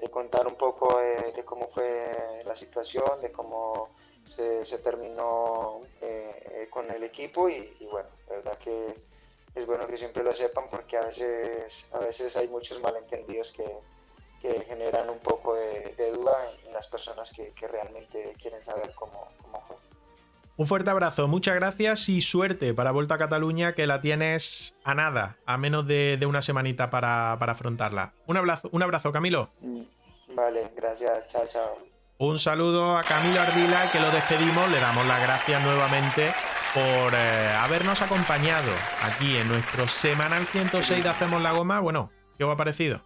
de 0.00 0.08
contar 0.10 0.46
un 0.46 0.54
poco 0.54 1.00
de, 1.00 1.44
cómo 1.44 1.68
fue 1.68 2.12
la 2.46 2.54
situación, 2.54 3.20
de 3.22 3.32
cómo 3.32 3.88
se, 4.24 4.78
terminó 4.84 5.80
eh, 6.00 6.68
con 6.70 6.88
el 6.92 7.02
equipo 7.02 7.48
y, 7.48 7.74
bueno, 7.90 8.08
la 8.28 8.36
verdad 8.36 8.56
que 8.58 8.94
es 9.54 9.66
bueno 9.66 9.86
que 9.86 9.96
siempre 9.96 10.24
lo 10.24 10.32
sepan 10.32 10.64
porque 10.70 10.96
a 10.96 11.02
veces, 11.02 11.88
a 11.92 11.98
veces 11.98 12.36
hay 12.36 12.48
muchos 12.48 12.80
malentendidos 12.80 13.52
que, 13.52 13.64
que 14.40 14.60
generan 14.64 15.08
un 15.08 15.20
poco 15.20 15.54
de, 15.54 15.94
duda 16.12 16.32
en, 16.66 16.72
las 16.72 16.88
personas 16.88 17.32
que, 17.32 17.52
realmente 17.68 18.34
quieren 18.40 18.62
saber 18.64 18.92
cómo, 18.94 19.28
cómo 19.40 19.60
juega. 19.66 19.82
Un 20.56 20.66
fuerte 20.66 20.90
abrazo, 20.90 21.26
muchas 21.28 21.54
gracias 21.56 22.08
y 22.08 22.20
suerte 22.20 22.74
para 22.74 22.92
Vuelta 22.92 23.14
a 23.14 23.18
Cataluña 23.18 23.74
que 23.74 23.86
la 23.86 24.00
tienes 24.00 24.76
a 24.84 24.94
nada, 24.94 25.36
a 25.46 25.56
menos 25.56 25.86
de, 25.86 26.18
una 26.28 26.42
semanita 26.42 26.90
para, 26.90 27.32
afrontarla. 27.32 28.12
Un 28.26 28.36
abrazo, 28.36 28.68
un 28.72 28.82
abrazo, 28.82 29.10
Camilo. 29.12 29.50
Mm, 29.60 29.82
vale, 30.34 30.70
gracias, 30.76 31.28
chao, 31.28 31.46
chao. 31.48 31.78
Un 32.18 32.38
saludo 32.38 32.96
a 32.96 33.02
Camilo 33.02 33.40
Ardila 33.40 33.90
que 33.90 33.98
lo 33.98 34.10
despedimos, 34.10 34.70
le 34.70 34.78
damos 34.78 35.04
las 35.06 35.20
gracias 35.22 35.62
nuevamente 35.62 36.32
por 36.74 37.14
eh, 37.14 37.48
habernos 37.60 38.02
acompañado 38.02 38.72
aquí 39.00 39.36
en 39.36 39.46
nuestro 39.46 39.86
semanal 39.86 40.44
106 40.44 41.04
de 41.04 41.08
Hacemos 41.08 41.40
la 41.40 41.52
Goma. 41.52 41.78
Bueno, 41.78 42.10
¿qué 42.36 42.42
os 42.42 42.52
ha 42.52 42.56
parecido? 42.56 43.00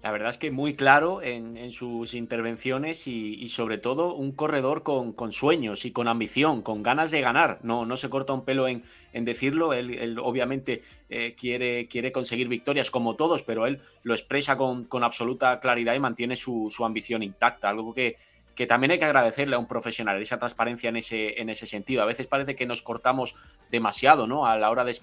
La 0.00 0.12
verdad 0.12 0.30
es 0.30 0.38
que 0.38 0.52
muy 0.52 0.74
claro 0.74 1.20
en, 1.20 1.72
sus 1.72 2.14
intervenciones 2.14 3.08
y, 3.08 3.48
sobre 3.48 3.78
todo 3.78 4.14
un 4.14 4.30
corredor 4.30 4.84
con, 4.84 5.32
sueños 5.32 5.84
y 5.86 5.90
con 5.90 6.06
ambición, 6.06 6.62
con 6.62 6.84
ganas 6.84 7.10
de 7.10 7.20
ganar. 7.20 7.58
No, 7.64 7.84
no 7.84 7.96
se 7.96 8.08
corta 8.08 8.32
un 8.32 8.44
pelo 8.44 8.68
en, 8.68 8.84
decirlo. 9.12 9.72
Él, 9.72 10.16
obviamente 10.22 10.82
eh, 11.08 11.34
quiere, 11.36 11.88
quiere, 11.88 12.12
conseguir 12.12 12.46
victorias 12.46 12.92
como 12.92 13.16
todos, 13.16 13.42
pero 13.42 13.66
él 13.66 13.80
lo 14.04 14.14
expresa 14.14 14.56
con, 14.56 14.86
absoluta 15.02 15.58
claridad 15.58 15.94
y 15.94 16.00
mantiene 16.00 16.36
su, 16.36 16.68
su 16.70 16.84
ambición 16.84 17.24
intacta. 17.24 17.68
Algo 17.68 17.92
que, 17.92 18.14
que 18.58 18.66
también 18.66 18.90
hay 18.90 18.98
que 18.98 19.04
agradecerle 19.04 19.54
a 19.54 19.60
un 19.60 19.68
profesional 19.68 20.20
esa 20.20 20.36
transparencia 20.36 20.88
en 20.88 20.96
ese, 20.96 21.40
en 21.40 21.48
ese 21.48 21.64
sentido. 21.64 22.02
A 22.02 22.06
veces 22.06 22.26
parece 22.26 22.56
que 22.56 22.66
nos 22.66 22.82
cortamos 22.82 23.36
demasiado 23.70 24.26
¿no? 24.26 24.46
a 24.46 24.56
la 24.56 24.68
hora 24.68 24.82
de, 24.82 24.98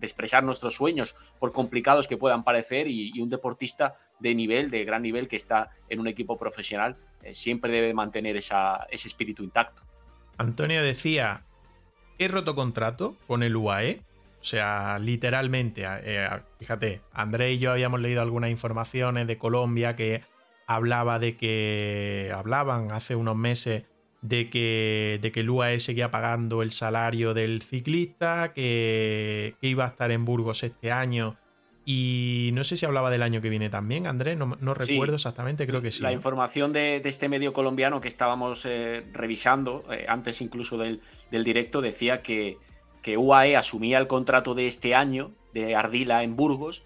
expresar 0.00 0.44
nuestros 0.44 0.76
sueños, 0.76 1.14
por 1.38 1.52
complicados 1.52 2.08
que 2.08 2.16
puedan 2.16 2.42
parecer, 2.42 2.88
y, 2.88 3.12
un 3.20 3.28
deportista 3.28 3.96
de 4.18 4.34
nivel, 4.34 4.70
de 4.70 4.86
gran 4.86 5.02
nivel, 5.02 5.28
que 5.28 5.36
está 5.36 5.68
en 5.90 6.00
un 6.00 6.06
equipo 6.06 6.38
profesional, 6.38 6.96
eh, 7.22 7.34
siempre 7.34 7.70
debe 7.70 7.92
mantener 7.92 8.34
ese 8.34 8.86
espíritu 8.90 9.44
intacto. 9.44 9.82
Antonio 10.38 10.82
decía, 10.82 11.42
he 12.18 12.28
roto 12.28 12.54
contrato 12.54 13.14
con 13.26 13.42
el 13.42 13.56
UAE. 13.56 14.00
O 14.40 14.44
sea, 14.44 14.98
literalmente, 14.98 15.84
eh, 15.86 16.30
fíjate, 16.58 17.02
André 17.12 17.52
y 17.52 17.58
yo 17.58 17.72
habíamos 17.72 18.00
leído 18.00 18.22
algunas 18.22 18.48
informaciones 18.48 19.26
de 19.26 19.36
Colombia 19.36 19.96
que 19.96 20.22
hablaba 20.66 21.18
de 21.18 21.36
que. 21.36 22.32
Hablaban 22.34 22.92
hace 22.92 23.14
unos 23.16 23.36
meses 23.36 23.84
de 24.22 24.50
que, 24.50 25.18
de 25.22 25.32
que 25.32 25.40
el 25.40 25.50
UAE 25.50 25.80
seguía 25.80 26.10
pagando 26.10 26.62
el 26.62 26.72
salario 26.72 27.34
del 27.34 27.62
ciclista, 27.62 28.52
que, 28.54 29.54
iba 29.60 29.84
a 29.84 29.88
estar 29.88 30.10
en 30.10 30.24
Burgos 30.24 30.62
este 30.62 30.90
año. 30.92 31.36
Y 31.88 32.50
no 32.52 32.64
sé 32.64 32.76
si 32.76 32.84
hablaba 32.84 33.10
del 33.10 33.22
año 33.22 33.40
que 33.40 33.48
viene 33.48 33.70
también, 33.70 34.08
Andrés, 34.08 34.36
no, 34.36 34.74
recuerdo 34.74 35.14
exactamente, 35.14 35.68
creo 35.68 35.80
que 35.80 35.92
sí. 35.92 36.02
La 36.02 36.10
información 36.10 36.72
de, 36.72 37.00
este 37.04 37.28
medio 37.28 37.52
colombiano 37.52 38.00
que 38.00 38.08
estábamos 38.08 38.66
eh, 38.66 39.04
revisando, 39.12 39.84
eh, 39.92 40.04
antes 40.08 40.42
incluso 40.42 40.78
del, 40.78 41.00
directo, 41.30 41.80
decía 41.80 42.22
que, 42.22 42.58
que 43.02 43.16
UAE 43.16 43.56
asumía 43.56 43.98
el 43.98 44.08
contrato 44.08 44.56
de 44.56 44.66
este 44.66 44.96
año 44.96 45.30
de 45.54 45.76
Ardila 45.76 46.24
en 46.24 46.34
Burgos 46.34 46.82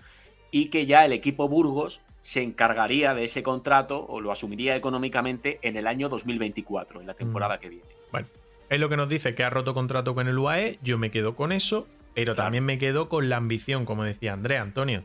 y 0.51 0.69
que 0.69 0.85
ya 0.85 1.07
el 1.07 1.15
equipo 1.15 1.49
Burgos 1.49 2.03
se 2.21 2.43
encargaría 2.43 3.15
de 3.15 3.25
ese 3.25 3.43
contrato 3.43 4.07
o 4.07 4.21
lo 4.21 4.31
asumiría 4.31 4.77
económicamente 4.77 5.59
en 5.63 5.77
el 5.77 5.87
año 5.87 6.09
2024, 6.09 7.01
en 7.01 7.07
la 7.07 7.15
temporada 7.15 7.57
mm. 7.57 7.61
que 7.61 7.69
viene. 7.69 7.89
Bueno, 8.13 8.29
es 8.69 8.81
lo 8.81 8.89
que 8.89 8.97
nos 8.97 9.09
dice 9.09 9.35
que 9.35 9.45
ha 9.45 9.51
roto 9.51 9.75
contrato 9.75 10.15
con 10.15 10.29
el 10.29 10.39
UAE, 10.39 10.79
yo 10.83 10.99
me 10.99 11.11
quedo 11.11 11.35
con 11.35 11.53
eso, 11.53 11.87
pero 12.15 12.35
también 12.35 12.65
me 12.65 12.79
quedo 12.79 13.09
con 13.09 13.29
la 13.29 13.37
ambición, 13.37 13.85
como 13.85 14.05
decía 14.05 14.33
Andrea 14.33 14.63
Antonio. 14.63 15.05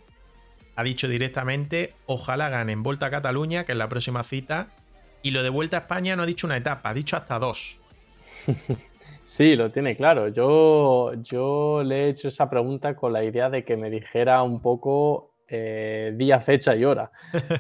Ha 0.76 0.84
dicho 0.84 1.08
directamente, 1.08 1.94
ojalá 2.06 2.50
ganen 2.50 2.84
Vuelta 2.84 3.06
a 3.06 3.12
Cataluña, 3.12 3.64
que 3.64 3.72
es 3.72 3.78
la 3.78 3.88
próxima 3.88 4.24
cita, 4.24 4.68
y 5.22 5.32
lo 5.32 5.42
de 5.42 5.50
Vuelta 5.50 5.78
a 5.78 5.80
España 5.82 6.16
no 6.16 6.24
ha 6.24 6.26
dicho 6.26 6.48
una 6.48 6.58
etapa, 6.58 6.90
ha 6.90 6.94
dicho 6.94 7.16
hasta 7.16 7.40
dos. 7.40 7.80
Sí, 9.26 9.56
lo 9.56 9.72
tiene 9.72 9.98
claro. 9.98 10.28
Yo, 10.28 11.14
yo 11.16 11.82
le 11.84 12.06
he 12.06 12.10
hecho 12.10 12.28
esa 12.28 12.48
pregunta 12.48 12.96
con 12.96 13.12
la 13.12 13.24
idea 13.24 13.50
de 13.50 13.66
que 13.66 13.76
me 13.76 13.90
dijera 13.90 14.44
un 14.44 14.62
poco 14.62 15.35
eh, 15.48 16.12
día, 16.16 16.40
fecha 16.40 16.76
y 16.76 16.84
hora. 16.84 17.12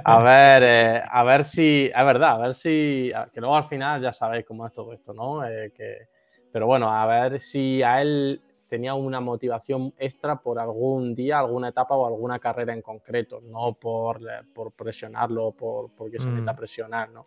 A 0.03 0.21
ver, 0.23 0.63
eh, 0.63 1.03
a 1.07 1.23
ver 1.23 1.43
si, 1.43 1.91
es 1.93 2.05
verdad, 2.05 2.31
a 2.31 2.37
ver 2.37 2.53
si, 2.53 3.11
que 3.31 3.39
luego 3.39 3.55
al 3.55 3.63
final 3.63 4.01
ya 4.01 4.11
sabéis 4.11 4.45
cómo 4.45 4.65
es 4.65 4.73
todo 4.73 4.93
esto, 4.93 5.13
¿no? 5.13 5.45
Eh, 5.47 5.71
que, 5.75 6.07
pero 6.51 6.65
bueno, 6.65 6.91
a 6.91 7.05
ver 7.05 7.39
si 7.39 7.83
a 7.83 8.01
él 8.01 8.41
tenía 8.67 8.95
una 8.95 9.19
motivación 9.19 9.93
extra 9.97 10.37
por 10.37 10.57
algún 10.57 11.13
día, 11.13 11.37
alguna 11.37 11.69
etapa 11.69 11.95
o 11.95 12.07
alguna 12.07 12.39
carrera 12.39 12.73
en 12.73 12.81
concreto, 12.81 13.39
no 13.41 13.73
por, 13.73 14.19
por 14.53 14.71
presionarlo, 14.71 15.51
por, 15.51 15.91
porque 15.91 16.19
se 16.19 16.27
necesita 16.27 16.53
mm. 16.53 16.57
presionar, 16.57 17.09
¿no? 17.11 17.25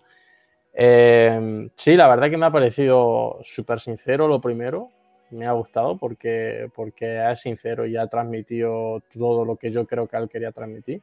sí, 0.75 1.97
la 1.97 2.07
verdad 2.07 2.31
que 2.31 2.37
me 2.37 2.47
ha 2.47 2.53
parecido 2.53 3.39
súper 3.43 3.81
sincero 3.81 4.29
lo 4.29 4.41
primero, 4.41 4.93
me 5.31 5.47
ha 5.47 5.53
gustado 5.53 5.97
porque, 5.97 6.71
porque 6.75 7.31
es 7.31 7.41
sincero 7.41 7.87
y 7.87 7.97
ha 7.97 8.07
transmitido 8.07 9.03
todo 9.13 9.45
lo 9.45 9.57
que 9.57 9.71
yo 9.71 9.87
creo 9.87 10.07
que 10.07 10.17
él 10.17 10.29
quería 10.29 10.53
transmitir. 10.53 11.03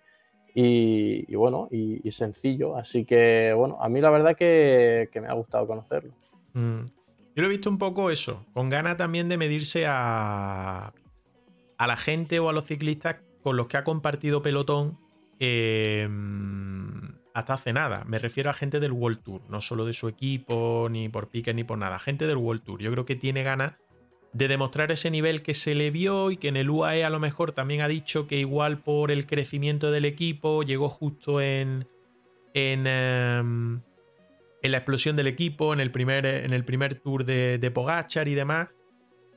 Y, 0.57 1.35
bueno, 1.35 1.67
y, 1.69 2.09
sencillo. 2.11 2.77
Así 2.77 3.03
que 3.03 3.53
bueno, 3.53 3.77
a 3.81 3.89
mí 3.89 3.99
la 3.99 4.09
verdad 4.09 4.37
que, 4.37 5.09
me 5.21 5.27
ha 5.27 5.33
gustado 5.33 5.67
conocerlo. 5.67 6.13
Mm. 6.53 6.85
Yo 7.35 7.41
lo 7.41 7.47
he 7.47 7.49
visto 7.49 7.69
un 7.69 7.77
poco 7.77 8.11
eso, 8.11 8.45
con 8.53 8.69
ganas 8.69 8.95
también 8.95 9.27
de 9.27 9.35
medirse 9.35 9.85
a, 9.85 10.93
a 11.77 11.87
la 11.87 11.97
gente 11.97 12.39
o 12.39 12.47
a 12.47 12.53
los 12.53 12.65
ciclistas 12.65 13.17
con 13.43 13.57
los 13.57 13.67
que 13.67 13.75
ha 13.75 13.83
compartido 13.83 14.41
pelotón 14.41 14.97
eh, 15.39 16.07
hasta 17.33 17.53
hace 17.53 17.73
nada. 17.73 18.03
Me 18.05 18.19
refiero 18.19 18.49
a 18.49 18.53
gente 18.53 18.79
del 18.79 18.93
World 18.93 19.21
Tour, 19.21 19.41
no 19.49 19.61
solo 19.61 19.85
de 19.85 19.93
su 19.93 20.07
equipo, 20.07 20.87
ni 20.89 21.09
por 21.09 21.29
pique, 21.29 21.53
ni 21.53 21.63
por 21.63 21.77
nada. 21.77 21.99
Gente 21.99 22.27
del 22.27 22.37
World 22.37 22.63
Tour. 22.63 22.81
Yo 22.81 22.91
creo 22.91 23.05
que 23.05 23.15
tiene 23.15 23.43
ganas 23.43 23.73
de 24.35 24.49
demostrar 24.49 24.91
ese 24.91 25.09
nivel 25.09 25.41
que 25.41 25.53
se 25.53 25.75
le 25.75 25.91
vio 25.91 26.29
y 26.29 26.35
que 26.35 26.49
en 26.49 26.57
el 26.57 26.69
UAE 26.69 27.05
a 27.05 27.09
lo 27.09 27.21
mejor 27.21 27.53
también 27.53 27.79
ha 27.79 27.87
dicho 27.87 28.27
que 28.27 28.37
igual 28.37 28.79
por 28.79 29.09
el 29.09 29.25
crecimiento 29.25 29.91
del 29.91 30.03
equipo 30.03 30.61
llegó 30.61 30.89
justo 30.89 31.39
en, 31.39 31.87
en, 32.53 32.85
em, 32.85 33.79
en 34.61 34.71
la 34.71 34.77
explosión 34.77 35.15
del 35.15 35.27
equipo, 35.27 35.71
en 35.71 35.79
el 35.79 35.89
primer, 35.89 36.25
en 36.25 36.51
el 36.51 36.65
primer 36.65 36.95
tour 36.95 37.23
de, 37.23 37.57
de 37.59 37.71
Pogachar 37.71 38.27
y 38.27 38.35
demás. 38.35 38.67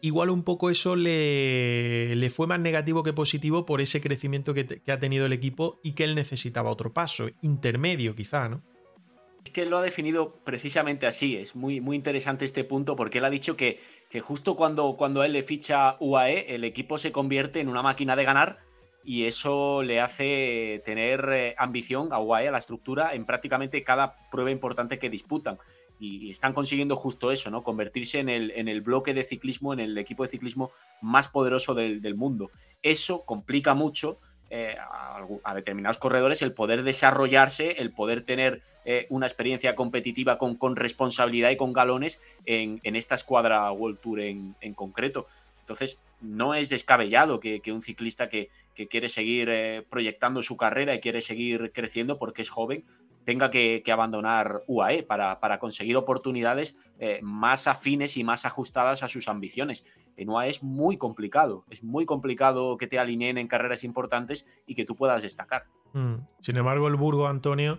Igual 0.00 0.30
un 0.30 0.42
poco 0.42 0.68
eso 0.68 0.96
le, 0.96 2.16
le, 2.16 2.30
fue 2.30 2.48
más 2.48 2.58
negativo 2.58 3.04
que 3.04 3.12
positivo 3.12 3.64
por 3.66 3.80
ese 3.80 4.00
crecimiento 4.00 4.52
que, 4.52 4.82
ha 4.88 4.98
tenido 4.98 5.26
el 5.26 5.32
equipo 5.32 5.78
y 5.84 5.92
que 5.92 6.02
él 6.02 6.16
necesitaba 6.16 6.70
otro 6.70 6.92
paso, 6.92 7.28
intermedio 7.40 8.16
quizá, 8.16 8.48
¿no? 8.48 8.64
Es 9.44 9.52
que 9.52 9.64
lo 9.64 9.78
ha 9.78 9.82
definido 9.82 10.40
precisamente 10.44 11.06
así. 11.06 11.36
Es 11.36 11.54
muy, 11.54 11.80
muy 11.80 11.94
interesante 11.94 12.44
este 12.44 12.64
punto 12.64 12.96
porque 12.96 13.18
él 13.18 13.24
ha 13.24 13.30
dicho 13.30 13.56
que, 13.56 13.78
que 14.08 14.20
justo 14.20 14.56
cuando, 14.56 14.96
cuando 14.96 15.22
él 15.22 15.32
le 15.32 15.42
ficha 15.42 15.96
UAE, 16.00 16.54
el 16.54 16.64
equipo 16.64 16.98
se 16.98 17.12
convierte 17.12 17.60
en 17.60 17.68
una 17.68 17.82
máquina 17.82 18.16
de 18.16 18.24
ganar 18.24 18.58
y 19.04 19.24
eso 19.24 19.82
le 19.82 20.00
hace 20.00 20.82
tener 20.84 21.28
eh, 21.32 21.54
ambición 21.58 22.12
a 22.12 22.18
UAE, 22.18 22.48
a 22.48 22.52
la 22.52 22.58
estructura, 22.58 23.14
en 23.14 23.24
prácticamente 23.24 23.82
cada 23.82 24.16
prueba 24.30 24.50
importante 24.50 24.98
que 24.98 25.10
disputan. 25.10 25.58
Y, 25.98 26.30
están 26.30 26.52
consiguiendo 26.52 26.94
justo 26.94 27.32
eso, 27.32 27.50
¿no? 27.50 27.62
Convertirse 27.62 28.20
en 28.20 28.28
el, 28.28 28.52
en 28.52 28.68
el 28.68 28.82
bloque 28.82 29.14
de 29.14 29.24
ciclismo, 29.24 29.72
en 29.72 29.80
el 29.80 29.98
equipo 29.98 30.22
de 30.22 30.28
ciclismo 30.28 30.70
más 31.00 31.28
poderoso 31.28 31.74
del, 31.74 32.00
del 32.00 32.14
mundo. 32.14 32.50
Eso 32.82 33.24
complica 33.24 33.74
mucho 33.74 34.20
eh, 34.50 34.76
a, 34.80 35.54
determinados 35.54 35.98
corredores 35.98 36.40
el 36.40 36.54
poder 36.54 36.82
desarrollarse, 36.82 37.82
el 37.82 37.92
poder 37.92 38.22
tener 38.22 38.62
eh, 38.86 39.06
una 39.10 39.26
experiencia 39.26 39.74
competitiva 39.74 40.38
con, 40.38 40.54
con, 40.54 40.74
responsabilidad 40.74 41.50
y 41.50 41.58
con 41.58 41.74
galones 41.74 42.22
en, 42.46 42.80
esta 42.82 43.14
escuadra 43.14 43.70
World 43.72 44.00
Tour 44.00 44.20
en, 44.20 44.54
concreto. 44.74 45.26
Entonces, 45.60 46.02
no 46.22 46.54
es 46.54 46.70
descabellado 46.70 47.40
que, 47.40 47.60
un 47.66 47.82
ciclista 47.82 48.30
que, 48.30 48.48
quiere 48.88 49.10
seguir 49.10 49.48
eh, 49.50 49.84
proyectando 49.86 50.42
su 50.42 50.56
carrera 50.56 50.94
y 50.94 51.00
quiere 51.00 51.20
seguir 51.20 51.72
creciendo 51.74 52.18
porque 52.18 52.40
es 52.40 52.48
joven, 52.48 52.84
tenga 53.24 53.50
que, 53.50 53.82
abandonar 53.92 54.62
UAE 54.66 55.02
para, 55.02 55.40
para 55.40 55.58
conseguir 55.58 55.96
oportunidades 55.98 56.76
más 57.20 57.66
afines 57.66 58.16
y 58.16 58.24
más 58.24 58.46
ajustadas 58.46 59.02
a 59.02 59.08
sus 59.08 59.28
ambiciones 59.28 59.84
en 60.18 60.28
UAE 60.28 60.50
es 60.50 60.62
muy 60.64 60.98
complicado. 60.98 61.64
Es 61.70 61.84
muy 61.84 62.04
complicado 62.04 62.76
que 62.76 62.88
te 62.88 62.98
alineen 62.98 63.38
en 63.38 63.46
carreras 63.46 63.84
importantes 63.84 64.46
y 64.66 64.74
que 64.74 64.84
tú 64.84 64.96
puedas 64.96 65.22
destacar. 65.22 65.66
Mm. 65.92 66.16
Sin 66.42 66.56
embargo, 66.56 66.88
el 66.88 66.96
Burgo, 66.96 67.28
Antonio, 67.28 67.78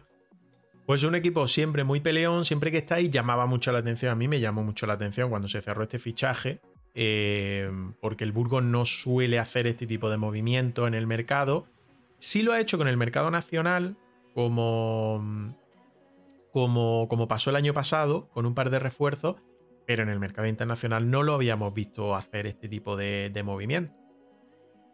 pues 0.86 1.04
es 1.04 1.08
un 1.08 1.16
equipo 1.16 1.46
siempre 1.48 1.84
muy 1.84 2.00
peleón, 2.00 2.46
siempre 2.46 2.72
que 2.72 2.78
está 2.78 2.96
ahí 2.96 3.10
llamaba 3.10 3.46
mucho 3.46 3.74
la 3.74 3.80
atención. 3.80 4.14
A 4.14 4.16
mí 4.16 4.30
me 4.30 4.40
llamó 4.40 4.64
mucho 4.64 4.88
la 4.88 4.94
atención 4.94 5.30
cuando 5.30 5.50
se 5.50 5.62
cerró 5.62 5.84
este 5.84 6.00
fichaje, 6.00 6.62
eh, 6.96 7.70
porque 8.00 8.24
el 8.24 8.32
Burgo 8.32 8.62
no 8.62 8.86
suele 8.86 9.38
hacer 9.38 9.68
este 9.68 9.86
tipo 9.86 10.10
de 10.10 10.16
movimiento 10.16 10.88
en 10.88 10.94
el 10.94 11.08
mercado. 11.08 11.68
Sí 12.20 12.42
lo 12.42 12.54
ha 12.54 12.62
hecho 12.62 12.78
con 12.78 12.88
el 12.88 12.96
mercado 12.96 13.30
nacional, 13.32 13.98
como, 14.34 15.54
como, 16.54 17.08
como 17.10 17.28
pasó 17.28 17.50
el 17.50 17.58
año 17.58 17.74
pasado, 17.74 18.30
con 18.30 18.46
un 18.46 18.56
par 18.56 18.70
de 18.70 18.80
refuerzos, 18.80 19.36
pero 19.90 20.04
en 20.04 20.10
el 20.10 20.20
mercado 20.20 20.48
internacional 20.48 21.10
no 21.10 21.24
lo 21.24 21.34
habíamos 21.34 21.74
visto 21.74 22.14
hacer 22.14 22.46
este 22.46 22.70
tipo 22.70 22.96
de, 22.96 23.42
movimiento. 23.44 23.92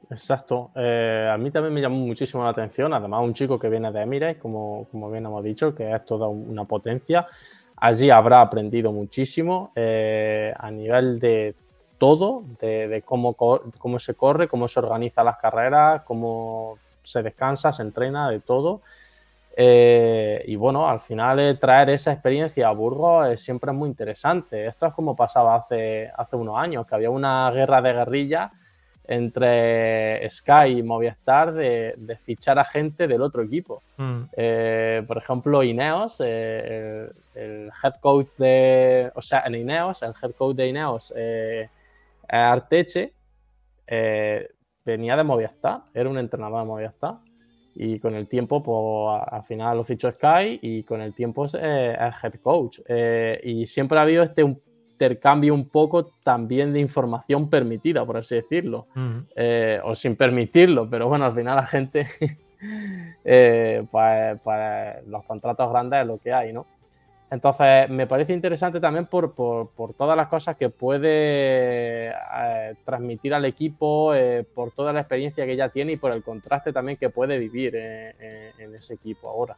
Exacto. 0.09 0.71
Eh, 0.73 1.29
a 1.29 1.37
mí 1.37 1.51
también 1.51 1.73
me 1.73 1.81
llamó 1.81 1.97
muchísimo 1.97 2.45
la 2.45 2.51
atención. 2.51 2.93
Además, 2.93 3.21
un 3.21 3.33
chico 3.33 3.59
que 3.59 3.67
viene 3.67 3.91
de 3.91 4.01
Emirates, 4.03 4.41
como, 4.41 4.87
como 4.89 5.11
bien 5.11 5.25
hemos 5.25 5.43
dicho, 5.43 5.75
que 5.75 5.93
es 5.93 6.05
toda 6.05 6.29
una 6.29 6.63
potencia. 6.63 7.27
Allí 7.75 8.09
habrá 8.09 8.39
aprendido 8.39 8.93
muchísimo 8.93 9.73
eh, 9.75 10.53
a 10.57 10.71
nivel 10.71 11.19
de 11.19 11.55
todo, 11.97 12.45
de, 12.61 13.03
cómo, 13.05 13.33
cómo 13.33 13.99
se 13.99 14.13
corre, 14.13 14.47
cómo 14.47 14.69
se 14.69 14.79
organiza 14.79 15.25
las 15.25 15.35
carreras, 15.39 16.03
cómo 16.03 16.77
se 17.03 17.21
descansa, 17.21 17.73
se 17.73 17.81
entrena, 17.81 18.29
de 18.29 18.39
todo. 18.39 18.81
Eh, 19.57 20.43
y 20.47 20.55
bueno, 20.57 20.89
al 20.89 20.99
final 20.99 21.57
traer 21.59 21.89
esa 21.91 22.11
experiencia 22.11 22.67
a 22.67 22.71
Burgos 22.71 23.39
siempre 23.39 23.71
es 23.71 23.77
muy 23.77 23.89
interesante. 23.89 24.67
Esto 24.67 24.85
es 24.87 24.93
como 24.93 25.15
pasaba 25.15 25.55
hace, 25.55 26.11
hace 26.15 26.35
unos 26.35 26.57
años, 26.57 26.85
que 26.85 26.95
había 26.95 27.09
una 27.09 27.49
guerra 27.51 27.81
de 27.81 27.93
guerrillas 27.93 28.51
entre 29.07 30.27
Sky 30.29 30.79
y 30.79 30.83
Movistar 30.83 31.53
de, 31.53 32.17
fichar 32.19 32.59
a 32.59 32.65
gente 32.65 33.07
del 33.07 33.21
otro 33.21 33.43
equipo. 33.43 33.81
Mm. 33.97 34.21
Eh, 34.33 35.03
por 35.07 35.17
ejemplo, 35.17 35.63
Ineos, 35.63 36.21
eh, 36.23 37.09
el, 37.35 37.71
head 37.83 37.93
coach 37.99 38.29
de, 38.37 39.11
o 39.15 39.21
sea, 39.21 39.43
en 39.45 39.55
Ineos, 39.55 40.01
el 40.01 40.13
head 40.21 40.31
coach 40.31 40.55
de 40.55 40.67
Ineos, 40.67 41.13
eh, 41.15 41.69
Arteche, 42.27 43.13
venía 44.83 45.15
de 45.15 45.23
Movistar, 45.23 45.81
era 45.93 46.09
un 46.09 46.17
entrenador 46.17 46.61
de 46.61 46.65
Movistar. 46.65 47.15
Y 47.75 47.99
con 47.99 48.15
el 48.15 48.27
tiempo, 48.27 48.63
pues 48.63 49.23
al 49.29 49.43
final 49.43 49.77
lo 49.77 49.83
fichó 49.83 50.09
Sky 50.09 50.59
y 50.61 50.83
con 50.83 51.01
el 51.01 51.13
tiempo 51.13 51.45
es, 51.45 51.55
head 51.55 52.35
coach. 52.41 52.79
y 53.43 53.65
siempre 53.65 53.99
ha 53.99 54.03
habido 54.03 54.23
este 54.23 54.43
intercambio 54.95 55.53
un 55.53 55.67
poco 55.67 56.05
también 56.23 56.71
de 56.71 56.79
información 56.79 57.49
permitida, 57.49 58.05
por 58.05 58.17
así 58.17 58.35
decirlo, 58.35 58.87
eh, 59.35 59.79
o 59.83 59.93
sin 59.93 60.15
permitirlo, 60.15 60.89
pero 60.89 61.09
bueno, 61.09 61.25
al 61.25 61.35
final 61.35 61.57
la 61.57 61.67
gente, 61.67 62.07
eh, 63.25 63.85
pues, 63.91 64.39
pues, 64.41 65.07
los 65.07 65.25
contratos 65.25 65.69
grandes 65.69 66.01
es 66.01 66.07
lo 66.07 66.17
que 66.17 66.31
hay, 66.31 66.53
¿no? 66.53 66.65
Entonces, 67.31 67.89
me 67.89 68.07
parece 68.07 68.33
interesante 68.33 68.79
también 68.79 69.07
por, 69.07 69.33
todas 69.97 70.15
las 70.15 70.27
cosas 70.27 70.55
que 70.55 70.69
puede 70.69 72.09
eh, 72.09 72.75
transmitir 72.85 73.33
al 73.33 73.45
equipo, 73.45 74.13
por 74.53 74.71
toda 74.71 74.93
la 74.93 75.01
experiencia 75.01 75.45
que 75.45 75.53
ella 75.53 75.69
tiene 75.69 75.93
y 75.93 75.97
por 75.97 76.11
el 76.11 76.23
contraste 76.23 76.71
también 76.71 76.97
que 76.97 77.09
puede 77.09 77.39
vivir 77.39 77.75
en 77.75 78.75
ese 78.75 78.93
equipo 78.93 79.27
ahora. 79.29 79.57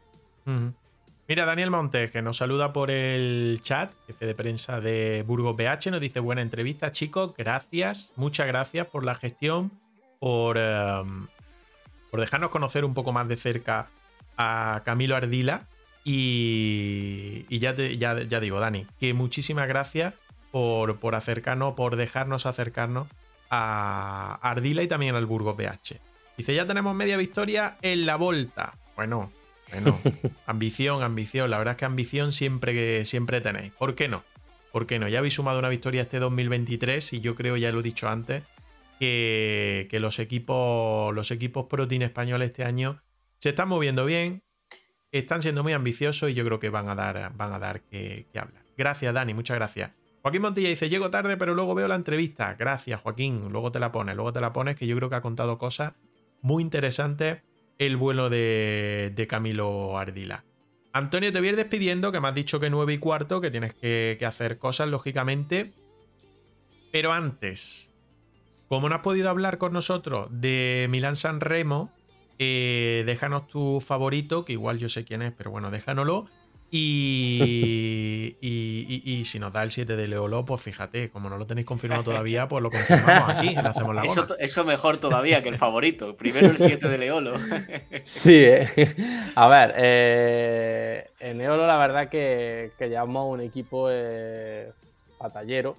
Mira, 1.29 1.43
Daniel 1.43 1.71
Montes, 1.71 2.09
que 2.09 2.21
nos 2.21 2.37
saluda 2.37 2.71
por 2.71 2.89
el 2.89 3.59
chat, 3.61 3.91
jefe 4.07 4.25
de 4.25 4.33
prensa 4.33 4.79
de 4.79 5.25
Burgos 5.27 5.57
BH, 5.57 5.91
nos 5.91 5.99
dice 5.99 6.21
buena 6.21 6.41
entrevista, 6.41 6.93
chicos, 6.93 7.33
gracias, 7.37 8.13
muchas 8.15 8.47
gracias 8.47 8.87
por 8.87 9.03
la 9.03 9.15
gestión, 9.15 9.71
por, 10.19 10.57
em, 10.57 11.27
por 12.09 12.21
dejarnos 12.21 12.49
conocer 12.49 12.85
un 12.85 12.93
poco 12.93 13.11
más 13.11 13.27
de 13.27 13.35
cerca 13.35 13.89
a 14.37 14.83
Camilo 14.85 15.17
Ardila. 15.17 15.63
Y, 16.09 17.59
ya, 17.59 17.75
ya, 17.75 18.39
digo, 18.39 18.61
Dani, 18.61 18.87
que 18.97 19.13
muchísimas 19.13 19.67
gracias 19.67 20.13
por, 20.51 21.01
por 21.01 21.15
acercarnos, 21.15 21.73
por 21.73 21.97
dejarnos 21.97 22.45
acercarnos 22.45 23.09
a 23.49 24.39
Ardila 24.41 24.83
y 24.83 24.87
también 24.87 25.15
al 25.15 25.25
Burgos 25.25 25.57
BH. 25.57 25.99
Dice, 26.37 26.55
ya 26.55 26.65
tenemos 26.65 26.95
media 26.95 27.17
victoria 27.17 27.75
en 27.81 28.05
la 28.05 28.15
volta. 28.15 28.77
Bueno, 28.95 29.33
bueno, 29.69 29.99
ambición, 30.45 31.03
ambición. 31.03 31.51
La 31.51 31.57
verdad 31.57 31.73
es 31.73 31.77
que 31.79 31.85
ambición 31.85 32.31
siempre, 32.31 32.73
que 32.73 33.03
siempre 33.03 33.41
tenéis. 33.41 33.73
¿Por 33.73 33.93
qué 33.93 34.07
no? 34.07 34.23
¿Por 34.71 34.87
qué 34.87 34.99
no? 34.99 35.09
Ya 35.09 35.19
habéis 35.19 35.33
sumado 35.33 35.59
una 35.59 35.67
victoria 35.67 36.03
este 36.03 36.19
2023 36.19 37.13
y 37.13 37.19
yo 37.19 37.35
creo, 37.35 37.57
ya 37.57 37.69
lo 37.73 37.81
he 37.81 37.83
dicho 37.83 38.07
antes, 38.07 38.43
que, 38.97 39.89
los 39.91 40.19
equipos 40.19 41.13
los 41.13 41.31
equipos 41.31 41.65
Pro 41.67 41.85
Team 41.85 42.03
españoles 42.03 42.51
este 42.51 42.63
año 42.63 43.01
se 43.39 43.49
están 43.49 43.67
moviendo 43.67 44.05
bien, 44.05 44.41
están 45.11 45.41
siendo 45.41 45.63
muy 45.63 45.73
ambiciosos 45.73 46.29
y 46.29 46.33
yo 46.33 46.43
creo 46.45 46.59
que 46.59 46.69
van 46.69 46.89
a 46.89 46.95
dar, 46.95 47.31
van 47.35 47.53
a 47.53 47.59
dar 47.59 47.81
que, 47.81 48.27
que 48.31 48.39
hablar. 48.39 48.63
Gracias, 48.77 49.13
Dani, 49.13 49.33
muchas 49.33 49.57
gracias. 49.57 49.91
Joaquín 50.21 50.41
Montilla 50.41 50.69
dice, 50.69 50.89
llego 50.89 51.09
tarde, 51.09 51.37
pero 51.37 51.55
luego 51.55 51.73
veo 51.73 51.87
la 51.87 51.95
entrevista. 51.95 52.55
Gracias, 52.55 52.99
Joaquín. 52.99 53.49
Luego 53.49 53.71
te 53.71 53.79
la 53.79 53.91
pones, 53.91 54.15
luego 54.15 54.33
te 54.33 54.41
la 54.41 54.51
pones, 54.51 54.75
que 54.75 54.85
yo 54.85 54.95
creo 54.97 55.09
que 55.09 55.15
ha 55.15 55.21
contado 55.21 55.57
cosas 55.57 55.93
muy 56.41 56.61
interesantes 56.61 57.43
el 57.77 57.95
vuelo 57.97 58.29
de, 58.29 59.25
Camilo 59.29 59.97
Ardila. 59.97 60.43
Antonio, 60.93 61.31
te 61.31 61.39
voy 61.39 61.49
a 61.49 61.51
ir 61.51 61.57
despidiendo, 61.57 62.11
que 62.11 62.19
me 62.19 62.27
has 62.27 62.35
dicho 62.35 62.59
que 62.59 62.69
nueve 62.69 62.93
y 62.93 62.97
cuarto, 62.97 63.39
que 63.39 63.51
tienes 63.51 63.73
que, 63.73 64.17
hacer 64.25 64.57
cosas, 64.57 64.89
lógicamente. 64.89 65.73
Pero 66.91 67.13
antes, 67.13 67.93
como 68.67 68.89
no 68.89 68.95
has 68.95 69.01
podido 69.01 69.29
hablar 69.29 69.57
con 69.57 69.73
nosotros 69.73 70.27
de 70.31 70.87
Milán 70.89 71.15
San 71.15 71.39
Remo, 71.39 71.91
eh, 72.39 73.03
déjanos 73.05 73.47
tu 73.47 73.81
favorito, 73.81 74.45
que 74.45 74.53
igual 74.53 74.77
yo 74.77 74.89
sé 74.89 75.03
quién 75.03 75.21
es, 75.21 75.33
pero 75.33 75.51
bueno, 75.51 75.71
déjanoslo. 75.71 76.27
Y, 76.69 78.35
y, 78.41 79.23
si 79.25 79.39
nos 79.39 79.53
da 79.53 79.63
el 79.63 79.71
7 79.71 79.95
de 79.95 80.07
Leolo, 80.07 80.45
pues 80.45 80.61
fíjate, 80.61 81.09
como 81.09 81.29
no 81.29 81.37
lo 81.37 81.45
tenéis 81.45 81.65
confirmado 81.65 82.03
todavía, 82.11 82.47
pues 82.47 82.61
lo 82.61 82.69
confirmamos 82.69 83.29
aquí, 83.29 83.49
le 83.49 83.59
hacemos 83.59 83.95
la 83.95 84.03
eso, 84.03 84.27
eso, 84.39 84.65
mejor 84.65 84.97
todavía 84.97 85.41
que 85.41 85.49
el 85.49 85.57
favorito. 85.57 86.15
Primero 86.15 86.47
el 86.47 86.57
7 86.57 86.87
de 86.87 86.97
Leolo. 86.97 87.33
Sí, 88.03 88.35
eh. 88.35 88.67
a 89.35 89.47
ver, 89.47 89.73
eh, 89.77 91.09
en 91.19 91.41
Eolo 91.41 91.67
la 91.67 91.77
verdad 91.77 92.09
que, 92.09 92.71
que 92.77 92.89
llevamos 92.89 93.31
un 93.31 93.41
equipo 93.41 93.87
eh, 93.89 94.71
batallero, 95.19 95.75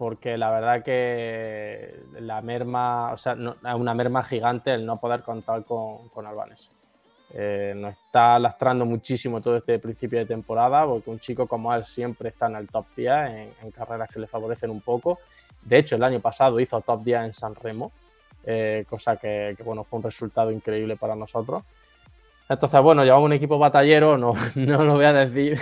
porque 0.00 0.38
la 0.38 0.50
verdad 0.50 0.82
que 0.82 1.94
la 2.20 2.40
merma, 2.40 3.12
o 3.12 3.18
sea, 3.18 3.34
es 3.34 3.74
una 3.74 3.92
merma 3.92 4.22
gigante 4.22 4.72
el 4.72 4.86
no 4.86 4.98
poder 4.98 5.22
contar 5.22 5.62
con, 5.66 6.08
con 6.08 6.26
Albanese. 6.26 6.70
Eh, 7.34 7.74
nos 7.76 7.92
está 7.92 8.38
lastrando 8.38 8.86
muchísimo 8.86 9.42
todo 9.42 9.58
este 9.58 9.78
principio 9.78 10.18
de 10.18 10.24
temporada, 10.24 10.86
porque 10.86 11.10
un 11.10 11.20
chico 11.20 11.46
como 11.46 11.74
él 11.74 11.84
siempre 11.84 12.30
está 12.30 12.46
en 12.46 12.56
el 12.56 12.68
top 12.68 12.86
10 12.96 13.12
en, 13.60 13.70
carreras 13.72 14.08
que 14.08 14.20
le 14.20 14.26
favorecen 14.26 14.70
un 14.70 14.80
poco. 14.80 15.18
De 15.60 15.76
hecho, 15.76 15.96
el 15.96 16.02
año 16.02 16.20
pasado 16.20 16.58
hizo 16.58 16.80
top 16.80 17.02
10 17.02 17.20
en 17.20 17.32
San 17.34 17.54
Remo, 17.54 17.92
eh, 18.44 18.86
cosa 18.88 19.18
que, 19.18 19.54
bueno, 19.62 19.84
fue 19.84 19.98
un 19.98 20.04
resultado 20.04 20.50
increíble 20.50 20.96
para 20.96 21.14
nosotros. 21.14 21.62
Entonces, 22.50 22.80
bueno, 22.80 23.04
llevamos 23.04 23.26
un 23.26 23.32
equipo 23.32 23.60
batallero, 23.60 24.18
no, 24.18 24.34
no 24.56 24.84
lo 24.84 24.94
voy 24.94 25.04
a 25.04 25.12
decir, 25.12 25.56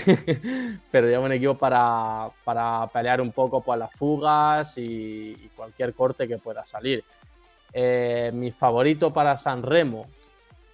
pero 0.90 1.06
llevamos 1.06 1.26
un 1.26 1.34
equipo 1.34 1.58
para, 1.58 2.30
para 2.44 2.86
pelear 2.90 3.20
un 3.20 3.30
poco 3.30 3.60
por 3.60 3.76
las 3.76 3.92
fugas 3.92 4.78
y, 4.78 5.50
cualquier 5.54 5.92
corte 5.92 6.26
que 6.26 6.38
pueda 6.38 6.64
salir. 6.64 7.04
Eh, 7.74 8.30
mi 8.32 8.52
favorito 8.52 9.12
para 9.12 9.36
San 9.36 9.62
Remo, 9.62 10.06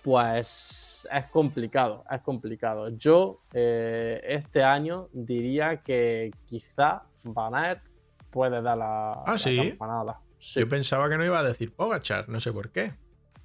pues 0.04 1.08
es 1.10 1.26
complicado, 1.26 2.04
es 2.08 2.20
complicado. 2.20 2.90
Yo 2.90 3.40
eh, 3.52 4.22
este 4.24 4.62
año 4.62 5.08
diría 5.12 5.78
que 5.78 6.30
quizá 6.46 7.02
Van 7.24 7.80
puede 8.30 8.62
dar 8.62 8.78
la, 8.78 9.24
¿Ah, 9.26 9.36
campanada. 9.36 10.20
Yo 10.38 10.68
pensaba 10.68 11.08
que 11.08 11.16
no 11.16 11.24
iba 11.24 11.40
a 11.40 11.42
decir 11.42 11.74
Pogachar, 11.74 12.28
no 12.28 12.38
sé 12.38 12.52
por 12.52 12.70
qué. 12.70 12.92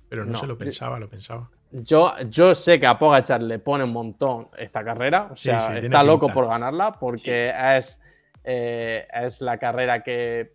Pero 0.08 0.26
no, 0.26 0.38
se 0.38 0.46
lo 0.46 0.58
pensaba, 0.58 1.00
lo 1.00 1.08
pensaba. 1.08 1.50
Yo, 1.72 2.14
yo 2.30 2.56
sé 2.56 2.80
que 2.80 2.88
a 2.88 2.98
Pogachar 2.98 3.44
le 3.44 3.60
pone 3.60 3.84
un 3.84 3.94
montón 3.94 4.48
esta 4.58 4.84
carrera. 4.84 5.30
O 5.32 5.36
sea, 5.36 5.78
está 5.78 6.04
loco 6.04 6.28
por 6.30 6.48
ganarla 6.48 6.92
porque 6.94 7.54
es, 7.78 8.02
eh, 8.44 9.08
es 9.14 9.42
la 9.42 9.58
carrera 9.58 10.02
que 10.02 10.54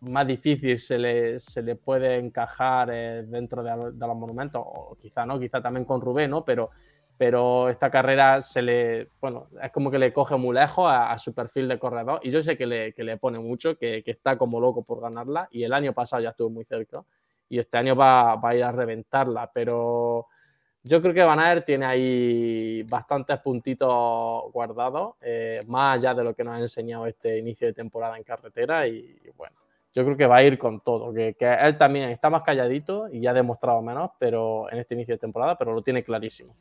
más 0.00 0.26
difícil 0.26 0.78
se 0.78 0.98
le, 0.98 1.38
se 1.38 1.62
le 1.62 1.76
puede 1.76 2.16
encajar 2.16 2.90
eh, 2.92 3.22
dentro 3.26 3.62
de, 3.62 3.70
los 3.76 4.16
monumentos, 4.16 4.62
o 4.64 4.96
quizá 5.00 5.26
no, 5.26 5.38
quizá 5.38 5.60
también 5.60 5.84
con 5.84 6.00
Rubén, 6.00 6.30
¿no? 6.30 6.44
Pero, 6.44 6.70
pero 7.16 7.68
esta 7.68 7.90
carrera 7.90 8.40
se 8.40 8.62
le, 8.62 9.08
bueno, 9.20 9.48
es 9.62 9.70
como 9.72 9.90
que 9.90 9.98
le 9.98 10.12
coge 10.12 10.36
muy 10.36 10.54
lejos 10.54 10.86
a, 10.90 11.16
su 11.18 11.34
perfil 11.34 11.68
de 11.68 11.78
corredor 11.78 12.20
y 12.22 12.30
yo 12.30 12.42
sé 12.42 12.56
que 12.56 12.66
le, 12.66 12.92
que 12.94 13.04
le 13.04 13.18
pone 13.18 13.40
mucho, 13.40 13.76
que, 13.76 14.02
que, 14.02 14.10
está 14.10 14.38
como 14.38 14.58
loco 14.58 14.82
por 14.82 15.02
ganarla 15.02 15.48
y 15.50 15.64
el 15.64 15.72
año 15.74 15.92
pasado 15.92 16.22
ya 16.22 16.30
estuvo 16.30 16.48
muy 16.48 16.64
cerca 16.64 17.02
y 17.48 17.58
este 17.58 17.76
año 17.76 17.94
va, 17.94 18.36
va 18.36 18.50
a 18.50 18.54
ir 18.54 18.64
a 18.64 18.72
reventarla, 18.72 19.50
pero 19.52 20.28
yo 20.82 21.02
creo 21.02 21.14
que 21.14 21.22
Van 21.22 21.38
Aert 21.38 21.66
tiene 21.66 21.86
ahí 21.86 22.82
bastantes 22.84 23.38
puntitos 23.40 24.50
guardados, 24.52 25.14
eh, 25.20 25.60
más 25.66 25.96
allá 25.96 26.14
de 26.14 26.24
lo 26.24 26.34
que 26.34 26.44
nos 26.44 26.54
ha 26.54 26.60
enseñado 26.60 27.06
este 27.06 27.38
inicio 27.38 27.66
de 27.66 27.74
temporada 27.74 28.16
en 28.16 28.24
carretera 28.24 28.86
y 28.86 29.20
bueno 29.36 29.56
yo 29.94 30.04
creo 30.04 30.16
que 30.16 30.26
va 30.26 30.36
a 30.36 30.42
ir 30.42 30.58
con 30.58 30.80
todo, 30.80 31.12
que, 31.12 31.34
él 31.40 31.76
también 31.76 32.10
está 32.10 32.30
más 32.30 32.42
calladito 32.42 33.08
y 33.12 33.20
ya 33.20 33.30
ha 33.30 33.34
demostrado 33.34 33.82
menos 33.82 34.10
pero 34.18 34.70
en 34.70 34.78
este 34.78 34.94
inicio 34.94 35.14
de 35.14 35.18
temporada, 35.18 35.58
pero 35.58 35.74
lo 35.74 35.82
tiene 35.82 36.04
clarísimo. 36.04 36.54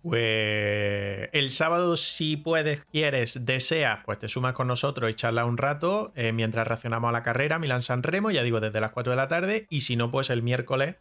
Pues 0.00 1.28
el 1.32 1.50
sábado, 1.50 1.96
si 1.96 2.36
puedes, 2.36 2.84
quieres, 2.84 3.44
deseas, 3.44 3.98
pues 4.04 4.20
te 4.20 4.28
sumas 4.28 4.54
con 4.54 4.68
nosotros 4.68 5.10
y 5.10 5.14
charla 5.14 5.44
un 5.44 5.58
rato 5.58 6.12
eh, 6.14 6.32
mientras 6.32 6.68
reaccionamos 6.68 7.08
a 7.08 7.12
la 7.12 7.24
carrera 7.24 7.58
Milán-San 7.58 8.04
Remo, 8.04 8.30
ya 8.30 8.44
digo, 8.44 8.60
desde 8.60 8.80
las 8.80 8.92
4 8.92 9.10
de 9.10 9.16
la 9.16 9.26
tarde. 9.26 9.66
Y 9.68 9.80
si 9.80 9.96
no, 9.96 10.12
pues 10.12 10.30
el 10.30 10.42
miércoles 10.42 10.96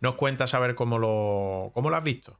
nos 0.00 0.14
cuentas 0.14 0.54
a 0.54 0.58
ver 0.58 0.74
cómo 0.74 0.98
lo, 0.98 1.70
cómo 1.74 1.90
lo 1.90 1.96
has 1.96 2.04
visto. 2.04 2.38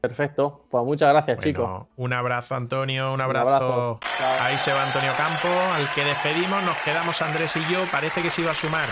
Perfecto, 0.00 0.64
pues 0.70 0.82
muchas 0.84 1.10
gracias, 1.10 1.40
chicos. 1.40 1.86
Un 1.96 2.12
abrazo, 2.14 2.54
Antonio, 2.54 3.12
un 3.12 3.20
abrazo. 3.20 4.00
Ahí 4.40 4.56
se 4.56 4.72
va 4.72 4.84
Antonio 4.84 5.12
Campo, 5.16 5.48
al 5.48 5.92
que 5.94 6.04
despedimos. 6.04 6.62
Nos 6.64 6.76
quedamos 6.78 7.20
Andrés 7.20 7.54
y 7.56 7.72
yo. 7.72 7.84
Parece 7.92 8.22
que 8.22 8.30
se 8.30 8.40
iba 8.40 8.52
a 8.52 8.54
sumar 8.54 8.88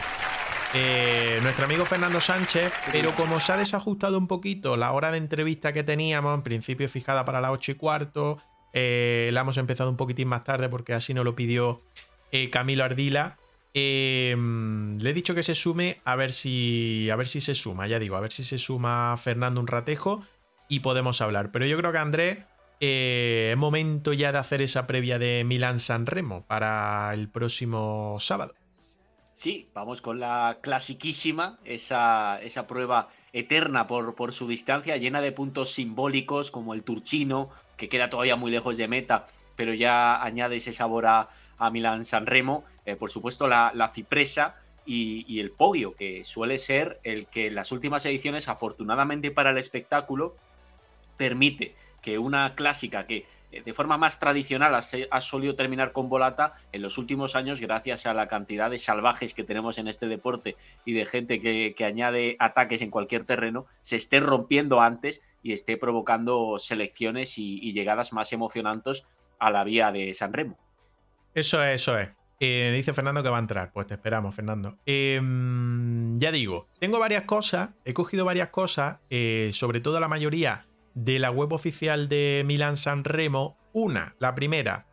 eh, 0.75 1.39
nuestro 1.43 1.65
amigo 1.65 1.87
Fernando 1.87 2.21
Sánchez, 2.21 2.75
pero 2.93 3.13
como 3.15 3.41
se 3.41 3.53
ha 3.53 3.57
desajustado 3.57 4.19
un 4.19 4.27
poquito 4.27 4.77
la 4.77 4.93
hora 4.93 5.11
de 5.11 5.17
entrevista 5.17 5.73
que 5.73 5.83
teníamos, 5.83 6.35
en 6.35 6.43
principio 6.43 6.87
fijada 6.91 7.25
para 7.25 7.41
las 7.41 7.53
8 7.53 7.73
y 7.73 7.75
cuarto, 7.77 8.39
eh, 8.75 9.31
la 9.33 9.41
hemos 9.41 9.57
empezado 9.57 9.89
un 9.89 9.97
poquitín 9.97 10.29
más 10.29 10.45
tarde 10.45 10.69
porque 10.69 10.93
así 10.93 11.15
nos 11.15 11.25
lo 11.25 11.35
pidió 11.35 11.81
eh, 12.33 12.51
Camilo 12.51 12.85
Ardila. 12.85 13.39
Le 13.75 15.11
he 15.11 15.13
dicho 15.15 15.35
que 15.35 15.43
se 15.43 15.55
sume 15.55 16.01
a 16.05 16.17
ver 16.17 16.33
si 16.33 17.09
a 17.11 17.17
ver 17.17 17.29
si 17.29 17.41
se 17.41 17.55
suma, 17.55 17.87
ya 17.87 17.99
digo, 17.99 18.17
a 18.17 18.21
ver 18.21 18.33
si 18.33 18.45
se 18.45 18.59
suma 18.59 19.17
Fernando 19.17 19.61
un 19.61 19.67
ratejo 19.67 20.25
y 20.69 20.81
podemos 20.81 21.21
hablar. 21.21 21.51
Pero 21.53 21.67
yo 21.67 21.77
creo 21.77 21.93
que 21.93 21.99
Andrés 21.99 22.39
es 22.81 23.57
momento 23.57 24.13
ya 24.13 24.33
de 24.33 24.39
hacer 24.39 24.63
esa 24.63 24.87
previa 24.87 25.19
de 25.19 25.45
Milán 25.45 25.81
San 25.81 26.07
Remo 26.07 26.45
para 26.47 27.13
el 27.13 27.29
próximo 27.29 28.17
sábado. 28.21 28.55
Sí, 29.35 29.71
vamos 29.73 30.03
con 30.03 30.19
la 30.19 30.59
clasiquísima, 30.63 31.61
esa, 31.65 32.41
esa 32.43 32.67
prueba 32.67 33.09
eterna 33.33 33.87
por, 33.87 34.17
por, 34.17 34.33
su 34.33 34.49
distancia, 34.49 34.97
llena 34.97 35.21
de 35.21 35.31
puntos 35.31 35.71
simbólicos 35.71 36.51
como 36.51 36.75
el 36.75 36.83
Turchino, 36.83 37.49
que 37.77 37.89
queda 37.89 38.11
todavía 38.11 38.35
muy 38.35 38.51
lejos 38.51 38.77
de 38.77 38.89
meta, 38.89 39.27
pero 39.55 39.75
ya 39.75 40.21
añade 40.25 40.57
ese 40.57 40.73
sabor 40.73 41.07
a, 41.07 41.29
a 41.59 41.71
Milán 41.71 42.05
San 42.05 42.27
Remo. 42.27 42.65
Eh, 42.87 42.97
por 42.97 43.11
supuesto, 43.11 43.47
la, 43.47 43.73
la 43.75 43.89
Cipresa 43.89 44.57
y, 44.89 45.41
el 45.41 45.51
Podio, 45.51 45.95
que 45.95 46.25
suele 46.25 46.57
ser 46.57 46.99
el 47.05 47.27
que 47.27 47.49
en 47.49 47.55
las 47.55 47.73
últimas 47.73 48.07
ediciones, 48.07 48.49
afortunadamente 48.49 49.31
para 49.31 49.51
el 49.51 49.59
espectáculo, 49.59 50.35
permite 51.19 51.75
que 52.01 52.19
una 52.19 52.55
clásica 52.55 53.07
que 53.07 53.27
eh, 53.53 53.63
de 53.63 53.73
forma 53.75 53.99
más 53.99 54.19
tradicional 54.19 54.75
ha, 54.75 55.21
solido 55.21 55.55
terminar 55.57 55.93
con 55.93 56.09
volata 56.09 56.55
en 56.73 56.81
los 56.81 56.97
últimos 56.97 57.37
años 57.37 57.61
gracias 57.61 58.07
a 58.07 58.15
la 58.15 58.29
cantidad 58.29 58.71
de 58.71 58.79
salvajes 58.79 59.35
que 59.35 59.45
tenemos 59.45 59.77
en 59.77 59.89
este 59.89 60.07
deporte 60.07 60.57
y 60.87 60.95
de 60.95 61.05
gente 61.05 61.41
que, 61.41 61.85
añade 61.85 62.37
ataques 62.39 62.81
en 62.81 62.91
cualquier 62.91 63.25
terreno, 63.25 63.67
se 63.83 63.97
esté 63.97 64.21
rompiendo 64.21 64.81
antes 64.81 65.23
y 65.43 65.53
esté 65.53 65.77
provocando 65.77 66.59
selecciones 66.59 67.37
y, 67.37 67.73
llegadas 67.73 68.15
más 68.15 68.33
emocionantes 68.33 69.05
a 69.39 69.51
la 69.51 69.65
vía 69.65 69.93
de 69.93 70.15
San 70.15 70.33
Remo. 70.33 70.57
Eso 71.35 71.63
es, 71.63 71.83
eso 71.83 71.99
es. 71.99 72.11
Eh, 72.41 72.73
dice 72.75 72.93
Fernando 72.93 73.23
que 73.23 73.29
va 73.29 73.37
a 73.37 73.41
entrar. 73.41 73.73
Pues 73.73 73.87
te 73.87 73.95
esperamos, 73.95 74.35
Fernando. 74.35 74.79
Em, 74.87 76.19
ya 76.19 76.31
digo, 76.31 76.67
tengo 76.79 76.99
varias 76.99 77.25
cosas, 77.25 77.71
he 77.85 77.95
cogido 77.95 78.25
varias 78.25 78.51
cosas, 78.51 78.99
eh, 79.11 79.51
sobre 79.53 79.81
todo 79.81 79.99
la 80.01 80.09
mayoría 80.09 80.67
de 80.95 81.19
la 81.19 81.31
web 81.31 81.53
oficial 81.53 82.09
de 82.09 82.43
Milán 82.47 82.77
San 82.77 83.05
Remo. 83.05 83.57
Una, 83.73 84.15
la 84.19 84.35
primera, 84.35 84.87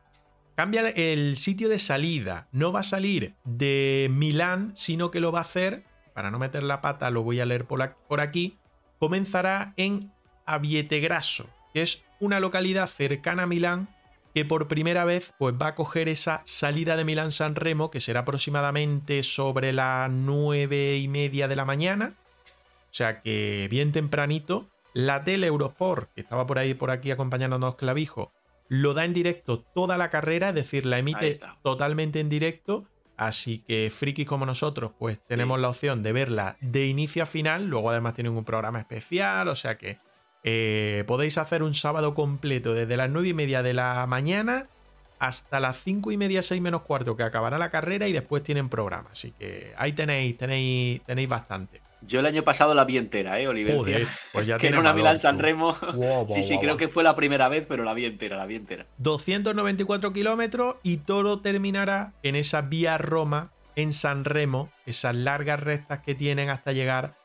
cambia 0.55 0.89
el 0.89 1.35
sitio 1.37 1.69
de 1.69 1.79
salida. 1.79 2.47
No 2.51 2.71
va 2.71 2.81
a 2.81 2.83
salir 2.83 3.35
de 3.43 4.07
Milán, 4.11 4.71
sino 4.75 5.11
que 5.11 5.19
lo 5.19 5.31
va 5.31 5.39
a 5.39 5.43
hacer, 5.43 5.83
para 6.13 6.31
no 6.31 6.39
meter 6.39 6.63
la 6.63 6.81
pata, 6.81 7.09
lo 7.09 7.23
voy 7.23 7.39
a 7.39 7.45
leer 7.45 7.65
por 7.65 8.21
aquí, 8.21 8.57
comenzará 8.99 9.73
en 9.77 10.11
Avietegrasso, 10.45 11.49
que 11.73 11.81
es 11.81 12.03
una 12.19 12.39
localidad 12.39 12.87
cercana 12.87 13.43
a 13.43 13.47
Milán 13.47 13.94
que 14.35 14.43
por 14.43 14.67
primera 14.67 15.05
vez 15.05 15.33
pues, 15.37 15.55
va 15.55 15.67
a 15.67 15.75
coger 15.75 16.09
esa 16.09 16.41
salida 16.43 16.97
de 16.97 17.05
Milán 17.05 17.31
San 17.31 17.55
Remo, 17.55 17.89
que 17.89 18.01
será 18.01 18.19
aproximadamente 18.19 19.23
sobre 19.23 19.71
las 19.71 20.11
nueve 20.11 20.97
y 20.97 21.07
media 21.07 21.47
de 21.47 21.55
la 21.55 21.63
mañana. 21.63 22.15
O 22.91 22.93
sea 22.93 23.21
que 23.21 23.69
bien 23.71 23.93
tempranito 23.93 24.67
la 24.93 25.23
tele 25.23 25.47
Eurosport, 25.47 26.13
que 26.13 26.19
estaba 26.19 26.45
por 26.45 26.59
ahí 26.59 26.73
por 26.73 26.91
aquí 26.91 27.11
acompañándonos 27.11 27.75
Clavijo, 27.75 28.33
lo 28.67 28.93
da 28.93 29.05
en 29.05 29.13
directo 29.13 29.61
toda 29.61 29.97
la 29.97 30.09
carrera, 30.09 30.49
es 30.49 30.55
decir, 30.55 30.85
la 30.85 30.99
emite 30.99 31.33
totalmente 31.61 32.19
en 32.19 32.27
directo. 32.27 32.83
Así 33.15 33.59
que 33.59 33.89
frikis 33.89 34.27
como 34.27 34.45
nosotros, 34.45 34.91
pues 34.99 35.21
tenemos 35.21 35.61
la 35.61 35.69
opción 35.69 36.03
de 36.03 36.11
verla 36.11 36.57
de 36.59 36.87
inicio 36.87 37.23
a 37.23 37.25
final. 37.25 37.67
Luego 37.67 37.89
además 37.89 38.15
tienen 38.15 38.33
un 38.33 38.43
programa 38.43 38.79
especial, 38.79 39.47
o 39.47 39.55
sea 39.55 39.77
que 39.77 39.97
eh, 40.47 41.03
podéis 41.07 41.39
hacer 41.39 41.63
un 41.63 41.73
sábado 41.73 42.13
completo 42.13 42.75
desde 42.75 42.95
las 42.97 43.09
9 43.09 43.29
y 43.29 43.33
media 43.33 43.63
de 43.63 43.73
la 43.73 44.05
mañana 44.05 44.67
hasta 45.17 45.59
las 45.59 45.81
5 45.81 46.11
y 46.11 46.17
media, 46.17 46.43
6 46.43 46.61
menos 46.61 46.83
cuarto, 46.83 47.17
que 47.17 47.23
acabará 47.23 47.57
la 47.57 47.71
carrera 47.71 48.07
y 48.07 48.13
después 48.13 48.43
tienen 48.43 48.69
programa. 48.69 49.09
Así 49.11 49.31
que 49.31 49.73
ahí 49.75 49.93
tenéis, 49.93 50.37
tenéis, 50.37 51.01
tenéis 51.03 51.27
bastante. 51.27 51.81
Yo 52.01 52.19
el 52.19 52.27
año 52.27 52.43
pasado 52.43 52.75
la 52.75 52.85
vi 52.85 52.97
entera, 52.97 53.39
¿eh, 53.39 53.47
Oliver? 53.47 54.05
pues 54.31 54.45
ya 54.45 54.57
que 54.59 54.67
era 54.67 54.79
una 54.79 54.93
Milán 54.93 55.17
San 55.17 55.39
Remo. 55.39 55.75
sí, 56.27 56.43
sí, 56.43 56.59
creo 56.59 56.77
que 56.77 56.89
fue 56.89 57.03
la 57.03 57.15
primera 57.15 57.49
vez, 57.49 57.65
pero 57.67 57.83
la 57.83 57.95
vi 57.95 58.05
entera, 58.05 58.37
la 58.37 58.45
vi 58.45 58.57
entera. 58.57 58.85
294 58.99 60.13
kilómetros 60.13 60.75
y 60.83 60.97
todo 60.97 61.41
terminará 61.41 62.13
en 62.21 62.35
esa 62.35 62.61
vía 62.61 62.99
Roma 62.99 63.51
en 63.75 63.91
San 63.91 64.25
Remo, 64.25 64.69
esas 64.85 65.15
largas 65.15 65.59
rectas 65.59 66.01
que 66.01 66.13
tienen 66.13 66.51
hasta 66.51 66.71
llegar 66.71 67.15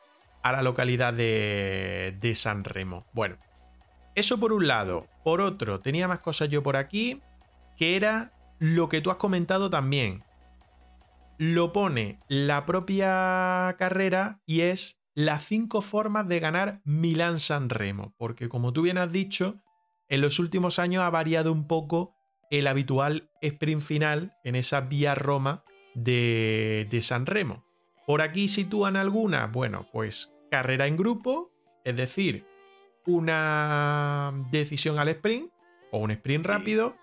a 0.43 0.51
la 0.51 0.61
localidad 0.61 1.13
de, 1.13 2.17
de 2.19 2.35
San 2.35 2.63
Remo. 2.63 3.05
Bueno, 3.13 3.37
eso 4.15 4.39
por 4.39 4.53
un 4.53 4.67
lado. 4.67 5.07
Por 5.23 5.41
otro, 5.41 5.79
tenía 5.79 6.07
más 6.07 6.19
cosas 6.19 6.49
yo 6.49 6.63
por 6.63 6.75
aquí, 6.75 7.21
que 7.77 7.95
era 7.95 8.33
lo 8.59 8.89
que 8.89 9.01
tú 9.01 9.11
has 9.11 9.17
comentado 9.17 9.69
también 9.69 10.23
lo 11.41 11.73
pone 11.73 12.19
la 12.27 12.67
propia 12.67 13.75
carrera 13.79 14.39
y 14.45 14.61
es 14.61 15.01
las 15.15 15.43
cinco 15.43 15.81
formas 15.81 16.27
de 16.27 16.39
ganar 16.39 16.81
Milán 16.83 17.39
San 17.39 17.69
Remo, 17.69 18.13
porque 18.19 18.47
como 18.47 18.73
tú 18.73 18.83
bien 18.83 18.99
has 18.99 19.11
dicho, 19.11 19.55
en 20.07 20.21
los 20.21 20.37
últimos 20.37 20.77
años 20.77 21.01
ha 21.01 21.09
variado 21.09 21.51
un 21.51 21.65
poco 21.65 22.13
el 22.51 22.67
habitual 22.67 23.31
sprint 23.41 23.81
final 23.81 24.33
en 24.43 24.55
esa 24.55 24.81
vía 24.81 25.15
Roma 25.15 25.63
de, 25.95 26.87
de 26.91 27.01
San 27.01 27.25
Remo. 27.25 27.65
Por 28.05 28.21
aquí 28.21 28.47
sitúan 28.47 28.95
algunas, 28.95 29.51
bueno, 29.51 29.87
pues 29.91 30.33
carrera 30.49 30.87
en 30.87 30.97
grupo, 30.97 31.51
es 31.83 31.95
decir, 31.95 32.45
una 33.05 34.33
decisión 34.51 34.99
al 34.99 35.09
sprint 35.09 35.51
o 35.91 35.99
un 35.99 36.11
sprint 36.11 36.45
rápido, 36.45 36.95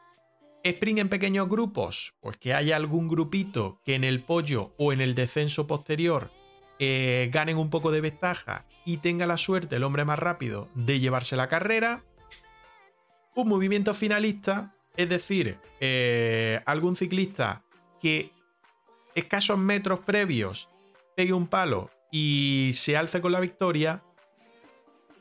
Sprint 0.65 0.99
en 0.99 1.09
pequeños 1.09 1.49
grupos, 1.49 2.15
pues 2.21 2.37
que 2.37 2.53
haya 2.53 2.77
algún 2.77 3.09
grupito 3.09 3.81
que 3.85 3.95
en 3.95 4.05
el 4.05 4.23
pollo 4.23 4.73
o 4.77 4.93
en 4.93 5.01
el 5.01 5.15
descenso 5.15 5.67
posterior 5.67 6.31
eh, 6.79 7.31
ganen 7.33 7.59
un 7.59 7.71
poco 7.71 7.91
de 7.91 8.01
ventaja 8.01 8.67
y 8.85 8.99
tenga 8.99 9.27
la 9.27 9.37
suerte 9.37 9.77
el 9.77 9.85
hombre 9.85 10.05
más 10.05 10.19
rápido 10.19 10.69
de 10.75 11.01
llevarse 11.01 11.37
la 11.37 11.49
carrera. 11.49 12.03
Un 13.35 13.49
movimiento 13.49 13.95
finalista, 13.95 14.75
es 14.97 15.09
decir, 15.09 15.59
eh, 15.81 16.61
algún 16.67 16.97
ciclista 16.97 17.63
que 18.01 18.33
escasos 19.15 19.59
metros 19.59 20.01
previos 20.01 20.69
pegue 21.19 21.33
un 21.33 21.49
palo 21.49 21.91
y 22.13 22.71
se 22.75 22.97
alce 22.97 23.21
con 23.21 23.33
la 23.33 23.41
victoria 23.41 24.05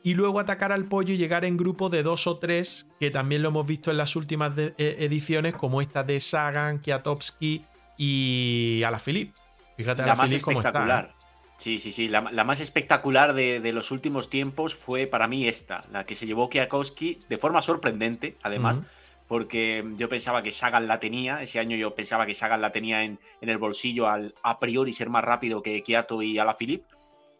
y 0.04 0.14
luego 0.14 0.38
atacar 0.38 0.70
al 0.70 0.84
pollo 0.84 1.12
y 1.12 1.16
llegar 1.16 1.44
en 1.44 1.56
grupo 1.56 1.88
de 1.88 2.04
dos 2.04 2.28
o 2.28 2.38
tres, 2.38 2.86
que 3.00 3.10
también 3.10 3.42
lo 3.42 3.48
hemos 3.48 3.66
visto 3.66 3.90
en 3.90 3.96
las 3.96 4.14
últimas 4.14 4.56
e, 4.56 4.74
ediciones, 4.78 5.56
como 5.56 5.80
esta 5.80 6.04
de 6.04 6.20
Sagan, 6.20 6.78
Kiatowski 6.78 7.64
y 7.96 8.80
Alaphilippe. 8.86 9.36
Fíjate, 9.76 10.06
la 10.06 10.14
más 10.14 10.32
espectacular. 10.32 11.10
¿eh? 11.10 11.24
Sí, 11.56 11.80
sí, 11.80 11.90
sí. 11.90 12.08
La, 12.08 12.20
más 12.22 12.60
espectacular 12.60 13.34
de, 13.34 13.72
los 13.72 13.90
últimos 13.90 14.30
tiempos 14.30 14.76
fue 14.76 15.08
para 15.08 15.26
mí 15.26 15.48
esta, 15.48 15.84
la 15.90 16.06
que 16.06 16.14
se 16.14 16.26
llevó 16.26 16.48
Kiatowski 16.48 17.18
de 17.28 17.38
forma 17.38 17.60
sorprendente, 17.60 18.36
además. 18.44 18.82
Porque 19.28 19.84
yo 19.96 20.08
pensaba 20.08 20.42
que 20.42 20.50
Sagan 20.50 20.88
la 20.88 20.98
tenía, 20.98 21.42
ese 21.42 21.60
año 21.60 21.76
yo 21.76 21.94
pensaba 21.94 22.26
que 22.26 22.34
Sagan 22.34 22.62
la 22.62 22.72
tenía 22.72 23.04
en, 23.04 23.20
en 23.40 23.48
el 23.48 23.58
bolsillo 23.58 24.08
al 24.08 24.34
a 24.42 24.58
priori 24.58 24.92
ser 24.92 25.10
más 25.10 25.22
rápido 25.22 25.62
que 25.62 25.82
Kiato 25.82 26.22
y 26.22 26.38
Alaphilippe 26.38 26.86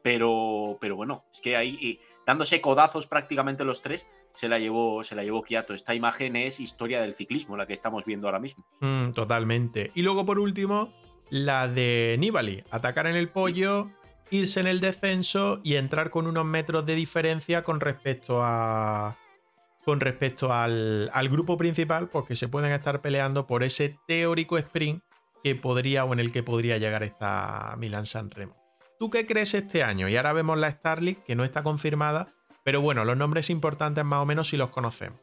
pero, 0.03 0.79
pero 0.81 0.97
bueno, 0.97 1.25
es 1.33 1.41
que 1.41 1.57
ahí, 1.57 2.01
dándose 2.27 2.61
codazos 2.61 3.07
prácticamente 3.07 3.65
los 3.65 3.83
tres, 3.83 4.09
se 4.31 4.49
la 4.49 4.59
llevó, 4.59 5.03
llevó 5.03 5.43
Kiato. 5.43 5.75
Esta 5.75 5.95
imagen 5.95 6.37
es 6.37 6.61
historia 6.61 7.01
del 7.01 7.15
ciclismo, 7.15 7.57
la 7.57 7.67
que 7.67 7.73
estamos 7.73 8.05
viendo 8.05 8.27
ahora 8.29 8.39
mismo. 8.39 8.65
Mm, 8.81 9.13
totalmente. 9.13 9.91
Y 9.95 10.03
luego, 10.03 10.25
por 10.25 10.39
último, 10.39 10.93
la 11.31 11.69
de 11.69 12.17
Nibali. 12.19 12.65
Atacar 12.71 13.07
en 13.07 13.17
el 13.17 13.29
pollo, 13.29 13.91
irse 14.31 14.61
en 14.61 14.67
el 14.67 14.81
descenso 14.81 15.61
y 15.65 15.75
entrar 15.75 16.11
con 16.11 16.27
unos 16.27 16.45
metros 16.45 16.87
de 16.87 16.95
diferencia 16.95 17.63
con 17.63 17.81
respecto 17.81 18.41
a. 18.43 19.19
Con 19.89 20.01
respecto 20.01 20.53
al, 20.53 21.29
grupo 21.31 21.57
principal, 21.57 22.11
porque 22.11 22.37
se 22.37 22.47
pueden 22.47 22.73
estar 22.73 23.01
peleando 23.01 23.47
por 23.47 23.63
ese 23.63 23.99
teórico 24.07 24.59
sprint 24.59 25.03
que 25.43 25.55
podría 25.55 26.05
o 26.05 26.13
en 26.13 26.21
el 26.21 26.31
que 26.31 26.43
podría 26.43 26.77
llegar 26.77 27.03
esta 27.03 27.75
Milan 27.79 28.05
San 28.05 28.31
Remo. 28.31 28.55
¿Tú 28.99 29.09
qué 29.09 29.25
crees 29.25 29.55
este 29.55 29.83
año? 29.83 30.07
Y 30.11 30.17
ahora 30.19 30.35
vemos 30.35 30.59
la 30.59 30.71
Starlink, 30.71 31.25
que 31.25 31.35
no 31.35 31.43
está 31.43 31.63
confirmada, 31.63 32.35
pero 32.65 32.83
bueno, 32.83 33.07
los 33.07 33.17
nombres 33.17 33.49
importantes 33.49 34.05
más 34.05 34.21
o 34.21 34.27
menos 34.27 34.49
sí 34.49 34.59
los 34.59 34.69
conocemos. 34.69 35.19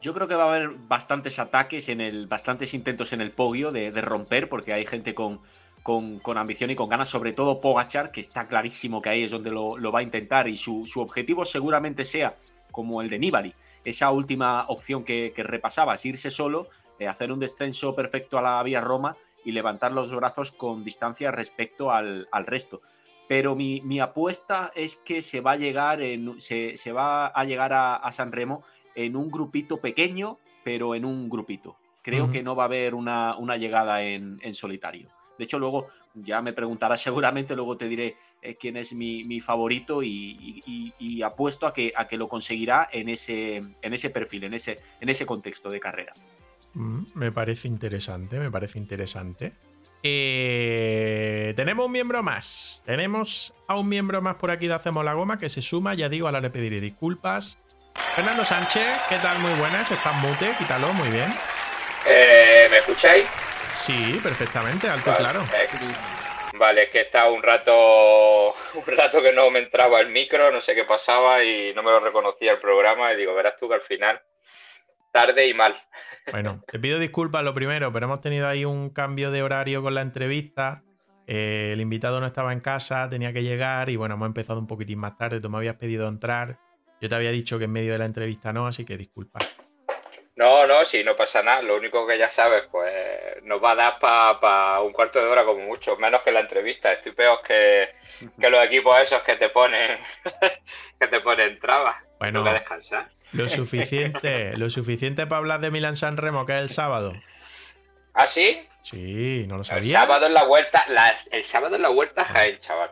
Yo 0.00 0.12
creo 0.12 0.26
que 0.26 0.34
va 0.34 0.46
a 0.46 0.48
haber 0.48 0.70
bastantes 0.70 1.38
ataques, 1.38 1.88
en 1.88 2.00
el, 2.00 2.26
bastantes 2.26 2.74
intentos 2.74 3.12
en 3.12 3.20
el 3.20 3.30
podio 3.30 3.70
de, 3.70 3.92
romper, 4.00 4.48
porque 4.48 4.72
hay 4.72 4.84
gente 4.86 5.14
con, 5.14 5.40
con, 5.84 6.36
ambición 6.36 6.72
y 6.72 6.74
con 6.74 6.88
ganas, 6.88 7.08
sobre 7.08 7.32
todo 7.32 7.60
Pogachar, 7.60 8.10
que 8.10 8.18
está 8.18 8.48
clarísimo 8.48 9.00
que 9.00 9.10
ahí 9.10 9.22
es 9.22 9.30
donde 9.30 9.52
lo, 9.52 9.92
va 9.92 10.00
a 10.00 10.02
intentar 10.02 10.48
y 10.48 10.56
su, 10.56 10.84
objetivo 10.96 11.44
seguramente 11.44 12.04
sea 12.04 12.36
como 12.76 13.00
el 13.00 13.08
de 13.08 13.18
Nibali, 13.18 13.54
esa 13.86 14.10
última 14.10 14.66
opción 14.68 15.02
que, 15.02 15.32
repasabas, 15.34 16.04
irse 16.04 16.30
solo, 16.30 16.68
eh, 16.98 17.08
hacer 17.08 17.32
un 17.32 17.40
descenso 17.40 17.94
perfecto 17.94 18.36
a 18.36 18.42
la 18.42 18.62
vía 18.62 18.82
Roma 18.82 19.16
levantar 19.52 19.92
los 19.92 20.14
brazos 20.14 20.52
con 20.52 20.84
distancia 20.84 21.30
respecto 21.30 21.90
al, 21.90 22.26
resto. 22.44 22.82
Pero 23.28 23.56
mi, 23.56 24.00
apuesta 24.00 24.70
es 24.74 24.96
que 24.96 25.22
se 25.22 25.40
va 25.40 25.52
a 25.52 25.56
llegar, 25.56 26.02
en, 26.02 26.38
se, 26.38 26.92
va 26.92 27.28
a, 27.28 27.44
llegar 27.44 27.72
a, 27.72 28.12
San 28.12 28.32
Remo 28.32 28.62
en 28.94 29.16
un 29.16 29.30
grupito 29.30 29.78
pequeño, 29.78 30.38
pero 30.64 30.94
en 30.94 31.04
un 31.04 31.30
grupito. 31.30 31.76
Creo 32.02 32.30
que 32.30 32.42
no 32.42 32.54
va 32.54 32.64
a 32.64 32.66
haber 32.66 32.94
una, 32.94 33.56
llegada 33.56 34.02
en, 34.02 34.54
solitario. 34.54 35.08
De 35.38 35.44
hecho, 35.44 35.58
luego 35.58 35.86
ya 36.16 36.42
me 36.42 36.52
preguntarás 36.52 37.00
seguramente, 37.02 37.54
luego 37.54 37.76
te 37.76 37.88
diré 37.88 38.16
eh, 38.42 38.56
quién 38.56 38.76
es 38.76 38.94
mi, 38.94 39.40
favorito 39.40 40.02
y, 40.02 41.22
apuesto 41.24 41.66
a 41.66 41.72
que, 41.72 41.92
a 41.96 42.06
que 42.06 42.16
lo 42.16 42.28
conseguirá 42.28 42.88
en 42.92 43.08
ese, 43.08 43.56
en 43.56 43.94
ese 43.94 44.10
perfil, 44.10 44.44
en 44.44 44.54
ese, 44.54 44.80
en 45.00 45.08
ese 45.08 45.26
contexto 45.26 45.70
de 45.70 45.80
carrera. 45.80 46.14
Mm, 46.74 47.04
me 47.14 47.32
parece 47.32 47.68
interesante, 47.68 48.38
me 48.38 48.50
parece 48.50 48.78
interesante. 48.78 49.52
Eh, 50.02 51.52
tenemos 51.56 51.86
un 51.86 51.92
miembro 51.92 52.22
más. 52.22 52.82
Tenemos 52.84 53.54
a 53.66 53.76
un 53.76 53.88
miembro 53.88 54.22
más 54.22 54.36
por 54.36 54.50
aquí 54.50 54.66
de 54.68 54.74
Hacemos 54.74 55.04
la 55.04 55.14
Goma 55.14 55.38
que 55.38 55.48
se 55.48 55.62
suma, 55.62 55.94
ya 55.94 56.08
digo, 56.08 56.26
ahora 56.26 56.40
le 56.40 56.50
pediré 56.50 56.80
disculpas. 56.80 57.58
Fernando 58.14 58.44
Sánchez, 58.44 58.86
¿qué 59.08 59.16
tal? 59.16 59.38
Muy 59.40 59.52
buenas, 59.54 59.90
estás 59.90 60.14
mute, 60.22 60.52
quítalo, 60.58 60.92
muy 60.92 61.08
bien. 61.08 61.32
Eh, 62.06 62.68
¿Me 62.70 62.78
escucháis? 62.78 63.24
Sí, 63.86 64.18
perfectamente, 64.20 64.88
alto 64.88 65.12
y 65.12 65.14
claro. 65.14 65.44
Vale, 66.58 66.82
es 66.82 66.90
que 66.90 67.02
estaba 67.02 67.30
un 67.30 67.40
rato, 67.40 68.48
un 68.74 68.84
rato 68.84 69.22
que 69.22 69.32
no 69.32 69.48
me 69.48 69.60
entraba 69.60 70.00
el 70.00 70.08
micro, 70.08 70.50
no 70.50 70.60
sé 70.60 70.74
qué 70.74 70.82
pasaba 70.82 71.44
y 71.44 71.72
no 71.72 71.84
me 71.84 71.92
lo 71.92 72.00
reconocía 72.00 72.50
el 72.50 72.58
programa 72.58 73.12
y 73.12 73.16
digo, 73.16 73.32
verás 73.32 73.56
tú 73.56 73.68
que 73.68 73.74
al 73.74 73.82
final 73.82 74.20
tarde 75.12 75.48
y 75.48 75.54
mal. 75.54 75.76
Bueno, 76.32 76.64
te 76.66 76.80
pido 76.80 76.98
disculpas 76.98 77.44
lo 77.44 77.54
primero, 77.54 77.92
pero 77.92 78.06
hemos 78.06 78.20
tenido 78.20 78.48
ahí 78.48 78.64
un 78.64 78.90
cambio 78.90 79.30
de 79.30 79.44
horario 79.44 79.80
con 79.80 79.94
la 79.94 80.02
entrevista. 80.02 80.82
Eh, 81.28 81.70
el 81.72 81.80
invitado 81.80 82.18
no 82.18 82.26
estaba 82.26 82.52
en 82.52 82.58
casa, 82.58 83.08
tenía 83.08 83.32
que 83.32 83.44
llegar 83.44 83.88
y 83.90 83.94
bueno, 83.94 84.16
hemos 84.16 84.26
empezado 84.26 84.58
un 84.58 84.66
poquitín 84.66 84.98
más 84.98 85.16
tarde. 85.16 85.40
Tú 85.40 85.48
me 85.48 85.58
habías 85.58 85.76
pedido 85.76 86.08
entrar. 86.08 86.58
Yo 87.00 87.08
te 87.08 87.14
había 87.14 87.30
dicho 87.30 87.58
que 87.58 87.66
en 87.66 87.72
medio 87.72 87.92
de 87.92 87.98
la 87.98 88.06
entrevista 88.06 88.52
no, 88.52 88.66
así 88.66 88.84
que 88.84 88.96
disculpa. 88.96 89.38
No, 90.36 90.66
no, 90.66 90.84
sí, 90.84 91.02
no 91.02 91.16
pasa 91.16 91.42
nada. 91.42 91.62
Lo 91.62 91.76
único 91.76 92.06
que 92.06 92.18
ya 92.18 92.28
sabes, 92.28 92.64
pues 92.70 92.92
nos 93.44 93.62
va 93.62 93.70
a 93.70 93.74
dar 93.74 93.98
para 93.98 94.80
un 94.80 94.92
cuarto 94.92 95.18
de 95.18 95.26
hora 95.26 95.44
como 95.44 95.64
mucho, 95.64 95.96
menos 95.96 96.20
que 96.22 96.30
la 96.30 96.40
entrevista. 96.40 96.92
Estoy 96.92 97.12
peor 97.12 97.40
que, 97.42 97.88
que 98.38 98.50
los 98.50 98.62
equipos 98.64 99.00
esos 99.00 99.22
que 99.22 99.36
te 99.36 99.48
ponen 99.48 99.98
que 101.00 101.08
te 101.08 101.20
ponen 101.20 101.58
trabas. 101.58 101.96
Bueno, 102.18 102.44
descansar. 102.44 103.08
Lo 103.32 103.48
suficiente, 103.48 104.56
lo 104.56 104.68
suficiente 104.68 105.26
para 105.26 105.38
hablar 105.38 105.60
de 105.60 105.70
Milan 105.70 105.96
San 105.96 106.18
Remo, 106.18 106.44
que 106.44 106.52
es 106.52 106.62
el 106.62 106.70
sábado. 106.70 107.14
¿Ah, 108.12 108.26
sí? 108.26 108.66
Sí, 108.82 109.46
no 109.48 109.56
lo 109.56 109.64
sabía. 109.64 110.00
El 110.00 110.06
sábado 110.06 110.26
en 110.26 110.34
la 110.34 110.44
vuelta, 110.44 110.84
el 111.30 111.44
sábado 111.44 111.76
en 111.76 111.82
la 111.82 111.88
vuelta 111.88 112.24
Jaén, 112.24 112.58
chaval. 112.60 112.90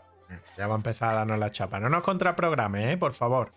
Ya 0.57 0.67
va 0.67 0.75
a 0.75 0.77
empezar 0.77 1.11
a 1.11 1.15
darnos 1.17 1.39
la 1.39 1.51
chapa. 1.51 1.79
No 1.79 1.89
nos 1.89 2.03
contraprogrames, 2.03 2.95
¿eh? 2.95 2.97
Por 2.97 3.13
favor. 3.13 3.53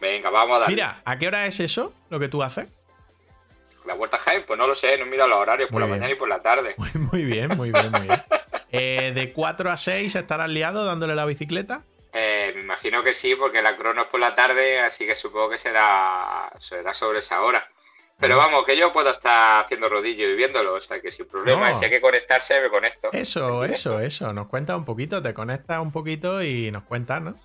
Venga, 0.00 0.30
vamos 0.30 0.56
a 0.56 0.60
dar. 0.60 0.68
Mira, 0.70 1.02
¿a 1.04 1.18
qué 1.18 1.26
hora 1.28 1.46
es 1.46 1.60
eso 1.60 1.94
lo 2.10 2.18
que 2.18 2.28
tú 2.28 2.42
haces? 2.42 2.68
La 3.86 3.94
vuelta 3.94 4.18
Jaén, 4.18 4.44
pues 4.46 4.58
no 4.58 4.66
lo 4.66 4.74
sé, 4.74 4.98
no 4.98 5.06
miro 5.06 5.26
los 5.26 5.38
horarios 5.38 5.70
por 5.70 5.80
la 5.80 5.86
mañana 5.86 6.10
y 6.10 6.16
por 6.16 6.28
la 6.28 6.42
tarde. 6.42 6.74
Muy, 7.12 7.24
bien, 7.24 7.56
muy 7.56 7.70
bien, 7.72 7.90
muy 7.90 8.02
bien. 8.02 8.22
Eh, 8.70 9.12
¿De 9.14 9.32
4 9.32 9.70
a 9.70 9.78
6 9.78 10.14
estarás 10.14 10.50
liado 10.50 10.84
dándole 10.84 11.14
la 11.14 11.24
bicicleta? 11.24 11.84
Eh, 12.12 12.52
me 12.54 12.60
imagino 12.60 13.02
que 13.02 13.14
sí, 13.14 13.34
porque 13.34 13.62
la 13.62 13.78
crono 13.78 14.02
es 14.02 14.08
por 14.08 14.20
la 14.20 14.34
tarde, 14.34 14.80
así 14.80 15.06
que 15.06 15.16
supongo 15.16 15.48
que 15.48 15.58
será, 15.58 16.52
será 16.60 16.92
sobre 16.92 17.20
esa 17.20 17.40
hora. 17.40 17.66
Pero 18.20 18.36
vamos, 18.36 18.66
que 18.66 18.76
yo 18.76 18.92
puedo 18.92 19.10
estar 19.10 19.64
haciendo 19.64 19.88
rodillo 19.88 20.28
y 20.28 20.34
viéndolo, 20.34 20.74
o 20.74 20.80
sea 20.80 21.00
que 21.00 21.12
sin 21.12 21.26
problema. 21.26 21.78
si 21.78 21.84
hay 21.84 21.90
que 21.90 22.00
conectarse, 22.00 22.60
me 22.60 22.68
conecto. 22.68 23.10
Eso, 23.12 23.64
eso, 23.64 24.00
eso. 24.00 24.32
Nos 24.32 24.48
cuenta 24.48 24.76
un 24.76 24.84
poquito, 24.84 25.22
te 25.22 25.32
conectas 25.32 25.80
un 25.80 25.92
poquito 25.92 26.42
y 26.42 26.70
nos 26.72 26.82
cuentas, 26.82 27.22
¿no? 27.22 27.36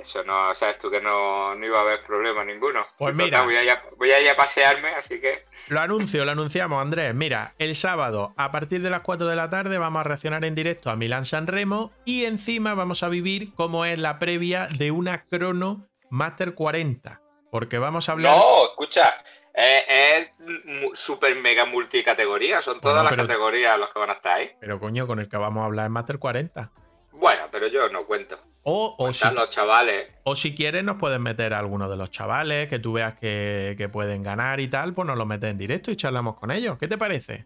Eso 0.00 0.24
no, 0.24 0.54
sabes 0.54 0.78
tú 0.78 0.90
que 0.90 1.00
no, 1.00 1.54
iba 1.62 1.78
a 1.78 1.82
haber 1.82 2.02
problema 2.04 2.42
ninguno. 2.44 2.86
Pues 2.96 3.14
mira. 3.14 3.42
Voy 3.42 3.56
a, 3.56 3.62
ir 3.62 3.70
a, 3.70 3.82
voy 3.96 4.10
a 4.10 4.20
ir 4.20 4.30
a 4.30 4.36
pasearme, 4.36 4.88
así 4.94 5.20
que. 5.20 5.44
Lo 5.68 5.80
anuncio, 5.80 6.24
lo 6.24 6.32
anunciamos, 6.32 6.80
Andrés. 6.80 7.14
Mira, 7.14 7.54
el 7.58 7.74
sábado, 7.74 8.32
a 8.36 8.50
partir 8.50 8.80
de 8.80 8.90
las 8.90 9.00
4 9.00 9.26
de 9.26 9.36
la 9.36 9.50
tarde, 9.50 9.76
vamos 9.78 10.00
a 10.00 10.04
reaccionar 10.04 10.44
en 10.44 10.54
directo 10.54 10.90
a 10.90 10.96
Milán 10.96 11.26
San 11.26 11.46
Remo 11.46 11.92
y 12.04 12.24
encima 12.24 12.74
vamos 12.74 13.02
a 13.02 13.08
vivir 13.08 13.52
cómo 13.54 13.84
es 13.84 13.98
la 13.98 14.18
previa 14.18 14.68
de 14.68 14.90
una 14.90 15.24
crono 15.24 15.86
Master 16.10 16.54
40. 16.54 17.20
Porque 17.50 17.78
vamos 17.78 18.08
a 18.08 18.12
hablar. 18.12 18.36
No, 18.36 18.66
escucha, 18.66 19.14
es, 19.54 20.30
super 20.94 21.36
mega 21.36 21.64
multicategoría, 21.64 22.62
son 22.62 22.80
todas 22.80 23.04
las 23.04 23.14
categorías 23.14 23.78
los 23.78 23.92
que 23.92 23.98
van 23.98 24.10
a 24.10 24.14
estar 24.14 24.38
ahí. 24.38 24.50
Pero 24.60 24.80
coño, 24.80 25.06
con 25.06 25.20
el 25.20 25.28
que 25.28 25.36
vamos 25.36 25.62
a 25.62 25.66
hablar 25.66 25.86
es 25.86 25.90
Master 25.90 26.18
40. 26.18 26.72
Bueno, 27.14 27.44
pero 27.50 27.68
yo 27.68 27.88
no 27.88 28.04
cuento. 28.06 28.38
O, 28.66 29.12
si, 29.12 29.28
los 29.30 29.50
chavales. 29.50 30.08
O 30.24 30.34
si 30.34 30.54
quieres, 30.54 30.82
nos 30.84 30.96
puedes 30.96 31.20
meter 31.20 31.52
a 31.52 31.58
alguno 31.58 31.88
de 31.90 31.96
los 31.96 32.10
chavales 32.10 32.68
que 32.68 32.78
tú 32.78 32.94
veas 32.94 33.14
que, 33.18 33.88
pueden 33.92 34.22
ganar 34.22 34.58
y 34.60 34.68
tal, 34.68 34.94
pues 34.94 35.06
nos 35.06 35.18
lo 35.18 35.26
metes 35.26 35.50
en 35.50 35.58
directo 35.58 35.90
y 35.90 35.96
charlamos 35.96 36.38
con 36.38 36.50
ellos. 36.50 36.78
¿Qué 36.78 36.88
te 36.88 36.96
parece? 36.96 37.44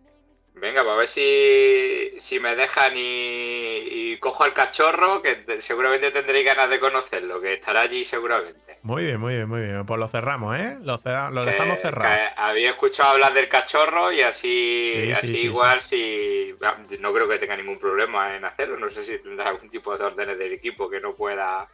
Venga, 0.60 0.82
pues 0.82 0.94
a 0.94 0.96
ver 0.96 1.08
si, 1.08 2.20
si 2.20 2.40
me 2.40 2.56
dejan 2.56 2.92
y, 2.96 4.16
cojo 4.18 4.44
al 4.44 4.52
cachorro, 4.52 5.22
que 5.22 5.60
seguramente 5.60 6.10
tendréis 6.10 6.44
ganas 6.44 6.68
de 6.70 6.80
conocerlo, 6.80 7.40
que 7.40 7.54
estará 7.54 7.82
allí 7.82 8.04
seguramente. 8.04 8.78
Muy 8.82 9.04
bien, 9.04 9.20
muy 9.20 9.34
bien, 9.34 9.48
muy 9.48 9.60
bien. 9.60 9.86
Pues 9.86 10.00
lo 10.00 10.08
cerramos, 10.08 10.56
¿eh? 10.56 10.76
Lo, 10.80 10.98
dejamos 10.98 11.78
cerrado. 11.80 12.30
había 12.36 12.70
escuchado 12.70 13.10
hablar 13.10 13.32
del 13.34 13.48
cachorro 13.48 14.12
y 14.12 14.22
así, 14.22 15.12
así 15.12 15.46
igual 15.46 15.80
si... 15.80 16.54
No 17.00 17.12
creo 17.12 17.28
que 17.28 17.38
tenga 17.38 17.56
ningún 17.56 17.78
problema 17.78 18.34
en 18.34 18.44
hacerlo. 18.44 18.78
No 18.78 18.90
sé 18.90 19.04
si 19.04 19.18
tendrá 19.18 19.50
algún 19.50 19.70
tipo 19.70 19.96
de 19.96 20.04
órdenes 20.04 20.38
del 20.38 20.52
equipo 20.52 20.88
que 20.90 21.00
no 21.00 21.14
pueda... 21.14 21.68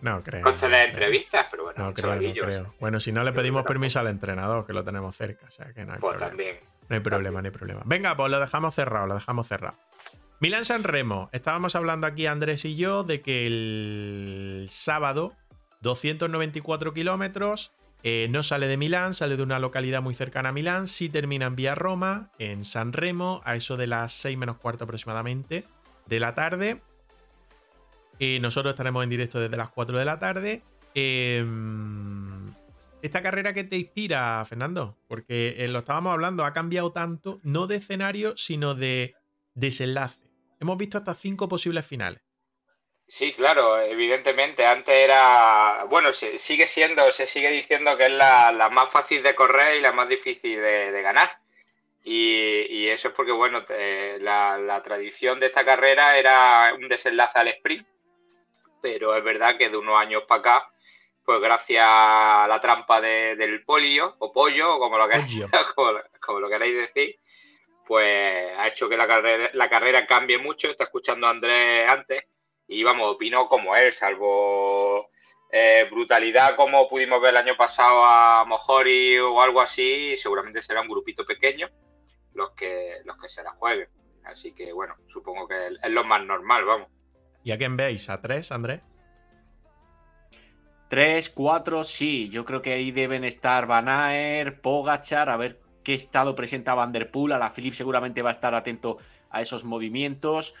No 0.00 0.22
creo. 0.22 0.42
Conceder 0.42 0.90
entrevistas, 0.90 1.46
pero 1.50 1.64
bueno. 1.64 1.86
No 1.86 1.94
creo, 1.94 2.16
no 2.16 2.32
creo. 2.32 2.74
Bueno, 2.78 3.00
si 3.00 3.12
no 3.12 3.24
le 3.24 3.32
pedimos 3.32 3.64
permiso 3.64 3.98
al 3.98 4.08
entrenador, 4.08 4.66
que 4.66 4.74
lo 4.74 4.84
tenemos 4.84 5.16
cerca. 5.16 5.46
O 5.46 5.50
sea 5.50 5.72
que 5.72 5.86
no 5.86 5.94
hay 5.94 6.00
pues 6.00 6.18
también. 6.18 6.58
No 6.88 6.94
hay 6.96 7.00
problema, 7.00 7.40
no 7.42 7.46
hay 7.46 7.52
problema. 7.52 7.82
Venga, 7.84 8.16
pues 8.16 8.30
lo 8.30 8.40
dejamos 8.40 8.74
cerrado, 8.74 9.06
lo 9.06 9.14
dejamos 9.14 9.48
cerrado. 9.48 9.76
Milán 10.38 10.64
San 10.64 10.84
Remo. 10.84 11.30
Estábamos 11.32 11.74
hablando 11.74 12.06
aquí 12.06 12.26
Andrés 12.26 12.64
y 12.64 12.76
yo 12.76 13.04
de 13.04 13.22
que 13.22 13.46
el 13.46 14.66
sábado, 14.68 15.32
294 15.80 16.92
kilómetros, 16.92 17.72
eh, 18.02 18.28
no 18.30 18.42
sale 18.42 18.68
de 18.68 18.76
Milán, 18.76 19.14
sale 19.14 19.36
de 19.36 19.42
una 19.42 19.58
localidad 19.58 20.02
muy 20.02 20.14
cercana 20.14 20.50
a 20.50 20.52
Milán, 20.52 20.86
sí 20.86 21.08
termina 21.08 21.46
en 21.46 21.56
Vía 21.56 21.74
Roma, 21.74 22.30
en 22.38 22.64
San 22.64 22.92
Remo, 22.92 23.40
a 23.44 23.56
eso 23.56 23.76
de 23.76 23.86
las 23.86 24.12
6 24.12 24.36
menos 24.36 24.58
cuarto 24.58 24.84
aproximadamente 24.84 25.64
de 26.06 26.20
la 26.20 26.34
tarde. 26.34 26.82
y 28.18 28.38
nosotros 28.40 28.72
estaremos 28.72 29.04
en 29.04 29.10
directo 29.10 29.40
desde 29.40 29.56
las 29.56 29.68
4 29.70 29.98
de 29.98 30.04
la 30.04 30.18
tarde. 30.18 30.62
Eh, 30.94 31.44
esta 33.02 33.22
carrera 33.22 33.52
que 33.52 33.64
te 33.64 33.76
inspira, 33.76 34.44
Fernando, 34.46 34.96
porque 35.08 35.56
eh, 35.58 35.68
lo 35.68 35.80
estábamos 35.80 36.12
hablando, 36.12 36.44
ha 36.44 36.52
cambiado 36.52 36.92
tanto, 36.92 37.40
no 37.42 37.66
de 37.66 37.76
escenario, 37.76 38.36
sino 38.36 38.74
de 38.74 39.14
desenlace. 39.54 40.24
Hemos 40.60 40.78
visto 40.78 40.98
hasta 40.98 41.14
cinco 41.14 41.48
posibles 41.48 41.86
finales. 41.86 42.20
Sí, 43.08 43.32
claro, 43.34 43.80
evidentemente. 43.80 44.66
Antes 44.66 44.94
era, 44.94 45.84
bueno, 45.88 46.12
sigue 46.12 46.66
siendo, 46.66 47.12
se 47.12 47.26
sigue 47.26 47.50
diciendo 47.50 47.96
que 47.96 48.06
es 48.06 48.12
la, 48.12 48.68
más 48.72 48.90
fácil 48.90 49.22
de 49.22 49.34
correr 49.34 49.76
y 49.76 49.80
la 49.80 49.92
más 49.92 50.08
difícil 50.08 50.60
de, 50.60 51.02
ganar. 51.02 51.38
Y, 52.02 52.88
eso 52.88 53.08
es 53.08 53.14
porque, 53.14 53.32
bueno, 53.32 53.64
la, 54.20 54.58
la, 54.58 54.82
tradición 54.82 55.38
de 55.38 55.46
esta 55.46 55.64
carrera 55.64 56.18
era 56.18 56.72
un 56.74 56.88
desenlace 56.88 57.38
al 57.38 57.48
sprint, 57.48 57.86
pero 58.80 59.14
es 59.14 59.22
verdad 59.22 59.56
que 59.56 59.70
de 59.70 59.76
unos 59.76 60.00
años 60.00 60.22
para 60.26 60.40
acá 60.40 60.70
pues 61.26 61.40
gracias 61.40 61.84
a 61.84 62.46
la 62.48 62.60
trampa 62.60 63.00
del 63.00 63.64
polio 63.64 64.14
o 64.20 64.32
pollo, 64.32 64.78
como 64.78 64.96
lo, 64.96 65.08
queráis, 65.08 65.44
como, 65.74 66.38
lo 66.38 66.48
queráis 66.48 66.76
decir, 66.76 67.16
pues 67.84 68.56
ha 68.56 68.68
hecho 68.68 68.88
que 68.88 68.96
la 68.96 69.08
carrera, 69.08 69.50
la 69.52 69.68
carrera 69.68 70.06
cambie 70.06 70.38
mucho. 70.38 70.68
Está 70.68 70.84
escuchando 70.84 71.26
a 71.26 71.30
Andrés 71.30 71.88
antes 71.88 72.24
y 72.68 72.84
vamos, 72.84 73.16
opino 73.16 73.48
como 73.48 73.74
él, 73.74 73.92
salvo 73.92 75.10
eh, 75.50 75.88
brutalidad 75.90 76.54
como 76.54 76.88
pudimos 76.88 77.20
ver 77.20 77.30
el 77.30 77.38
año 77.38 77.56
pasado 77.56 78.04
a 78.04 78.44
Mojori 78.44 79.18
o 79.18 79.42
algo 79.42 79.60
así, 79.60 80.16
seguramente 80.16 80.62
será 80.62 80.80
un 80.80 80.88
grupito 80.88 81.26
pequeño 81.26 81.68
los 82.34 82.50
que, 82.52 83.00
los 83.04 83.16
que 83.18 83.28
se 83.28 83.42
la 83.42 83.50
jueguen. 83.50 83.88
Así 84.24 84.54
que 84.54 84.72
bueno, 84.72 84.94
supongo 85.12 85.48
que 85.48 85.66
es 85.82 85.90
lo 85.90 86.04
más 86.04 86.24
normal, 86.24 86.64
vamos. 86.64 86.88
¿Y 87.42 87.50
a 87.50 87.58
quién 87.58 87.76
veis? 87.76 88.08
¿A 88.10 88.20
tres, 88.20 88.52
Andrés? 88.52 88.80
Tres, 90.88 91.30
cuatro, 91.30 91.82
sí. 91.82 92.28
Yo 92.28 92.44
creo 92.44 92.62
que 92.62 92.72
ahí 92.72 92.92
deben 92.92 93.24
estar 93.24 93.66
Van 93.66 93.88
Aer, 93.88 94.60
Pogachar, 94.60 95.28
a 95.28 95.36
ver 95.36 95.60
qué 95.82 95.94
estado 95.94 96.36
presenta 96.36 96.74
Van 96.74 96.92
Der 96.92 97.10
Poel. 97.10 97.32
A 97.32 97.38
la 97.38 97.52
Philip 97.52 97.74
seguramente 97.74 98.22
va 98.22 98.30
a 98.30 98.32
estar 98.32 98.54
atento 98.54 98.98
a 99.30 99.40
esos 99.40 99.64
movimientos. 99.64 100.54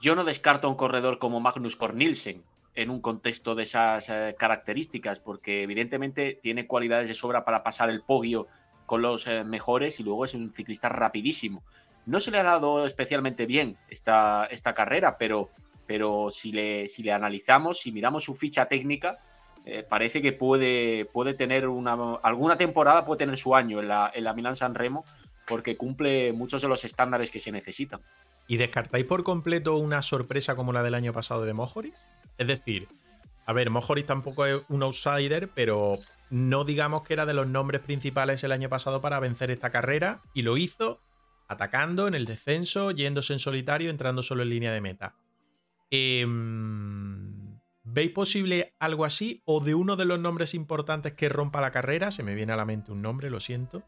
Yo 0.00 0.14
no 0.14 0.24
descarto 0.24 0.66
a 0.66 0.70
un 0.70 0.76
corredor 0.76 1.18
como 1.18 1.40
Magnus 1.40 1.76
Cornilsen 1.76 2.42
en 2.74 2.90
un 2.90 3.00
contexto 3.00 3.54
de 3.54 3.62
esas 3.64 4.08
eh, 4.08 4.34
características, 4.38 5.20
porque 5.20 5.62
evidentemente 5.62 6.40
tiene 6.42 6.66
cualidades 6.66 7.08
de 7.08 7.14
sobra 7.14 7.44
para 7.44 7.62
pasar 7.62 7.90
el 7.90 8.02
podio 8.02 8.48
con 8.86 9.00
los 9.02 9.26
eh, 9.26 9.44
mejores 9.44 10.00
y 10.00 10.02
luego 10.02 10.24
es 10.24 10.34
un 10.34 10.52
ciclista 10.52 10.88
rapidísimo. 10.88 11.62
no 12.06 12.20
se 12.20 12.30
le 12.30 12.38
ha 12.38 12.42
dado 12.42 12.84
especialmente 12.84 13.46
bien 13.46 13.78
esta, 13.88 14.46
esta 14.50 14.74
carrera, 14.74 15.16
pero, 15.16 15.50
pero 15.86 16.30
si, 16.30 16.52
le, 16.52 16.88
si 16.88 17.02
le 17.02 17.12
analizamos, 17.12 17.78
si 17.78 17.92
miramos 17.92 18.24
su 18.24 18.34
ficha 18.34 18.66
técnica, 18.66 19.18
eh, 19.64 19.84
parece 19.88 20.20
que 20.20 20.32
puede, 20.32 21.06
puede 21.06 21.34
tener 21.34 21.68
una, 21.68 21.94
alguna 22.22 22.56
temporada, 22.56 23.04
puede 23.04 23.18
tener 23.18 23.36
su 23.36 23.54
año 23.54 23.80
en 23.80 23.88
la, 23.88 24.10
en 24.14 24.24
la 24.24 24.34
Milan 24.34 24.56
San 24.56 24.74
Remo, 24.74 25.04
porque 25.46 25.76
cumple 25.76 26.32
muchos 26.32 26.62
de 26.62 26.68
los 26.68 26.84
estándares 26.84 27.30
que 27.30 27.40
se 27.40 27.52
necesitan. 27.52 28.00
¿Y 28.46 28.58
descartáis 28.58 29.06
por 29.06 29.24
completo 29.24 29.76
una 29.76 30.02
sorpresa 30.02 30.54
como 30.54 30.72
la 30.72 30.82
del 30.82 30.94
año 30.94 31.12
pasado 31.12 31.44
de 31.44 31.54
Mojori? 31.54 31.94
Es 32.36 32.46
decir, 32.46 32.88
a 33.46 33.52
ver, 33.52 33.70
Mojori 33.70 34.04
tampoco 34.04 34.44
es 34.46 34.62
un 34.68 34.82
outsider, 34.82 35.48
pero 35.54 35.98
no 36.30 36.64
digamos 36.64 37.02
que 37.02 37.14
era 37.14 37.26
de 37.26 37.34
los 37.34 37.46
nombres 37.46 37.80
principales 37.80 38.44
el 38.44 38.52
año 38.52 38.68
pasado 38.68 39.00
para 39.00 39.20
vencer 39.20 39.50
esta 39.50 39.70
carrera 39.70 40.22
y 40.34 40.42
lo 40.42 40.56
hizo 40.56 41.00
atacando 41.48 42.06
en 42.08 42.14
el 42.14 42.24
descenso, 42.26 42.90
yéndose 42.90 43.32
en 43.32 43.38
solitario, 43.38 43.90
entrando 43.90 44.22
solo 44.22 44.42
en 44.42 44.50
línea 44.50 44.72
de 44.72 44.80
meta. 44.80 45.14
Em, 45.90 47.33
¿Veis 47.94 48.10
posible 48.10 48.74
algo 48.80 49.04
así? 49.04 49.40
¿O 49.44 49.60
de 49.60 49.76
uno 49.76 49.94
de 49.94 50.04
los 50.04 50.18
nombres 50.18 50.52
importantes 50.54 51.12
que 51.12 51.28
rompa 51.28 51.60
la 51.60 51.70
carrera? 51.70 52.10
Se 52.10 52.24
me 52.24 52.34
viene 52.34 52.52
a 52.52 52.56
la 52.56 52.64
mente 52.64 52.90
un 52.90 53.02
nombre, 53.02 53.30
lo 53.30 53.38
siento. 53.38 53.84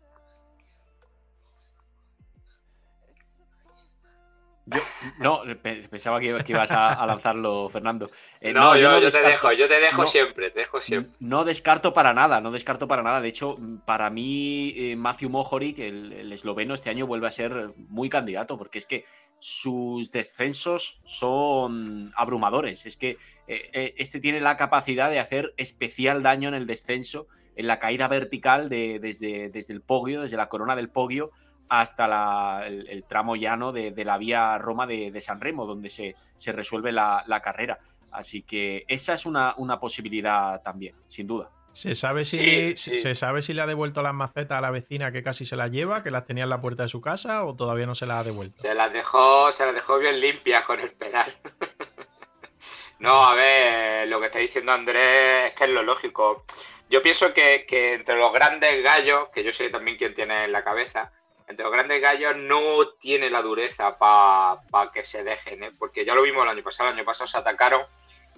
Yo, 4.66 4.80
no, 5.20 5.42
pensaba 5.62 6.18
que, 6.18 6.26
ibas 6.26 6.72
a, 6.72 7.06
lanzarlo, 7.06 7.68
Fernando. 7.68 8.10
Eh, 8.40 8.52
no, 8.52 8.76
yo, 8.76 8.98
te 8.98 9.20
dejo, 9.20 9.52
yo 9.52 9.68
te 9.68 9.78
dejo 9.78 10.06
siempre, 10.08 10.50
te 10.50 10.60
dejo 10.60 10.82
siempre. 10.82 11.12
No 11.20 11.44
descarto 11.44 11.92
para 11.92 12.12
nada, 12.12 12.40
no 12.40 12.50
descarto 12.50 12.88
para 12.88 13.04
nada. 13.04 13.20
De 13.20 13.28
hecho, 13.28 13.56
para 13.84 14.10
mí, 14.10 14.74
eh, 14.76 14.96
Matthew 14.96 15.30
Mohoric, 15.30 15.78
el, 15.78 16.12
el, 16.12 16.32
esloveno, 16.32 16.74
este 16.74 16.90
año 16.90 17.06
vuelve 17.06 17.28
a 17.28 17.30
ser 17.30 17.74
muy 17.76 18.08
candidato, 18.08 18.58
porque 18.58 18.78
es 18.78 18.86
que 18.86 19.04
sus 19.38 20.10
descensos 20.10 21.00
son 21.04 22.12
abrumadores. 22.16 22.86
Es 22.86 22.96
que 22.96 23.18
eh, 23.46 23.94
este 23.98 24.18
tiene 24.18 24.40
la 24.40 24.56
capacidad 24.56 25.10
de 25.10 25.20
hacer 25.20 25.54
especial 25.58 26.24
daño 26.24 26.48
en 26.48 26.54
el 26.54 26.66
descenso, 26.66 27.28
en 27.54 27.68
la 27.68 27.78
caída 27.78 28.08
vertical 28.08 28.68
de, 28.68 28.98
desde, 28.98 29.48
desde 29.48 29.74
el 29.74 29.80
Poggio, 29.80 30.22
desde 30.22 30.36
la 30.36 30.48
corona 30.48 30.74
del 30.74 30.90
Poggio 30.90 31.30
hasta 31.68 32.66
el, 32.66 33.04
tramo 33.04 33.36
llano 33.36 33.72
de, 33.72 33.92
la 34.04 34.18
vía 34.18 34.58
Roma 34.58 34.86
de, 34.86 35.20
San 35.20 35.40
Remo, 35.40 35.66
donde 35.66 35.90
se, 35.90 36.16
se 36.36 36.52
resuelve 36.52 36.92
la, 36.92 37.40
carrera. 37.42 37.78
Así 38.10 38.42
que 38.42 38.84
esa 38.88 39.14
es 39.14 39.26
una, 39.26 39.54
una, 39.58 39.78
posibilidad 39.78 40.62
también, 40.62 40.94
sin 41.06 41.26
duda. 41.26 41.50
¿Se 41.72 41.94
sabe, 41.94 42.24
si, 42.24 42.74
¿Se 42.76 43.14
sabe 43.14 43.42
si 43.42 43.52
le 43.52 43.60
ha 43.60 43.66
devuelto 43.66 44.00
las 44.00 44.14
macetas 44.14 44.56
a 44.56 44.60
la 44.62 44.70
vecina 44.70 45.12
que 45.12 45.22
casi 45.22 45.44
se 45.44 45.56
las 45.56 45.70
lleva, 45.70 46.02
que 46.02 46.10
las 46.10 46.24
tenía 46.24 46.44
en 46.44 46.48
la 46.48 46.62
puerta 46.62 46.84
de 46.84 46.88
su 46.88 47.02
casa 47.02 47.44
o 47.44 47.54
todavía 47.54 47.84
no 47.84 47.94
se 47.94 48.06
las 48.06 48.20
ha 48.20 48.24
devuelto? 48.24 48.62
Se 48.62 48.74
las 48.74 48.90
dejó, 48.90 49.52
se 49.52 49.66
las 49.66 49.74
dejó 49.74 49.98
bien 49.98 50.18
limpias 50.18 50.64
con 50.64 50.80
el 50.80 50.92
pedal. 50.92 51.36
no, 52.98 53.22
a 53.22 53.34
ver, 53.34 54.08
lo 54.08 54.18
que 54.20 54.26
está 54.26 54.38
diciendo 54.38 54.72
Andrés 54.72 55.50
es 55.50 55.52
que 55.52 55.64
es 55.64 55.70
lo 55.70 55.82
lógico. 55.82 56.46
Yo 56.88 57.02
pienso 57.02 57.34
que, 57.34 57.66
que 57.68 57.92
entre 57.92 58.16
los 58.16 58.32
grandes 58.32 58.82
gallos, 58.82 59.28
que 59.34 59.44
yo 59.44 59.52
sé 59.52 59.68
también 59.68 59.98
quién 59.98 60.14
tiene 60.14 60.44
en 60.44 60.52
la 60.52 60.64
cabeza, 60.64 61.12
entre 61.46 61.64
los 61.64 61.72
grandes 61.72 62.00
gallos 62.00 62.36
no 62.36 62.88
tiene 63.00 63.30
la 63.30 63.42
dureza 63.42 63.96
para 63.98 64.90
que 64.92 65.04
se 65.04 65.22
dejen, 65.22 65.62
¿eh? 65.62 65.72
porque 65.78 66.04
ya 66.04 66.14
lo 66.14 66.22
vimos 66.22 66.42
el 66.42 66.50
año 66.50 66.62
pasado, 66.62 66.88
el 66.88 66.96
año 66.96 67.04
pasado 67.04 67.28
se 67.28 67.38
atacaron, 67.38 67.82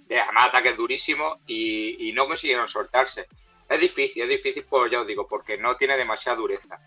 de 0.07 0.21
además 0.21 0.47
ataques 0.47 0.77
durísimos 0.77 1.39
y, 1.47 2.13
no 2.15 2.27
consiguieron 2.27 2.69
soltarse. 2.69 3.27
Es 3.69 3.81
difícil, 3.81 4.23
es 4.23 4.29
difícil, 4.29 4.65
pues 4.69 4.91
ya 4.91 5.01
os 5.01 5.07
digo, 5.07 5.27
porque 5.29 5.59
no 5.59 5.77
tiene 5.77 5.97
demasiada 5.97 6.39
dureza. 6.39 6.79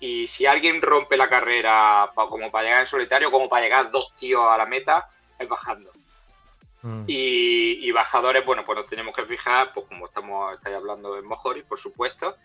Y 0.00 0.26
si 0.26 0.46
alguien 0.46 0.82
rompe 0.82 1.16
la 1.16 1.28
carrera 1.28 2.10
como 2.14 2.50
para 2.50 2.64
llegar 2.64 2.80
en 2.80 2.86
solitario, 2.86 3.30
como 3.30 3.48
para 3.48 3.62
llegar 3.62 3.90
dos 3.90 4.14
tíos 4.16 4.44
a 4.48 4.56
la 4.56 4.66
meta, 4.66 5.08
es 5.38 5.48
bajando. 5.48 5.92
Mm. 6.82 7.04
Y, 7.06 7.90
bajadores, 7.92 8.44
bueno, 8.44 8.64
pues 8.64 8.76
nos 8.78 8.86
tenemos 8.86 9.14
que 9.14 9.24
fijar, 9.24 9.72
pues 9.72 9.86
como 9.86 10.06
estamos 10.06 10.54
estáis 10.54 10.76
hablando 10.76 11.16
en 11.18 11.26
Mojori, 11.26 11.62
por 11.62 11.78
supuesto, 11.78 12.36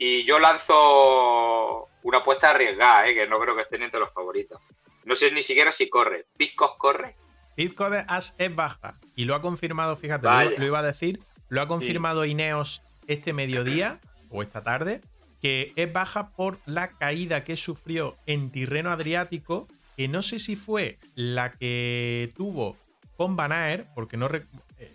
y 0.00 0.24
yo 0.24 0.38
lanzo 0.38 1.88
una 2.02 2.18
apuesta 2.18 2.50
arriesgada, 2.50 3.06
¿eh? 3.06 3.14
que 3.14 3.26
no 3.26 3.38
creo 3.38 3.54
que 3.54 3.62
estén 3.62 3.82
entre 3.82 4.00
los 4.00 4.10
favoritos. 4.10 4.58
No 5.04 5.14
sé 5.14 5.30
ni 5.30 5.42
siquiera 5.42 5.70
si 5.72 5.90
corre. 5.90 6.24
¿Piscos 6.38 6.70
corre? 6.78 7.16
Piscos 7.54 7.90
de 7.90 8.04
As 8.08 8.34
es 8.38 8.54
baja. 8.56 8.94
Y 9.14 9.26
lo 9.26 9.34
ha 9.34 9.42
confirmado, 9.42 9.96
fíjate, 9.96 10.26
lo, 10.58 10.64
iba 10.64 10.78
a 10.78 10.82
decir, 10.82 11.20
lo 11.50 11.60
ha 11.60 11.68
confirmado 11.68 12.24
Ineos 12.24 12.82
este 13.08 13.34
mediodía 13.34 14.00
o 14.30 14.40
esta 14.40 14.62
tarde, 14.62 15.02
que 15.42 15.74
es 15.76 15.92
baja 15.92 16.30
por 16.30 16.56
la 16.64 16.96
caída 16.96 17.44
que 17.44 17.58
sufrió 17.58 18.16
en 18.24 18.50
Tirreno 18.50 18.90
Adriático, 18.90 19.68
que 19.98 20.08
no 20.08 20.22
sé 20.22 20.38
si 20.38 20.56
fue 20.56 20.98
la 21.14 21.52
que 21.52 22.32
tuvo 22.38 22.78
con 23.18 23.36
Van 23.36 23.86
porque 23.94 24.16
no, 24.16 24.30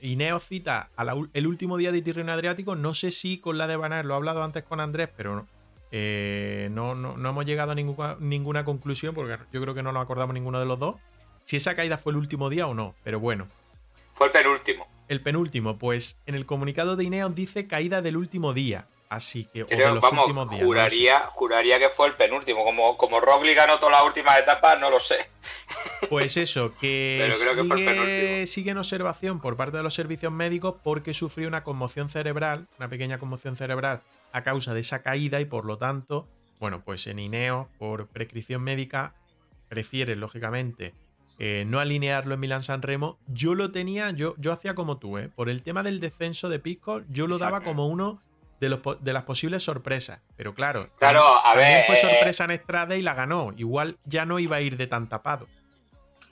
Ineo 0.02 0.40
cita 0.40 0.90
el 1.34 1.48
último 1.48 1.78
día 1.78 1.92
de 1.92 2.02
Tirreno 2.02 2.32
Adriático. 2.32 2.76
No 2.76 2.94
sé 2.94 3.12
si 3.12 3.40
con 3.40 3.58
la 3.58 3.68
de 3.68 3.76
Banar, 3.76 4.06
lo 4.06 4.14
he 4.14 4.18
hablado 4.18 4.44
antes 4.44 4.64
con 4.64 4.80
Andrés, 4.80 5.10
pero 5.16 5.46
eh, 5.92 6.70
no, 6.72 6.96
no, 6.96 7.30
hemos 7.30 7.46
llegado 7.46 7.72
a 7.72 7.76
ninguna, 7.76 8.18
ninguna 8.20 8.66
conclusión 8.66 9.14
porque 9.14 9.38
yo 9.52 9.62
creo 9.62 9.74
que 9.74 9.84
no 9.84 9.92
nos 9.92 10.04
acordamos 10.04 10.34
ninguno 10.34 10.60
de 10.60 10.66
los 10.66 10.80
dos. 10.80 10.96
Si 11.44 11.58
esa 11.58 11.76
caída 11.76 11.98
fue 11.98 12.12
el 12.12 12.18
último 12.18 12.50
día 12.50 12.68
o 12.68 12.74
no, 12.74 12.96
pero 13.04 13.20
bueno. 13.20 13.48
Fue 14.16 14.28
el 14.28 14.34
penúltimo. 14.34 14.88
El 15.08 15.22
penúltimo, 15.22 15.78
pues 15.78 16.20
en 16.26 16.36
el 16.36 16.46
comunicado 16.46 16.96
de 16.96 17.04
Ineos 17.04 17.36
dice 17.36 17.68
caída 17.68 18.02
del 18.02 18.18
último 18.18 18.54
día. 18.54 18.88
Así 19.08 19.46
que, 19.46 19.64
o 19.64 19.68
de 19.68 19.78
los 19.78 20.04
últimos 20.04 20.50
días. 20.50 20.64
Juraría, 20.64 21.20
juraría 21.34 21.80
que 21.80 21.90
fue 21.90 22.08
el 22.08 22.16
penúltimo. 22.16 22.64
Como, 22.64 22.98
como 22.98 23.20
Roglic 23.20 23.56
ganó 23.56 23.78
todas 23.78 23.94
las 24.00 24.04
últimas 24.04 24.40
etapas, 24.40 24.80
no 24.80 24.90
lo 24.90 25.00
sé. 25.00 25.18
Pues 26.10 26.38
eso, 26.38 26.74
que 26.80 27.32
sigue, 27.34 28.48
sigue, 28.48 28.72
en 28.72 28.78
observación 28.78 29.40
por 29.40 29.56
parte 29.56 29.78
de 29.78 29.84
los 29.84 29.94
servicios 29.94 30.32
médicos 30.32 30.76
porque 30.84 31.14
sufrió 31.14 31.48
una 31.48 31.64
conmoción 31.64 32.10
cerebral, 32.10 32.68
una 32.78 32.90
pequeña 32.90 33.18
conmoción 33.18 33.56
cerebral 33.56 34.02
a 34.32 34.44
causa 34.44 34.74
de 34.74 34.82
esa 34.82 35.02
caída 35.02 35.40
y 35.40 35.46
por 35.46 35.66
lo 35.66 35.78
tanto, 35.78 36.28
bueno, 36.60 36.84
pues 36.84 37.08
en 37.08 37.20
INEO, 37.20 37.70
por 37.80 38.08
prescripción 38.08 38.62
médica, 38.62 39.16
prefiere, 39.68 40.16
lógicamente, 40.16 40.94
eh, 41.40 41.64
no 41.68 41.80
alinearlo 41.80 42.34
en 42.34 42.40
Milán 42.40 42.64
San 42.64 42.82
Remo. 42.82 43.20
Yo 43.28 43.56
lo 43.56 43.72
tenía, 43.72 44.12
yo, 44.12 44.36
yo 44.38 44.52
hacía 44.52 44.76
como 44.76 44.98
tú, 44.98 45.18
¿eh? 45.18 45.30
Por 45.30 45.50
el 45.50 45.64
tema 45.64 45.84
del 45.84 46.00
descenso 46.00 46.50
de 46.50 46.60
Pisco, 46.60 47.02
yo 47.10 47.28
lo 47.28 47.38
daba 47.38 47.62
como 47.62 47.88
uno 47.88 48.22
de, 48.60 48.70
los, 48.70 48.80
de 49.00 49.14
las 49.14 49.24
posibles 49.24 49.64
sorpresas. 49.64 50.22
Pero 50.38 50.54
claro, 50.54 50.90
claro 50.98 51.24
a 51.44 51.54
también 51.54 51.84
fue 51.86 51.96
eh, 51.96 52.00
sorpresa 52.00 52.46
en 52.46 52.52
Estrada 52.52 52.96
y 52.96 53.02
la 53.02 53.14
ganó. 53.14 53.54
Igual 53.58 53.98
ya 54.06 54.26
no 54.26 54.40
iba 54.40 54.58
a 54.58 54.62
ir 54.62 54.78
de 54.78 54.88
tan 54.88 55.10
tapado. 55.10 55.48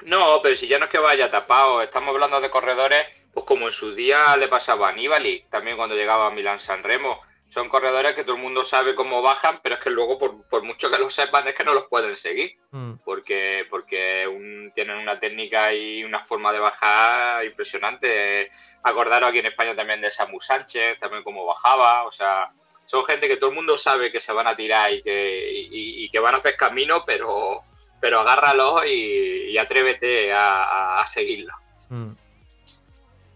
No, 0.06 0.42
pero 0.42 0.56
si 0.56 0.68
ya 0.68 0.80
no 0.80 0.86
es 0.86 0.92
que 0.92 1.00
vaya 1.00 1.32
tapado, 1.32 1.82
estamos 1.82 2.10
hablando 2.10 2.42
de 2.42 2.50
corredores, 2.50 3.06
pues 3.34 3.46
como 3.46 3.68
en 3.68 3.74
su 3.74 3.96
día 3.96 4.36
le 4.38 4.48
pasaba 4.48 4.88
a 4.88 4.92
Aníbal 4.92 5.44
también 5.50 5.78
cuando 5.78 5.96
llegaba 5.96 6.28
a 6.28 6.32
Milán 6.32 6.60
San 6.60 6.84
Remo. 6.84 7.22
Son 7.54 7.70
corredores 7.70 8.16
que 8.16 8.24
todo 8.24 8.36
el 8.36 8.42
mundo 8.42 8.64
sabe 8.64 8.96
cómo 8.96 9.22
bajan, 9.22 9.60
pero 9.62 9.76
es 9.76 9.82
que 9.82 9.92
luego, 9.92 10.18
por, 10.18 10.64
mucho 10.64 10.90
que 10.90 10.98
lo 10.98 11.12
sepan, 11.12 11.48
es 11.48 11.54
que 11.54 11.64
no 11.64 11.76
los 11.76 11.86
pueden 11.86 12.16
seguir. 12.18 12.56
Mm. 12.72 12.94
Porque, 13.06 13.68
porque 13.70 14.26
tienen 14.74 14.98
una 14.98 15.20
técnica 15.20 15.72
y 15.72 16.04
una 16.04 16.26
forma 16.26 16.52
de 16.52 16.58
bajar 16.58 17.46
impresionante. 17.46 18.50
Acordaros 18.82 19.30
aquí 19.30 19.38
en 19.38 19.46
España 19.46 19.76
también 19.76 20.02
de 20.02 20.10
Samu 20.10 20.42
Sánchez, 20.42 21.00
también 21.00 21.24
cómo 21.24 21.46
bajaba. 21.46 22.08
O 22.08 22.12
sea, 22.12 22.52
son 22.88 23.06
gente 23.06 23.28
que 23.28 23.38
todo 23.38 23.52
el 23.52 23.56
mundo 23.56 23.78
sabe 23.78 24.12
que 24.12 24.20
se 24.20 24.34
van 24.34 24.48
a 24.48 24.56
tirar 24.56 24.92
y 24.92 25.04
que, 25.04 26.10
que 26.12 26.20
van 26.20 26.34
a 26.34 26.40
hacer 26.40 26.58
camino, 26.58 27.04
pero, 27.06 27.62
pero 28.02 28.22
agárralo 28.22 28.84
y, 28.84 29.56
atrévete 29.60 30.34
a, 30.34 31.06
seguirlo. 31.06 31.54
Mm. 31.90 32.14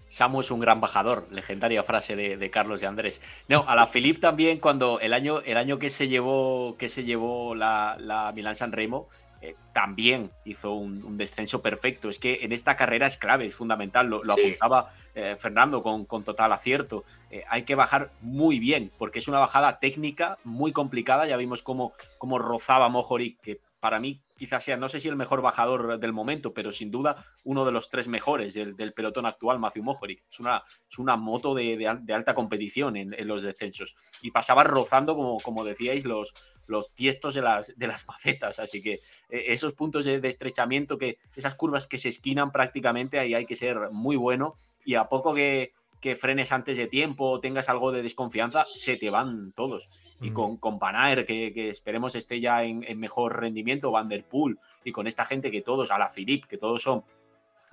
Samu 0.08 0.42
es 0.42 0.52
un 0.52 0.60
gran 0.60 0.80
bajador, 0.82 1.28
legendaria 1.32 1.84
frase 1.84 2.16
de, 2.16 2.50
Carlos 2.50 2.82
y 2.82 2.86
Andrés. 2.86 3.22
No, 3.48 3.66
a 3.68 3.76
la 3.76 3.88
Philippe 3.88 4.20
también 4.20 4.60
cuando 4.60 5.00
el 5.00 5.14
año, 5.14 5.42
el 5.42 5.58
año 5.58 5.80
que 5.80 5.90
se 5.90 6.08
llevó, 6.08 6.76
que 6.78 6.90
se 6.90 7.04
llevó 7.04 7.56
la, 7.56 7.98
la 8.00 8.32
Milán 8.34 8.56
San 8.56 8.72
Remo, 8.72 9.10
eh, 9.40 9.56
también 9.72 10.32
hizo 10.46 10.74
un, 10.74 11.18
descenso 11.18 11.62
perfecto. 11.62 12.10
Es 12.10 12.20
que 12.20 12.40
en 12.42 12.52
esta 12.52 12.76
carrera 12.76 13.06
es 13.06 13.18
clave, 13.18 13.46
es 13.46 13.56
fundamental, 13.56 14.08
lo, 14.08 14.34
apuntaba 14.34 14.90
eh, 15.14 15.36
Fernando 15.38 15.84
con, 15.84 16.06
con, 16.06 16.24
total 16.24 16.52
acierto. 16.52 17.04
Eh, 17.30 17.44
hay 17.50 17.64
que 17.64 17.76
bajar 17.76 18.12
muy 18.22 18.60
bien, 18.60 18.92
porque 18.98 19.20
es 19.20 19.28
una 19.28 19.40
bajada 19.40 19.80
técnica 19.80 20.38
muy 20.44 20.72
complicada. 20.72 21.28
Ya 21.28 21.38
vimos 21.38 21.62
cómo, 21.62 21.94
cómo 22.18 22.40
rozaba 22.40 22.90
Mojoric, 22.90 23.40
que 23.42 23.60
para 23.80 24.00
mí 24.00 24.22
quizás 24.38 24.64
sea, 24.64 24.78
no 24.78 24.88
sé 24.88 25.00
si 25.00 25.08
el 25.08 25.16
mejor 25.16 25.42
bajador 25.42 26.00
del 26.00 26.14
momento, 26.14 26.54
pero 26.54 26.72
sin 26.72 26.92
duda 26.92 27.24
uno 27.44 27.66
de 27.66 27.72
los 27.72 27.90
tres 27.90 28.08
mejores 28.08 28.54
del, 28.54 28.94
pelotón 28.94 29.26
actual, 29.26 29.60
Matthew 29.60 29.84
Mohoric. 29.84 30.24
Es 30.30 30.40
una, 30.40 30.64
es 30.90 31.00
una 31.00 31.18
moto 31.18 31.54
de, 31.54 31.88
alta 31.88 32.34
competición 32.34 32.96
en, 32.96 33.28
los 33.28 33.44
descensos. 33.44 33.96
Y 34.22 34.32
pasaba 34.32 34.64
rozando, 34.64 35.16
como, 35.16 35.40
como 35.40 35.66
decíais, 35.66 36.06
los, 36.06 36.34
los 36.68 36.94
tiestos 36.94 37.34
de 37.34 37.42
las, 37.42 37.74
de 37.76 37.88
las 37.88 38.06
macetas. 38.08 38.60
Así 38.60 38.82
que 38.82 38.94
eh, 39.30 39.46
esos 39.48 39.74
puntos 39.74 40.06
de, 40.06 40.26
estrechamiento, 40.28 40.98
que 40.98 41.18
esas 41.36 41.56
curvas 41.56 41.88
que 41.88 41.98
se 41.98 42.10
esquinan 42.10 42.52
prácticamente, 42.52 43.20
ahí 43.20 43.34
hay 43.34 43.46
que 43.46 43.56
ser 43.56 43.90
muy 43.92 44.16
bueno. 44.16 44.54
Y 44.86 44.96
a 44.96 45.10
poco 45.10 45.34
que, 45.34 45.74
que 46.02 46.16
frenes 46.16 46.52
antes 46.52 46.78
de 46.78 46.88
tiempo 46.88 47.30
o 47.30 47.40
tengas 47.40 47.70
algo 47.70 47.92
de 47.92 48.04
desconfianza, 48.04 48.68
se 48.72 48.98
te 48.98 49.10
van 49.10 49.52
todos. 49.54 49.90
Y 50.22 50.30
Mm. 50.32 50.34
con, 50.34 50.58
con 50.58 50.80
Panaer, 50.80 51.26
que, 51.26 51.54
que 51.54 51.70
esperemos 51.70 52.16
esté 52.16 52.40
ya 52.40 52.64
en, 52.64 52.84
en 52.88 53.00
mejor 53.00 53.40
rendimiento, 53.40 53.92
Van 53.92 54.10
der 54.10 54.24
Poel, 54.26 54.58
y 54.84 54.92
con 54.92 55.08
esta 55.08 55.26
gente 55.26 55.52
que 55.52 55.62
todos, 55.62 55.92
a 55.92 55.98
la 55.98 56.10
Philip, 56.10 56.46
que 56.46 56.58
todos 56.58 56.82
son 56.82 57.04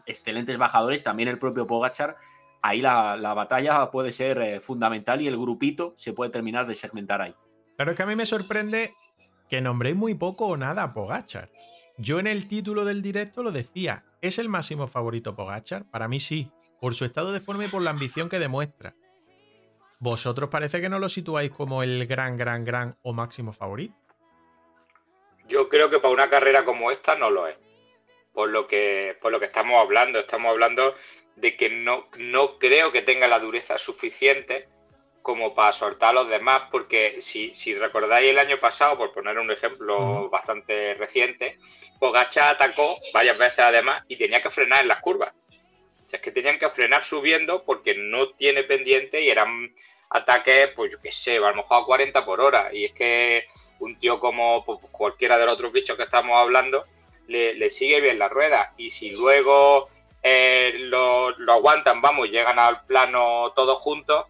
excelentes 0.07 0.59
bajadores, 0.59 1.03
también 1.03 1.29
el 1.29 1.39
propio 1.39 1.67
Pogachar, 1.67 2.17
ahí 2.63 2.81
la, 2.81 3.17
la 3.17 3.35
batalla 3.35 3.91
puede 3.91 4.13
ser 4.13 4.39
eh, 4.41 4.61
fundamental 4.61 5.21
y 5.21 5.27
el 5.27 5.37
grupito 5.39 5.93
se 5.97 6.13
puede 6.13 6.31
terminar 6.31 6.67
de 6.67 6.75
segmentar 6.75 7.21
ahí. 7.23 7.35
Claro 7.77 7.91
es 7.93 7.97
que 7.97 8.03
a 8.03 8.07
mí 8.07 8.17
me 8.17 8.27
sorprende 8.27 8.95
que 9.49 9.61
nombréis 9.61 9.97
muy 9.97 10.15
poco 10.15 10.47
o 10.47 10.57
nada 10.57 10.83
a 10.83 10.93
Pogachar. 10.95 11.51
Yo 11.97 12.19
en 12.19 12.27
el 12.27 12.49
título 12.49 12.85
del 12.85 13.03
directo 13.03 13.43
lo 13.43 13.53
decía, 13.53 14.05
¿es 14.21 14.39
el 14.39 14.49
máximo 14.49 14.87
favorito 14.87 15.35
Pogachar? 15.37 15.85
Para 15.91 16.09
mí 16.09 16.21
sí, 16.21 16.51
por 16.85 16.95
su 16.95 17.07
estado 17.07 17.33
de 17.33 17.41
forma 17.41 17.65
y 17.65 17.69
por 17.69 17.81
la 17.81 17.89
ambición 17.89 18.29
que 18.29 18.39
demuestra. 18.39 18.93
Vosotros 20.01 20.51
parece 20.51 20.83
que 20.83 20.91
no 20.91 20.99
lo 20.99 21.09
situáis 21.09 21.51
como 21.51 21.83
el 21.83 22.07
gran, 22.07 22.37
gran, 22.37 22.63
gran 22.63 22.99
o 23.01 23.15
máximo 23.15 23.55
favorito. 23.55 23.95
Yo 25.49 25.71
creo 25.71 25.89
que 25.89 25.99
para 25.99 26.13
una 26.13 26.29
carrera 26.29 26.67
como 26.67 26.91
esta 26.91 27.15
no 27.15 27.31
lo 27.31 27.47
es. 27.47 27.57
Por 28.35 28.51
lo 28.51 28.67
que, 28.67 29.17
por 29.23 29.33
lo 29.33 29.41
que 29.41 29.47
estamos 29.47 29.81
hablando. 29.81 30.19
Estamos 30.19 30.51
hablando 30.51 30.95
de 31.37 31.57
que 31.57 31.71
no, 31.71 32.09
no 32.19 32.59
creo 32.59 32.93
que 32.93 33.01
tenga 33.01 33.29
la 33.29 33.39
dureza 33.39 33.79
suficiente 33.79 34.69
como 35.23 35.55
para 35.55 35.73
soltar 35.73 36.11
a 36.11 36.21
los 36.21 36.29
demás, 36.29 36.65
porque 36.71 37.23
si, 37.23 37.55
si 37.55 37.73
recordáis 37.73 38.29
el 38.29 38.39
año 38.39 38.61
pasado, 38.61 38.99
por 38.99 39.15
poner 39.15 39.39
un 39.39 39.51
ejemplo 39.51 40.29
bastante 40.29 40.93
reciente, 40.97 41.57
Pogacar 41.99 42.57
atacó 42.57 42.99
varias 43.15 43.39
veces 43.39 43.61
además 43.61 44.05
y 44.07 44.17
tenía 44.17 44.43
que 44.43 44.51
frenar 44.51 44.83
en 44.83 44.89
las 44.89 45.01
curvas. 45.01 45.33
Es 46.15 46.21
que 46.21 46.31
tenían 46.31 46.59
que 46.59 46.71
frenar 46.71 47.03
subiendo 47.03 47.65
porque 47.65 47.95
no 47.95 48.31
tiene 48.31 48.63
pendiente 48.63 49.21
y 49.21 49.31
eran 49.31 49.75
ataques, 50.11 50.69
pues 50.77 50.93
yo 50.93 51.01
qué 51.01 51.11
sé, 51.11 51.37
a 51.39 51.41
lo 51.51 51.57
mejor 51.57 51.83
a 51.83 51.87
40 51.87 52.25
por 52.25 52.41
hora. 52.41 52.71
Y 52.73 52.85
es 52.85 52.93
que 52.93 53.47
un 53.81 53.99
tío 53.99 54.21
como 54.21 54.65
pues, 54.65 54.79
cualquiera 54.93 55.39
de 55.39 55.47
los 55.47 55.55
otros 55.55 55.73
bichos 55.73 55.97
que 55.97 56.05
estamos 56.05 56.37
hablando 56.37 56.85
le, 57.27 57.55
le 57.55 57.69
sigue 57.71 58.01
bien 58.01 58.19
la 58.19 58.29
rueda. 58.29 58.73
Y 58.77 58.91
si 58.91 59.11
luego 59.11 59.89
eh, 60.23 60.75
lo, 60.79 61.31
lo 61.39 61.53
aguantan, 61.53 62.01
vamos, 62.01 62.29
llegan 62.31 62.59
al 62.59 62.85
plano 62.87 63.53
todos 63.57 63.79
juntos, 63.79 64.27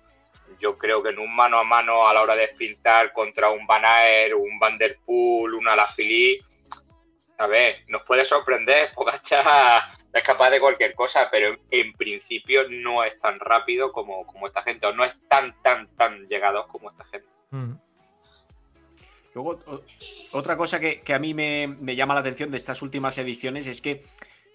yo 0.59 0.79
creo 0.79 1.03
que 1.03 1.11
en 1.11 1.19
un 1.19 1.35
mano 1.35 1.59
a 1.59 1.65
mano 1.65 2.09
a 2.09 2.15
la 2.15 2.23
hora 2.23 2.35
de 2.35 2.49
sprintar 2.49 3.13
contra 3.13 3.51
un 3.51 3.67
Van 3.67 3.85
Aert, 3.85 4.35
un 4.35 4.59
Van 4.59 4.79
Der 4.79 4.99
Poel, 5.05 5.55
una 5.55 5.75
Alaphilippe, 5.75 6.45
a 7.39 7.47
ver, 7.47 7.85
nos 7.89 8.03
puede 8.03 8.25
sorprender, 8.25 8.93
Pogacar 8.95 9.85
es 10.15 10.23
capaz 10.25 10.51
de 10.51 10.61
cualquier 10.61 10.95
cosa, 10.95 11.29
pero 11.31 11.49
en, 11.49 11.59
en 11.71 11.93
principio 11.95 12.63
no 12.71 13.03
es 13.05 13.19
tan 13.21 13.39
rápido 13.41 13.93
como, 13.93 14.25
como 14.27 14.47
esta 14.47 14.63
gente, 14.63 14.87
o 14.87 14.95
no 14.95 15.05
es 15.05 15.15
tan, 15.29 15.55
tan, 15.63 15.89
tan 15.97 16.27
llegados 16.29 16.67
como 16.69 16.91
esta 16.91 17.05
gente. 17.07 17.29
Mm. 17.51 17.73
Luego, 19.35 19.61
o- 19.67 19.83
otra 20.33 20.57
cosa 20.57 20.79
que, 20.79 21.01
que 21.01 21.15
a 21.15 21.19
mí 21.19 21.35
me, 21.35 21.67
me 21.67 21.97
llama 21.97 22.15
la 22.15 22.21
atención 22.21 22.51
de 22.51 22.57
estas 22.57 22.81
últimas 22.83 23.19
ediciones 23.19 23.67
es 23.67 23.81
que 23.81 24.03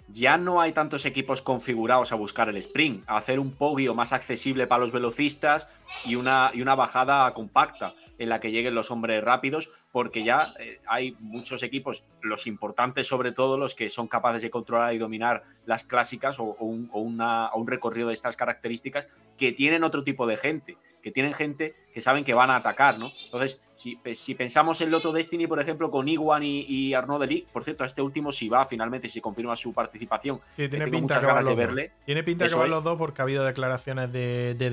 ya 0.08 0.38
no 0.38 0.60
hay 0.62 0.72
tantos 0.72 1.06
equipos 1.06 1.42
configurados 1.42 2.12
a 2.12 2.16
buscar 2.16 2.50
el 2.50 2.58
sprint, 2.58 3.04
a 3.08 3.18
hacer 3.18 3.40
un 3.40 3.52
podio 3.54 3.94
más 3.94 4.14
accesible 4.14 4.66
para 4.66 4.80
los 4.82 4.92
velocistas 4.92 5.70
y 6.06 6.16
una, 6.16 6.52
y 6.54 6.62
una 6.62 6.76
bajada 6.76 7.32
compacta 7.34 7.94
en 8.20 8.30
la 8.30 8.40
que 8.40 8.52
lleguen 8.52 8.76
los 8.76 8.92
hombres 8.92 9.24
rápidos, 9.24 9.72
porque 9.92 10.24
ya 10.24 10.54
eh, 10.60 10.80
hay 10.88 11.16
muchos 11.20 11.64
equipos, 11.64 12.06
los 12.22 12.46
importantes 12.46 13.08
sobre 13.08 13.32
todo, 13.32 13.58
los 13.58 13.74
que 13.74 13.90
son 13.90 14.08
capaces 14.08 14.42
de 14.44 14.50
controlar 14.52 14.94
y 14.94 14.98
dominar 15.00 15.42
las 15.66 15.84
clásicas 15.84 16.40
o, 16.40 16.44
o 16.44 16.66
un, 16.66 16.90
o 16.94 17.00
una- 17.00 17.48
o 17.48 17.60
un 17.60 17.68
recorrido 17.68 18.10
de 18.10 18.14
estas 18.14 18.36
características, 18.38 19.08
que 19.38 19.52
tienen 19.54 19.84
otro 19.84 20.04
tipo 20.04 20.28
de 20.28 20.38
gente, 20.38 20.78
que 21.02 21.12
tienen 21.12 21.34
gente 21.34 21.74
que 21.94 22.02
saben 22.02 22.24
que 22.24 22.34
van 22.34 22.50
a 22.52 22.58
atacar, 22.58 23.00
¿no? 23.00 23.12
Entonces, 23.24 23.62
si, 23.74 23.98
si 24.14 24.36
pensamos 24.36 24.82
en 24.82 24.92
Loto 24.92 25.14
Destiny, 25.14 25.48
por 25.48 25.62
ejemplo, 25.62 25.90
con 25.90 26.10
Iguan 26.10 26.44
y, 26.44 26.66
y 26.68 26.94
Arnaud 26.94 27.22
Delic, 27.22 27.48
por 27.48 27.64
cierto, 27.64 27.84
a 27.86 27.88
este 27.88 28.02
último 28.02 28.34
si 28.34 28.50
va 28.50 28.66
finalmente, 28.66 29.08
si 29.08 29.22
confirma 29.22 29.56
su 29.56 29.74
participación, 29.74 30.42
Sí, 30.58 30.68
tiene 30.68 30.86
tengo 30.86 30.98
pinta 30.98 31.16
muchas 31.16 31.20
que 31.22 31.28
ganas 31.28 31.46
de 31.46 31.56
verle. 31.56 31.92
Tiene 32.06 32.24
pinta 32.24 32.46
que 32.46 32.54
van 32.56 32.70
los 32.70 32.84
dos 32.84 32.98
porque 32.98 33.22
ha 33.22 33.24
habido 33.24 33.46
declaraciones 33.46 34.12
de, 34.12 34.56
de 34.58 34.70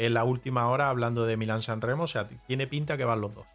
en 0.00 0.14
la 0.14 0.24
última 0.24 0.68
hora 0.68 0.88
hablando 0.88 1.26
de 1.26 1.36
Milán 1.36 1.60
San 1.60 1.80
Remo. 1.80 2.04
O 2.04 2.06
sea, 2.06 2.28
tiene 2.46 2.66
pinta 2.66 2.96
que 2.96 3.04
van 3.04 3.20
los 3.20 3.34
dos. 3.34 3.46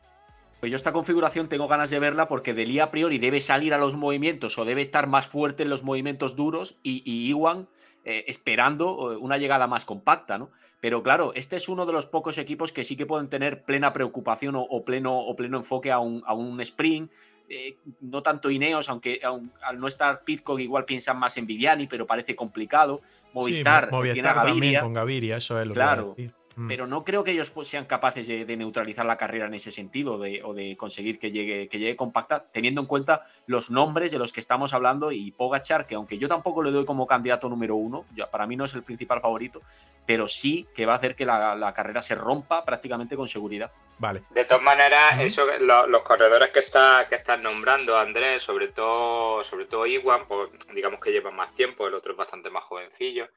Pues 0.59 0.71
yo 0.71 0.75
esta 0.75 0.93
configuración 0.93 1.49
tengo 1.49 1.67
ganas 1.67 1.89
de 1.89 1.99
verla 1.99 2.27
porque 2.27 2.53
Deli 2.53 2.79
a 2.79 2.91
priori 2.91 3.17
debe 3.17 3.41
salir 3.41 3.73
a 3.73 3.77
los 3.77 3.95
movimientos 3.95 4.57
o 4.57 4.65
debe 4.65 4.81
estar 4.81 5.07
más 5.07 5.27
fuerte 5.27 5.63
en 5.63 5.69
los 5.69 5.83
movimientos 5.83 6.35
duros 6.35 6.79
y, 6.81 7.03
y 7.05 7.27
Iwan 7.29 7.67
eh, 8.03 8.25
esperando 8.27 9.11
eh, 9.11 9.17
una 9.17 9.37
llegada 9.37 9.67
más 9.67 9.85
compacta, 9.85 10.37
¿no? 10.37 10.51
Pero 10.79 11.01
claro, 11.01 11.33
este 11.33 11.55
es 11.55 11.67
uno 11.67 11.87
de 11.87 11.93
los 11.93 12.05
pocos 12.05 12.37
equipos 12.37 12.71
que 12.71 12.83
sí 12.83 12.95
que 12.95 13.07
pueden 13.07 13.29
tener 13.29 13.63
plena 13.63 13.93
preocupación 13.93 14.55
o, 14.55 14.61
o 14.61 14.85
pleno, 14.85 15.19
o 15.19 15.35
pleno 15.35 15.57
enfoque 15.57 15.91
a 15.91 15.97
un, 15.97 16.23
a 16.27 16.33
un 16.35 16.61
sprint. 16.61 17.11
Eh, 17.49 17.77
no 18.01 18.21
tanto 18.23 18.49
Ineos, 18.49 18.89
aunque 18.89 19.19
aun- 19.23 19.51
al 19.61 19.79
no 19.79 19.87
estar 19.87 20.23
Pitcock 20.23 20.59
igual 20.59 20.85
piensan 20.85 21.17
más 21.19 21.37
en 21.37 21.45
Viviani, 21.45 21.87
pero 21.87 22.05
parece 22.07 22.35
complicado. 22.35 23.01
Movistar, 23.33 23.89
Sí, 23.91 23.97
que 24.07 24.13
tiene 24.13 24.29
a 24.29 24.33
también 24.33 24.55
Gaviria, 24.57 24.81
con 24.81 24.93
Gaviria, 24.93 25.37
eso 25.37 25.59
es 25.59 25.67
lo 25.67 25.73
que 25.73 25.79
a 25.79 25.83
Claro, 25.83 26.09
decir. 26.17 26.33
Mm. 26.57 26.67
pero 26.69 26.87
no 26.87 27.03
creo 27.03 27.23
que 27.25 27.31
ellos 27.31 27.51
pues, 27.51 27.67
sean 27.67 27.83
capaces 27.85 28.27
de, 28.27 28.45
de 28.45 28.55
neutralizar 28.55 29.05
la 29.05 29.17
carrera 29.17 29.45
en 29.47 29.53
ese 29.55 29.71
sentido 29.71 30.17
de, 30.17 30.41
o 30.43 30.53
de 30.53 30.77
conseguir 30.77 31.19
que 31.19 31.29
llegue, 31.29 31.67
que 31.67 31.79
llegue 31.79 31.97
compacta, 31.97 32.45
teniendo 32.51 32.79
en 32.79 32.87
cuenta 32.87 33.23
los 33.45 33.69
nombres 33.71 34.11
de 34.13 34.19
los 34.19 34.31
que 34.31 34.39
estamos 34.39 34.73
hablando 34.73 35.11
y 35.11 35.31
Pogachar, 35.31 35.85
que 35.85 35.95
aunque 35.95 36.17
yo 36.17 36.27
tampoco 36.29 36.63
le 36.63 36.71
doy 36.71 36.85
como 36.85 37.07
candidato 37.07 37.49
número 37.49 37.75
uno, 37.75 38.05
ya 38.15 38.31
para 38.31 38.47
mí 38.47 38.55
no 38.55 38.63
es 38.63 38.73
el 38.73 38.83
principal 38.83 39.19
favorito, 39.19 39.61
pero 40.05 40.27
sí 40.29 40.65
que 40.73 40.85
va 40.85 40.93
a 40.93 40.95
hacer 40.95 41.15
que 41.15 41.25
la, 41.25 41.55
la 41.55 41.73
carrera 41.73 42.01
se 42.01 42.15
rompa 42.15 42.63
prácticamente 42.63 43.17
con 43.17 43.27
seguridad. 43.27 43.71
Vale. 43.97 44.23
De 44.29 44.45
todas 44.45 44.63
maneras, 44.63 45.19
eso, 45.21 45.45
lo- 45.59 45.87
los 45.87 46.03
corredores 46.03 46.51
que 46.51 46.59
está, 46.59 47.05
que 47.09 47.15
estás 47.15 47.41
nombrando, 47.41 47.97
Andrés, 47.97 48.43
sobre 48.43 48.69
todo, 48.69 49.43
sobre 49.43 49.65
todo 49.65 49.85
Iwan, 49.85 50.27
pues, 50.27 50.49
digamos 50.73 50.99
que 50.99 51.11
llevan 51.11 51.35
más 51.35 51.53
tiempo, 51.53 51.87
el 51.87 51.93
otro 51.93 52.11
es 52.13 52.17
bastante 52.17 52.49
más 52.49 52.63
jovencillo. 52.63 53.27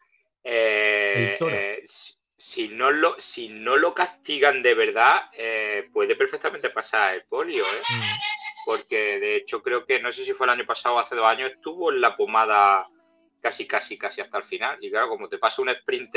Eh, 0.45 1.31
El 1.33 1.39
toro. 1.39 1.55
eh, 1.55 1.85
si, 2.39 2.69
no 2.69 2.91
lo, 2.91 3.21
si 3.21 3.49
no 3.49 3.77
lo 3.77 3.93
castigan 3.93 4.63
de 4.63 4.75
verdad, 4.75 5.23
eh, 5.33 5.89
puede 5.93 6.17
perfectamente 6.17 6.71
pasar 6.71 7.15
el 7.15 7.25
polio, 7.25 7.65
¿eh? 7.65 7.83
Mm. 7.91 8.65
porque 8.65 9.19
de 9.19 9.37
hecho 9.37 9.63
creo 9.63 9.85
que 9.85 10.01
no 10.01 10.13
sé 10.13 10.25
si 10.25 10.33
fue 10.33 10.47
el 10.47 10.53
año 10.53 10.67
pasado 10.67 10.95
o 10.95 10.99
hace 10.99 11.17
dos 11.17 11.27
años 11.27 11.51
estuvo 11.51 11.93
en 11.93 12.01
la 12.01 12.17
pomada 12.17 12.89
casi 13.41 13.67
casi 13.67 13.97
casi 13.97 14.21
hasta 14.21 14.39
el 14.39 14.45
final 14.45 14.79
y 14.81 14.91
claro 14.91 15.09
como 15.09 15.29
te 15.29 15.39
pasa 15.39 15.63
un 15.63 15.69
sprint 15.69 16.17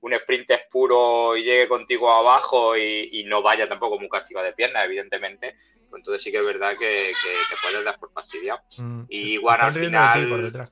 un 0.00 0.14
sprint 0.14 0.50
puro 0.70 1.36
y 1.36 1.44
llegue 1.44 1.68
contigo 1.68 2.10
abajo 2.10 2.74
y, 2.74 3.10
y 3.12 3.24
no 3.24 3.42
vaya 3.42 3.68
tampoco 3.68 3.96
como 3.96 4.06
un 4.06 4.08
castigo 4.08 4.42
de 4.42 4.54
piernas 4.54 4.86
evidentemente 4.86 5.56
pues 5.90 6.00
entonces 6.00 6.22
sí 6.22 6.32
que 6.32 6.38
es 6.38 6.46
verdad 6.46 6.72
que, 6.78 7.12
que 7.22 7.30
te 7.50 7.60
puedes 7.62 7.84
dar 7.84 7.98
por 7.98 8.12
fastidiado 8.12 8.60
Mm. 8.78 9.04
Y 9.08 9.18
igual 9.34 9.60
al 9.60 9.72
final-. 9.72 10.70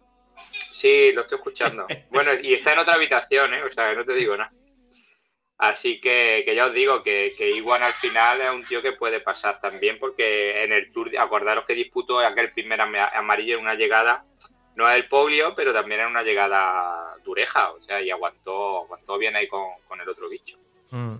Sí, 0.73 1.13
lo 1.13 1.23
estoy 1.23 1.37
escuchando. 1.37 1.87
Bueno, 2.11 2.33
y 2.43 2.55
está 2.55 2.73
en 2.73 2.81
otra 2.81 2.95
habitación, 2.95 3.55
¿eh? 3.55 3.63
O 3.63 3.71
sea, 3.71 3.91
que 3.91 3.97
no 3.97 4.05
te 4.05 4.15
digo 4.15 4.37
nada. 4.37 4.53
Así 5.65 6.01
que, 6.01 6.43
que 6.45 6.57
ya 6.57 6.67
os 6.67 6.75
digo 6.75 7.05
que, 7.05 7.35
que 7.39 7.53
Iwan 7.53 7.85
al 7.85 7.95
final 7.95 8.41
es 8.41 8.51
un 8.51 8.65
tío 8.67 8.83
que 8.83 8.95
puede 8.95 9.21
pasar 9.21 9.61
también, 9.61 9.97
porque 10.01 10.65
en 10.65 10.73
el 10.73 10.91
Tour, 10.93 11.09
acordaros 11.17 11.65
que 11.67 11.75
disputó 11.75 12.19
aquel 12.19 12.51
primer 12.53 12.81
ama- 12.81 13.13
amarillo 13.15 13.55
en 13.55 13.61
una 13.63 13.77
llegada, 13.77 14.25
no 14.75 14.91
es 14.91 14.97
el 14.97 15.07
polio, 15.09 15.55
pero 15.55 15.73
también 15.73 16.01
en 16.01 16.09
una 16.09 16.25
llegada 16.25 17.15
dureja, 17.25 17.71
o 17.71 17.81
sea, 17.81 18.01
y 18.03 18.11
aguantó, 18.11 18.81
aguantó 18.81 19.19
bien 19.19 19.37
ahí 19.37 19.47
con, 19.47 19.63
con 19.87 20.01
el 20.01 20.09
otro 20.09 20.29
bicho. 20.29 20.59
Mm. 20.91 21.19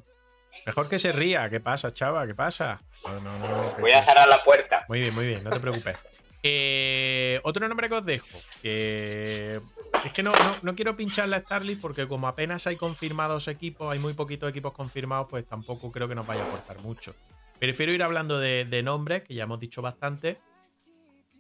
Mejor 0.67 0.89
que 0.89 0.99
se 0.99 1.13
ría. 1.13 1.49
¿Qué 1.49 1.61
pasa, 1.61 1.95
chava? 1.95 2.27
¿Qué 2.27 2.35
pasa? 2.35 2.83
No, 3.05 3.21
no, 3.21 3.39
no, 3.39 3.77
Voy 3.79 3.93
a 3.93 4.03
cerrar 4.05 4.27
la 4.27 4.43
puerta. 4.43 4.85
Muy 4.89 5.03
bien, 5.03 5.15
muy 5.15 5.27
bien, 5.29 5.45
no 5.45 5.51
te 5.51 5.61
preocupes. 5.61 5.97
Eh, 6.45 7.39
otro 7.45 7.69
nombre 7.69 7.89
que 7.89 7.95
os 7.95 8.05
dejo, 8.05 8.27
que 8.61 9.61
es 10.05 10.13
que 10.13 10.23
no, 10.23 10.33
no, 10.63 10.75
quiero 10.75 10.97
pincharle 10.97 11.37
a 11.37 11.41
Starly 11.41 11.77
porque 11.77 12.09
como 12.09 12.27
apenas 12.27 12.67
hay 12.67 12.77
confirmados 12.77 13.47
equipos, 13.49 13.93
hay 13.93 13.99
muy 13.99 14.15
poquitos 14.15 14.51
equipos 14.51 14.73
confirmados, 14.73 15.29
pues 15.31 15.47
tampoco 15.47 15.93
creo 15.93 16.09
que 16.09 16.15
nos 16.15 16.27
vaya 16.27 16.43
a 16.43 16.47
aportar 16.47 16.81
mucho. 16.81 17.15
Prefiero 17.59 17.93
ir 17.93 18.03
hablando 18.03 18.39
de, 18.39 18.65
de 18.65 18.83
nombres, 18.83 19.23
que 19.23 19.35
ya 19.35 19.45
hemos 19.45 19.61
dicho 19.61 19.81
bastante. 19.81 20.41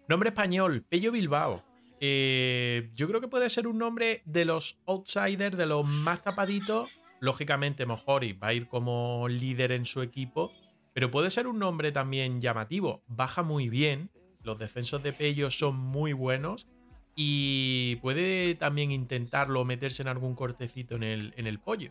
Nombre 0.08 0.28
español, 0.28 0.84
Pello 0.88 1.10
Bilbao. 1.10 1.64
Eh, 2.00 2.90
yo 2.94 3.08
creo 3.08 3.20
que 3.20 3.28
puede 3.28 3.50
ser 3.50 3.66
un 3.66 3.78
nombre 3.78 4.22
de 4.24 4.44
los 4.44 4.80
outsiders, 4.86 5.56
de 5.56 5.66
los 5.66 5.84
más 5.84 6.22
tapaditos. 6.22 6.90
Lógicamente, 7.20 7.86
Mojori 7.86 8.32
va 8.32 8.48
a 8.48 8.54
ir 8.54 8.68
como 8.68 9.28
líder 9.28 9.72
en 9.72 9.84
su 9.84 10.02
equipo, 10.02 10.52
pero 10.92 11.10
puede 11.10 11.30
ser 11.30 11.46
un 11.46 11.58
nombre 11.58 11.92
también 11.92 12.40
llamativo. 12.40 13.02
Baja 13.06 13.42
muy 13.42 13.68
bien, 13.68 14.10
los 14.42 14.58
defensos 14.58 15.02
de 15.02 15.12
Pello 15.12 15.50
son 15.50 15.76
muy 15.76 16.12
buenos 16.12 16.66
y 17.14 17.96
puede 17.96 18.54
también 18.54 18.90
intentarlo 18.90 19.64
meterse 19.64 20.02
en 20.02 20.08
algún 20.08 20.34
cortecito 20.34 20.96
en 20.96 21.02
el, 21.02 21.34
en 21.36 21.46
el 21.46 21.58
pollo. 21.58 21.90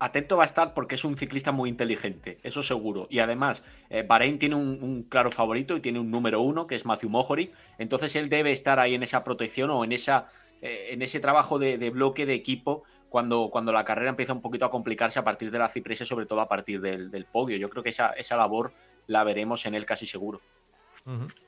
Atento 0.00 0.36
va 0.36 0.44
a 0.44 0.46
estar 0.46 0.74
porque 0.74 0.94
es 0.94 1.04
un 1.04 1.16
ciclista 1.16 1.50
muy 1.50 1.68
inteligente, 1.68 2.38
eso 2.44 2.62
seguro. 2.62 3.08
Y 3.10 3.18
además, 3.18 3.64
eh, 3.90 4.04
Bahrein 4.06 4.38
tiene 4.38 4.54
un, 4.54 5.04
claro 5.08 5.32
favorito 5.32 5.76
y 5.76 5.80
tiene 5.80 5.98
un 5.98 6.10
número 6.10 6.40
uno, 6.40 6.68
que 6.68 6.76
es 6.76 6.86
Matthew 6.86 7.10
Mohori. 7.10 7.50
Entonces 7.78 8.14
él 8.14 8.28
debe 8.28 8.52
estar 8.52 8.78
ahí 8.78 8.94
en 8.94 9.02
esa 9.02 9.24
protección 9.24 9.70
o 9.70 9.82
en, 9.82 9.90
esa, 9.90 10.26
eh, 10.62 10.90
en 10.90 11.02
ese 11.02 11.18
trabajo 11.18 11.58
de, 11.58 11.78
de 11.78 11.90
bloque 11.90 12.26
de 12.26 12.34
equipo 12.34 12.84
cuando, 13.08 13.48
cuando 13.50 13.72
la 13.72 13.84
carrera 13.84 14.10
empieza 14.10 14.32
un 14.32 14.40
poquito 14.40 14.64
a 14.66 14.70
complicarse 14.70 15.18
a 15.18 15.24
partir 15.24 15.50
de 15.50 15.58
la 15.58 15.68
cipresa, 15.68 16.04
sobre 16.04 16.26
todo 16.26 16.40
a 16.40 16.48
partir 16.48 16.80
del, 16.80 17.10
del 17.10 17.24
podio. 17.24 17.56
Yo 17.56 17.68
creo 17.68 17.82
que 17.82 17.90
esa, 17.90 18.10
esa 18.10 18.36
labor 18.36 18.72
la 19.08 19.24
veremos 19.24 19.66
en 19.66 19.74
él 19.74 19.84
casi 19.84 20.06
seguro. 20.06 20.40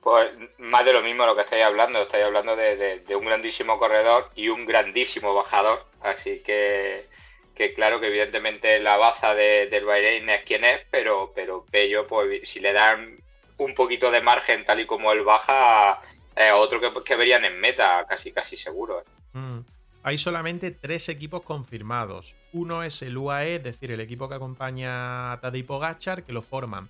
Pues 0.02 0.31
más 0.59 0.85
de 0.85 0.93
lo 0.93 1.02
mismo 1.02 1.27
lo 1.27 1.35
que 1.35 1.43
estáis 1.43 1.64
hablando, 1.64 2.02
estáis 2.02 2.24
hablando 2.24 2.56
de, 2.56 3.02
un 3.14 3.24
grandísimo 3.24 3.78
corredor 3.78 4.31
y 4.35 4.48
un 4.48 4.64
grandísimo 4.64 5.35
bajador, 5.35 5.86
así 6.01 6.40
que, 6.40 7.06
que 7.55 7.74
claro 7.74 8.01
que 8.01 8.06
evidentemente 8.06 8.78
la 8.81 8.97
baza 8.97 9.35
del 9.35 9.85
Bahrein 9.85 10.31
es 10.31 10.44
quien 10.44 10.64
es, 10.64 10.81
pero, 10.90 11.32
pero 11.35 11.66
Pello, 11.70 12.06
pues 12.06 12.48
si 12.48 12.60
le 12.60 12.72
dan 12.72 13.18
un 13.59 13.74
poquito 13.74 14.10
de 14.10 14.22
margen 14.22 14.64
tal 14.64 14.81
y 14.81 14.86
como 14.86 15.12
él 15.12 15.22
baja, 15.22 16.01
es 16.35 16.52
otro 16.52 16.81
que, 17.05 17.16
verían 17.16 17.44
en 17.44 17.60
meta, 17.60 18.06
casi 18.09 18.32
casi 18.32 18.56
seguro. 18.56 19.01
¿eh? 19.01 19.62
Hay 20.02 20.16
solamente 20.16 20.70
tres 20.70 21.10
equipos 21.10 21.43
confirmados. 21.43 22.35
Uno 22.55 22.82
es 22.82 23.02
el 23.02 23.18
UAE, 23.18 23.56
es 23.56 23.62
decir, 23.62 23.93
el 23.93 24.01
equipo 24.01 24.31
que 24.31 24.36
acompaña 24.36 25.32
a 25.32 25.40
Tadej 25.40 25.66
Pogachar, 25.66 26.22
que 26.22 26.32
lo 26.32 26.40
forman 26.40 26.89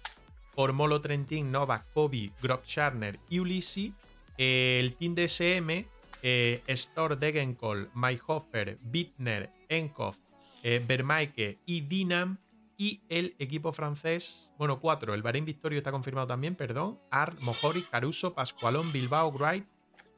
por 0.54 0.72
Molo 0.72 1.00
Trentin, 1.00 1.50
Novak, 1.50 1.86
Kobe, 1.92 2.32
Grobscharner 2.42 3.18
y 3.28 3.38
Ulisi. 3.38 3.94
el 4.38 4.94
team 4.94 5.14
DSM, 5.14 5.86
eh, 6.22 6.62
Stor 6.68 7.18
Degenkol, 7.18 7.90
Mayhofer, 7.92 8.78
Bittner, 8.80 9.50
Enkov, 9.68 10.16
eh, 10.62 10.82
Vermaike 10.86 11.58
y 11.66 11.82
Dinam. 11.82 12.38
Y 12.78 13.02
el 13.10 13.34
equipo 13.38 13.74
francés, 13.74 14.50
bueno, 14.56 14.80
cuatro. 14.80 15.12
El 15.12 15.22
Bahrein 15.22 15.44
Victorio 15.44 15.76
está 15.76 15.92
confirmado 15.92 16.26
también, 16.26 16.54
perdón. 16.54 16.98
Art, 17.10 17.38
Mojori, 17.40 17.82
Caruso, 17.82 18.32
Pascualón, 18.32 18.90
Bilbao, 18.90 19.30
Wright 19.32 19.66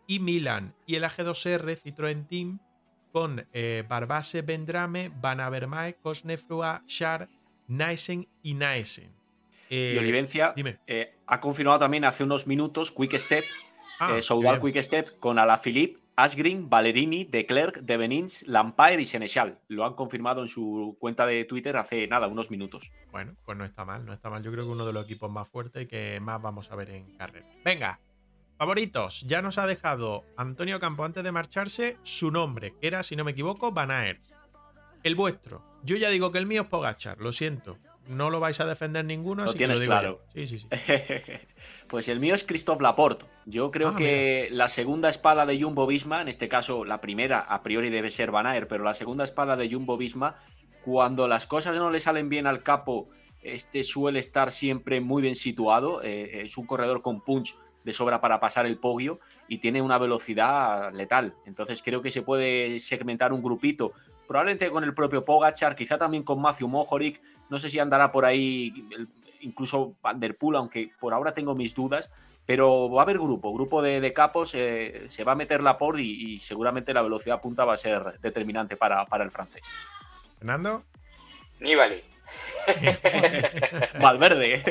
y 0.07 0.21
Milan. 0.21 0.73
Y 0.87 0.95
el 0.95 1.03
AG2R, 1.03 1.77
Citroën 1.83 2.29
Team, 2.29 2.61
con 3.11 3.45
eh, 3.53 3.85
Barbase, 3.89 4.43
Bendrame, 4.43 5.09
Van 5.09 5.41
Avermae, 5.41 5.95
Kosnefrua, 5.95 6.85
Shar, 6.87 7.29
Naisen 7.67 8.29
y 8.45 8.55
Naisen 8.55 9.22
y 9.73 9.97
Olivencia 9.97 10.55
eh, 10.87 11.15
ha 11.27 11.41
confirmado 11.41 11.79
también 11.79 12.05
hace 12.05 12.25
unos 12.25 12.47
minutos 12.47 12.93
Quick 12.93 13.17
Step, 13.17 13.45
ah, 14.01 14.17
eh, 14.17 14.23
Soudal 14.23 14.61
Quick 14.61 14.77
Step 14.83 15.19
con 15.19 15.39
Alaphilippe, 15.39 15.99
Asgreen, 16.15 16.69
Valerini, 16.69 17.25
De 17.25 17.47
Klerk, 17.47 17.81
De 17.81 17.97
Benins, 17.97 18.47
Lampire 18.47 19.01
y 19.01 19.07
Senechal. 19.07 19.59
Lo 19.69 19.87
han 19.87 19.95
confirmado 19.95 20.43
en 20.43 20.49
su 20.49 20.95
cuenta 21.01 21.25
de 21.27 21.47
Twitter 21.47 21.79
hace 21.79 22.07
nada, 22.07 22.27
unos 22.27 22.51
minutos. 22.51 22.93
Bueno, 23.11 23.35
pues 23.47 23.57
no 23.57 23.65
está 23.65 23.87
mal, 23.87 24.05
no 24.05 24.13
está 24.13 24.29
mal. 24.29 24.43
Yo 24.43 24.53
creo 24.53 24.67
que 24.67 24.71
uno 24.73 24.85
de 24.85 24.93
los 24.93 25.05
equipos 25.05 25.31
más 25.31 25.49
fuertes 25.49 25.89
que 25.89 26.21
más 26.21 26.43
vamos 26.43 26.71
a 26.71 26.77
ver 26.77 26.91
en 26.91 27.17
carrera. 27.17 27.47
Venga, 27.65 27.99
favoritos. 28.59 29.23
Ya 29.27 29.41
nos 29.41 29.57
ha 29.57 29.67
dejado 29.67 30.27
Antonio 30.37 30.81
Campo 30.81 31.05
antes 31.05 31.25
de 31.25 31.33
marcharse 31.33 31.97
su 32.03 32.31
nombre, 32.31 32.75
que 32.79 32.89
era, 32.89 33.03
si 33.03 33.17
no 33.17 33.25
me 33.25 33.31
equivoco, 33.31 33.73
Banaer. 33.73 34.21
El 35.03 35.15
vuestro. 35.15 35.65
Yo 35.83 35.97
ya 35.97 36.11
digo 36.11 36.31
que 36.31 36.39
el 36.39 36.47
mío 36.47 36.63
es 36.63 36.69
Pogachar, 36.69 37.19
lo 37.19 37.33
siento 37.33 37.79
no 38.09 38.31
lo 38.31 38.41
vais 38.41 38.59
a 38.61 38.67
defender 38.67 39.05
ninguno. 39.05 39.45
Lo 39.45 39.55
tienes 39.55 39.81
claro. 39.81 40.21
Sí, 40.35 40.47
sí, 40.47 40.59
sí. 40.59 40.67
pues 41.89 42.09
el 42.09 42.21
mío 42.21 42.35
es 42.35 42.45
Christophe 42.45 42.83
Laporte. 42.83 43.27
Yo 43.47 43.71
creo 43.71 43.91
ah, 43.91 43.97
que 43.97 44.49
la 44.51 44.69
segunda 44.69 45.09
espada 45.09 45.47
de 45.47 45.61
Jumbo 45.61 45.87
Visma, 45.87 46.21
en 46.21 46.29
este 46.29 46.49
caso 46.49 46.85
la 46.85 47.01
primera 47.01 47.41
a 47.41 47.63
priori 47.63 47.91
debe 47.91 48.11
ser 48.11 48.31
Van 48.31 48.67
pero 48.69 48.85
la 48.85 48.95
segunda 48.95 49.25
espada 49.25 49.57
de 49.57 49.71
Jumbo 49.71 49.97
Visma, 49.97 50.37
cuando 50.85 51.29
las 51.29 51.47
cosas 51.47 51.77
no 51.77 51.91
le 51.91 52.01
salen 52.01 52.29
bien 52.29 52.47
al 52.47 52.63
capo, 52.63 53.09
este 53.43 53.85
suele 53.85 54.19
estar 54.19 54.53
siempre 54.53 55.01
muy 55.01 55.23
bien 55.23 55.35
situado. 55.35 56.03
Eh, 56.03 56.43
es 56.43 56.59
un 56.59 56.67
corredor 56.67 57.03
con 57.03 57.21
punch 57.21 57.57
de 57.85 57.93
sobra 57.93 58.21
para 58.21 58.41
pasar 58.41 58.67
el 58.67 58.79
podio 58.79 59.21
y 59.49 59.59
tiene 59.59 59.83
una 59.83 59.99
velocidad 59.99 60.93
letal. 60.93 61.35
Entonces 61.47 61.83
creo 61.83 62.03
que 62.03 62.11
se 62.11 62.23
puede 62.23 62.79
segmentar 62.79 63.33
un 63.33 63.43
grupito 63.43 63.93
probablemente 64.27 64.71
con 64.71 64.85
el 64.85 64.95
propio 64.95 65.25
Pogachar, 65.25 65.75
quizá 65.75 65.99
también 65.99 66.23
con 66.23 66.41
Matthew 66.41 66.69
Mohoric, 66.69 67.21
no 67.51 67.59
sé 67.59 67.69
si 67.69 67.79
andará 67.79 68.11
por 68.11 68.25
ahí 68.25 68.73
incluso 69.41 69.97
Van 70.03 70.21
Der 70.21 70.37
Poel, 70.37 70.57
aunque 70.57 70.91
por 70.99 71.13
ahora 71.13 71.35
tengo 71.35 71.55
mis 71.55 71.75
dudas, 71.75 72.11
pero 72.47 72.91
va 72.91 73.03
a 73.03 73.05
haber 73.05 73.19
grupo, 73.19 73.53
grupo 73.53 73.83
de, 73.83 74.13
capos, 74.13 74.55
eh, 74.55 75.05
se 75.07 75.25
va 75.25 75.33
a 75.33 75.37
meter 75.37 75.63
la 75.63 75.79
por 75.79 76.01
y, 76.01 76.39
seguramente 76.39 76.95
la 76.95 77.03
velocidad 77.03 77.41
punta 77.41 77.65
va 77.65 77.75
a 77.75 77.77
ser 77.77 78.19
determinante 78.21 78.77
para, 78.77 79.05
para 79.07 79.25
el 79.25 79.31
francés. 79.31 79.75
Fernando. 80.39 80.85
Nibali. 81.61 82.03
Valverde. 84.01 84.63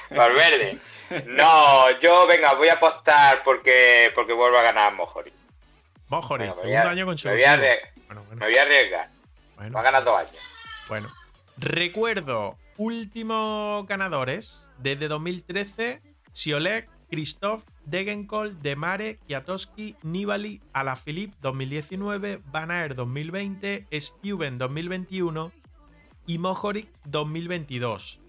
Valverde. 0.10 0.78
No, 1.26 2.00
yo 2.00 2.26
venga, 2.26 2.54
voy 2.54 2.68
a 2.68 2.74
apostar 2.74 3.42
porque, 3.44 4.10
porque 4.14 4.32
vuelvo 4.32 4.58
a 4.58 4.62
ganar 4.62 4.92
Mohoric. 4.94 5.34
Mohoric, 6.08 6.54
un 6.64 6.74
año 6.74 7.06
con 7.06 7.16
me 7.24 8.46
voy 8.46 8.56
a 8.56 8.62
arriesgar. 8.62 9.10
Bueno. 9.56 9.74
Va 9.74 9.80
a 9.80 9.84
ganar 9.84 10.04
dos 10.04 10.18
años. 10.18 10.42
Bueno. 10.88 11.08
Recuerdo, 11.56 12.56
últimos 12.76 13.86
ganadores. 13.86 14.66
Desde 14.78 15.06
2013, 15.06 16.00
Siolek, 16.32 16.88
Christoph, 17.08 17.62
Degenkol, 17.84 18.60
Demare, 18.62 19.18
Kiatowski, 19.28 19.96
Nibali, 20.02 20.60
Alaphilippe 20.72 21.36
2019, 21.40 22.40
Van 22.46 22.70
Aert 22.70 22.96
2020, 22.96 23.86
Stuben 23.92 24.58
2021 24.58 25.52
y 26.26 26.38
Mohoric 26.38 26.88
2022. 27.04 28.21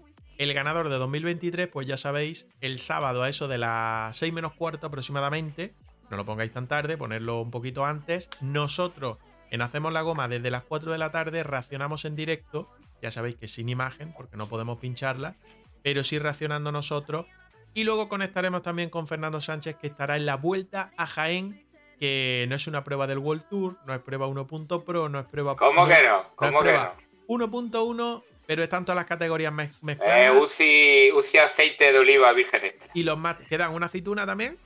El 0.44 0.52
ganador 0.52 0.90
de 0.90 0.96
2023, 0.96 1.68
pues 1.68 1.86
ya 1.86 1.96
sabéis, 1.96 2.46
el 2.60 2.78
sábado 2.78 3.22
a 3.22 3.30
eso 3.30 3.48
de 3.48 3.56
las 3.56 4.14
6 4.18 4.30
menos 4.30 4.52
cuarto 4.52 4.88
aproximadamente, 4.88 5.72
no 6.10 6.18
lo 6.18 6.26
pongáis 6.26 6.52
tan 6.52 6.68
tarde, 6.68 6.98
ponerlo 6.98 7.40
un 7.40 7.50
poquito 7.50 7.86
antes, 7.86 8.28
nosotros 8.42 9.16
en 9.50 9.62
Hacemos 9.62 9.94
la 9.94 10.02
Goma 10.02 10.28
desde 10.28 10.50
las 10.50 10.62
4 10.64 10.92
de 10.92 10.98
la 10.98 11.10
tarde 11.10 11.44
reaccionamos 11.44 12.04
en 12.04 12.14
directo, 12.14 12.68
ya 13.00 13.10
sabéis 13.10 13.36
que 13.36 13.48
sin 13.48 13.70
imagen, 13.70 14.12
porque 14.12 14.36
no 14.36 14.46
podemos 14.46 14.78
pincharla, 14.80 15.36
pero 15.82 16.04
sí 16.04 16.18
reaccionando 16.18 16.72
nosotros. 16.72 17.24
Y 17.72 17.84
luego 17.84 18.10
conectaremos 18.10 18.60
también 18.60 18.90
con 18.90 19.06
Fernando 19.06 19.40
Sánchez, 19.40 19.76
que 19.76 19.86
estará 19.86 20.16
en 20.16 20.26
la 20.26 20.36
vuelta 20.36 20.90
a 20.98 21.06
Jaén, 21.06 21.64
que 21.98 22.44
no 22.50 22.56
es 22.56 22.66
una 22.66 22.84
prueba 22.84 23.06
del 23.06 23.16
World 23.16 23.48
Tour, 23.48 23.78
no 23.86 23.94
es 23.94 24.02
prueba 24.02 24.26
1.pro, 24.26 25.08
no 25.08 25.20
es 25.20 25.26
prueba... 25.26 25.56
¿Cómo 25.56 25.86
que 25.86 26.02
no? 26.02 26.36
¿Cómo 26.36 26.62
que 26.62 26.72
no? 26.72 26.92
1.1, 27.28 28.22
pero 28.46 28.62
están 28.62 28.84
todas 28.84 28.96
las 28.96 29.06
categorías 29.06 29.52
mezcladas. 29.52 30.50
Eh, 30.58 31.12
UCI, 31.12 31.38
aceite 31.38 31.92
de 31.92 31.98
oliva 31.98 32.32
virgen 32.32 32.64
extra. 32.64 32.90
¿Y 32.94 33.02
los 33.02 33.18
más 33.18 33.38
quedan 33.48 33.72
una 33.72 33.86
aceituna 33.86 34.26
también? 34.26 34.58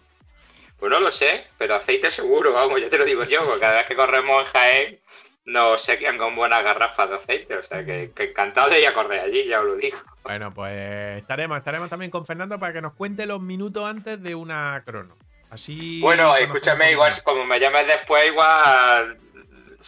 Pues 0.79 0.91
no 0.91 1.01
lo 1.01 1.11
sé, 1.11 1.47
pero 1.59 1.75
aceite 1.75 2.11
seguro, 2.11 2.53
vamos, 2.53 2.81
ya 2.81 2.89
te 2.89 2.99
lo 2.99 3.05
digo 3.05 3.25
yo, 3.25 3.45
porque 3.45 3.61
cada 3.61 3.79
vez 3.79 3.87
que 3.87 3.97
corremos 3.97 4.45
en 4.45 4.53
Jaén 4.53 4.99
nos 5.45 5.83
sequían 5.83 6.19
con 6.19 6.37
buenas 6.37 6.63
garrafas 6.63 7.09
de 7.09 7.17
aceite, 7.17 7.57
o 7.57 7.63
sea 7.63 7.85
que, 7.85 8.13
encantado 8.17 8.71
de 8.71 8.81
ir 8.81 8.87
a 8.87 8.95
correr 8.95 9.21
allí, 9.21 9.47
ya 9.47 9.61
os 9.61 9.67
lo 9.67 9.77
digo. 9.77 9.99
Bueno, 10.23 10.53
pues 10.53 11.19
estaremos, 11.19 11.59
estaremos 11.59 11.89
también 11.89 12.11
con 12.11 12.27
Fernando 12.27 12.59
para 12.59 12.73
que 12.73 12.83
nos 12.83 12.93
cuente 12.93 13.27
los 13.27 13.41
minutos 13.41 13.85
antes 13.85 14.23
de 14.23 14.35
una 14.35 14.83
crono. 14.85 15.17
Así. 15.51 16.01
Bueno, 16.01 16.37
escúchame, 16.37 16.93
igual 16.93 17.15
como 17.25 17.45
me 17.47 17.59
llames 17.59 17.87
después, 17.87 18.27
igual 18.27 19.19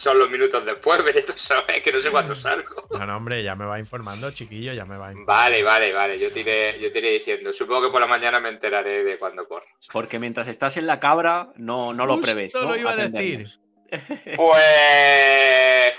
son 0.01 0.17
los 0.17 0.31
minutos 0.31 0.65
después, 0.65 0.99
pero 1.05 1.23
tú 1.25 1.33
sabes 1.35 1.83
que 1.83 1.91
no 1.91 1.99
sé 1.99 2.09
cuándo 2.09 2.35
salgo. 2.35 2.87
No, 2.91 3.05
no, 3.05 3.17
hombre, 3.17 3.41
ya 3.41 3.55
me 3.55 3.65
va 3.65 3.79
informando, 3.79 4.31
chiquillo, 4.31 4.73
ya 4.73 4.85
me 4.85 4.97
va 4.97 5.11
informando. 5.11 5.25
Vale, 5.25 5.63
vale, 5.63 5.93
vale, 5.93 6.19
yo 6.19 6.31
te, 6.31 6.41
iré, 6.41 6.79
yo 6.79 6.91
te 6.91 6.99
iré 6.99 7.13
diciendo. 7.13 7.53
Supongo 7.53 7.83
que 7.83 7.89
por 7.89 8.01
la 8.01 8.07
mañana 8.07 8.39
me 8.39 8.49
enteraré 8.49 9.03
de 9.03 9.17
cuándo 9.17 9.47
corro. 9.47 9.65
Porque 9.91 10.19
mientras 10.19 10.47
estás 10.47 10.77
en 10.77 10.87
la 10.87 10.99
cabra, 10.99 11.49
no, 11.55 11.93
no 11.93 12.05
lo 12.05 12.19
prevés. 12.19 12.53
¿no? 12.53 12.65
lo 12.65 12.75
iba 12.75 12.91
a 12.91 12.95
decir. 12.95 13.47
Pues 14.35 15.95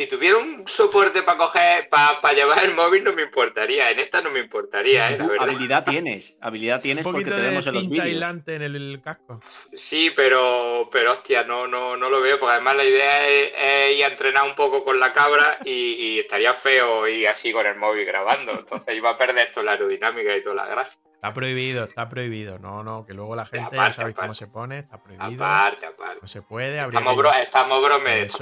si 0.00 0.06
tuviera 0.06 0.38
un 0.38 0.66
soporte 0.66 1.22
para 1.24 1.36
coger, 1.36 1.90
para, 1.90 2.32
llevar 2.32 2.64
el 2.64 2.74
móvil, 2.74 3.04
no 3.04 3.12
me 3.12 3.20
importaría. 3.20 3.90
En 3.90 3.98
esta 3.98 4.22
no 4.22 4.30
me 4.30 4.40
importaría, 4.40 5.12
¿eh? 5.12 5.18
habilidad 5.38 5.84
tienes, 5.84 6.38
habilidad 6.40 6.80
tienes 6.80 7.04
porque 7.04 7.26
tenemos 7.26 7.66
en 7.66 7.74
los 7.74 7.86
vídeos. 7.86 8.34
en 8.46 8.62
el, 8.62 9.02
casco. 9.04 9.42
Sí, 9.74 10.10
pero, 10.16 10.88
pero 10.90 11.12
hostia, 11.12 11.44
no, 11.44 11.66
no, 11.66 11.98
no 11.98 12.08
lo 12.08 12.22
veo, 12.22 12.40
porque 12.40 12.54
además 12.54 12.76
la 12.76 12.84
idea 12.84 13.28
es, 13.28 13.98
ir 13.98 14.04
a 14.04 14.08
entrenar 14.08 14.44
un 14.44 14.54
poco 14.54 14.84
con 14.84 14.98
la 14.98 15.12
cabra 15.12 15.58
y, 15.66 16.18
estaría 16.18 16.54
feo 16.54 17.06
ir 17.06 17.28
así 17.28 17.52
con 17.52 17.66
el 17.66 17.76
móvil 17.76 18.06
grabando. 18.06 18.52
Entonces 18.52 18.96
iba 18.96 19.10
a 19.10 19.18
perder 19.18 19.50
toda 19.52 19.66
la 19.66 19.72
aerodinámica 19.72 20.34
y 20.34 20.42
toda 20.42 20.54
la 20.54 20.66
gracia. 20.66 20.98
Está 21.20 21.34
prohibido, 21.34 21.84
está 21.84 22.08
prohibido. 22.08 22.58
No, 22.58 22.82
no, 22.82 23.04
que 23.04 23.12
luego 23.12 23.36
la 23.36 23.44
gente 23.44 23.76
ya 23.76 23.92
sabéis 23.92 24.16
cómo 24.16 24.32
se 24.32 24.46
pone, 24.46 24.78
está 24.78 24.96
prohibido. 25.02 25.44
Aparte, 25.44 25.84
aparte. 25.84 26.18
No 26.22 26.26
se 26.26 26.40
puede. 26.40 26.78
Estamos, 26.78 27.14
bro 27.14 27.30
estamos, 27.34 27.82
bromeando. 27.82 28.32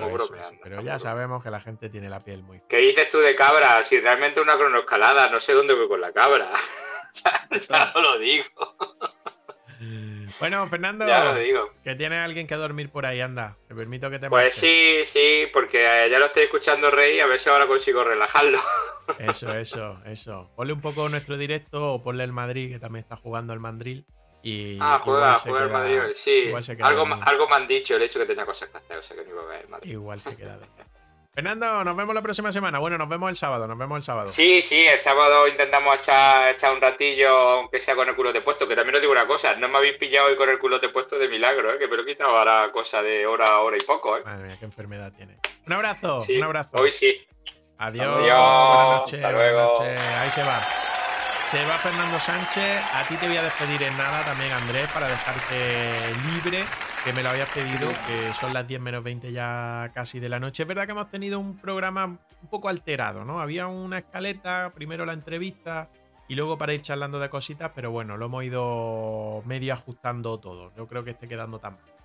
Pero 0.63 0.81
ya 0.83 0.97
sabemos 1.01 1.43
que 1.43 1.51
la 1.51 1.59
gente 1.59 1.91
tiene 1.91 2.09
la 2.09 2.21
piel 2.21 2.45
muy. 2.45 2.63
¿Qué 2.69 2.77
dices 2.77 3.09
tú 3.09 3.19
de 3.19 3.35
cabra? 3.35 3.83
Si 3.83 3.99
realmente 3.99 4.41
una 4.41 4.57
cronoescalada, 4.57 5.29
no 5.29 5.41
sé 5.41 5.55
dónde 5.55 5.75
voy 5.75 5.89
con 5.89 6.01
la 6.01 6.13
cabra. 6.13 6.53
ya, 7.69 7.91
lo 8.01 8.19
digo. 8.21 8.47
Bueno, 10.41 10.69
Fernando, 10.69 11.07
ya 11.07 11.25
lo 11.25 11.35
digo. 11.37 11.71
que 11.85 11.95
tiene 11.95 12.17
alguien 12.19 12.47
que 12.47 12.55
dormir 12.57 12.91
por 12.91 13.07
ahí, 13.07 13.21
anda. 13.21 13.57
Te 13.69 13.75
permito 13.75 14.11
que 14.11 14.19
te 14.19 14.29
Pues 14.29 14.55
sí, 14.55 15.01
sí, 15.05 15.47
porque 15.53 16.09
ya 16.11 16.19
lo 16.19 16.27
estoy 16.27 16.45
escuchando 16.45 16.91
Rey, 16.91 17.21
a 17.21 17.27
ver 17.27 17.39
si 17.39 17.49
ahora 17.49 17.67
consigo 17.67 18.05
relajarlo. 18.05 18.61
Eso, 19.19 19.55
eso, 19.55 19.99
eso. 20.05 20.51
Ponle 20.55 20.75
un 20.75 20.83
poco 20.83 21.09
nuestro 21.09 21.39
directo 21.39 21.95
o 21.95 22.03
ponle 22.03 22.25
el 22.25 22.33
Madrid, 22.33 22.71
que 22.71 22.79
también 22.79 23.03
está 23.05 23.17
jugando 23.17 23.55
el 23.55 23.59
Madrid. 23.59 24.05
Y 24.43 24.77
ah, 24.83 25.01
juega, 25.03 25.35
juega 25.37 25.65
el 25.65 25.71
Madrid, 25.71 26.01
sí. 26.15 26.53
Algo, 26.83 27.07
algo 27.23 27.49
me 27.49 27.57
han 27.57 27.67
dicho 27.67 27.97
el 27.97 28.03
hecho 28.03 28.19
que 28.19 28.27
tenía 28.27 28.45
cosas 28.45 28.69
que 28.69 28.77
hacer, 28.77 28.99
o 28.99 29.03
sea 29.03 29.17
que 29.17 29.25
no 29.25 29.31
iba 29.31 29.43
a 29.43 29.47
ver 29.47 29.61
el 29.63 29.69
Madrid. 29.69 29.91
Igual 29.91 30.21
se 30.21 30.37
queda. 30.37 30.59
Fernando, 31.39 31.85
nos 31.85 31.94
vemos 31.94 32.16
la 32.16 32.20
próxima 32.20 32.51
semana. 32.51 32.81
Bueno, 32.81 32.98
nos 32.98 33.09
vemos 33.09 33.31
el 33.31 33.36
sábado, 33.36 33.69
nos 33.69 33.78
vemos 33.78 33.98
el 33.98 34.02
sábado. 34.02 34.28
Sí, 34.31 34.60
sí, 34.60 34.74
el 34.89 34.98
sábado 34.98 35.47
intentamos 35.47 35.94
echar, 35.94 36.48
echar 36.48 36.73
un 36.73 36.81
ratillo, 36.81 37.28
aunque 37.28 37.81
sea 37.81 37.94
con 37.94 38.09
el 38.09 38.16
culo 38.16 38.32
de 38.32 38.40
puesto, 38.40 38.66
que 38.66 38.74
también 38.74 38.97
os 38.97 39.01
digo 39.01 39.12
una 39.12 39.24
cosa, 39.24 39.55
no 39.55 39.69
me 39.69 39.78
habéis 39.78 39.98
pillado 39.98 40.27
hoy 40.27 40.36
con 40.36 40.48
el 40.48 40.59
culo 40.59 40.81
de 40.81 40.89
puesto 40.89 41.16
de 41.16 41.28
milagro, 41.28 41.73
¿eh? 41.73 41.78
que 41.78 41.85
he 41.85 42.05
quitado 42.05 42.36
ahora 42.36 42.73
cosa 42.73 43.02
de 43.02 43.24
hora, 43.24 43.60
hora 43.60 43.77
y 43.77 43.86
poco. 43.86 44.16
¿eh? 44.16 44.23
Madre 44.24 44.48
mía, 44.48 44.56
qué 44.59 44.65
enfermedad 44.65 45.12
tiene. 45.16 45.39
Un 45.65 45.73
abrazo, 45.74 46.23
Sí, 46.23 46.39
un 46.39 46.43
abrazo. 46.43 46.77
Hoy 46.77 46.90
sí. 46.90 47.24
Adiós. 47.78 48.02
Hasta 48.02 48.19
luego. 48.19 48.74
Buenas 48.74 49.01
noches. 49.01 49.15
Hasta 49.24 49.32
buenas 49.36 49.52
luego. 49.52 49.78
noches. 49.78 50.01
Ahí 50.01 50.31
se 50.32 50.43
va. 50.43 50.60
Se 51.51 51.65
va 51.66 51.78
Fernando 51.78 52.19
Sánchez. 52.19 52.82
A 52.94 53.05
ti 53.06 53.15
te 53.15 53.28
voy 53.28 53.36
a 53.36 53.43
despedir 53.44 53.81
en 53.85 53.97
nada 53.97 54.24
también, 54.24 54.51
Andrés, 54.51 54.89
para 54.93 55.06
dejarte 55.06 56.15
libre, 56.35 56.65
que 57.09 57.15
me 57.15 57.23
lo 57.23 57.31
habías 57.31 57.49
pedido, 57.49 57.89
que 58.07 58.35
son 58.35 58.53
las 58.53 58.69
10 58.69 58.83
menos 58.83 59.03
20 59.03 59.33
ya 59.33 59.91
casi 59.95 60.21
de 60.21 60.29
la 60.29 60.39
noche. 60.39 60.65
Es 60.65 60.69
verdad 60.69 60.85
que 60.85 60.93
hemos 60.93 61.11
tenido 61.11 61.41
un 61.41 61.57
programa 61.57 62.05
un 62.05 62.49
poco 62.51 62.69
alterado, 62.69 63.25
¿no? 63.25 63.41
Había 63.41 63.67
una 63.67 64.01
escaleta, 64.01 64.73
primero 64.75 65.07
la 65.07 65.15
entrevista 65.15 65.89
y 66.29 66.35
luego 66.35 66.59
para 66.59 66.75
ir 66.75 66.83
charlando 66.83 67.19
de 67.19 67.31
cositas, 67.31 67.73
pero 67.75 67.91
bueno, 67.91 68.19
lo 68.19 68.27
hemos 68.27 68.45
ido 68.45 69.43
medio 69.47 69.73
ajustando 69.73 70.39
todo. 70.39 70.71
Yo 70.77 70.87
creo 70.87 71.03
que 71.03 71.13
esté 71.13 71.27
quedando 71.29 71.59
tan 71.59 71.77
mal. 71.77 71.98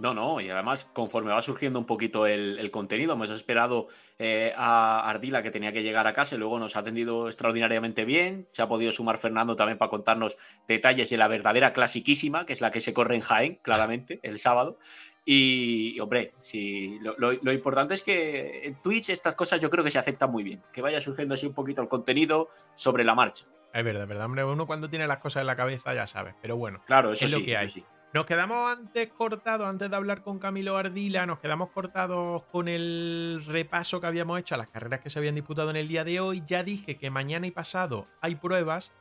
No, 0.00 0.12
no, 0.12 0.40
y 0.40 0.50
además, 0.50 0.90
conforme 0.92 1.30
va 1.32 1.40
surgiendo 1.40 1.78
un 1.78 1.86
poquito 1.86 2.26
el, 2.26 2.58
el 2.58 2.70
contenido, 2.70 3.12
hemos 3.12 3.30
esperado 3.30 3.86
eh, 4.18 4.52
a 4.56 5.08
Ardila 5.08 5.42
que 5.42 5.50
tenía 5.52 5.72
que 5.72 5.82
llegar 5.84 6.06
a 6.08 6.12
casa 6.12 6.34
y 6.34 6.38
luego 6.38 6.58
nos 6.58 6.74
ha 6.76 6.80
atendido 6.80 7.28
extraordinariamente 7.28 8.04
bien. 8.04 8.48
Se 8.50 8.60
ha 8.62 8.68
podido 8.68 8.90
sumar 8.92 9.18
Fernando 9.18 9.54
también 9.56 9.78
para 9.78 9.90
contarnos 9.90 10.36
detalles 10.66 11.08
de 11.10 11.16
la 11.16 11.28
verdadera 11.28 11.72
clasiquísima, 11.72 12.44
que 12.44 12.52
es 12.54 12.60
la 12.60 12.70
que 12.72 12.80
se 12.80 12.92
corre 12.92 13.14
en 13.14 13.20
Jaén, 13.20 13.58
claramente, 13.62 14.18
el 14.24 14.38
sábado. 14.38 14.78
Y, 15.24 15.98
hombre, 16.00 16.34
sí, 16.38 16.98
lo, 17.00 17.14
lo- 17.16 17.32
lo 17.32 17.52
importante 17.52 17.94
es 17.94 18.02
que 18.02 18.66
en 18.66 18.82
Twitch 18.82 19.08
estas 19.10 19.34
cosas 19.34 19.60
yo 19.60 19.70
creo 19.70 19.82
que 19.84 19.90
se 19.90 19.98
aceptan 19.98 20.30
muy 20.30 20.42
bien. 20.42 20.60
Que 20.72 20.82
vaya 20.82 21.00
surgiendo 21.00 21.34
así 21.34 21.46
un 21.46 21.54
poquito 21.54 21.80
el 21.80 21.88
contenido 21.88 22.48
sobre 22.74 23.04
la 23.04 23.14
marcha. 23.14 23.46
Es 23.72 23.82
verdad, 23.84 24.02
es 24.02 24.08
verdad, 24.08 24.26
hombre. 24.26 24.44
Uno 24.44 24.66
cuando 24.66 24.90
tiene 24.90 25.06
las 25.06 25.18
cosas 25.18 25.40
en 25.40 25.46
la 25.46 25.56
cabeza 25.56 25.94
ya 25.94 26.06
sabe, 26.06 26.34
pero 26.42 26.56
bueno. 26.56 26.82
Claro, 26.86 27.12
eso 27.12 27.24
Es 27.26 27.32
lo 27.32 27.38
sí, 27.38 27.44
que 27.46 27.52
eso 27.54 27.60
hay. 27.62 27.68
sí. 27.68 27.84
Nos 28.14 28.26
quedamos 28.26 28.78
antes 28.78 29.08
cortados, 29.08 29.66
antes 29.66 29.90
de 29.90 29.96
hablar 29.96 30.22
con 30.22 30.38
Camilo 30.38 30.76
Ardila, 30.76 31.26
nos 31.26 31.40
quedamos 31.40 31.70
cortados 31.70 32.44
con 32.44 32.68
el 32.68 33.42
repaso 33.44 34.00
que 34.00 34.06
habíamos 34.06 34.38
hecho 34.38 34.54
a 34.54 34.58
las 34.58 34.68
carreras 34.68 35.00
que 35.00 35.10
se 35.10 35.18
habían 35.18 35.34
disputado 35.34 35.70
en 35.70 35.74
el 35.76 35.88
día 35.88 36.04
de 36.04 36.20
hoy. 36.20 36.40
Ya 36.46 36.62
dije 36.62 36.96
que 36.96 37.10
mañana 37.10 37.48
y 37.48 37.50
pasado 37.50 38.06
hay 38.20 38.36
pruebas. 38.36 38.92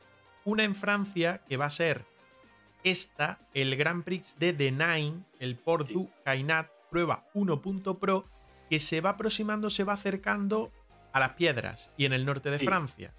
Una 0.46 0.64
en 0.64 0.74
Francia, 0.74 1.42
que 1.48 1.58
va 1.58 1.66
a 1.66 1.70
ser 1.70 2.06
esta, 2.84 3.38
el 3.54 3.76
Grand 3.78 4.04
Prix 4.04 4.38
de 4.40 4.52
The 4.52 4.72
Nine, 4.72 5.24
el 5.40 5.58
Port 5.58 5.88
Sí. 5.88 5.94
du 5.94 6.10
Cainat, 6.26 6.70
prueba 6.90 7.24
1.pro, 7.36 8.26
que 8.68 8.80
se 8.80 9.00
va 9.00 9.12
aproximando, 9.12 9.70
se 9.70 9.84
va 9.84 9.94
acercando 9.94 10.72
a 11.14 11.20
las 11.20 11.34
piedras 11.34 11.92
y 11.98 12.06
en 12.06 12.14
el 12.14 12.26
norte 12.26 12.50
de 12.50 12.58
Sí. 12.58 12.66
Francia. 12.66 13.14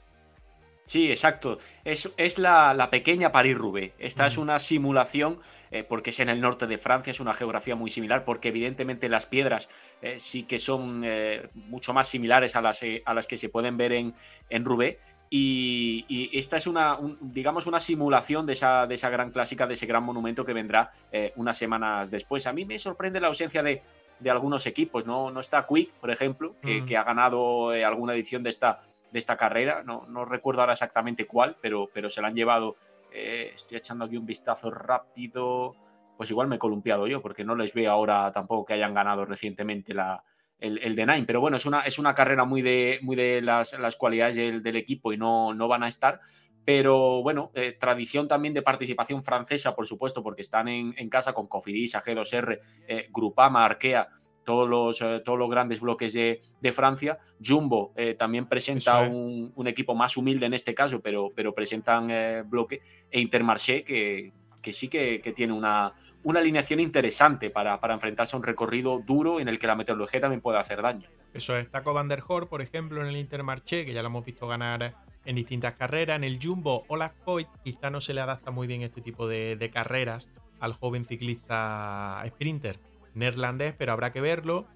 Sí, 0.86 1.11
exacto. 1.11 1.56
Es, 1.85 2.12
es 2.19 2.39
la, 2.39 2.74
la 2.74 2.90
pequeña 2.90 3.32
París-Roubaix. 3.32 3.94
Esta 3.98 4.27
es 4.27 4.36
una 4.36 4.59
simulación, 4.59 5.40
eh, 5.70 5.82
porque 5.82 6.11
es 6.11 6.20
en 6.20 6.28
el 6.28 6.40
norte 6.43 6.66
de 6.66 6.77
Francia, 6.77 7.11
es 7.11 7.20
una 7.20 7.32
geografía 7.32 7.74
muy 7.74 7.89
similar, 7.89 8.24
porque 8.24 8.48
evidentemente 8.48 9.09
las 9.09 9.24
piedras 9.24 9.70
eh, 10.02 10.19
sí 10.19 10.43
que 10.43 10.59
son 10.59 11.01
eh, 11.05 11.48
mucho 11.55 11.94
más 11.94 12.09
similares 12.09 12.55
a 12.55 12.61
las, 12.61 12.82
eh, 12.82 13.02
a 13.06 13.15
las 13.15 13.27
que 13.27 13.39
se 13.39 13.48
pueden 13.48 13.77
ver 13.78 13.93
en, 13.93 14.15
en 14.51 14.65
Roubaix. 14.65 14.98
Y, 15.31 16.05
y 16.06 16.39
esta 16.39 16.59
es 16.59 16.66
una, 16.66 16.97
un- 16.97 17.19
digamos, 17.32 17.66
una 17.66 17.81
simulación 17.81 18.44
de 18.44 18.52
esa, 18.52 18.86
de 18.86 18.94
esa 18.94 19.09
gran 19.09 19.31
clásica, 19.31 19.66
de 19.66 19.74
ese 19.74 19.86
gran 19.86 20.05
monumento 20.05 20.44
que 20.44 20.52
vendrá 20.52 20.90
eh, 21.11 21.32
unas 21.36 21.56
semanas 21.56 22.11
después. 22.11 22.47
A 22.47 22.52
mí 22.52 22.66
me 22.66 22.78
sorprende 22.78 23.20
la 23.20 23.28
ausencia 23.28 23.62
de, 23.62 23.82
de 24.20 24.31
algunos 24.31 24.66
equipos, 24.66 25.06
¿no? 25.06 25.31
No 25.31 25.40
está 25.40 25.66
Quick, 25.66 25.94
por 25.94 26.11
ejemplo, 26.11 26.55
que, 26.62 26.82
Mm. 26.82 26.86
que 26.86 26.97
ha 26.98 27.05
ganado 27.05 27.70
alguna 27.70 28.15
edición 28.15 28.43
de 28.43 28.51
esta, 28.51 28.82
de 29.15 29.20
esta 29.20 29.36
carrera. 29.36 29.85
No, 29.85 30.05
no 30.09 30.24
recuerdo 30.24 30.61
ahora 30.61 30.73
exactamente 30.73 31.24
cuál, 31.24 31.57
pero, 31.62 31.89
pero 31.95 32.11
se 32.11 32.20
la 32.20 32.28
han 32.28 32.35
llevado. 32.35 32.74
eh, 33.12 33.53
estoy 33.55 33.78
echando 33.78 34.05
aquí 34.05 34.16
un 34.16 34.27
vistazo 34.27 34.73
rápido. 34.73 35.77
Pues 36.16 36.31
igual 36.31 36.49
me 36.49 36.57
he 36.57 36.59
columpiado 36.59 37.07
yo, 37.07 37.23
porque 37.23 37.45
no 37.45 37.55
les 37.55 37.73
veo 37.74 37.93
ahora 37.93 38.32
tampoco 38.32 38.65
que 38.65 38.74
hayan 38.74 38.93
ganado 38.93 39.24
recientemente 39.24 39.95
la, 39.95 40.24
el, 40.59 40.78
el 40.78 40.97
de 40.97 41.07
Nine. 41.07 41.24
Pero 41.27 41.41
bueno, 41.41 41.57
es 41.57 41.65
una, 41.65 41.82
es 41.82 42.01
una 42.01 42.12
carrera 42.12 42.45
muy 42.45 42.61
de, 42.61 42.99
muy 43.03 43.15
de 43.15 43.41
las, 43.41 43.78
las 43.78 43.95
cualidades 43.95 44.35
del, 44.35 44.77
equipo 44.77 45.12
y 45.12 45.16
no, 45.16 45.55
no 45.55 45.69
van 45.69 45.85
a 45.85 45.89
estar. 45.89 46.20
Pero 46.65 47.23
bueno, 47.23 47.53
eh, 47.55 47.77
tradición 47.78 48.27
también 48.27 48.53
de 48.53 48.62
participación 48.62 49.23
francesa, 49.23 49.77
por 49.77 49.86
supuesto, 49.86 50.24
porque 50.24 50.43
están 50.43 50.66
en, 50.66 50.93
en 50.97 51.09
casa 51.09 51.32
con 51.32 51.47
Cofidis, 51.47 51.95
AG2R, 51.95 52.59
eh, 52.89 53.09
Grupama, 53.12 53.65
Arkea, 53.65 54.09
todos 54.45 54.69
los, 54.69 55.01
eh, 55.03 55.21
todos 55.25 55.39
los 55.39 55.51
grandes 55.51 55.81
bloques 55.81 56.12
de, 56.12 56.41
de 56.61 56.73
Francia. 56.73 57.19
Jumbo 57.45 57.93
eh, 57.97 58.15
también 58.15 58.47
presenta 58.47 59.05
es. 59.05 59.11
un, 59.11 59.53
un 59.55 59.66
equipo 59.66 59.95
más 59.95 60.16
humilde 60.16 60.47
en 60.47 60.55
este 60.55 60.75
caso, 60.75 61.01
pero, 61.01 61.33
pero 61.35 61.55
presentan 61.55 62.09
eh, 62.11 62.43
bloque. 62.47 62.81
E 63.11 63.21
Intermarché, 63.21 63.83
que, 63.83 64.33
que 64.62 64.73
sí 64.73 64.89
que, 64.89 65.21
que 65.21 65.33
tiene 65.33 65.53
una, 65.53 65.93
una 66.23 66.41
alineación 66.41 66.81
interesante 66.81 67.51
para, 67.51 67.81
para 67.81 67.95
enfrentarse 67.95 68.37
a 68.37 68.39
un 68.39 68.45
recorrido 68.45 69.01
duro 69.05 69.41
en 69.41 69.49
el 69.49 69.59
que 69.59 69.66
la 69.66 69.77
meteorología 69.77 70.21
también 70.21 70.41
puede 70.41 70.59
hacer 70.59 70.83
daño. 70.83 71.09
Eso 71.33 71.57
es 71.57 71.71
Taco 71.71 71.93
Van 71.93 72.09
der 72.09 72.23
Hoor, 72.27 72.49
por 72.49 72.62
ejemplo, 72.62 73.01
en 73.01 73.09
el 73.09 73.16
Intermarché, 73.16 73.85
que 73.85 73.93
ya 73.93 74.03
lo 74.03 74.09
hemos 74.09 74.25
visto 74.25 74.47
ganar 74.47 74.95
en 75.25 75.37
distintas 75.37 75.75
carreras. 75.75 76.16
En 76.16 76.25
el 76.25 76.39
Jumbo, 76.41 76.85
Olaf 76.89 77.12
Koit, 77.25 77.49
quizá 77.65 77.91
no 77.91 78.01
se 78.01 78.15
le 78.15 78.21
adapta 78.21 78.51
muy 78.51 78.66
bien 78.66 78.83
este 78.83 79.01
tipo 79.01 79.27
de, 79.27 79.57
de 79.57 79.71
carreras 79.71 80.29
al 80.61 80.75
joven 80.75 81.05
ciclista 81.05 82.23
sprinter 82.29 82.79
neerlandés, 83.15 83.74
pero 83.74 83.93
habrá 83.93 84.12
que 84.12 84.20
verlo. 84.20 84.66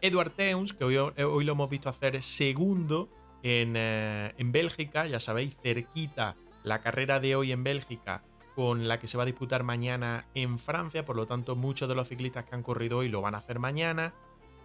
Edward 0.00 0.32
Teuns, 0.32 0.72
que 0.72 0.84
hoy, 0.84 1.44
lo 1.44 1.52
hemos 1.52 1.70
visto 1.70 1.88
hacer 1.88 2.22
segundo 2.22 3.08
en, 3.42 3.74
eh, 3.76 4.34
en 4.36 4.52
Bélgica, 4.52 5.06
ya 5.06 5.20
sabéis, 5.20 5.56
cerquita 5.62 6.36
la 6.62 6.80
carrera 6.80 7.20
de 7.20 7.36
hoy 7.36 7.52
en 7.52 7.64
Bélgica 7.64 8.22
con 8.54 8.86
la 8.86 9.00
que 9.00 9.06
se 9.06 9.16
va 9.16 9.24
a 9.24 9.26
disputar 9.26 9.64
mañana 9.64 10.26
en 10.34 10.58
Francia, 10.58 11.04
por 11.04 11.16
lo 11.16 11.26
tanto 11.26 11.56
muchos 11.56 11.88
de 11.88 11.94
los 11.94 12.08
ciclistas 12.08 12.44
que 12.44 12.54
han 12.54 12.62
corrido 12.62 12.98
hoy 12.98 13.08
lo 13.08 13.20
van 13.20 13.34
a 13.34 13.38
hacer 13.38 13.58
mañana. 13.58 14.14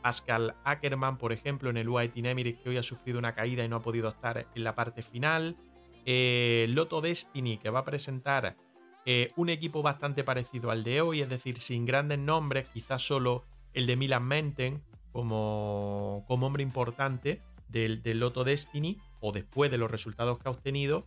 Pascal 0.02 0.56
Ackermann, 0.64 1.18
por 1.18 1.34
ejemplo, 1.34 1.70
en 1.70 1.78
el 1.78 1.90
UAE 1.90 2.10
Team 2.10 2.28
Emirates, 2.28 2.62
que 2.62 2.70
hoy 2.70 2.78
ha 2.78 2.84
sufrido 2.84 3.20
una 3.20 3.34
caída 3.34 3.64
y 3.66 3.68
no 3.68 3.78
ha 3.78 3.82
podido 3.82 4.08
estar 4.08 4.48
en 4.54 4.64
la 4.64 4.76
parte 4.76 5.02
final. 5.02 5.58
Eh, 6.06 6.68
Lotto 6.70 7.02
Destiny, 7.02 7.58
que 7.58 7.70
va 7.70 7.80
a 7.80 7.86
presentar 7.86 8.56
eh, 9.06 9.32
un 9.36 9.50
equipo 9.50 9.82
bastante 9.82 10.24
parecido 10.24 10.72
al 10.72 10.84
de 10.84 11.02
hoy, 11.02 11.22
es 11.22 11.30
decir, 11.30 11.60
sin 11.60 11.86
grandes 11.86 12.20
nombres, 12.20 12.68
quizás 12.74 13.02
solo 13.02 13.44
el 13.74 13.88
de 13.88 13.96
Milan 13.96 14.24
Menten 14.24 14.82
como, 15.12 16.24
como 16.28 16.48
hombre 16.48 16.64
importante 16.64 17.42
del, 17.68 18.02
del 18.02 18.20
Lotto 18.20 18.44
Destiny, 18.44 18.98
o 19.22 19.32
después 19.32 19.72
de 19.72 19.78
los 19.78 19.90
resultados 19.90 20.40
que 20.40 20.48
ha 20.48 20.52
obtenido. 20.52 21.06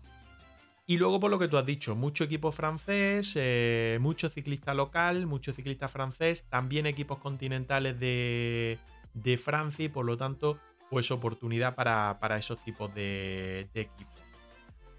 Y 0.86 0.98
luego, 0.98 1.20
por 1.20 1.30
lo 1.30 1.38
que 1.38 1.48
tú 1.48 1.56
has 1.56 1.64
dicho, 1.64 1.94
mucho 1.94 2.24
equipo 2.24 2.50
francés, 2.50 3.34
eh, 3.36 3.98
mucho 4.00 4.28
ciclista 4.28 4.74
local, 4.74 5.26
mucho 5.26 5.52
ciclista 5.52 5.88
francés, 5.88 6.44
también 6.48 6.86
equipos 6.86 7.18
continentales 7.18 7.98
de, 8.00 8.78
de 9.14 9.36
Francia 9.36 9.84
y 9.84 9.88
por 9.88 10.04
lo 10.04 10.16
tanto, 10.16 10.58
pues 10.90 11.10
oportunidad 11.10 11.76
para, 11.76 12.18
para 12.20 12.36
esos 12.36 12.62
tipos 12.64 12.92
de, 12.94 13.68
de 13.72 13.82
equipos. 13.82 14.11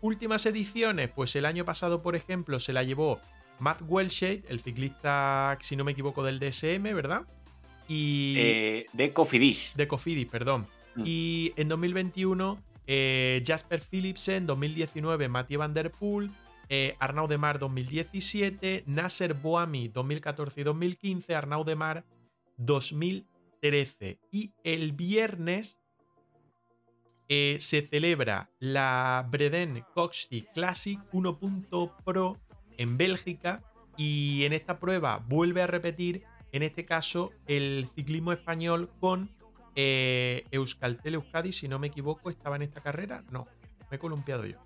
Últimas 0.04 0.46
ediciones, 0.46 1.10
pues 1.10 1.34
el 1.38 1.46
año 1.46 1.64
pasado, 1.64 2.02
por 2.02 2.18
ejemplo, 2.18 2.60
se 2.60 2.74
la 2.74 2.84
llevó 2.84 3.22
Matt 3.60 3.82
Welshade, 3.88 4.44
el 4.50 4.60
ciclista, 4.60 5.58
si 5.62 5.78
no 5.78 5.86
me 5.86 5.94
equivoco, 5.94 6.24
del 6.26 6.40
DSM, 6.40 6.84
¿verdad? 6.94 7.22
Y 7.88 8.36
Eh, 8.38 8.86
de 8.92 9.14
Cofidis. 9.14 9.78
de 9.78 9.88
Cofidis, 9.88 10.28
perdón. 10.28 10.68
Mm. 10.96 11.04
Y 11.06 11.54
en 11.56 11.70
2021, 11.70 12.62
eh, 12.86 13.42
Jasper 13.48 13.80
Philipsen, 13.80 14.46
2019, 14.46 15.30
Mathieu 15.30 15.60
Van 15.60 15.74
Der 15.74 15.90
Poel, 15.90 16.32
eh, 16.68 16.98
Arnaud 17.00 17.30
Demar 17.30 17.58
2017, 17.58 18.84
Nasser 18.86 19.34
Boami 19.34 19.88
2014 19.88 20.60
y 20.60 20.64
2015, 20.66 21.34
Arnaud 21.34 21.66
Demar 21.66 22.04
2013. 22.58 24.20
Y 24.32 24.52
el 24.66 24.92
viernes 24.92 25.78
eh, 27.30 27.58
se 27.60 27.82
celebra 27.82 28.50
la 28.60 29.28
Breden 29.30 29.84
Coxty 29.94 30.48
Classic 30.54 31.00
1.pro 31.12 32.38
en 32.78 32.98
Bélgica 32.98 33.64
y 33.98 34.44
en 34.44 34.54
esta 34.54 34.80
prueba 34.80 35.24
vuelve 35.28 35.62
a 35.62 35.68
repetir, 35.68 36.24
en 36.52 36.64
este 36.64 36.86
caso, 36.86 37.32
el 37.48 37.88
ciclismo 37.96 38.32
español 38.32 38.90
con 39.00 39.32
eh, 39.76 40.46
Euskaltel 40.52 41.16
Euskadi, 41.16 41.52
si 41.52 41.68
no 41.68 41.80
me 41.80 41.88
equivoco, 41.88 42.30
estaba 42.30 42.56
en 42.56 42.64
esta 42.64 42.82
carrera. 42.82 43.24
No, 43.32 43.48
me 43.90 43.98
he 43.98 44.00
columpiado 44.00 44.46
yo. 44.46 44.58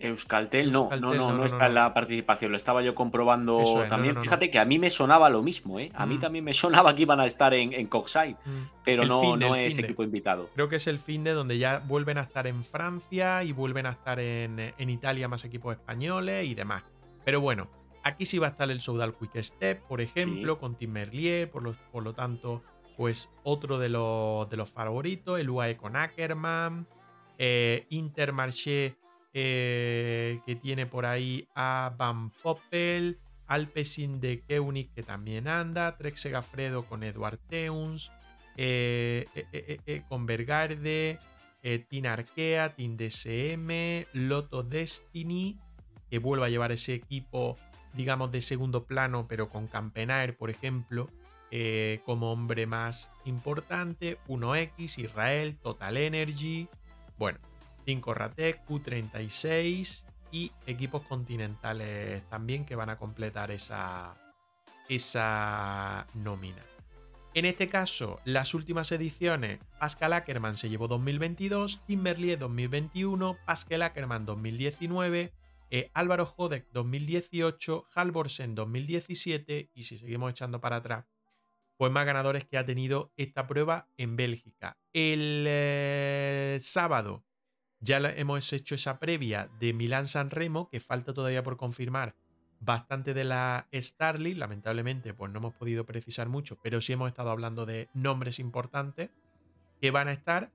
Euskaltel, 0.00 0.70
no, 0.72 0.82
Euskaltel, 0.90 1.00
no, 1.00 1.14
no, 1.14 1.36
no, 1.38 1.44
está 1.44 1.66
en 1.66 1.74
la 1.74 1.92
participación, 1.94 2.50
lo 2.52 2.56
estaba 2.56 2.82
yo 2.82 2.94
comprobando 2.94 3.82
es, 3.82 3.88
también. 3.88 4.16
Fíjate 4.16 4.50
que 4.50 4.58
a 4.58 4.64
mí 4.64 4.78
me 4.78 4.90
sonaba 4.90 5.28
lo 5.30 5.42
mismo, 5.42 5.78
¿eh? 5.80 5.90
A 5.94 6.06
mí 6.06 6.16
Mm. 6.16 6.20
también 6.20 6.44
me 6.44 6.52
sonaba 6.52 6.94
que 6.94 7.02
iban 7.02 7.20
a 7.20 7.26
estar 7.26 7.52
en, 7.54 7.72
en 7.72 7.86
Coxside, 7.86 8.36
pero 8.84 9.02
El 9.02 9.08
no, 9.08 9.20
fin 9.20 9.38
no 9.40 9.54
es 9.54 9.76
de. 9.76 9.82
equipo 9.82 10.02
invitado. 10.02 10.50
Creo 10.54 10.68
que 10.68 10.76
es 10.76 10.86
el 10.86 10.98
fin 10.98 11.24
de 11.24 11.32
donde 11.32 11.58
ya 11.58 11.82
vuelven 11.86 12.18
a 12.18 12.22
estar 12.22 12.46
en 12.46 12.64
Francia 12.64 13.42
y 13.44 13.52
vuelven 13.52 13.86
a 13.86 13.90
estar 13.90 14.20
en, 14.20 14.72
en 14.76 14.90
Italia 14.90 15.28
más 15.28 15.44
equipos 15.44 15.74
españoles 15.74 16.46
y 16.46 16.54
demás. 16.54 16.84
Pero 17.24 17.40
bueno, 17.40 17.68
aquí 18.04 18.24
sí 18.24 18.38
va 18.38 18.46
a 18.46 18.50
estar 18.50 18.70
el 18.70 18.80
Soudal 18.80 19.14
Quick 19.16 19.42
Step, 19.42 19.82
por 19.86 20.00
ejemplo, 20.00 20.54
Sí. 20.54 20.60
con 20.60 20.76
Tim 20.76 20.90
Merlier, 20.92 21.50
por 21.50 21.62
lo, 21.62 21.72
por 21.92 22.02
lo 22.02 22.14
tanto, 22.14 22.62
pues 22.96 23.30
otro 23.44 23.78
de 23.78 23.88
los, 23.88 24.48
de 24.50 24.56
los 24.56 24.68
favoritos, 24.70 25.38
el 25.38 25.50
UAE 25.50 25.76
con 25.76 25.94
Ackerman, 25.96 26.86
eh, 27.38 27.86
Intermarché 27.90 28.96
eh, 29.32 30.40
que 30.46 30.56
tiene 30.56 30.86
por 30.86 31.06
ahí 31.06 31.48
a 31.54 31.94
Van 31.96 32.30
Poppel, 32.30 33.18
Alpecin 33.46 34.20
de 34.20 34.42
Keunig 34.42 34.92
que 34.94 35.02
también 35.02 35.48
anda, 35.48 35.96
Trek 35.96 36.16
Segafredo 36.16 36.84
con 36.84 37.02
Edward 37.02 37.38
Teuns, 37.48 38.12
eh, 38.56 39.26
con 40.08 40.26
Bergarde, 40.26 41.18
Team 41.62 42.06
Arkea, 42.06 42.74
Team 42.74 42.96
DSM, 42.96 44.06
Lotto 44.12 44.62
Destiny, 44.62 45.58
que 46.10 46.18
vuelva 46.18 46.46
a 46.46 46.48
llevar 46.48 46.72
ese 46.72 46.94
equipo, 46.94 47.56
digamos, 47.94 48.32
de 48.32 48.42
segundo 48.42 48.84
plano, 48.84 49.26
pero 49.28 49.48
con 49.48 49.66
Campenair, 49.66 50.36
por 50.36 50.50
ejemplo, 50.50 51.10
como 52.04 52.32
hombre 52.32 52.66
más 52.66 53.10
importante, 53.24 54.18
1X, 54.28 54.98
Israel, 54.98 55.56
Total 55.62 55.96
Energy, 55.96 56.68
bueno, 57.18 57.38
5 57.88 58.12
Ratec, 58.12 58.66
Q36 58.66 60.04
y 60.30 60.52
equipos 60.66 61.04
continentales 61.04 62.22
también 62.28 62.66
que 62.66 62.76
van 62.76 62.90
a 62.90 62.98
completar 62.98 63.50
esa, 63.50 64.14
esa 64.90 66.06
nómina. 66.12 66.62
En 67.32 67.46
este 67.46 67.70
caso, 67.70 68.20
las 68.26 68.52
últimas 68.52 68.92
ediciones, 68.92 69.60
Pascal 69.78 70.12
Ackerman 70.12 70.58
se 70.58 70.68
llevó 70.68 70.86
2022, 70.86 71.80
Timberley 71.86 72.36
2021, 72.36 73.38
Pascal 73.46 73.80
Ackerman 73.80 74.26
2019, 74.26 75.32
eh, 75.70 75.90
Álvaro 75.94 76.26
Jodek 76.26 76.66
2018, 76.72 77.86
Halvorsen 77.94 78.54
2017 78.54 79.70
y 79.72 79.84
si 79.84 79.96
seguimos 79.96 80.30
echando 80.32 80.60
para 80.60 80.76
atrás, 80.76 81.06
pues 81.78 81.90
más 81.90 82.04
ganadores 82.04 82.44
que 82.44 82.58
ha 82.58 82.66
tenido 82.66 83.14
esta 83.16 83.46
prueba 83.46 83.88
en 83.96 84.16
Bélgica. 84.16 84.76
El 84.92 85.46
eh, 85.48 86.58
sábado 86.60 87.24
ya 87.80 87.98
hemos 87.98 88.52
hecho 88.52 88.74
esa 88.74 88.98
previa 88.98 89.48
de 89.60 89.72
Milán-San 89.72 90.30
Remo, 90.30 90.68
que 90.68 90.80
falta 90.80 91.14
todavía 91.14 91.42
por 91.42 91.56
confirmar 91.56 92.16
bastante 92.60 93.14
de 93.14 93.24
la 93.24 93.68
Starly. 93.72 94.34
Lamentablemente, 94.34 95.14
pues 95.14 95.30
no 95.30 95.38
hemos 95.38 95.54
podido 95.54 95.86
precisar 95.86 96.28
mucho, 96.28 96.58
pero 96.62 96.80
sí 96.80 96.92
hemos 96.92 97.08
estado 97.08 97.30
hablando 97.30 97.66
de 97.66 97.88
nombres 97.94 98.38
importantes 98.38 99.10
que 99.80 99.90
van 99.90 100.08
a 100.08 100.12
estar. 100.12 100.50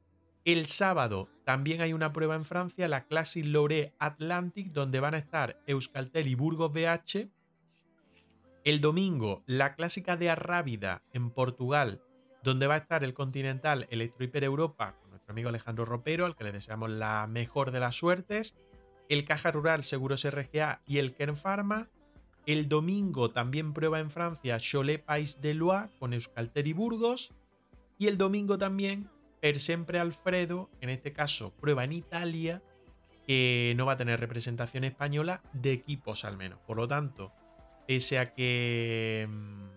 El 0.45 0.65
sábado 0.65 1.29
también 1.45 1.79
hay 1.79 1.93
una 1.93 2.11
prueba 2.11 2.35
en 2.35 2.43
Francia, 2.43 2.89
la 2.89 3.05
Classic 3.05 3.45
Loré 3.45 3.93
Atlantic, 3.99 4.73
donde 4.73 4.99
van 4.99 5.13
a 5.13 5.19
estar 5.19 5.61
Euskaltel 5.67 6.27
y 6.27 6.35
Burgos 6.35 6.73
BH. 6.73 7.29
El 8.65 8.81
domingo, 8.81 9.43
la 9.45 9.75
clásica 9.75 10.17
de 10.17 10.29
Arrábida 10.29 11.01
en 11.13 11.29
Portugal, 11.31 12.01
donde 12.43 12.67
va 12.67 12.75
a 12.75 12.79
estar 12.79 13.05
el 13.05 13.13
Continental 13.13 13.87
Electro 13.89 14.25
Hiper 14.25 14.43
Europa 14.43 14.97
amigo 15.27 15.49
Alejandro 15.49 15.85
Ropero, 15.85 16.25
al 16.25 16.35
que 16.35 16.43
le 16.43 16.51
deseamos 16.51 16.89
la 16.89 17.27
mejor 17.27 17.71
de 17.71 17.79
las 17.79 17.95
suertes, 17.95 18.55
el 19.09 19.25
Caja 19.25 19.51
Rural 19.51 19.83
Seguros 19.83 20.23
RGA 20.29 20.81
y 20.85 20.97
el 20.97 21.13
Kern 21.13 21.37
Pharma. 21.37 21.89
El 22.45 22.67
domingo 22.67 23.31
también 23.31 23.73
prueba 23.73 23.99
en 23.99 24.11
Francia 24.11 24.59
Cholet 24.59 25.03
Pais 25.03 25.41
de 25.41 25.53
Loire 25.53 25.89
con 25.99 26.13
Euskalter 26.13 26.67
y 26.67 26.73
Burgos. 26.73 27.31
Y 27.97 28.07
el 28.07 28.17
domingo 28.17 28.57
también 28.57 29.09
Per 29.39 29.59
Siempre 29.59 29.99
Alfredo, 29.99 30.69
en 30.81 30.89
este 30.89 31.13
caso 31.13 31.51
prueba 31.51 31.83
en 31.83 31.93
Italia, 31.93 32.61
que 33.25 33.73
no 33.77 33.85
va 33.85 33.93
a 33.93 33.97
tener 33.97 34.19
representación 34.19 34.83
española 34.83 35.41
de 35.53 35.71
equipos 35.71 36.25
al 36.25 36.35
menos. 36.35 36.59
Por 36.67 36.77
lo 36.77 36.87
tanto, 36.87 37.31
pese 37.87 38.19
a 38.19 38.33
que... 38.33 39.27
Mm, 39.29 39.73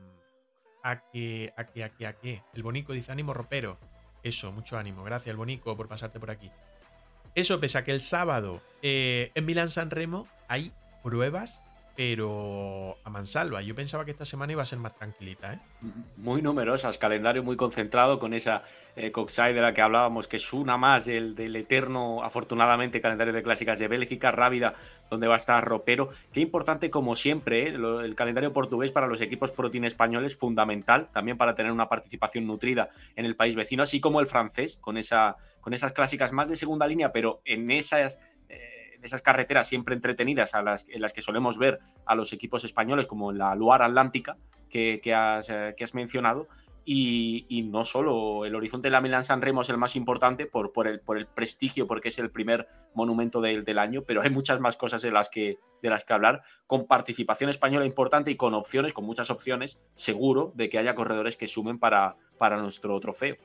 a 0.82 1.00
que, 1.10 1.52
a 1.56 1.64
que, 1.64 1.82
a 1.82 1.88
que, 1.90 2.06
a 2.06 2.12
que. 2.12 2.42
El 2.54 2.62
bonico 2.62 2.92
dice 2.92 3.10
ánimo 3.10 3.34
ropero. 3.34 3.78
Eso, 4.26 4.50
mucho 4.50 4.76
ánimo. 4.76 5.04
Gracias, 5.04 5.28
el 5.28 5.36
Bonico, 5.36 5.76
por 5.76 5.86
pasarte 5.86 6.18
por 6.18 6.32
aquí. 6.32 6.50
Eso, 7.36 7.60
pese 7.60 7.78
a 7.78 7.84
que 7.84 7.92
el 7.92 8.00
sábado 8.00 8.60
eh, 8.82 9.30
en 9.36 9.44
Milán 9.44 9.68
San 9.68 9.88
Remo 9.88 10.26
hay 10.48 10.72
pruebas 11.04 11.62
pero 11.96 12.98
a 13.04 13.10
mansalva. 13.10 13.62
Yo 13.62 13.74
pensaba 13.74 14.04
que 14.04 14.10
esta 14.10 14.26
semana 14.26 14.52
iba 14.52 14.62
a 14.62 14.66
ser 14.66 14.78
más 14.78 14.94
tranquilita. 14.94 15.54
¿eh? 15.54 15.60
Muy 16.18 16.42
numerosas, 16.42 16.98
calendario 16.98 17.42
muy 17.42 17.56
concentrado 17.56 18.18
con 18.18 18.34
esa 18.34 18.62
eh, 18.96 19.10
Coxside 19.10 19.54
de 19.54 19.62
la 19.62 19.72
que 19.72 19.80
hablábamos, 19.80 20.28
que 20.28 20.36
es 20.36 20.52
una 20.52 20.76
más 20.76 21.06
del, 21.06 21.34
del, 21.34 21.56
eterno, 21.56 22.22
afortunadamente, 22.22 23.00
calendario 23.00 23.32
de 23.32 23.42
clásicas 23.42 23.78
de 23.78 23.88
Bélgica, 23.88 24.30
Rábida, 24.30 24.74
donde 25.10 25.26
va 25.26 25.34
a 25.34 25.38
estar 25.38 25.64
Ropero. 25.64 26.10
Qué 26.32 26.40
importante, 26.40 26.90
como 26.90 27.16
siempre, 27.16 27.68
¿eh? 27.68 27.68
el 27.68 28.14
calendario 28.14 28.52
portugués 28.52 28.92
para 28.92 29.06
los 29.06 29.22
equipos 29.22 29.52
pro 29.52 29.70
team 29.70 29.84
españoles, 29.84 30.36
fundamental, 30.36 31.08
también 31.10 31.38
para 31.38 31.54
tener 31.54 31.72
una 31.72 31.88
participación 31.88 32.46
nutrida 32.46 32.90
en 33.16 33.24
el 33.24 33.36
país 33.36 33.54
vecino, 33.54 33.82
así 33.82 34.00
como 34.00 34.20
el 34.20 34.26
francés, 34.26 34.76
con, 34.76 34.98
esa, 34.98 35.36
con 35.62 35.72
esas 35.72 35.92
clásicas 35.94 36.32
más 36.32 36.50
de 36.50 36.56
segunda 36.56 36.86
línea, 36.86 37.10
pero 37.10 37.40
en 37.46 37.70
esas 37.70 38.18
esas 39.06 39.22
carreteras 39.22 39.66
siempre 39.66 39.94
entretenidas 39.94 40.54
a 40.54 40.62
las, 40.62 40.88
en 40.88 41.00
las 41.00 41.12
que 41.12 41.22
solemos 41.22 41.58
ver 41.58 41.78
a 42.04 42.14
los 42.14 42.32
equipos 42.32 42.64
españoles, 42.64 43.06
como 43.06 43.32
la 43.32 43.54
Luar 43.54 43.82
Atlántica 43.82 44.36
que, 44.68 45.14
has, 45.14 45.48
eh, 45.48 45.74
que 45.76 45.84
has, 45.84 45.94
mencionado. 45.94 46.48
Y, 46.88 47.68
no 47.72 47.84
solo 47.84 48.44
el 48.44 48.54
horizonte 48.54 48.86
de 48.86 48.92
la 48.92 49.00
Milán 49.00 49.24
San 49.24 49.42
Remo 49.42 49.62
es 49.62 49.70
el 49.70 49.76
más 49.76 49.96
importante 49.96 50.46
por, 50.46 50.72
por, 50.72 50.86
el, 50.86 51.00
por 51.00 51.18
el 51.18 51.26
prestigio, 51.26 51.88
porque 51.88 52.08
es 52.10 52.18
el 52.20 52.30
primer 52.30 52.68
monumento 52.94 53.40
del, 53.40 53.64
del, 53.64 53.80
año, 53.80 54.02
pero 54.06 54.22
hay 54.22 54.30
muchas 54.30 54.60
más 54.60 54.76
cosas 54.76 55.02
de 55.02 55.10
las, 55.10 55.28
que, 55.28 55.58
de 55.82 55.90
las 55.90 56.04
que 56.04 56.12
hablar, 56.12 56.42
con 56.68 56.86
participación 56.86 57.50
española 57.50 57.86
importante 57.86 58.30
y 58.30 58.36
con 58.36 58.54
opciones, 58.54 58.92
con 58.92 59.04
muchas 59.04 59.30
opciones, 59.30 59.80
seguro 59.94 60.52
de 60.54 60.68
que 60.68 60.78
haya 60.78 60.94
corredores 60.94 61.36
que 61.36 61.48
sumen 61.48 61.80
para, 61.80 62.16
para 62.38 62.56
nuestro 62.58 63.00
trofeo. 63.00 63.36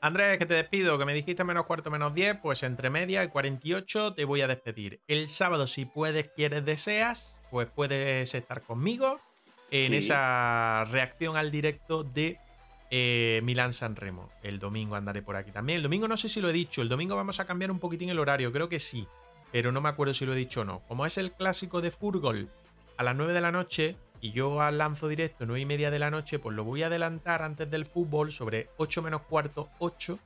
Andrés, 0.00 0.38
que 0.38 0.46
te 0.46 0.54
despido, 0.54 0.98
que 0.98 1.04
me 1.04 1.14
dijiste 1.14 1.42
menos 1.44 1.66
cuarto, 1.66 1.90
menos 1.90 2.14
10, 2.14 2.38
pues 2.42 2.62
entre 2.62 2.90
media 2.90 3.24
y 3.24 3.28
48 3.28 4.14
te 4.14 4.24
voy 4.24 4.40
a 4.42 4.46
despedir. 4.46 5.00
El 5.08 5.28
sábado, 5.28 5.66
si 5.66 5.84
puedes, 5.84 6.28
quieres, 6.28 6.64
deseas, 6.64 7.38
pues 7.50 7.68
puedes 7.68 8.34
estar 8.34 8.62
conmigo 8.62 9.20
en 9.70 9.94
esa 9.94 10.84
reacción 10.90 11.36
al 11.36 11.50
directo 11.50 12.04
de 12.04 12.38
eh, 12.90 13.40
Milán 13.42 13.72
San 13.72 13.96
Remo. 13.96 14.30
El 14.42 14.58
domingo 14.58 14.94
andaré 14.96 15.22
por 15.22 15.36
aquí 15.36 15.50
también. 15.50 15.78
El 15.78 15.82
domingo 15.82 16.06
no 16.08 16.16
sé 16.16 16.28
si 16.28 16.40
lo 16.40 16.50
he 16.50 16.52
dicho, 16.52 16.82
el 16.82 16.88
domingo 16.88 17.16
vamos 17.16 17.40
a 17.40 17.44
cambiar 17.46 17.70
un 17.70 17.80
poquitín 17.80 18.10
el 18.10 18.18
horario, 18.18 18.52
creo 18.52 18.68
que 18.68 18.78
sí, 18.78 19.08
pero 19.50 19.72
no 19.72 19.80
me 19.80 19.88
acuerdo 19.88 20.14
si 20.14 20.26
lo 20.26 20.34
he 20.34 20.36
dicho 20.36 20.60
o 20.60 20.64
no. 20.64 20.80
Como 20.86 21.06
es 21.06 21.18
el 21.18 21.32
clásico 21.32 21.80
de 21.80 21.90
Furgol 21.90 22.48
a 22.96 23.02
las 23.02 23.16
9 23.16 23.32
de 23.32 23.40
la 23.40 23.52
noche, 23.52 23.96
y 24.20 24.32
yo 24.32 24.70
lanzo 24.70 25.08
directo 25.08 25.46
9 25.46 25.60
y 25.60 25.66
media 25.66 25.90
de 25.90 25.98
la 25.98 26.10
noche, 26.10 26.38
pues 26.38 26.56
lo 26.56 26.64
voy 26.64 26.82
a 26.82 26.86
adelantar 26.86 27.42
antes 27.42 27.70
del 27.70 27.86
fútbol 27.86 28.32
sobre 28.32 28.68
8 28.76 29.02
menos 29.02 29.22
cuarto, 29.22 29.68
8. 29.78 30.18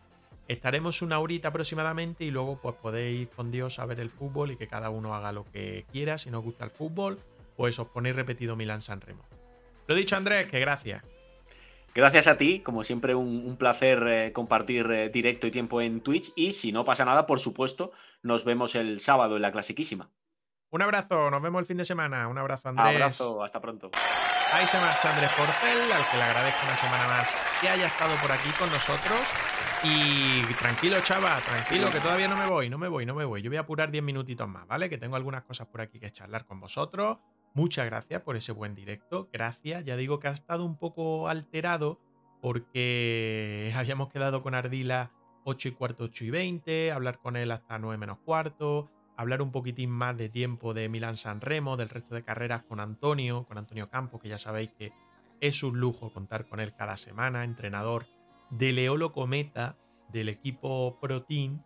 Estaremos 0.48 1.02
una 1.02 1.18
horita 1.20 1.48
aproximadamente 1.48 2.24
y 2.24 2.30
luego 2.30 2.60
pues 2.60 2.74
podéis 2.76 3.28
con 3.28 3.50
Dios 3.50 3.78
a 3.78 3.86
ver 3.86 4.00
el 4.00 4.10
fútbol 4.10 4.50
y 4.50 4.56
que 4.56 4.66
cada 4.66 4.90
uno 4.90 5.14
haga 5.14 5.32
lo 5.32 5.44
que 5.44 5.86
quiera. 5.92 6.18
Si 6.18 6.30
no 6.30 6.38
os 6.38 6.44
gusta 6.44 6.64
el 6.64 6.70
fútbol, 6.70 7.20
pues 7.56 7.78
os 7.78 7.88
ponéis 7.88 8.16
repetido 8.16 8.56
Milán 8.56 8.82
San 8.82 9.00
Remo. 9.00 9.24
Lo 9.86 9.94
dicho 9.94 10.16
Andrés, 10.16 10.46
que 10.48 10.58
gracias. 10.58 11.04
Gracias 11.92 12.28
a 12.28 12.36
ti, 12.36 12.60
como 12.60 12.84
siempre 12.84 13.16
un, 13.16 13.56
placer 13.56 14.06
eh, 14.08 14.32
compartir 14.32 14.88
eh, 14.92 15.08
directo 15.08 15.48
y 15.48 15.50
tiempo 15.50 15.80
en 15.80 16.00
Twitch 16.00 16.32
y 16.36 16.52
si 16.52 16.70
no 16.70 16.84
pasa 16.84 17.04
nada, 17.04 17.26
por 17.26 17.40
supuesto, 17.40 17.90
nos 18.22 18.44
vemos 18.44 18.76
el 18.76 19.00
sábado 19.00 19.36
en 19.36 19.42
la 19.42 19.50
clasiquísima. 19.50 20.08
Un 20.72 20.82
abrazo, 20.82 21.30
nos 21.32 21.42
vemos 21.42 21.58
el 21.60 21.66
fin 21.66 21.78
de 21.78 21.84
semana. 21.84 22.28
Un 22.28 22.38
abrazo, 22.38 22.68
Andrés. 22.68 22.94
Abrazo, 22.94 23.42
hasta 23.42 23.60
pronto. 23.60 23.90
Ahí 24.52 24.64
se 24.68 24.78
marcha 24.78 25.10
Andrés 25.12 25.30
Porcel, 25.30 25.92
al 25.92 26.08
que 26.08 26.16
le 26.16 26.22
agradezco 26.22 26.64
una 26.64 26.76
semana 26.76 27.08
más 27.08 27.28
que 27.60 27.68
haya 27.68 27.86
estado 27.86 28.14
por 28.22 28.30
aquí 28.30 28.50
con 28.56 28.70
nosotros. 28.70 29.20
Y 29.82 30.42
tranquilo, 30.54 31.00
chava, 31.00 31.40
tranquilo, 31.40 31.90
que 31.90 31.98
todavía 31.98 32.28
no 32.28 32.36
me 32.36 32.46
voy, 32.46 32.70
no 32.70 32.78
me 32.78 32.86
voy, 32.86 33.04
no 33.04 33.14
me 33.14 33.24
voy. 33.24 33.42
Yo 33.42 33.50
voy 33.50 33.56
a 33.56 33.60
apurar 33.60 33.90
10 33.90 34.04
minutitos 34.04 34.48
más, 34.48 34.64
¿vale? 34.68 34.88
Que 34.88 34.96
tengo 34.96 35.16
algunas 35.16 35.42
cosas 35.42 35.66
por 35.66 35.80
aquí 35.80 35.98
que 35.98 36.12
charlar 36.12 36.44
con 36.46 36.60
vosotros. 36.60 37.18
Muchas 37.52 37.86
gracias 37.86 38.22
por 38.22 38.36
ese 38.36 38.52
buen 38.52 38.76
directo. 38.76 39.28
Gracias. 39.32 39.84
Ya 39.84 39.96
digo 39.96 40.20
que 40.20 40.28
ha 40.28 40.32
estado 40.32 40.64
un 40.64 40.76
poco 40.76 41.28
alterado 41.28 41.98
porque 42.40 43.72
habíamos 43.76 44.08
quedado 44.08 44.40
con 44.44 44.54
Ardila 44.54 45.10
8 45.44 45.68
y 45.68 45.72
cuarto, 45.72 46.04
8 46.04 46.26
y 46.26 46.30
20, 46.30 46.92
hablar 46.92 47.18
con 47.18 47.36
él 47.36 47.50
hasta 47.50 47.76
9 47.78 47.98
menos 47.98 48.18
cuarto 48.18 48.88
hablar 49.20 49.42
un 49.42 49.52
poquitín 49.52 49.90
más 49.90 50.16
de 50.16 50.30
tiempo 50.30 50.72
de 50.72 50.88
Milán 50.88 51.16
San 51.16 51.42
Remo, 51.42 51.76
del 51.76 51.90
resto 51.90 52.14
de 52.14 52.24
carreras 52.24 52.62
con 52.62 52.80
Antonio, 52.80 53.44
con 53.44 53.58
Antonio 53.58 53.90
Campos, 53.90 54.20
que 54.22 54.30
ya 54.30 54.38
sabéis 54.38 54.70
que 54.78 54.92
es 55.40 55.62
un 55.62 55.78
lujo 55.78 56.10
contar 56.10 56.46
con 56.48 56.58
él 56.58 56.74
cada 56.74 56.96
semana, 56.96 57.44
entrenador 57.44 58.06
de 58.48 58.72
Leolo 58.72 59.12
Cometa, 59.12 59.76
del 60.08 60.30
equipo 60.30 60.98
Pro 61.02 61.22
Team, 61.24 61.62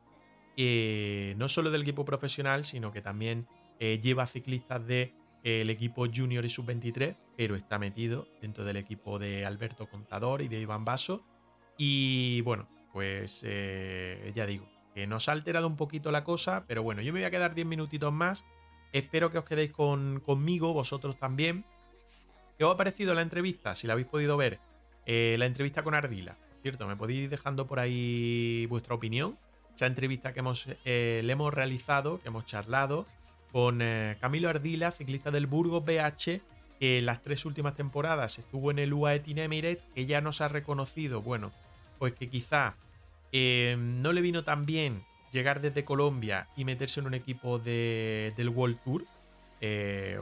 eh, 0.57 1.35
no 1.37 1.49
solo 1.49 1.71
del 1.71 1.83
equipo 1.83 2.05
profesional, 2.05 2.65
sino 2.65 2.93
que 2.93 3.03
también 3.03 3.47
eh, 3.79 4.01
lleva 4.03 4.27
ciclistas 4.27 4.85
del 4.85 5.13
de, 5.45 5.71
equipo 5.71 6.07
junior 6.13 6.45
y 6.45 6.49
sub-23, 6.49 7.17
pero 7.37 7.55
está 7.55 7.79
metido 7.79 8.27
dentro 8.43 8.65
del 8.65 8.79
equipo 8.79 9.21
de 9.21 9.47
Alberto 9.47 9.89
Contador 9.89 10.43
y 10.43 10.49
de 10.49 10.61
Iván 10.61 10.85
Basso. 10.85 11.25
Y 11.79 12.41
bueno, 12.41 12.69
pues 12.93 13.43
eh, 13.45 14.33
ya 14.35 14.45
digo, 14.45 14.67
que 14.95 15.07
nos 15.07 15.29
ha 15.29 15.33
alterado 15.33 15.67
un 15.67 15.77
poquito 15.77 16.13
la 16.13 16.25
cosa, 16.25 16.65
pero 16.67 16.83
bueno, 16.83 17.03
yo 17.03 17.13
me 17.13 17.21
voy 17.21 17.27
a 17.27 17.31
quedar 17.31 17.55
10 17.55 17.67
minutitos 17.67 18.13
más. 18.13 18.45
Espero 18.93 19.33
que 19.33 19.39
os 19.39 19.45
quedéis 19.45 19.73
con, 19.73 20.21
conmigo, 20.21 20.73
vosotros 20.73 21.19
también. 21.19 21.65
¿Qué 22.57 22.65
os 22.65 22.73
ha 22.73 22.77
parecido 22.77 23.13
la 23.15 23.23
entrevista? 23.23 23.75
Si 23.75 23.87
la 23.87 23.95
habéis 23.95 24.07
podido 24.07 24.37
ver, 24.37 24.61
eh, 25.07 25.35
la 25.39 25.47
entrevista 25.47 25.83
con 25.83 25.95
Ardila. 25.95 26.37
Por 26.37 26.63
cierto, 26.63 26.87
me 26.87 26.97
podéis 26.97 27.25
ir 27.25 27.31
dejando 27.31 27.67
por 27.67 27.81
ahí 27.81 28.67
vuestra 28.67 28.95
opinión. 28.95 29.37
Esa 29.75 29.87
entrevista 29.87 30.33
que 30.33 30.39
hemos, 30.41 30.69
eh, 30.85 31.21
le 31.25 31.33
hemos 31.33 31.53
realizado, 31.53 32.21
que 32.21 32.29
hemos 32.29 32.47
charlado 32.47 33.07
con 33.51 33.83
eh, 33.83 34.17
Camilo 34.21 34.49
Ardila, 34.49 34.93
ciclista 34.93 35.33
del 35.33 35.49
Burgos 35.49 35.85
BH, 35.85 36.41
que 36.79 37.01
las 37.01 37.23
tres 37.23 37.45
últimas 37.45 37.75
temporadas 37.75 38.39
estuvo 38.39 38.71
en 38.71 38.79
el 38.79 38.93
UAE 38.93 39.21
Team 39.21 39.39
Emirates, 39.39 39.85
que 39.95 40.07
ya 40.07 40.21
nos 40.21 40.41
ha 40.41 40.49
reconocido, 40.49 41.23
bueno, 41.23 41.53
pues 41.99 42.15
que 42.15 42.29
quizá 42.29 42.77
eh, 43.37 43.77
no 43.77 44.13
le 44.13 44.23
vino 44.23 44.45
tan 44.45 44.65
bien 44.65 45.05
llegar 45.33 45.61
desde 45.61 45.85
Colombia 45.85 46.47
y 46.57 46.65
meterse 46.65 47.01
en 47.01 47.07
un 47.07 47.15
equipo 47.15 47.59
del 47.59 48.49
World 48.49 48.79
Tour, 48.85 49.05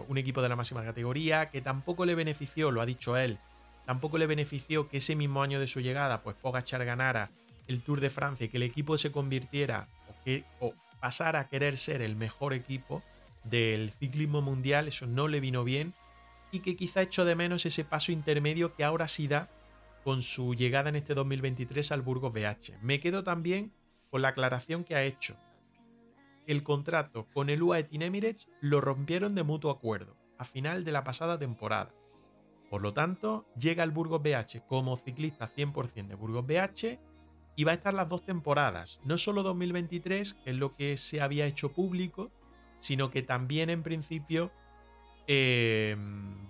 un 0.08 0.16
equipo 0.18 0.40
de 0.40 0.48
la 0.48 0.56
máxima 0.56 0.82
categoría, 0.82 1.50
que 1.50 1.60
tampoco 1.60 2.06
le 2.06 2.14
benefició, 2.14 2.70
lo 2.70 2.80
ha 2.80 2.86
dicho 2.86 3.18
él, 3.18 3.38
tampoco 3.84 4.16
le 4.16 4.26
benefició 4.26 4.88
que 4.88 4.96
ese 4.96 5.14
mismo 5.14 5.42
año 5.42 5.60
de 5.60 5.66
su 5.66 5.80
llegada, 5.80 6.22
pues 6.22 6.36
Pogachar 6.36 6.84
ganara 6.86 7.30
el 7.68 7.82
Tour 7.82 8.00
de 8.00 8.08
Francia 8.08 8.46
y 8.46 8.48
que 8.48 8.56
el 8.56 8.62
equipo 8.62 8.96
se 8.96 9.12
convirtiera 9.12 9.86
o, 10.08 10.24
que, 10.24 10.44
o 10.60 10.72
pasara 10.98 11.40
a 11.40 11.48
querer 11.48 11.76
ser 11.76 12.00
el 12.00 12.16
mejor 12.16 12.54
equipo 12.54 13.02
del 13.44 13.90
ciclismo 13.92 14.40
mundial, 14.40 14.88
eso 14.88 15.06
no 15.06 15.28
le 15.28 15.40
vino 15.40 15.64
bien 15.64 15.92
y 16.52 16.60
que 16.60 16.76
quizá 16.76 17.02
echó 17.02 17.24
de 17.24 17.34
menos 17.34 17.66
ese 17.66 17.84
paso 17.84 18.12
intermedio 18.12 18.74
que 18.74 18.84
ahora 18.84 19.08
sí 19.08 19.26
da 19.26 19.48
con 20.04 20.22
su 20.22 20.54
llegada 20.54 20.88
en 20.88 20.96
este 20.96 21.14
2023 21.14 21.92
al 21.92 22.02
Burgos 22.02 22.32
BH. 22.32 22.78
Me 22.82 23.00
quedo 23.00 23.22
también 23.22 23.72
con 24.10 24.22
la 24.22 24.28
aclaración 24.28 24.84
que 24.84 24.94
ha 24.94 25.04
hecho. 25.04 25.36
El 26.46 26.62
contrato 26.62 27.28
con 27.32 27.50
el 27.50 27.62
UAE 27.62 27.84
Team 27.84 28.02
Emirates 28.02 28.48
lo 28.60 28.80
rompieron 28.80 29.34
de 29.34 29.44
mutuo 29.44 29.70
acuerdo 29.70 30.16
a 30.38 30.44
final 30.44 30.84
de 30.84 30.92
la 30.92 31.04
pasada 31.04 31.38
temporada. 31.38 31.94
Por 32.68 32.82
lo 32.82 32.92
tanto, 32.92 33.46
llega 33.56 33.82
al 33.82 33.90
Burgos 33.90 34.22
BH 34.22 34.66
como 34.66 34.96
ciclista 34.96 35.50
100% 35.54 36.08
de 36.08 36.14
Burgos 36.14 36.46
BH 36.46 36.98
y 37.54 37.64
va 37.64 37.72
a 37.72 37.74
estar 37.74 37.94
las 37.94 38.08
dos 38.08 38.24
temporadas, 38.24 39.00
no 39.04 39.18
solo 39.18 39.42
2023, 39.42 40.34
que 40.34 40.50
es 40.50 40.56
lo 40.56 40.74
que 40.74 40.96
se 40.96 41.20
había 41.20 41.46
hecho 41.46 41.72
público, 41.72 42.30
sino 42.80 43.10
que 43.10 43.22
también 43.22 43.70
en 43.70 43.82
principio 43.82 44.50
eh, 45.26 45.96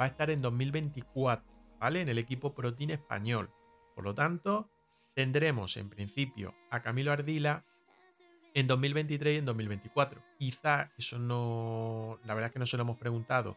va 0.01 0.07
a 0.07 0.09
estar 0.09 0.31
en 0.31 0.41
2024, 0.41 1.52
¿vale? 1.83 2.01
En 2.01 2.09
el 2.09 2.19
equipo 2.19 2.55
Protein 2.55 2.91
español. 2.91 3.51
Por 3.97 4.05
lo 4.05 4.15
tanto, 4.15 4.69
tendremos 5.15 5.77
en 5.77 5.89
principio 5.89 6.55
a 6.71 6.81
Camilo 6.81 7.11
Ardila 7.11 7.65
en 8.55 8.69
2023 8.69 9.35
y 9.35 9.39
en 9.39 9.45
2024. 9.47 10.23
Quizá 10.39 10.93
eso 10.97 11.19
no, 11.19 12.21
la 12.25 12.35
verdad 12.35 12.51
es 12.51 12.53
que 12.53 12.61
no 12.61 12.67
se 12.67 12.77
lo 12.77 12.85
hemos 12.85 12.99
preguntado, 12.99 13.57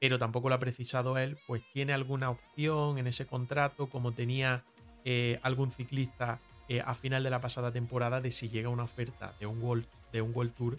pero 0.00 0.18
tampoco 0.18 0.48
lo 0.48 0.56
ha 0.56 0.58
precisado 0.58 1.16
él, 1.16 1.38
pues 1.46 1.62
tiene 1.72 1.92
alguna 1.92 2.28
opción 2.30 2.98
en 2.98 3.06
ese 3.06 3.24
contrato, 3.24 3.88
como 3.88 4.10
tenía 4.10 4.64
eh, 5.04 5.38
algún 5.44 5.70
ciclista 5.70 6.40
eh, 6.68 6.82
a 6.84 6.96
final 6.96 7.22
de 7.22 7.30
la 7.30 7.40
pasada 7.40 7.70
temporada, 7.70 8.20
de 8.20 8.32
si 8.32 8.48
llega 8.48 8.68
una 8.68 8.82
oferta 8.82 9.32
de 9.38 9.46
un 9.46 9.62
World, 9.62 9.86
de 10.12 10.22
un 10.22 10.34
World 10.34 10.54
Tour, 10.54 10.78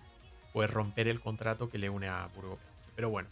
pues 0.52 0.70
romper 0.70 1.08
el 1.08 1.22
contrato 1.22 1.70
que 1.70 1.78
le 1.78 1.90
une 1.90 2.10
a 2.10 2.28
Burgos. 2.36 2.60
Pero 2.98 3.10
bueno. 3.10 3.30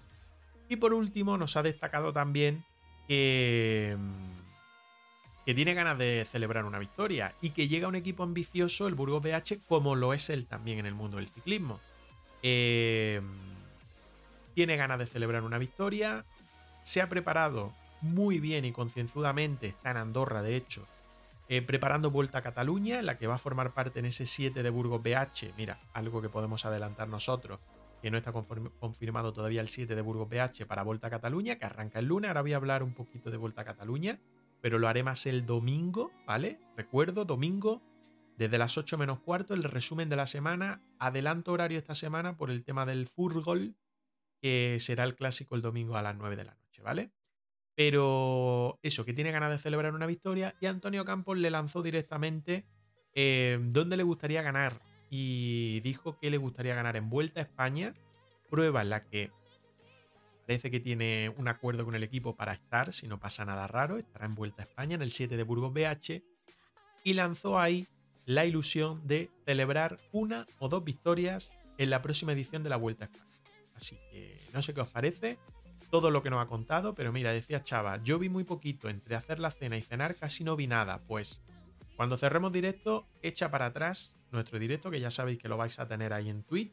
Y 0.69 0.77
por 0.77 0.93
último, 0.93 1.37
nos 1.37 1.57
ha 1.57 1.61
destacado 1.61 2.13
también 2.13 2.63
que, 3.07 3.97
mm, 3.97 5.45
que 5.45 5.53
tiene 5.53 5.73
ganas 5.73 5.97
de 5.97 6.25
celebrar 6.31 6.65
una 6.65 6.79
victoria 6.79 7.33
y 7.41 7.51
que 7.51 7.67
llega 7.67 7.87
un 7.87 7.95
equipo 7.95 8.23
ambicioso, 8.23 8.87
el 8.87 8.95
Burgos 8.95 9.23
BH, 9.23 9.59
como 9.67 9.95
lo 9.95 10.13
es 10.13 10.29
él 10.29 10.45
también 10.45 10.79
en 10.79 10.85
el 10.85 10.95
mundo 10.95 11.17
del 11.17 11.27
ciclismo. 11.27 11.79
Eh, 12.41 13.21
tiene 14.53 14.77
ganas 14.77 14.99
de 14.99 15.07
celebrar 15.07 15.43
una 15.43 15.57
victoria, 15.57 16.25
se 16.83 17.01
ha 17.01 17.09
preparado 17.09 17.73
muy 18.01 18.39
bien 18.39 18.65
y 18.65 18.71
concienzudamente, 18.71 19.67
está 19.67 19.91
en 19.91 19.97
Andorra 19.97 20.41
de 20.41 20.55
hecho, 20.55 20.85
eh, 21.49 21.61
preparando 21.61 22.11
Vuelta 22.11 22.39
a 22.39 22.41
Cataluña, 22.41 23.01
la 23.01 23.17
que 23.17 23.27
va 23.27 23.35
a 23.35 23.39
formar 23.39 23.71
parte 23.71 23.99
en 23.99 24.05
ese 24.05 24.25
7 24.25 24.63
de 24.63 24.69
Burgos 24.69 25.01
BH. 25.01 25.53
Mira, 25.57 25.79
algo 25.93 26.21
que 26.21 26.29
podemos 26.29 26.65
adelantar 26.65 27.07
nosotros, 27.07 27.59
que 28.03 28.11
no 28.11 28.17
está 28.17 28.33
confirmado 28.33 29.31
todavía 29.31 29.61
el 29.61 29.69
7 29.69 29.95
de 29.95 30.01
Burgos 30.01 30.27
BH 30.27 30.65
para 30.67 30.83
Vuelta 30.83 31.07
a 31.07 31.09
Cataluña, 31.09 31.57
que 31.57 31.63
arranca 31.63 31.99
el 31.99 32.07
lunes. 32.07 32.27
Ahora 32.27 32.41
voy 32.41 32.51
a 32.51 32.57
hablar 32.57 32.83
un 32.83 32.93
poquito 32.93 33.31
de 33.31 33.37
Vuelta 33.37 33.61
a 33.61 33.63
Cataluña, 33.63 34.19
pero 34.59 34.77
lo 34.77 34.89
haré 34.89 35.03
más 35.03 35.25
el 35.25 35.45
domingo, 35.45 36.11
¿vale? 36.27 36.59
Recuerdo, 36.75 37.23
domingo, 37.23 37.81
desde 38.37 38.57
las 38.57 38.77
8 38.77 38.97
menos 38.97 39.21
cuarto, 39.21 39.53
el 39.53 39.63
resumen 39.63 40.09
de 40.09 40.17
la 40.17 40.27
semana. 40.27 40.81
Adelanto 40.99 41.53
horario 41.53 41.77
esta 41.77 41.95
semana 41.95 42.35
por 42.35 42.51
el 42.51 42.65
tema 42.65 42.85
del 42.85 43.07
Furgol, 43.07 43.77
que 44.41 44.79
será 44.81 45.05
el 45.05 45.15
clásico 45.15 45.55
el 45.55 45.61
domingo 45.61 45.95
a 45.95 46.01
las 46.01 46.17
9 46.17 46.35
de 46.35 46.43
la 46.43 46.55
noche, 46.55 46.81
¿vale? 46.81 47.09
Pero 47.73 48.79
eso, 48.83 49.05
que 49.05 49.13
tiene 49.13 49.31
ganas 49.31 49.51
de 49.51 49.59
celebrar 49.59 49.93
una 49.93 50.07
victoria 50.07 50.55
y 50.59 50.65
Antonio 50.65 51.05
Campos 51.05 51.37
le 51.37 51.49
lanzó 51.49 51.81
directamente 51.81 52.65
eh, 53.15 53.59
dónde 53.61 53.95
le 53.95 54.03
gustaría 54.03 54.41
ganar 54.41 54.81
y 55.15 55.79
dijo 55.81 56.17
que 56.17 56.31
le 56.31 56.37
gustaría 56.37 56.73
ganar 56.73 56.95
en 56.95 57.07
Vuelta 57.07 57.39
a 57.39 57.43
España, 57.43 57.93
prueba 58.49 58.81
en 58.81 58.89
la 58.89 59.03
que 59.03 59.29
parece 60.47 60.71
que 60.71 60.79
tiene 60.79 61.31
un 61.37 61.47
acuerdo 61.47 61.85
con 61.85 61.93
el 61.93 62.01
equipo 62.01 62.35
para 62.35 62.53
estar, 62.53 62.93
si 62.93 63.07
no 63.07 63.19
pasa 63.19 63.45
nada 63.45 63.67
raro, 63.67 63.99
estará 63.99 64.25
en 64.25 64.33
Vuelta 64.33 64.63
a 64.63 64.65
España 64.65 64.95
en 64.95 65.03
el 65.03 65.11
7 65.11 65.37
de 65.37 65.43
Burgos 65.43 65.71
BH 65.71 66.23
y 67.03 67.13
lanzó 67.13 67.59
ahí 67.59 67.87
la 68.25 68.47
ilusión 68.47 69.05
de 69.05 69.29
celebrar 69.45 69.99
una 70.11 70.47
o 70.57 70.67
dos 70.67 70.83
victorias 70.83 71.51
en 71.77 71.91
la 71.91 72.01
próxima 72.01 72.33
edición 72.33 72.63
de 72.63 72.69
la 72.69 72.77
Vuelta 72.77 73.05
a 73.05 73.09
España. 73.09 73.37
Así 73.75 73.99
que 74.09 74.35
no 74.51 74.63
sé 74.63 74.73
qué 74.73 74.81
os 74.81 74.89
parece, 74.89 75.37
todo 75.91 76.09
lo 76.09 76.23
que 76.23 76.31
nos 76.31 76.43
ha 76.43 76.47
contado, 76.47 76.95
pero 76.95 77.11
mira, 77.11 77.33
decía 77.33 77.63
Chava, 77.63 78.01
yo 78.01 78.17
vi 78.17 78.29
muy 78.29 78.45
poquito, 78.45 78.89
entre 78.89 79.15
hacer 79.15 79.39
la 79.39 79.51
cena 79.51 79.77
y 79.77 79.83
cenar 79.83 80.15
casi 80.15 80.43
no 80.43 80.55
vi 80.55 80.65
nada, 80.65 81.03
pues 81.07 81.43
cuando 81.97 82.17
cerremos 82.17 82.51
directo, 82.51 83.05
echa 83.21 83.51
para 83.51 83.67
atrás 83.67 84.15
nuestro 84.33 84.59
directo, 84.59 84.91
que 84.91 84.99
ya 84.99 85.09
sabéis 85.09 85.39
que 85.39 85.47
lo 85.47 85.57
vais 85.57 85.79
a 85.79 85.87
tener 85.87 86.13
ahí 86.13 86.29
en 86.29 86.43
Twitch, 86.43 86.71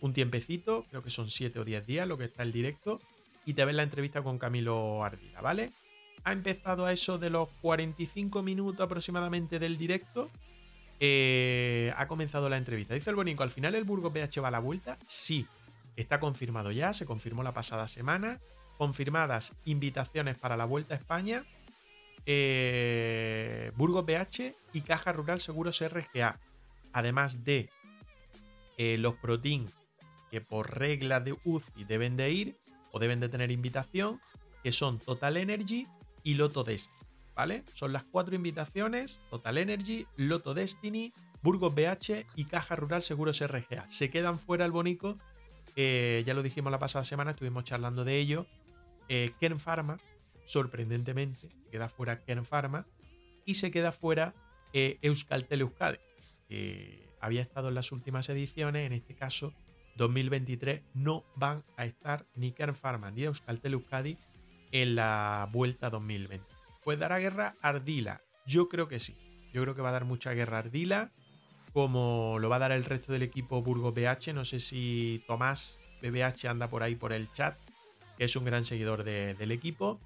un 0.00 0.12
tiempecito, 0.12 0.84
creo 0.90 1.02
que 1.02 1.10
son 1.10 1.28
7 1.28 1.58
o 1.60 1.64
10 1.64 1.86
días 1.86 2.08
lo 2.08 2.18
que 2.18 2.24
está 2.24 2.42
el 2.42 2.52
directo, 2.52 3.00
y 3.44 3.54
te 3.54 3.64
ves 3.64 3.74
la 3.74 3.82
entrevista 3.82 4.22
con 4.22 4.38
Camilo 4.38 5.04
Ardila, 5.04 5.40
¿vale? 5.40 5.72
Ha 6.24 6.32
empezado 6.32 6.86
a 6.86 6.92
eso 6.92 7.18
de 7.18 7.30
los 7.30 7.48
45 7.62 8.42
minutos 8.42 8.80
aproximadamente 8.80 9.58
del 9.58 9.78
directo. 9.78 10.28
Eh, 10.98 11.92
ha 11.96 12.08
comenzado 12.08 12.48
la 12.48 12.56
entrevista. 12.56 12.94
Dice 12.94 13.10
el 13.10 13.16
Bonico, 13.16 13.44
¿al 13.44 13.52
final 13.52 13.76
el 13.76 13.84
Burgos 13.84 14.12
BH 14.12 14.42
va 14.42 14.48
a 14.48 14.50
la 14.50 14.58
vuelta? 14.58 14.98
Sí, 15.06 15.46
Está 15.96 16.20
confirmado 16.20 16.70
ya, 16.72 16.92
se 16.92 17.06
confirmó 17.06 17.42
la 17.42 17.52
pasada 17.52 17.88
semana. 17.88 18.38
Confirmadas 18.76 19.54
invitaciones 19.64 20.36
para 20.36 20.56
la 20.58 20.66
Vuelta 20.66 20.94
a 20.94 20.98
España. 20.98 21.44
Eh, 22.26 23.72
Burgos 23.76 24.04
BH 24.04 24.54
y 24.74 24.82
Caja 24.82 25.12
Rural 25.12 25.40
Seguros 25.40 25.80
RGA. 25.80 26.38
Además 26.96 27.44
de 27.44 27.68
eh, 28.78 28.96
los 28.96 29.16
Protein 29.16 29.70
que 30.30 30.40
por 30.40 30.78
regla 30.78 31.20
de 31.20 31.36
UCI 31.44 31.84
deben 31.84 32.16
de 32.16 32.30
ir 32.30 32.56
o 32.90 32.98
deben 32.98 33.20
de 33.20 33.28
tener 33.28 33.50
invitación, 33.50 34.18
que 34.62 34.72
son 34.72 34.98
Total 34.98 35.36
Energy 35.36 35.86
y 36.22 36.34
Loto 36.34 36.64
Destiny. 36.64 36.96
¿Vale? 37.34 37.64
Son 37.74 37.92
las 37.92 38.04
cuatro 38.04 38.34
invitaciones: 38.34 39.20
Total 39.28 39.58
Energy, 39.58 40.06
Loto 40.16 40.54
Destiny, 40.54 41.12
Burgos 41.42 41.74
BH 41.74 42.24
y 42.34 42.46
Caja 42.46 42.76
Rural 42.76 43.02
Seguros 43.02 43.46
RGA. 43.46 43.90
Se 43.90 44.08
quedan 44.08 44.38
fuera 44.38 44.64
el 44.64 44.72
bonico 44.72 45.18
ya 45.76 46.32
lo 46.32 46.42
dijimos 46.42 46.72
la 46.72 46.78
pasada 46.78 47.04
semana, 47.04 47.32
estuvimos 47.32 47.64
charlando 47.64 48.04
de 48.04 48.16
ello. 48.16 48.46
Eh, 49.08 49.32
Kern 49.38 49.60
Pharma, 49.60 49.98
sorprendentemente, 50.46 51.48
queda 51.70 51.90
fuera 51.90 52.22
Kern 52.22 52.46
Pharma 52.46 52.86
y 53.44 53.54
se 53.54 53.70
queda 53.70 53.92
fuera 53.92 54.34
eh, 54.72 54.98
Euskaltel 55.02 55.60
Euskadi, 55.60 55.98
que 56.48 57.08
había 57.20 57.42
estado 57.42 57.68
en 57.68 57.74
las 57.74 57.92
últimas 57.92 58.28
ediciones, 58.28 58.86
en 58.86 58.92
este 58.92 59.14
caso 59.14 59.52
2023, 59.96 60.82
no 60.94 61.24
van 61.36 61.62
a 61.76 61.86
estar 61.86 62.26
ni 62.34 62.52
Kern 62.52 62.76
Pharma 62.76 63.10
ni 63.10 63.24
Euskaltel 63.24 63.74
Euskadi 63.74 64.18
en 64.72 64.94
la 64.94 65.48
vuelta 65.52 65.90
2020. 65.90 66.44
Pues 66.84 66.98
dará 66.98 67.18
guerra 67.18 67.56
Ardila, 67.62 68.20
yo 68.46 68.68
creo 68.68 68.88
que 68.88 69.00
sí, 69.00 69.16
yo 69.52 69.62
creo 69.62 69.74
que 69.74 69.82
va 69.82 69.88
a 69.88 69.92
dar 69.92 70.04
mucha 70.04 70.32
guerra 70.34 70.58
Ardila 70.58 71.12
como 71.76 72.38
lo 72.38 72.48
va 72.48 72.56
a 72.56 72.60
dar 72.60 72.72
el 72.72 72.86
resto 72.86 73.12
del 73.12 73.22
equipo 73.22 73.60
Burgos 73.60 73.92
BH. 73.92 74.32
No 74.32 74.46
sé 74.46 74.60
si 74.60 75.22
Tomás 75.26 75.78
BBH 76.00 76.48
anda 76.48 76.70
por 76.70 76.82
ahí 76.82 76.94
por 76.94 77.12
el 77.12 77.30
chat, 77.34 77.54
que 78.16 78.24
es 78.24 78.34
un 78.34 78.46
gran 78.46 78.64
seguidor 78.64 79.04
del 79.04 79.52
equipo. 79.52 80.00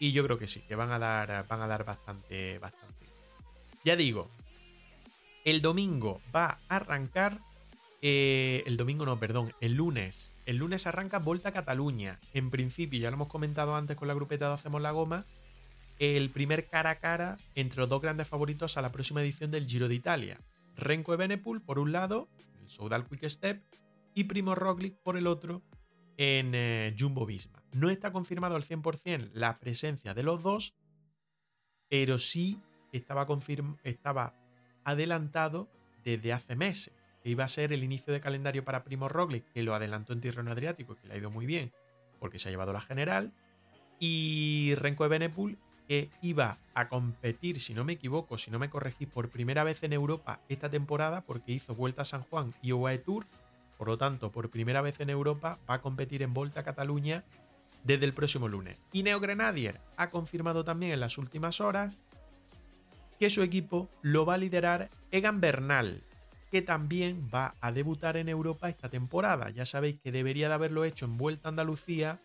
Y 0.00 0.10
yo 0.10 0.24
creo 0.24 0.40
que 0.40 0.48
sí, 0.48 0.62
que 0.66 0.74
van 0.74 0.90
a 0.90 0.98
dar, 0.98 1.46
van 1.46 1.62
a 1.62 1.68
dar 1.68 1.84
bastante, 1.84 2.58
bastante. 2.58 3.06
Ya 3.84 3.94
digo, 3.94 4.28
el 5.44 5.60
domingo 5.62 6.20
va 6.34 6.58
a 6.68 6.76
arrancar. 6.76 7.38
Eh, 8.02 8.62
el 8.66 8.76
domingo 8.76 9.06
no, 9.06 9.18
perdón, 9.18 9.52
el 9.60 9.74
lunes. 9.74 10.32
El 10.46 10.56
lunes 10.56 10.86
arranca 10.86 11.18
Volta 11.18 11.50
a 11.50 11.52
Cataluña. 11.52 12.18
En 12.32 12.50
principio, 12.50 13.00
ya 13.00 13.10
lo 13.10 13.16
hemos 13.16 13.28
comentado 13.28 13.76
antes 13.76 13.96
con 13.96 14.08
la 14.08 14.14
grupeta 14.14 14.48
de 14.48 14.54
Hacemos 14.54 14.82
la 14.82 14.90
Goma. 14.90 15.26
El 15.98 16.30
primer 16.30 16.66
cara 16.68 16.90
a 16.90 16.96
cara 16.96 17.36
entre 17.54 17.80
los 17.80 17.88
dos 17.88 18.02
grandes 18.02 18.26
favoritos 18.26 18.76
a 18.76 18.82
la 18.82 18.92
próxima 18.92 19.22
edición 19.22 19.50
del 19.50 19.66
Giro 19.66 19.88
de 19.88 19.94
Italia. 19.94 20.40
Renko 20.76 21.14
Evenepoel 21.14 21.62
por 21.62 21.78
un 21.78 21.92
lado, 21.92 22.28
el 22.60 22.68
Soudal 22.68 23.06
Quick 23.06 23.28
Step, 23.28 23.62
y 24.14 24.24
Primo 24.24 24.54
Roglic 24.54 24.96
por 25.02 25.16
el 25.16 25.26
otro 25.26 25.62
en 26.16 26.52
eh, 26.54 26.94
Jumbo 26.98 27.26
Visma. 27.26 27.62
No 27.72 27.90
está 27.90 28.12
confirmado 28.12 28.56
al 28.56 28.64
100% 28.64 29.30
la 29.32 29.58
presencia 29.58 30.14
de 30.14 30.22
los 30.22 30.42
dos, 30.42 30.74
pero 31.88 32.18
sí 32.18 32.60
estaba, 32.92 33.26
estaba 33.82 34.34
adelantado 34.84 35.68
desde 36.04 36.32
hace 36.32 36.56
meses. 36.56 36.92
Que 37.22 37.30
iba 37.30 37.44
a 37.44 37.48
ser 37.48 37.72
el 37.72 37.82
inicio 37.82 38.12
de 38.12 38.20
calendario 38.20 38.64
para 38.64 38.84
Primo 38.84 39.08
Roglic, 39.08 39.44
que 39.52 39.62
lo 39.62 39.74
adelantó 39.74 40.12
en 40.12 40.20
Tirreno 40.20 40.50
Adriático, 40.50 40.96
que 40.96 41.08
le 41.08 41.14
ha 41.14 41.16
ido 41.16 41.30
muy 41.30 41.46
bien, 41.46 41.72
porque 42.20 42.38
se 42.38 42.48
ha 42.48 42.52
llevado 42.52 42.72
la 42.72 42.82
general. 42.82 43.32
Y 43.98 44.74
Renko 44.76 45.04
de 45.04 45.08
Benepul, 45.08 45.58
que 45.88 46.10
iba 46.20 46.58
a 46.74 46.88
competir, 46.88 47.60
si 47.60 47.72
no 47.72 47.84
me 47.84 47.94
equivoco, 47.94 48.36
si 48.36 48.50
no 48.50 48.58
me 48.58 48.68
corregís, 48.68 49.08
por 49.08 49.30
primera 49.30 49.64
vez 49.64 49.82
en 49.82 49.92
Europa 49.92 50.40
esta 50.48 50.68
temporada, 50.68 51.22
porque 51.22 51.52
hizo 51.52 51.74
Vuelta 51.74 52.02
a 52.02 52.06
San 52.06 52.22
Juan 52.22 52.54
y 52.62 52.72
UAE. 52.72 53.02
Por 53.78 53.88
lo 53.88 53.98
tanto, 53.98 54.30
por 54.30 54.50
primera 54.50 54.82
vez 54.82 55.00
en 55.00 55.10
Europa 55.10 55.58
va 55.68 55.74
a 55.74 55.80
competir 55.80 56.22
en 56.22 56.34
Volta 56.34 56.60
a 56.60 56.64
Cataluña 56.64 57.24
desde 57.82 58.04
el 58.04 58.14
próximo 58.14 58.48
lunes. 58.48 58.76
Y 58.92 59.02
Neo 59.02 59.20
Grenadier 59.20 59.80
ha 59.96 60.10
confirmado 60.10 60.64
también 60.64 60.92
en 60.92 61.00
las 61.00 61.18
últimas 61.18 61.60
horas 61.60 61.98
que 63.18 63.30
su 63.30 63.42
equipo 63.42 63.88
lo 64.02 64.26
va 64.26 64.34
a 64.34 64.38
liderar 64.38 64.90
Egan 65.10 65.40
Bernal, 65.40 66.02
que 66.50 66.62
también 66.62 67.28
va 67.34 67.54
a 67.60 67.72
debutar 67.72 68.16
en 68.16 68.28
Europa 68.28 68.68
esta 68.68 68.88
temporada. 68.88 69.50
Ya 69.50 69.64
sabéis 69.64 69.98
que 70.02 70.12
debería 70.12 70.48
de 70.48 70.54
haberlo 70.54 70.84
hecho 70.84 71.04
en 71.04 71.16
Vuelta 71.16 71.48
a 71.48 71.50
Andalucía, 71.50 72.20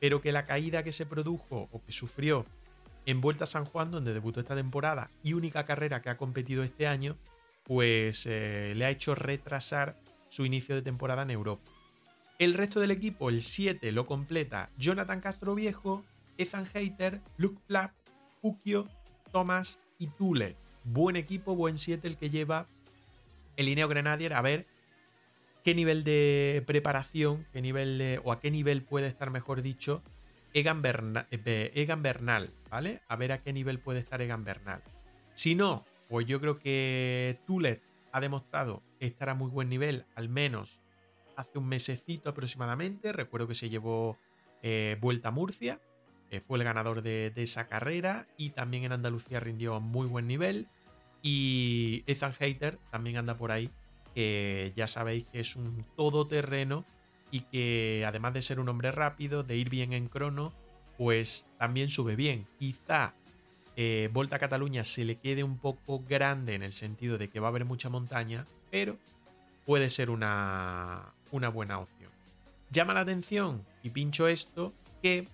pero 0.00 0.20
que 0.20 0.32
la 0.32 0.44
caída 0.44 0.82
que 0.82 0.92
se 0.92 1.06
produjo 1.06 1.68
o 1.72 1.82
que 1.84 1.92
sufrió 1.92 2.46
en 3.06 3.20
Vuelta 3.20 3.44
a 3.44 3.46
San 3.46 3.64
Juan, 3.64 3.90
donde 3.90 4.12
debutó 4.12 4.40
esta 4.40 4.54
temporada 4.54 5.10
y 5.22 5.32
única 5.32 5.64
carrera 5.64 6.02
que 6.02 6.10
ha 6.10 6.16
competido 6.16 6.62
este 6.62 6.86
año, 6.86 7.16
pues 7.64 8.26
eh, 8.26 8.72
le 8.76 8.84
ha 8.84 8.90
hecho 8.90 9.14
retrasar 9.14 9.96
su 10.28 10.44
inicio 10.44 10.74
de 10.74 10.82
temporada 10.82 11.22
en 11.22 11.30
Europa. 11.30 11.62
El 12.38 12.54
resto 12.54 12.80
del 12.80 12.90
equipo, 12.90 13.30
el 13.30 13.42
7, 13.42 13.90
lo 13.92 14.06
completa 14.06 14.70
Jonathan 14.78 15.20
Castro 15.20 15.54
Viejo, 15.54 16.04
Ethan 16.36 16.66
Hater, 16.66 17.20
Luke 17.36 17.60
Plapp, 17.66 17.92
Ukio, 18.42 18.86
Thomas 19.32 19.80
y 19.98 20.06
Tule. 20.08 20.56
Buen 20.84 21.16
equipo, 21.16 21.54
buen 21.54 21.78
7 21.78 22.06
el 22.06 22.16
que 22.16 22.30
lleva 22.30 22.66
el 23.56 23.66
Lineo 23.66 23.88
Grenadier. 23.88 24.34
A 24.34 24.42
ver 24.42 24.66
qué 25.64 25.74
nivel 25.74 26.04
de 26.04 26.62
preparación, 26.66 27.46
qué 27.52 27.60
nivel 27.60 28.20
o 28.24 28.32
a 28.32 28.40
qué 28.40 28.50
nivel 28.50 28.82
puede 28.82 29.08
estar, 29.08 29.30
mejor 29.30 29.62
dicho, 29.62 30.02
Egan, 30.54 30.82
eh, 31.30 31.72
Egan 31.74 32.02
Bernal, 32.02 32.50
¿vale? 32.70 33.00
A 33.08 33.16
ver 33.16 33.32
a 33.32 33.42
qué 33.42 33.52
nivel 33.52 33.78
puede 33.78 34.00
estar 34.00 34.22
Egan 34.22 34.44
Bernal. 34.44 34.82
Si 35.34 35.54
no, 35.54 35.84
pues 36.08 36.26
yo 36.26 36.40
creo 36.40 36.58
que 36.58 37.38
Tulet 37.46 37.82
ha 38.12 38.20
demostrado 38.20 38.82
estar 39.00 39.28
a 39.28 39.34
muy 39.34 39.50
buen 39.50 39.68
nivel, 39.68 40.06
al 40.14 40.28
menos 40.28 40.80
hace 41.36 41.58
un 41.58 41.68
mesecito 41.68 42.30
aproximadamente. 42.30 43.12
Recuerdo 43.12 43.46
que 43.46 43.54
se 43.54 43.68
llevó 43.68 44.16
eh, 44.62 44.96
Vuelta 45.00 45.28
a 45.28 45.32
Murcia, 45.32 45.80
fue 46.46 46.58
el 46.58 46.64
ganador 46.64 47.02
de, 47.02 47.32
esa 47.36 47.68
carrera 47.68 48.26
y 48.36 48.50
también 48.50 48.84
en 48.84 48.92
Andalucía 48.92 49.40
rindió 49.40 49.74
a 49.74 49.80
muy 49.80 50.06
buen 50.06 50.26
nivel. 50.26 50.66
Y 51.22 52.04
Ethan 52.06 52.32
Hater 52.32 52.78
también 52.90 53.16
anda 53.16 53.36
por 53.36 53.50
ahí, 53.50 53.70
que 54.14 54.72
ya 54.76 54.86
sabéis 54.86 55.26
que 55.30 55.40
es 55.40 55.56
un 55.56 55.84
todoterreno 55.96 56.84
y 57.30 57.40
que 57.40 58.04
además 58.06 58.34
de 58.34 58.42
ser 58.42 58.60
un 58.60 58.68
hombre 58.68 58.92
rápido, 58.92 59.42
de 59.42 59.56
ir 59.56 59.68
bien 59.68 59.92
en 59.92 60.08
crono, 60.08 60.52
pues 60.96 61.46
también 61.58 61.88
sube 61.88 62.14
bien. 62.14 62.46
Quizá 62.58 63.14
eh, 63.76 64.10
Volta 64.12 64.36
a 64.36 64.38
Cataluña 64.38 64.84
se 64.84 65.04
le 65.04 65.16
quede 65.16 65.44
un 65.44 65.58
poco 65.58 66.02
grande 66.08 66.54
en 66.54 66.62
el 66.62 66.72
sentido 66.72 67.16
de 67.16 67.28
que 67.28 67.40
va 67.40 67.48
a 67.48 67.50
haber 67.50 67.64
mucha 67.64 67.88
montaña, 67.88 68.46
pero 68.70 68.96
puede 69.64 69.88
ser 69.90 70.10
una, 70.10 71.12
una 71.30 71.48
buena 71.48 71.78
opción. 71.78 72.10
Llama 72.70 72.94
la 72.94 73.00
atención, 73.00 73.64
y 73.82 73.90
pincho 73.90 74.28
esto, 74.28 74.72
que 75.00 75.28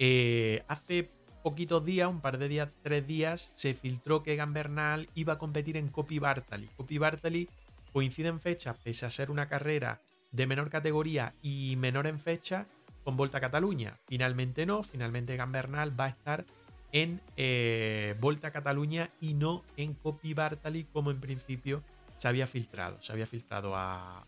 eh, 0.00 0.64
hace 0.66 1.10
poquitos 1.42 1.84
días, 1.84 2.08
un 2.08 2.22
par 2.22 2.38
de 2.38 2.48
días, 2.48 2.70
tres 2.82 3.06
días, 3.06 3.52
se 3.54 3.74
filtró 3.74 4.22
que 4.22 4.32
Egan 4.32 4.54
Bernal 4.54 5.08
iba 5.14 5.34
a 5.34 5.38
competir 5.38 5.76
en 5.76 5.88
Copy 5.88 6.18
Bartali. 6.18 6.68
Copy 6.76 6.96
Bartali 6.96 7.48
coincide 7.92 8.28
en 8.28 8.40
fecha, 8.40 8.74
pese 8.74 9.04
a 9.04 9.10
ser 9.10 9.30
una 9.30 9.46
carrera 9.48 10.00
de 10.32 10.46
menor 10.46 10.70
categoría 10.70 11.34
y 11.42 11.76
menor 11.76 12.06
en 12.06 12.18
fecha, 12.18 12.66
con 13.04 13.16
Volta 13.16 13.38
a 13.38 13.40
Cataluña. 13.42 13.98
Finalmente 14.06 14.64
no, 14.64 14.82
finalmente 14.82 15.34
Egan 15.34 15.52
Bernal 15.52 15.98
va 15.98 16.06
a 16.06 16.10
estar 16.10 16.44
en 16.92 17.20
eh, 17.36 18.16
Volta 18.20 18.48
a 18.48 18.52
Cataluña 18.52 19.10
y 19.20 19.34
no 19.34 19.64
en 19.76 19.94
Copy 19.94 20.34
Bartali 20.34 20.84
como 20.84 21.10
en 21.10 21.20
principio 21.20 21.82
se 22.16 22.28
había 22.28 22.46
filtrado, 22.46 23.02
se 23.02 23.12
había 23.12 23.26
filtrado 23.26 23.76
a, 23.76 24.26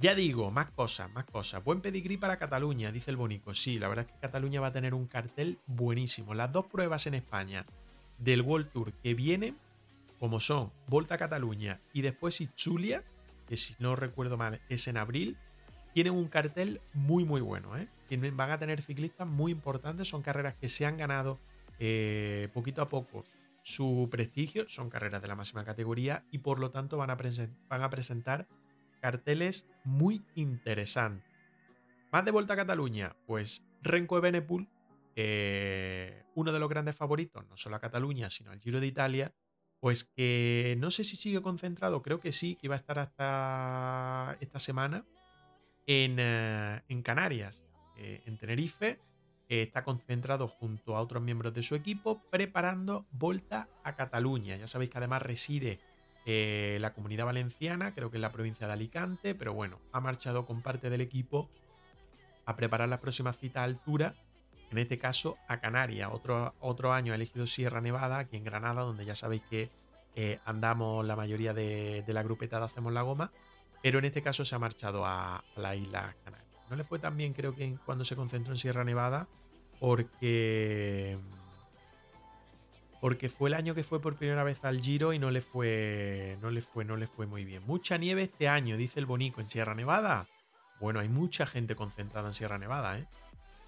Ya 0.00 0.14
digo, 0.14 0.50
más 0.50 0.70
cosas, 0.70 1.12
más 1.12 1.26
cosas. 1.26 1.62
Buen 1.62 1.82
pedigrí 1.82 2.16
para 2.16 2.38
Cataluña, 2.38 2.90
dice 2.90 3.10
el 3.10 3.18
Bonico. 3.18 3.52
Sí, 3.52 3.78
la 3.78 3.86
verdad 3.86 4.06
es 4.08 4.12
que 4.14 4.18
Cataluña 4.18 4.58
va 4.58 4.68
a 4.68 4.72
tener 4.72 4.94
un 4.94 5.06
cartel 5.06 5.58
buenísimo. 5.66 6.32
Las 6.32 6.50
dos 6.50 6.64
pruebas 6.64 7.06
en 7.06 7.12
España 7.12 7.66
del 8.16 8.40
World 8.40 8.70
Tour 8.70 8.94
que 8.94 9.12
vienen, 9.12 9.58
como 10.18 10.40
son 10.40 10.72
Volta 10.86 11.16
a 11.16 11.18
Cataluña 11.18 11.82
y 11.92 12.00
después 12.00 12.40
Itzulia, 12.40 13.04
que 13.46 13.58
si 13.58 13.74
no 13.78 13.94
recuerdo 13.94 14.38
mal 14.38 14.62
es 14.70 14.88
en 14.88 14.96
abril, 14.96 15.36
tienen 15.92 16.14
un 16.14 16.28
cartel 16.28 16.80
muy 16.94 17.26
muy 17.26 17.42
bueno. 17.42 17.76
¿eh? 17.76 17.86
Van 18.32 18.50
a 18.50 18.58
tener 18.58 18.80
ciclistas 18.80 19.28
muy 19.28 19.52
importantes, 19.52 20.08
son 20.08 20.22
carreras 20.22 20.54
que 20.54 20.70
se 20.70 20.86
han 20.86 20.96
ganado 20.96 21.38
eh, 21.78 22.48
poquito 22.54 22.80
a 22.80 22.88
poco 22.88 23.26
su 23.62 24.08
prestigio, 24.10 24.66
son 24.66 24.88
carreras 24.88 25.20
de 25.20 25.28
la 25.28 25.34
máxima 25.34 25.62
categoría 25.62 26.24
y 26.30 26.38
por 26.38 26.58
lo 26.58 26.70
tanto 26.70 26.96
van 26.96 27.10
a, 27.10 27.18
van 27.68 27.82
a 27.82 27.90
presentar 27.90 28.46
carteles 29.00 29.66
muy 29.84 30.22
interesantes. 30.34 31.30
Más 32.12 32.24
de 32.24 32.30
vuelta 32.30 32.54
a 32.54 32.56
Cataluña, 32.56 33.16
pues 33.26 33.66
Renko 33.82 34.16
de 34.16 34.20
Benepul, 34.20 34.68
uno 36.34 36.52
de 36.52 36.58
los 36.58 36.68
grandes 36.68 36.96
favoritos, 36.96 37.46
no 37.48 37.56
solo 37.56 37.76
a 37.76 37.80
Cataluña, 37.80 38.30
sino 38.30 38.50
al 38.50 38.60
Giro 38.60 38.80
de 38.80 38.86
Italia, 38.86 39.32
pues 39.80 40.04
que 40.04 40.76
no 40.78 40.90
sé 40.90 41.04
si 41.04 41.16
sigue 41.16 41.40
concentrado, 41.40 42.02
creo 42.02 42.20
que 42.20 42.32
sí, 42.32 42.56
que 42.56 42.66
iba 42.66 42.74
a 42.74 42.78
estar 42.78 42.98
hasta 42.98 44.36
esta 44.40 44.58
semana 44.58 45.04
en, 45.86 46.16
eh, 46.18 47.02
Canarias, 47.02 47.64
eh, 47.96 48.22
en 48.26 48.36
Tenerife, 48.36 49.00
está 49.48 49.82
concentrado 49.82 50.46
junto 50.46 50.96
a 50.96 51.00
otros 51.00 51.22
miembros 51.22 51.52
de 51.52 51.64
su 51.64 51.74
equipo 51.74 52.22
preparando 52.30 53.06
Volta 53.10 53.68
a 53.82 53.96
Cataluña. 53.96 54.56
Ya 54.56 54.68
sabéis 54.68 54.90
que 54.90 54.98
además 54.98 55.22
reside 55.22 55.80
eh, 56.32 56.78
la 56.80 56.92
comunidad 56.92 57.26
valenciana, 57.26 57.94
creo 57.94 58.10
que 58.10 58.18
en 58.18 58.22
la 58.22 58.32
provincia 58.32 58.66
de 58.66 58.72
Alicante, 58.72 59.34
pero 59.34 59.52
bueno, 59.52 59.78
ha 59.92 60.00
marchado 60.00 60.46
con 60.46 60.62
parte 60.62 60.90
del 60.90 61.00
equipo 61.00 61.48
a 62.46 62.56
preparar 62.56 62.88
la 62.88 63.00
próxima 63.00 63.32
cita 63.32 63.60
a 63.60 63.64
altura, 63.64 64.14
en 64.70 64.78
este 64.78 64.98
caso 64.98 65.36
a 65.48 65.58
Canarias. 65.58 66.10
Otro, 66.12 66.54
otro 66.60 66.92
año 66.92 67.12
ha 67.12 67.16
elegido 67.16 67.46
Sierra 67.46 67.80
Nevada, 67.80 68.18
aquí 68.18 68.36
en 68.36 68.44
Granada, 68.44 68.82
donde 68.82 69.04
ya 69.04 69.14
sabéis 69.14 69.42
que 69.50 69.70
eh, 70.14 70.38
andamos 70.44 71.04
la 71.04 71.16
mayoría 71.16 71.52
de, 71.52 72.04
la 72.06 72.22
grupeta 72.22 72.58
de 72.58 72.66
Hacemos 72.66 72.92
la 72.92 73.02
Goma, 73.02 73.32
pero 73.82 73.98
en 73.98 74.04
este 74.04 74.22
caso 74.22 74.44
se 74.44 74.54
ha 74.54 74.58
marchado 74.58 75.04
a, 75.04 75.36
a 75.36 75.44
la 75.56 75.74
isla 75.74 76.14
Canarias. 76.24 76.48
No 76.70 76.76
le 76.76 76.84
fue 76.84 77.00
tan 77.00 77.16
bien, 77.16 77.32
creo 77.32 77.54
que 77.56 77.76
cuando 77.84 78.04
se 78.04 78.14
concentró 78.14 78.52
en 78.52 78.58
Sierra 78.58 78.84
Nevada, 78.84 79.26
porque. 79.80 81.18
Porque 83.00 83.28
fue 83.28 83.48
el 83.48 83.54
año 83.54 83.74
que 83.74 83.82
fue 83.82 84.00
por 84.00 84.16
primera 84.16 84.44
vez 84.44 84.62
al 84.64 84.80
Giro 84.82 85.12
y 85.12 85.18
no 85.18 85.30
le 85.30 85.40
fue. 85.40 86.36
No 86.42 86.50
le 86.50 86.60
fue, 86.60 86.84
no 86.84 86.96
le 86.96 87.06
fue 87.06 87.26
muy 87.26 87.44
bien. 87.44 87.62
Mucha 87.66 87.96
nieve 87.96 88.22
este 88.22 88.48
año, 88.48 88.76
dice 88.76 89.00
el 89.00 89.06
Bonico, 89.06 89.40
en 89.40 89.48
Sierra 89.48 89.74
Nevada. 89.74 90.26
Bueno, 90.80 91.00
hay 91.00 91.08
mucha 91.08 91.46
gente 91.46 91.76
concentrada 91.76 92.28
en 92.28 92.34
Sierra 92.34 92.58
Nevada, 92.58 92.98
¿eh? 92.98 93.06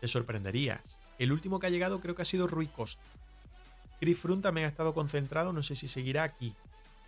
Te 0.00 0.08
sorprenderías. 0.08 1.00
El 1.18 1.32
último 1.32 1.60
que 1.60 1.66
ha 1.66 1.70
llegado 1.70 2.00
creo 2.00 2.14
que 2.14 2.22
ha 2.22 2.26
sido 2.26 2.46
Rui 2.46 2.66
Costa. 2.66 3.02
Chris 4.00 4.18
Froome 4.18 4.42
también 4.42 4.66
ha 4.66 4.68
estado 4.68 4.94
concentrado, 4.94 5.52
no 5.52 5.62
sé 5.62 5.76
si 5.76 5.88
seguirá 5.88 6.24
aquí. 6.24 6.54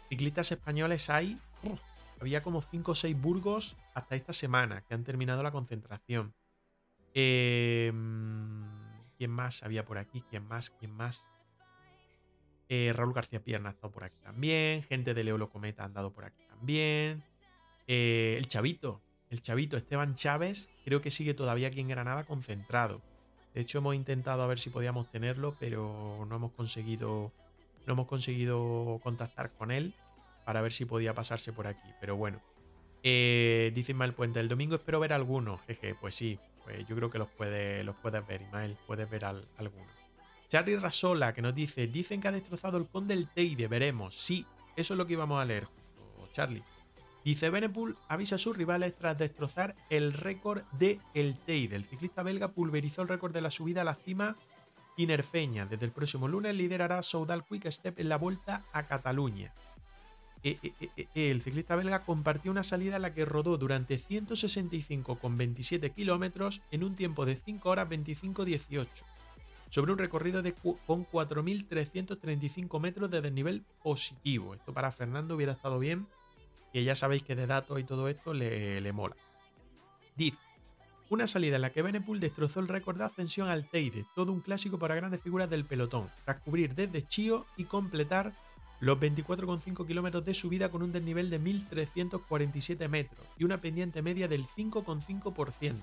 Ciclistas 0.09 0.53
españoles 0.53 1.11
hay. 1.11 1.39
había 2.21 2.43
como 2.43 2.63
5 2.63 2.93
o 2.93 2.95
6 2.95 3.21
burgos 3.21 3.77
hasta 3.95 4.15
esta 4.15 4.33
semana 4.33 4.83
que 4.83 4.95
han 4.95 5.05
terminado 5.05 5.43
la 5.43 5.51
concentración. 5.51 6.35
Eh, 7.13 7.93
¿Quién 9.19 9.31
más 9.31 9.63
había 9.63 9.85
por 9.85 9.99
aquí? 9.99 10.23
¿Quién 10.31 10.47
más? 10.47 10.71
¿Quién 10.71 10.93
más? 10.93 11.25
Eh, 12.69 12.93
Raúl 12.95 13.13
García 13.13 13.41
Pierna 13.41 13.69
ha 13.69 13.73
estado 13.73 13.93
por 13.93 14.05
aquí 14.05 14.19
también. 14.23 14.83
Gente 14.83 15.15
de 15.15 15.25
Leo 15.25 15.49
Cometa 15.51 15.83
ha 15.83 15.87
andado 15.87 16.13
por 16.13 16.25
aquí 16.25 16.43
también. 16.49 17.23
Eh, 17.87 18.37
el 18.39 18.49
Chavito. 18.49 19.01
El 19.31 19.43
Chavito 19.43 19.77
Esteban 19.77 20.15
Chávez 20.15 20.69
creo 20.85 21.01
que 21.01 21.11
sigue 21.11 21.35
todavía 21.35 21.69
aquí 21.69 21.81
en 21.81 21.89
Granada 21.89 22.25
concentrado. 22.25 23.01
De 23.55 23.61
hecho 23.61 23.79
hemos 23.79 23.95
intentado 23.95 24.43
a 24.43 24.47
ver 24.47 24.59
si 24.59 24.71
podíamos 24.71 25.11
tenerlo, 25.11 25.57
pero 25.59 26.27
no 26.29 26.37
hemos 26.37 26.53
conseguido 26.53 27.33
no 27.87 27.93
hemos 27.93 28.07
conseguido 28.07 29.01
contactar 29.03 29.51
con 29.53 29.71
él 29.71 29.95
para 30.45 30.61
ver 30.63 30.73
si 30.73 30.85
podía 30.85 31.15
pasarse 31.15 31.53
por 31.53 31.67
aquí. 31.67 31.89
Pero 32.01 32.17
bueno. 32.17 32.41
Eh, 33.03 33.71
dice 33.75 33.93
Ismael 33.93 34.15
Puente, 34.15 34.41
el 34.41 34.49
domingo 34.49 34.77
espero 34.77 34.99
ver 34.99 35.13
algunos. 35.13 35.61
Jeje, 35.63 35.95
pues 35.95 36.15
sí, 36.15 36.39
pues 36.65 36.87
yo 36.87 36.97
creo 36.97 37.11
que 37.11 37.19
los, 37.19 37.29
puede, 37.29 37.85
los 37.85 37.95
puedes 37.97 38.27
ver, 38.27 38.41
Imael, 38.43 38.77
puedes 38.87 39.09
ver 39.11 39.27
al, 39.27 39.45
algunos. 39.59 40.04
Charlie 40.49 40.77
Rasola, 40.77 41.33
que 41.33 41.43
nos 41.43 41.55
dice, 41.55 41.87
dicen 41.87 42.21
que 42.21 42.29
ha 42.29 42.33
destrozado 42.33 42.79
el 42.79 42.87
conde 42.87 43.15
del 43.15 43.29
Teide, 43.29 43.69
veremos. 43.69 44.17
Sí, 44.17 44.47
eso 44.77 44.95
es 44.95 44.99
lo 44.99 45.07
que 45.07 45.15
íbamos 45.15 45.41
a 45.41 45.45
leer, 45.45 45.69
Charlie. 46.33 46.63
Dice 47.25 47.49
Benepool 47.49 47.97
avisa 48.09 48.35
a 48.35 48.39
sus 48.39 48.57
rivales 48.57 48.95
tras 48.97 49.17
destrozar 49.17 49.75
el 49.89 50.13
récord 50.13 50.63
de 50.73 51.01
el 51.15 51.37
Teide. 51.39 51.77
El 51.77 51.87
ciclista 51.87 52.23
belga 52.23 52.49
pulverizó 52.49 53.03
el 53.03 53.09
récord 53.09 53.33
de 53.33 53.41
la 53.41 53.51
subida 53.51 53.81
a 53.81 53.85
la 53.85 53.95
cima 53.95 54.37
Tinerfeña 54.97 55.67
desde 55.67 55.87
el 55.87 55.93
próximo 55.93 56.29
lunes 56.29 56.55
liderará 56.55 57.03
Soudal 57.03 57.45
Quick 57.45 57.71
Step 57.71 57.99
en 57.99 58.09
la 58.09 58.17
vuelta 58.17 58.63
a 58.73 58.85
Cataluña. 58.85 59.53
Eh, 60.45 60.59
eh, 60.63 60.91
eh, 60.97 61.31
el 61.31 61.43
ciclista 61.43 61.75
belga 61.75 62.05
compartió 62.05 62.51
una 62.51 62.63
salida 62.63 62.97
en 62.97 63.03
la 63.03 63.15
que 63.15 63.25
rodó 63.25 63.57
durante 63.57 63.99
165,27 63.99 65.95
kilómetros 65.95 66.61
en 66.71 66.85
un 66.85 66.97
tiempo 66.97 67.25
de 67.25 67.37
5 67.37 67.69
horas 67.69 67.89
25-18, 67.89 68.87
sobre 69.75 69.91
un 69.91 69.99
recorrido 69.99 70.41
de 70.41 70.53
con 70.53 71.05
4.335 71.05 72.79
metros 72.79 73.11
de 73.11 73.21
desnivel 73.21 73.65
positivo. 73.83 74.55
Esto 74.55 74.73
para 74.73 74.93
Fernando 74.93 75.35
hubiera 75.35 75.55
estado 75.55 75.81
bien, 75.81 76.07
que 76.73 76.85
ya 76.85 76.95
sabéis 76.95 77.25
que 77.25 77.35
de 77.35 77.49
datos 77.49 77.81
y 77.81 77.83
todo 77.83 78.09
esto 78.09 78.35
le, 78.35 78.81
le 78.81 78.93
mola. 78.93 79.17
Dice, 80.17 80.39
una 81.11 81.27
salida 81.27 81.57
en 81.57 81.63
la 81.63 81.73
que 81.73 81.83
Benepool 81.83 82.21
destrozó 82.21 82.61
el 82.61 82.69
récord 82.69 82.99
de 82.99 83.05
ascensión 83.07 83.49
al 83.49 83.69
Teide, 83.69 84.05
todo 84.15 84.31
un 84.31 84.43
clásico 84.43 84.79
para 84.79 84.95
grandes 84.95 85.21
figuras 85.21 85.51
del 85.51 85.65
pelotón, 85.65 86.09
tras 86.25 86.41
cubrir 86.43 86.77
desde 86.77 87.03
Chío 87.03 87.45
y 87.57 87.65
completar 87.65 88.33
los 88.79 88.97
24,5 89.01 89.85
kilómetros 89.89 90.25
de 90.25 90.35
subida 90.35 90.71
con 90.71 90.85
un 90.85 90.93
desnivel 90.93 91.31
de 91.31 91.41
1.347 91.41 92.89
metros 92.89 93.27
y 93.37 93.43
una 93.43 93.61
pendiente 93.61 94.03
media 94.03 94.29
del 94.29 94.47
5,5%, 94.47 95.83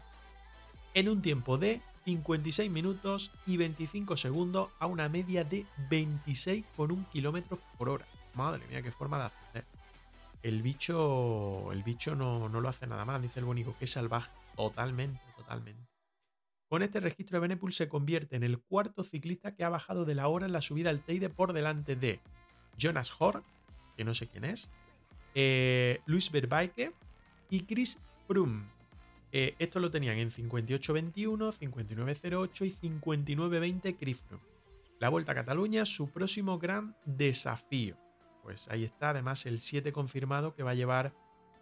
en 0.94 1.10
un 1.10 1.22
tiempo 1.22 1.58
de 1.58 1.82
56 2.06 2.70
minutos 2.72 3.32
y 3.46 3.58
25 3.58 4.18
segundos 4.18 4.70
a 4.80 4.88
una 4.88 5.10
media 5.10 5.44
de 5.44 5.66
26,1 5.90 7.10
kilómetros 7.10 7.60
por 7.78 7.90
hora. 7.90 8.06
Madre 8.34 8.64
mía, 8.70 8.82
qué 8.82 8.92
forma 8.92 9.20
de 9.20 9.26
ascender. 9.26 9.66
El 10.42 10.62
bicho, 10.62 11.72
el 11.72 11.84
bicho 11.84 12.16
no, 12.16 12.50
no 12.50 12.62
lo 12.62 12.70
hace 12.70 12.88
nada 12.88 13.06
más, 13.06 13.22
dice 13.22 13.40
el 13.40 13.46
bonico, 13.46 13.76
que 13.78 13.88
salvaje. 13.88 14.32
Totalmente, 14.56 15.22
totalmente. 15.36 15.92
Con 16.68 16.82
este 16.84 17.00
registro 17.00 17.36
de 17.36 17.42
Benepul 17.42 17.74
se 17.74 17.90
convierte 17.90 18.38
en 18.38 18.44
el 18.44 18.60
cuarto 18.60 19.04
ciclista 19.04 19.54
que 19.54 19.64
ha 19.64 19.70
bajado 19.70 20.06
de 20.06 20.16
la 20.16 20.28
hora 20.28 20.46
en 20.46 20.54
la 20.54 20.62
subida 20.62 20.90
al 20.90 21.02
Teide 21.02 21.30
por 21.30 21.54
delante 21.54 21.96
de 21.96 22.20
Jonas 22.78 23.12
Horn, 23.20 23.44
que 23.98 24.04
no 24.04 24.14
sé 24.14 24.28
quién 24.28 24.46
es, 24.46 24.72
eh, 25.36 26.00
Luis 26.06 26.32
Verbaike 26.32 26.94
y 27.50 27.62
Chris 27.62 28.00
Froome. 28.28 28.64
Eh, 29.32 29.56
esto 29.60 29.80
lo 29.80 29.90
tenían 29.90 30.18
en 30.18 30.32
58-21, 30.32 31.54
59-08 31.54 32.66
y 32.66 32.90
59-20 32.90 33.96
Chris 33.98 34.18
Froome. 34.18 34.44
La 35.00 35.10
Vuelta 35.10 35.32
a 35.32 35.36
Cataluña, 35.36 35.86
su 35.86 36.10
próximo 36.10 36.60
gran 36.60 36.96
desafío. 37.06 37.96
Pues 38.44 38.68
ahí 38.70 38.84
está, 38.84 39.12
además, 39.12 39.46
el 39.46 39.60
7 39.60 39.92
confirmado 39.92 40.54
que 40.54 40.64
va 40.64 40.72
a 40.72 40.76
llevar 40.76 41.14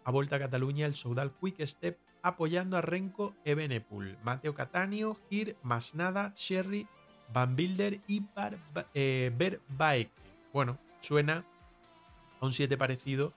a 0.04 0.10
Vuelta 0.10 0.36
a 0.36 0.40
Cataluña 0.40 0.86
el 0.86 0.94
Soudal 0.94 1.32
Quick 1.40 1.64
Step 1.66 1.98
apoyando 2.22 2.76
a 2.76 2.82
Renko 2.82 3.34
Ebenepul, 3.44 4.18
Mateo 4.22 4.54
Catanio, 4.54 5.18
Gir, 5.30 5.56
Masnada, 5.62 6.34
Sherry, 6.36 6.86
Van 7.32 7.56
Bilder 7.56 8.00
y 8.06 8.20
Bar, 8.34 8.58
eh, 8.94 9.30
Bueno, 10.52 10.78
suena 11.00 11.44
a 12.40 12.44
un 12.44 12.52
7 12.52 12.76
parecido 12.76 13.32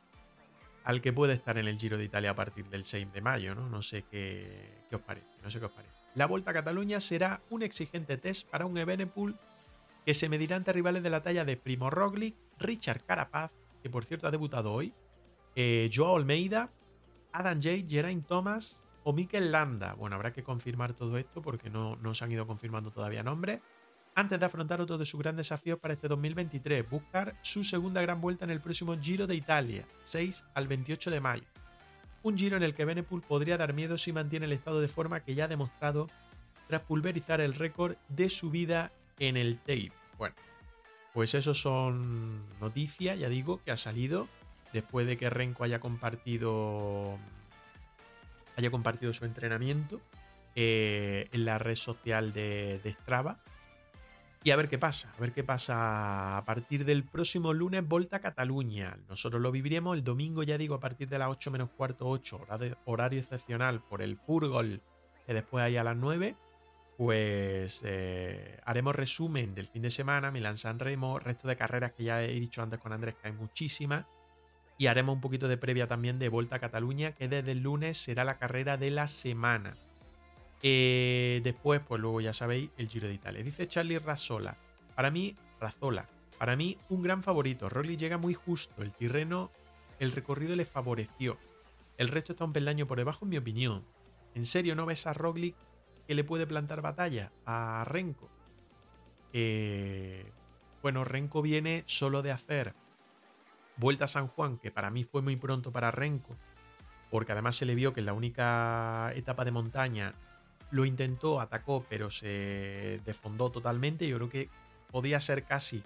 al 0.84 1.02
que 1.02 1.14
puede 1.14 1.34
estar 1.34 1.58
en 1.58 1.68
el 1.68 1.78
Giro 1.78 1.98
de 1.98 2.06
Italia 2.06 2.32
a 2.32 2.36
partir 2.36 2.66
del 2.70 2.84
6 2.84 3.14
de 3.14 3.22
mayo, 3.22 3.56
¿no? 3.56 3.70
No 3.70 3.82
sé 3.82 4.04
qué, 4.10 4.86
os 4.92 5.02
parece, 5.02 5.28
no 5.44 5.50
sé 5.50 5.60
qué 5.60 5.66
os 5.66 5.72
parece. 5.72 5.94
La 6.16 6.28
Vuelta 6.28 6.52
a 6.52 6.54
Cataluña 6.54 7.00
será 7.00 7.42
un 7.50 7.64
exigente 7.64 8.18
test 8.18 8.48
para 8.48 8.66
un 8.66 8.78
Evenepoel 8.78 9.36
que 10.06 10.14
se 10.14 10.30
medirá 10.30 10.58
ante 10.58 10.74
rivales 10.74 11.02
de 11.02 11.10
la 11.10 11.24
talla 11.24 11.46
de 11.46 11.58
Primo 11.58 11.90
Roglic, 11.90 12.36
Richard 12.60 13.04
Carapaz, 13.04 13.52
que 13.82 13.90
por 13.90 14.06
cierto 14.06 14.28
ha 14.28 14.32
debutado 14.32 14.74
hoy, 14.74 14.94
eh, 15.56 15.90
Joao 15.94 16.18
Almeida, 16.18 16.70
Adam 17.32 17.60
Jay, 17.62 17.86
Geraint 17.90 18.28
Thomas 18.28 18.84
o 19.04 19.14
Mikel 19.14 19.52
Landa. 19.52 19.94
Bueno, 19.94 20.16
habrá 20.16 20.34
que 20.34 20.44
confirmar 20.44 20.94
todo 20.94 21.18
esto 21.18 21.42
porque 21.42 21.70
no, 21.70 21.96
no 21.96 22.14
se 22.14 22.26
han 22.26 22.32
ido 22.32 22.46
confirmando 22.46 22.92
todavía 22.92 23.24
nombres 23.24 23.62
antes 24.16 24.40
de 24.40 24.46
afrontar 24.46 24.82
otro 24.82 24.98
de 24.98 25.06
sus 25.06 25.20
grandes 25.20 25.48
desafíos 25.48 25.80
para 25.80 25.94
este 25.94 26.08
2023, 26.08 26.90
buscar 26.90 27.36
su 27.42 27.64
segunda 27.64 28.02
gran 28.02 28.22
vuelta 28.22 28.46
en 28.46 28.52
el 28.52 28.62
próximo 28.62 28.98
Giro 29.00 29.28
de 29.28 29.36
Italia, 29.36 29.86
6 30.04 30.44
al 30.54 30.68
28 30.68 31.12
de 31.12 31.20
mayo. 31.20 31.44
Un 32.22 32.38
giro 32.38 32.56
en 32.56 32.64
el 32.64 32.74
que 32.74 32.86
Benepool 32.86 33.22
podría 33.22 33.58
dar 33.58 33.74
miedo 33.74 33.98
si 33.98 34.14
mantiene 34.14 34.46
el 34.46 34.54
estado 34.54 34.80
de 34.80 34.88
forma 34.88 35.22
que 35.22 35.36
ya 35.36 35.46
ha 35.46 35.50
demostrado 35.50 36.10
tras 36.68 36.82
pulverizar 36.82 37.42
el 37.42 37.54
récord 37.54 37.96
de 38.08 38.30
su 38.30 38.50
vida 38.50 38.92
en 39.20 39.36
el 39.36 39.58
tape. 39.60 39.92
Bueno, 40.18 40.36
pues 41.14 41.34
eso 41.34 41.54
son 41.54 42.44
noticias, 42.62 43.20
ya 43.20 43.28
digo, 43.28 43.62
que 43.64 43.72
ha 43.72 43.78
salido 43.78 44.30
después 44.72 45.06
de 45.06 45.18
que 45.18 45.30
Renko 45.30 45.66
haya 45.66 45.80
compartido 45.80 47.18
haya 48.56 48.70
compartido 48.72 49.14
su 49.14 49.26
entrenamiento 49.26 50.00
eh, 50.56 51.28
en 51.32 51.46
la 51.46 51.58
red 51.58 51.76
social 51.76 52.34
de, 52.34 52.80
de 52.84 52.94
Strava 52.94 53.40
y 54.44 54.52
a 54.52 54.58
ver 54.58 54.68
qué 54.68 54.78
pasa, 54.78 55.14
a 55.18 55.22
ver 55.22 55.32
qué 55.32 55.44
pasa 55.44 56.38
a 56.38 56.46
partir 56.46 56.84
del 56.84 57.06
próximo 57.06 57.54
lunes, 57.54 57.88
Volta 57.88 58.18
a 58.18 58.20
Cataluña. 58.20 58.98
Nosotros 59.08 59.42
lo 59.42 59.52
viviremos 59.52 59.96
el 59.96 60.04
domingo, 60.04 60.44
ya 60.44 60.58
digo, 60.58 60.76
a 60.76 60.80
partir 60.82 61.08
de 61.08 61.18
las 61.18 61.30
8 61.30 61.50
menos 61.52 61.70
cuarto, 61.70 62.08
8, 62.08 62.48
horario 62.86 63.22
excepcional 63.22 63.80
por 63.82 64.02
el 64.02 64.18
Furgol, 64.18 64.82
que 65.26 65.34
después 65.34 65.64
hay 65.64 65.78
a 65.78 65.84
las 65.84 65.96
9. 65.96 66.36
Pues 66.98 67.82
eh, 67.86 68.60
haremos 68.66 68.96
resumen 68.96 69.56
del 69.56 69.68
fin 69.68 69.82
de 69.82 69.90
semana, 69.90 70.30
Milan 70.30 70.58
San 70.58 70.78
Remo, 70.78 71.20
resto 71.20 71.48
de 71.48 71.56
carreras 71.56 71.94
que 71.94 72.04
ya 72.04 72.22
he 72.22 72.40
dicho 72.40 72.62
antes 72.62 72.80
con 72.80 72.92
Andrés, 72.92 73.16
que 73.16 73.30
hay 73.30 73.34
muchísimas. 73.34 74.06
Y 74.78 74.88
haremos 74.88 75.16
un 75.16 75.22
poquito 75.22 75.48
de 75.48 75.58
previa 75.58 75.88
también 75.88 76.20
de 76.20 76.28
Volta 76.28 76.58
a 76.58 76.60
Cataluña, 76.60 77.14
que 77.14 77.30
desde 77.30 77.52
el 77.52 77.64
lunes 77.64 77.98
será 77.98 78.26
la 78.26 78.38
carrera 78.38 78.76
de 78.76 78.92
la 78.92 79.08
semana. 79.08 79.78
Eh, 80.66 81.42
después, 81.44 81.82
pues 81.86 82.02
luego 82.02 82.22
ya 82.22 82.32
sabéis, 82.32 82.72
el 82.78 82.88
Giro 82.88 83.08
de 83.08 83.14
Italia. 83.14 83.44
Dice 83.44 83.68
Charlie 83.68 84.00
Razola. 84.00 84.56
Para 84.96 85.12
mí, 85.12 85.36
Razola. 85.60 86.08
Para 86.38 86.56
mí, 86.56 86.78
un 86.90 87.04
gran 87.04 87.22
favorito. 87.22 87.70
Rolly 87.70 87.98
llega 87.98 88.18
muy 88.18 88.34
justo. 88.34 88.82
El 88.82 88.94
Tirreno, 88.94 89.52
el 90.00 90.14
recorrido 90.14 90.56
le 90.56 90.66
favoreció. 90.66 91.38
El 91.98 92.08
resto 92.08 92.32
está 92.32 92.46
un 92.46 92.54
peldaño 92.54 92.88
por 92.88 92.98
debajo, 92.98 93.26
en 93.26 93.30
mi 93.30 93.38
opinión. 93.38 93.84
¿En 94.36 94.46
serio 94.46 94.74
no 94.74 94.86
ves 94.86 95.06
a 95.06 95.14
Roglic 95.14 95.56
que 96.08 96.16
le 96.16 96.24
puede 96.24 96.48
plantar 96.48 96.82
batalla 96.82 97.32
a 97.46 97.86
Renko? 97.86 98.30
Eh, 99.34 100.26
bueno, 100.82 101.04
Renko 101.04 101.42
viene 101.42 101.84
solo 101.88 102.22
de 102.22 102.32
hacer 102.32 102.74
Vuelta 103.76 104.06
a 104.06 104.08
San 104.08 104.28
Juan, 104.28 104.58
que 104.58 104.72
para 104.72 104.92
mí 104.92 105.04
fue 105.04 105.22
muy 105.22 105.36
pronto 105.36 105.72
para 105.72 105.92
Renko, 105.92 106.36
porque 107.10 107.32
además 107.32 107.56
se 107.56 107.66
le 107.66 107.74
vio 107.74 107.94
que 107.94 108.02
en 108.02 108.06
la 108.06 108.14
única 108.14 109.12
etapa 109.16 109.46
de 109.46 109.52
montaña 109.52 110.14
lo 110.74 110.86
intentó, 110.86 111.40
atacó, 111.40 111.86
pero 111.88 112.10
se 112.10 113.00
defondó 113.06 113.52
totalmente. 113.52 114.08
Yo 114.08 114.18
creo 114.18 114.30
que 114.30 114.50
podía 114.92 115.20
ser 115.20 115.44
casi. 115.44 115.84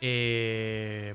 Eh, 0.00 1.14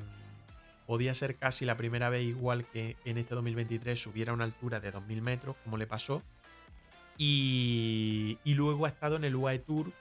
podía 0.86 1.14
ser 1.14 1.38
casi 1.38 1.64
la 1.64 1.78
primera 1.78 2.10
vez, 2.10 2.26
igual 2.26 2.66
que 2.66 2.98
en 3.06 3.18
este 3.18 3.36
2023, 3.36 3.98
subiera 3.98 4.32
a 4.32 4.36
una 4.36 4.44
altura 4.44 4.82
de 4.82 4.92
2000 4.92 5.22
metros, 5.22 5.56
como 5.64 5.78
le 5.78 5.88
pasó. 5.88 6.22
Y, 7.18 8.38
luego 8.44 8.86
ha 8.86 8.90
estado 8.90 9.16
en 9.16 9.24
el 9.24 9.36
UAE 9.36 9.60
Tour, 9.60 9.94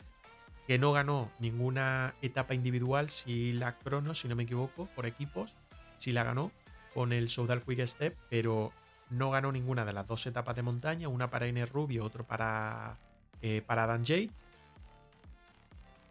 que 0.66 0.78
no 0.78 0.90
ganó 0.90 1.30
ninguna 1.38 2.14
etapa 2.20 2.54
individual, 2.54 3.10
si 3.10 3.52
la 3.52 3.78
crono, 3.78 4.12
si 4.14 4.26
no 4.26 4.34
me 4.34 4.42
equivoco, 4.42 4.88
por 4.96 5.06
equipos, 5.06 5.54
si 5.98 6.10
la 6.10 6.24
ganó 6.24 6.50
con 6.94 7.12
el 7.12 7.28
Soudal 7.28 7.62
Quick 7.62 7.86
Step, 7.86 8.16
pero 8.28 8.72
no 9.10 9.30
ganó 9.30 9.52
ninguna 9.52 9.84
de 9.84 9.92
las 9.92 10.06
dos 10.06 10.26
etapas 10.26 10.54
de 10.56 10.62
montaña, 10.62 11.08
una 11.08 11.30
para 11.30 11.46
Inés 11.46 11.70
Rubio, 11.70 12.04
otro 12.04 12.24
para, 12.24 12.98
eh, 13.40 13.62
para 13.66 13.86
Dan 13.86 14.04
Yates. 14.04 14.44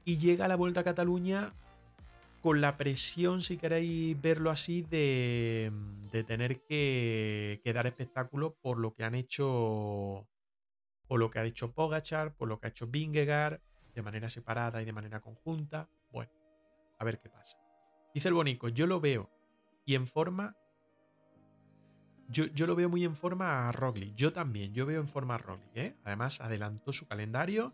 Y 0.05 0.17
llega 0.17 0.45
a 0.45 0.47
la 0.47 0.55
Vuelta 0.55 0.81
a 0.81 0.83
Cataluña 0.83 1.53
con 2.41 2.61
la 2.61 2.77
presión, 2.77 3.41
si 3.41 3.57
queréis 3.57 4.19
verlo 4.21 4.49
así, 4.49 4.81
de, 4.83 5.71
de 6.11 6.23
tener 6.23 6.61
que, 6.61 7.59
que, 7.63 7.73
dar 7.73 7.87
espectáculo 7.87 8.55
por 8.61 8.77
lo 8.77 8.93
que 8.93 9.03
han 9.03 9.15
hecho. 9.15 10.27
Por 11.07 11.19
lo 11.19 11.29
que 11.29 11.39
ha 11.39 11.45
hecho 11.45 11.71
Pogachar, 11.71 12.33
por 12.33 12.49
lo 12.49 12.59
que 12.59 12.67
ha 12.67 12.69
hecho 12.69 12.87
Vingegaard, 12.87 13.61
de 13.95 14.01
manera 14.01 14.29
separada 14.29 14.81
y 14.81 14.85
de 14.85 14.91
manera 14.91 15.21
conjunta. 15.21 15.89
Bueno, 16.11 16.31
a 16.99 17.05
ver 17.05 17.19
qué 17.19 17.29
pasa. 17.29 17.57
Dice 18.13 18.27
el 18.27 18.33
Bonico, 18.33 18.67
yo 18.69 18.87
lo 18.87 18.99
veo 18.99 19.29
y 19.85 19.95
en 19.95 20.05
forma 20.05 20.55
yo, 22.29 22.67
lo 22.67 22.75
veo 22.75 22.89
muy 22.89 23.03
en 23.03 23.15
forma 23.15 23.67
a 23.67 23.71
Roglic. 23.71 24.15
Yo 24.15 24.33
también, 24.33 24.73
yo 24.73 24.85
veo 24.85 24.99
en 24.99 25.07
forma 25.07 25.35
a 25.35 25.37
Roglic. 25.37 25.75
¿eh? 25.75 25.95
Además, 26.03 26.41
adelantó 26.41 26.91
su 26.91 27.07
calendario. 27.07 27.73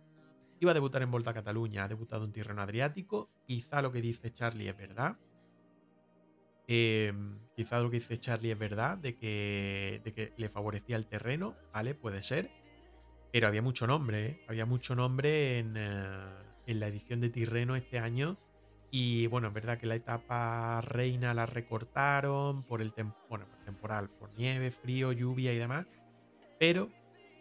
Iba 0.60 0.72
a 0.72 0.74
debutar 0.74 1.02
en 1.02 1.12
Volta 1.12 1.32
a 1.32 1.34
Cataluña, 1.34 1.84
ha 1.84 1.88
debutado 1.88 2.24
en 2.26 2.32
Tirreno 2.32 2.62
Adriático. 2.62 3.30
Quizá 3.46 3.82
lo 3.82 3.92
que 3.92 4.02
dice 4.02 4.32
Charlie 4.32 4.70
es 4.70 4.78
verdad. 4.78 5.18
Em, 6.68 7.40
quizá 7.56 7.80
lo 7.80 7.90
que 7.90 7.98
dice 7.98 8.20
Charlie 8.20 8.52
es 8.52 8.60
verdad, 8.60 8.98
de 8.98 9.16
que, 9.18 10.02
de 10.04 10.14
que 10.14 10.34
le 10.38 10.50
favorecía 10.50 10.96
el 10.96 11.08
terreno, 11.08 11.56
¿vale? 11.74 11.96
Puede 11.96 12.22
ser. 12.22 12.50
Pero 13.32 13.48
había 13.48 13.62
mucho 13.62 13.88
nombre, 13.88 14.26
¿eh? 14.26 14.40
Había 14.48 14.66
mucho 14.66 14.96
nombre 14.96 15.60
en, 15.60 15.76
eh, 15.76 16.26
en 16.68 16.80
la 16.80 16.88
edición 16.88 17.20
de 17.20 17.30
Tirreno 17.30 17.76
este 17.76 18.00
año 18.00 18.38
y 18.96 19.26
bueno, 19.26 19.48
es 19.48 19.54
verdad 19.56 19.80
que 19.80 19.88
la 19.88 19.96
etapa 19.96 20.80
reina 20.82 21.34
la 21.34 21.48
recortaron 21.48 22.62
por 22.62 22.80
el 22.80 22.94
temporal, 22.94 24.08
por 24.20 24.30
nieve, 24.38 24.70
frío, 24.70 25.12
lluvia 25.12 25.52
y 25.52 25.58
demás. 25.58 25.88
Pero 26.60 26.90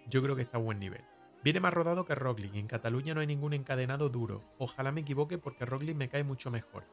yo 0.09 0.23
creo 0.23 0.35
que 0.35 0.41
está 0.41 0.57
a 0.57 0.62
buen 0.62 0.79
nivel. 0.79 1.03
Viene 1.45 1.61
más 1.61 1.74
rodado 1.74 2.07
que 2.07 2.15
Roglic 2.15 2.55
en 2.55 2.69
Cataluña 2.69 3.12
no 3.12 3.20
hay 3.20 3.27
ningún 3.27 3.53
encadenado 3.53 4.09
duro. 4.09 4.43
Ojalá 4.57 4.93
me 4.93 5.03
equivoque 5.03 5.37
porque 5.37 5.66
Roglic 5.66 5.95
me 5.95 6.09
cae 6.09 6.24
mucho 6.24 6.51
mejor. 6.51 6.85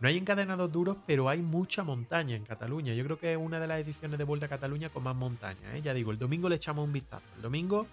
No 0.00 0.08
hay 0.08 0.18
encadenados 0.18 0.70
duros, 0.70 0.98
pero 1.06 1.30
hay 1.30 1.40
mucha 1.40 1.82
montaña 1.82 2.36
en 2.36 2.44
Cataluña. 2.44 2.92
Yo 2.92 3.04
creo 3.04 3.18
que 3.18 3.32
es 3.32 3.38
una 3.38 3.58
de 3.58 3.68
las 3.68 3.80
ediciones 3.80 4.18
de 4.18 4.24
Vuelta 4.24 4.44
a 4.44 4.50
Cataluña 4.50 4.90
con 4.90 5.02
más 5.02 5.16
montaña. 5.16 5.74
¿eh? 5.74 5.80
Ya 5.80 5.94
digo, 5.94 6.10
el 6.10 6.18
domingo 6.18 6.50
le 6.50 6.56
echamos 6.56 6.84
un 6.84 6.92
vistazo. 6.92 7.24
El 7.36 7.40
domingo, 7.40 7.86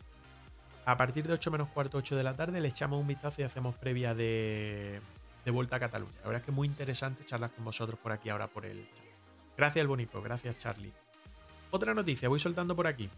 a 0.84 0.98
partir 0.98 1.26
de 1.26 1.32
8 1.36 1.52
menos 1.52 1.70
cuarto, 1.70 2.00
8 2.00 2.18
de 2.18 2.24
la 2.24 2.36
tarde, 2.36 2.60
le 2.60 2.68
echamos 2.68 3.00
un 3.00 3.08
vistazo 3.08 3.40
y 3.40 3.46
hacemos 3.46 3.76
previa 3.76 4.14
de, 4.14 5.00
de 5.46 5.52
Vuelta 5.52 5.78
a 5.78 5.80
Cataluña. 5.80 6.14
La 6.22 6.28
verdad 6.28 6.42
es 6.42 6.46
que 6.46 6.52
muy 6.52 6.68
interesante 6.68 7.26
charlar 7.26 7.52
con 7.52 7.66
vosotros 7.66 8.00
por 8.00 8.12
aquí 8.12 8.30
ahora 8.30 8.48
por 8.48 8.66
el 8.66 8.86
chat. 8.88 9.06
Gracias, 9.58 9.88
bonito. 9.88 10.22
Gracias, 10.22 10.58
Charlie. 10.60 10.94
Otra 11.72 11.94
noticia, 11.94 12.30
voy 12.30 12.40
soltando 12.40 12.76
por 12.76 12.88
aquí. 12.88 13.10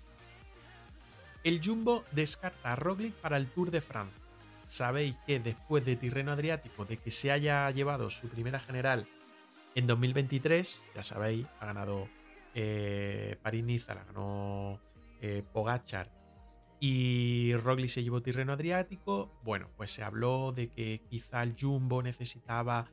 El 1.43 1.61
Jumbo 1.63 2.05
descarta 2.11 2.71
a 2.71 2.75
Roglic 2.75 3.13
para 3.15 3.37
el 3.37 3.47
Tour 3.47 3.71
de 3.71 3.81
Francia. 3.81 4.21
Sabéis 4.67 5.15
que 5.27 5.39
después 5.39 5.83
de 5.85 5.95
Tirreno 5.95 6.31
Adriático, 6.31 6.85
de 6.85 6.97
que 6.97 7.11
se 7.11 7.31
haya 7.31 7.69
llevado 7.71 8.09
su 8.09 8.29
primera 8.29 8.59
general 8.59 9.07
en 9.75 9.87
2023, 9.87 10.81
ya 10.95 11.03
sabéis, 11.03 11.45
ha 11.59 11.65
ganado 11.65 12.07
eh, 12.55 13.37
París-Niza, 13.41 13.95
la 13.95 14.03
ganó 14.05 14.79
eh, 15.21 15.43
Pogachar 15.51 16.22
y 16.85 17.55
Roglic 17.55 17.87
se 17.87 18.03
llevó 18.03 18.21
Tirreno 18.21 18.51
Adriático. 18.51 19.31
Bueno, 19.41 19.69
pues 19.77 19.89
se 19.91 20.03
habló 20.03 20.51
de 20.51 20.67
que 20.67 20.99
quizá 21.09 21.41
el 21.41 21.55
Jumbo 21.57 22.03
necesitaba 22.03 22.91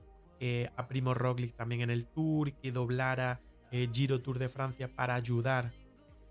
a 0.76 0.86
Primo 0.86 1.12
Roglic 1.12 1.56
también 1.56 1.80
en 1.80 1.90
el 1.90 2.06
Tour, 2.06 2.52
que 2.52 2.70
doblara 2.70 3.40
eh, 3.72 3.88
Giro 3.92 4.20
Tour 4.20 4.38
de 4.38 4.48
Francia 4.48 4.86
para 4.94 5.16
ayudar 5.16 5.72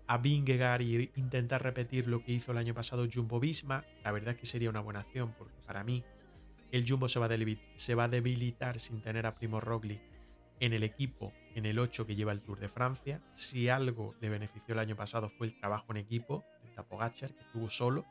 a 0.06 0.16
Vingegaard 0.16 0.80
y 0.80 1.10
intentar 1.16 1.62
repetir 1.62 2.08
lo 2.08 2.24
que 2.24 2.32
hizo 2.32 2.52
el 2.52 2.56
año 2.56 2.72
pasado 2.72 3.06
Jumbo 3.12 3.38
Visma. 3.38 3.84
La 4.04 4.10
verdad 4.10 4.32
es 4.36 4.40
que 4.40 4.46
sería 4.46 4.70
una 4.70 4.80
buena 4.80 5.00
acción 5.00 5.34
porque 5.36 5.60
para 5.66 5.84
mí 5.84 6.02
el 6.72 6.88
Jumbo 6.88 7.10
se 7.10 7.18
va, 7.18 7.26
a 7.26 8.08
debilitar 8.08 8.80
sin 8.80 9.02
tener 9.02 9.26
a 9.26 9.34
Primo 9.34 9.60
Roglic 9.60 10.00
en 10.60 10.72
el 10.72 10.82
equipo 10.82 11.34
en 11.54 11.66
el 11.66 11.78
8 11.78 12.06
que 12.06 12.16
lleva 12.16 12.32
el 12.32 12.40
Tour 12.40 12.58
de 12.58 12.70
Francia. 12.70 13.20
Si 13.34 13.68
algo 13.68 14.14
le 14.22 14.30
benefició 14.30 14.72
el 14.72 14.78
año 14.78 14.96
pasado 14.96 15.28
fue 15.28 15.48
el 15.48 15.58
trabajo 15.60 15.88
en 15.90 15.98
equipo 15.98 16.46
de 16.80 16.84
Tapogachar, 16.84 17.32
que 17.32 17.42
estuvo 17.42 17.70
solo. 17.70 18.04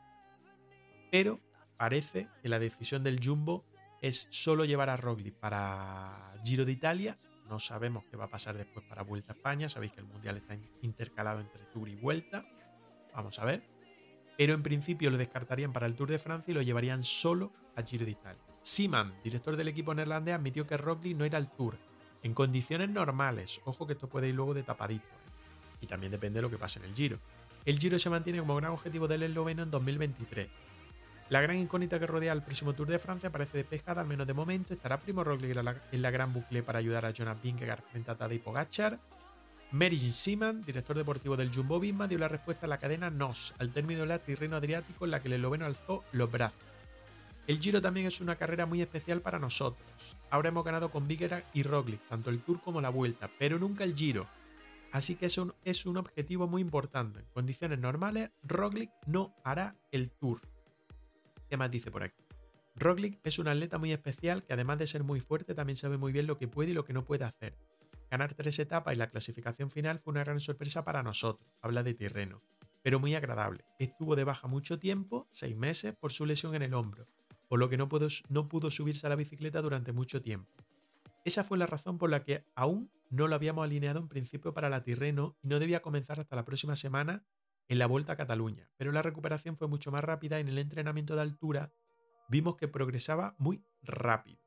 Pero 1.10 1.40
parece 1.76 2.28
que 2.42 2.48
la 2.48 2.58
decisión 2.58 3.02
del 3.02 3.24
Jumbo 3.24 3.64
es 4.00 4.28
solo 4.30 4.64
llevar 4.64 4.90
a 4.90 4.96
Roglic 4.96 5.34
para 5.34 6.34
Giro 6.44 6.64
de 6.64 6.72
Italia 6.72 7.18
no 7.50 7.58
sabemos 7.58 8.04
qué 8.08 8.16
va 8.16 8.26
a 8.26 8.30
pasar 8.30 8.56
después 8.56 8.86
para 8.86 9.02
Vuelta 9.02 9.32
a 9.32 9.36
España. 9.36 9.68
Sabéis 9.68 9.92
que 9.92 10.00
el 10.00 10.06
Mundial 10.06 10.36
está 10.36 10.56
intercalado 10.82 11.40
entre 11.40 11.64
Tour 11.72 11.88
y 11.88 11.96
Vuelta. 11.96 12.44
Vamos 13.12 13.40
a 13.40 13.44
ver. 13.44 13.60
Pero 14.38 14.54
en 14.54 14.62
principio 14.62 15.10
lo 15.10 15.18
descartarían 15.18 15.72
para 15.72 15.86
el 15.86 15.96
Tour 15.96 16.10
de 16.10 16.20
Francia 16.20 16.52
y 16.52 16.54
lo 16.54 16.62
llevarían 16.62 17.02
solo 17.02 17.52
a 17.74 17.82
Giro 17.82 18.04
de 18.04 18.12
Italia. 18.12 18.40
Siman, 18.62 19.12
director 19.24 19.56
del 19.56 19.66
equipo 19.66 19.92
neerlandés, 19.92 20.36
admitió 20.36 20.64
que 20.64 20.76
Roglic 20.76 21.16
no 21.16 21.24
era 21.24 21.38
al 21.38 21.50
Tour. 21.50 21.76
En 22.22 22.34
condiciones 22.34 22.88
normales. 22.88 23.60
Ojo 23.64 23.84
que 23.84 23.94
esto 23.94 24.08
puede 24.08 24.28
ir 24.28 24.36
luego 24.36 24.54
de 24.54 24.62
tapadito. 24.62 25.08
¿eh? 25.08 25.78
Y 25.80 25.86
también 25.88 26.12
depende 26.12 26.38
de 26.38 26.42
lo 26.42 26.50
que 26.50 26.58
pase 26.58 26.78
en 26.78 26.84
el 26.84 26.94
Giro. 26.94 27.18
El 27.66 27.78
Giro 27.78 27.98
se 27.98 28.10
mantiene 28.10 28.38
como 28.38 28.56
gran 28.56 28.72
objetivo 28.72 29.06
del 29.06 29.22
esloveno 29.22 29.62
en 29.62 29.70
2023. 29.70 30.48
La 31.28 31.40
gran 31.40 31.56
incógnita 31.58 32.00
que 32.00 32.06
rodea 32.06 32.32
el 32.32 32.42
próximo 32.42 32.72
Tour 32.72 32.88
de 32.88 32.98
Francia 32.98 33.30
parece 33.30 33.58
despejada, 33.58 34.00
al 34.00 34.08
menos 34.08 34.26
de 34.26 34.34
momento. 34.34 34.74
Estará 34.74 34.98
Primo 34.98 35.22
Roglic 35.22 35.56
en 35.92 36.02
la, 36.02 36.10
gran 36.10 36.32
bucle 36.32 36.62
para 36.62 36.80
ayudar 36.80 37.04
a 37.04 37.12
Jonas 37.12 37.40
Vingegaard 37.40 37.82
frente 37.82 38.10
a 38.10 38.16
Tadej 38.16 38.42
Pogacar. 38.42 38.98
Director 39.70 40.96
deportivo 40.96 41.36
del 41.36 41.54
Jumbo 41.54 41.78
Visma, 41.78 42.08
dio 42.08 42.18
la 42.18 42.26
respuesta 42.26 42.66
a 42.66 42.68
la 42.68 42.78
cadena 42.78 43.10
NOS 43.10 43.54
al 43.58 43.72
término 43.72 44.04
del 44.04 44.18
Tirreno 44.20 44.56
Adriático 44.56 45.04
en 45.04 45.12
la 45.12 45.20
que 45.20 45.28
el 45.28 45.34
esloveno 45.34 45.66
alzó 45.66 46.02
los 46.10 46.32
brazos. 46.32 46.58
El 47.46 47.60
Giro 47.60 47.80
también 47.80 48.06
es 48.06 48.20
una 48.20 48.34
carrera 48.36 48.66
muy 48.66 48.82
especial 48.82 49.20
para 49.20 49.38
nosotros. 49.38 49.86
Ahora 50.30 50.48
hemos 50.48 50.64
ganado 50.64 50.90
con 50.90 51.06
Vingegaard 51.06 51.44
y 51.54 51.62
Roglic, 51.62 52.00
tanto 52.08 52.30
el 52.30 52.40
Tour 52.40 52.60
como 52.60 52.80
la 52.80 52.88
Vuelta, 52.88 53.30
pero 53.38 53.58
nunca 53.58 53.84
el 53.84 53.94
Giro. 53.94 54.26
Así 54.92 55.14
que 55.14 55.26
eso 55.26 55.56
es 55.64 55.86
un 55.86 55.96
objetivo 55.96 56.48
muy 56.48 56.62
importante. 56.62 57.20
En 57.20 57.26
condiciones 57.26 57.78
normales, 57.78 58.30
Roglic 58.42 58.90
no 59.06 59.34
hará 59.44 59.76
el 59.92 60.10
Tour. 60.10 60.40
¿Qué 61.48 61.56
más 61.56 61.70
dice 61.70 61.90
por 61.90 62.02
aquí? 62.02 62.22
Roglic 62.74 63.20
es 63.24 63.38
un 63.38 63.48
atleta 63.48 63.78
muy 63.78 63.92
especial 63.92 64.42
que 64.42 64.52
además 64.52 64.78
de 64.78 64.86
ser 64.86 65.04
muy 65.04 65.20
fuerte 65.20 65.54
también 65.54 65.76
sabe 65.76 65.96
muy 65.96 66.12
bien 66.12 66.26
lo 66.26 66.38
que 66.38 66.48
puede 66.48 66.70
y 66.70 66.74
lo 66.74 66.84
que 66.84 66.92
no 66.92 67.04
puede 67.04 67.24
hacer. 67.24 67.56
Ganar 68.10 68.34
tres 68.34 68.58
etapas 68.58 68.94
y 68.94 68.96
la 68.96 69.10
clasificación 69.10 69.70
final 69.70 70.00
fue 70.00 70.12
una 70.12 70.24
gran 70.24 70.40
sorpresa 70.40 70.84
para 70.84 71.02
nosotros, 71.02 71.48
habla 71.60 71.84
de 71.84 71.94
Tirreno, 71.94 72.42
pero 72.82 72.98
muy 72.98 73.14
agradable. 73.14 73.64
Estuvo 73.78 74.16
de 74.16 74.24
baja 74.24 74.48
mucho 74.48 74.78
tiempo, 74.80 75.28
seis 75.30 75.56
meses, 75.56 75.94
por 75.94 76.10
su 76.10 76.26
lesión 76.26 76.54
en 76.56 76.62
el 76.62 76.74
hombro, 76.74 77.06
por 77.48 77.60
lo 77.60 77.68
que 77.68 77.76
no 77.76 77.88
pudo, 77.88 78.08
no 78.28 78.48
pudo 78.48 78.70
subirse 78.70 79.06
a 79.06 79.10
la 79.10 79.16
bicicleta 79.16 79.62
durante 79.62 79.92
mucho 79.92 80.20
tiempo. 80.22 80.50
Esa 81.24 81.44
fue 81.44 81.58
la 81.58 81.66
razón 81.66 81.98
por 81.98 82.10
la 82.10 82.24
que 82.24 82.44
aún 82.54 82.90
no 83.10 83.28
lo 83.28 83.34
habíamos 83.34 83.64
alineado 83.64 84.00
en 84.00 84.08
principio 84.08 84.54
para 84.54 84.70
la 84.70 84.82
Tirreno 84.82 85.36
y 85.42 85.48
no 85.48 85.58
debía 85.58 85.82
comenzar 85.82 86.20
hasta 86.20 86.36
la 86.36 86.44
próxima 86.44 86.76
semana 86.76 87.24
en 87.68 87.78
la 87.78 87.86
Vuelta 87.86 88.14
a 88.14 88.16
Cataluña, 88.16 88.70
pero 88.76 88.90
la 88.90 89.02
recuperación 89.02 89.56
fue 89.56 89.68
mucho 89.68 89.92
más 89.92 90.02
rápida 90.02 90.38
y 90.38 90.40
en 90.40 90.48
el 90.48 90.58
entrenamiento 90.58 91.14
de 91.14 91.22
altura 91.22 91.72
vimos 92.28 92.56
que 92.56 92.68
progresaba 92.68 93.34
muy 93.38 93.62
rápido. 93.82 94.40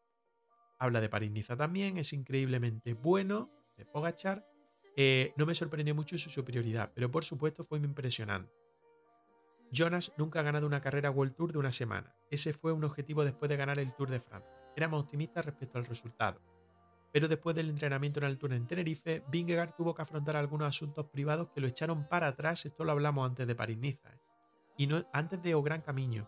Habla 0.79 0.99
de 0.99 1.09
París-Niza 1.09 1.55
también, 1.55 1.97
es 1.97 2.11
increíblemente 2.11 2.93
bueno, 2.93 3.51
de 3.77 3.85
Pogachar. 3.85 4.45
Eh, 4.97 5.33
no 5.37 5.45
me 5.45 5.55
sorprendió 5.55 5.95
mucho 5.95 6.17
su 6.17 6.29
superioridad, 6.29 6.91
pero 6.93 7.11
por 7.11 7.23
supuesto 7.23 7.63
fue 7.63 7.77
impresionante. 7.79 8.51
Jonas 9.71 10.11
nunca 10.17 10.39
ha 10.39 10.43
ganado 10.43 10.67
una 10.67 10.81
carrera 10.81 11.09
World 11.11 11.35
Tour 11.35 11.51
de 11.53 11.59
una 11.59 11.71
semana. 11.71 12.15
Ese 12.29 12.53
fue 12.53 12.73
un 12.73 12.83
objetivo 12.83 13.23
después 13.23 13.49
de 13.49 13.57
ganar 13.57 13.79
el 13.79 13.93
Tour 13.93 14.09
de 14.09 14.19
Francia. 14.19 14.51
Éramos 14.75 15.03
optimistas 15.03 15.45
respecto 15.45 15.77
al 15.77 15.85
resultado 15.85 16.52
pero 17.13 17.27
después 17.27 17.55
del 17.55 17.69
entrenamiento 17.69 18.19
en 18.19 18.25
altura 18.25 18.55
en 18.55 18.65
Tenerife, 18.65 19.23
Vingegaard 19.29 19.75
tuvo 19.75 19.93
que 19.93 20.01
afrontar 20.01 20.35
algunos 20.35 20.67
asuntos 20.67 21.05
privados 21.05 21.49
que 21.53 21.61
lo 21.61 21.67
echaron 21.67 22.07
para 22.09 22.27
atrás, 22.27 22.65
esto 22.65 22.83
lo 22.83 22.91
hablamos 22.91 23.29
antes 23.29 23.45
de 23.45 23.53
París-Niza, 23.53 24.09
¿eh? 24.09 24.19
y 24.77 24.87
no, 24.87 25.05
antes 25.13 25.41
de 25.43 25.53
O 25.53 25.61
Gran 25.61 25.81
Camino, 25.81 26.27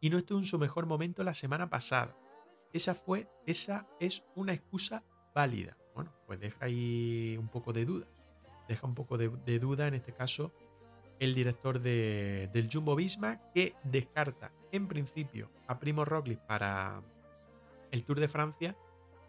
y 0.00 0.08
no 0.08 0.18
estuvo 0.18 0.38
en 0.38 0.44
su 0.44 0.56
mejor 0.56 0.86
momento 0.86 1.24
la 1.24 1.34
semana 1.34 1.68
pasada. 1.68 2.16
Esa 2.72 2.94
fue, 2.94 3.28
esa 3.44 3.88
es 3.98 4.22
una 4.36 4.52
excusa 4.52 5.02
válida. 5.34 5.76
Bueno, 5.96 6.12
pues 6.28 6.38
deja 6.38 6.64
ahí 6.64 7.36
un 7.36 7.48
poco 7.48 7.72
de 7.72 7.84
duda. 7.84 8.06
Deja 8.68 8.86
un 8.86 8.94
poco 8.94 9.18
de, 9.18 9.58
duda 9.58 9.88
en 9.88 9.94
este 9.94 10.12
caso 10.12 10.52
el 11.18 11.34
director 11.34 11.80
del 11.80 12.68
Jumbo 12.72 12.94
Visma 12.94 13.40
que 13.52 13.74
descarta 13.82 14.52
en 14.70 14.86
principio 14.86 15.50
a 15.66 15.80
Primo 15.80 16.04
Roglic 16.04 16.38
para 16.46 17.02
el 17.90 18.04
Tour 18.04 18.20
de 18.20 18.28
Francia 18.28 18.76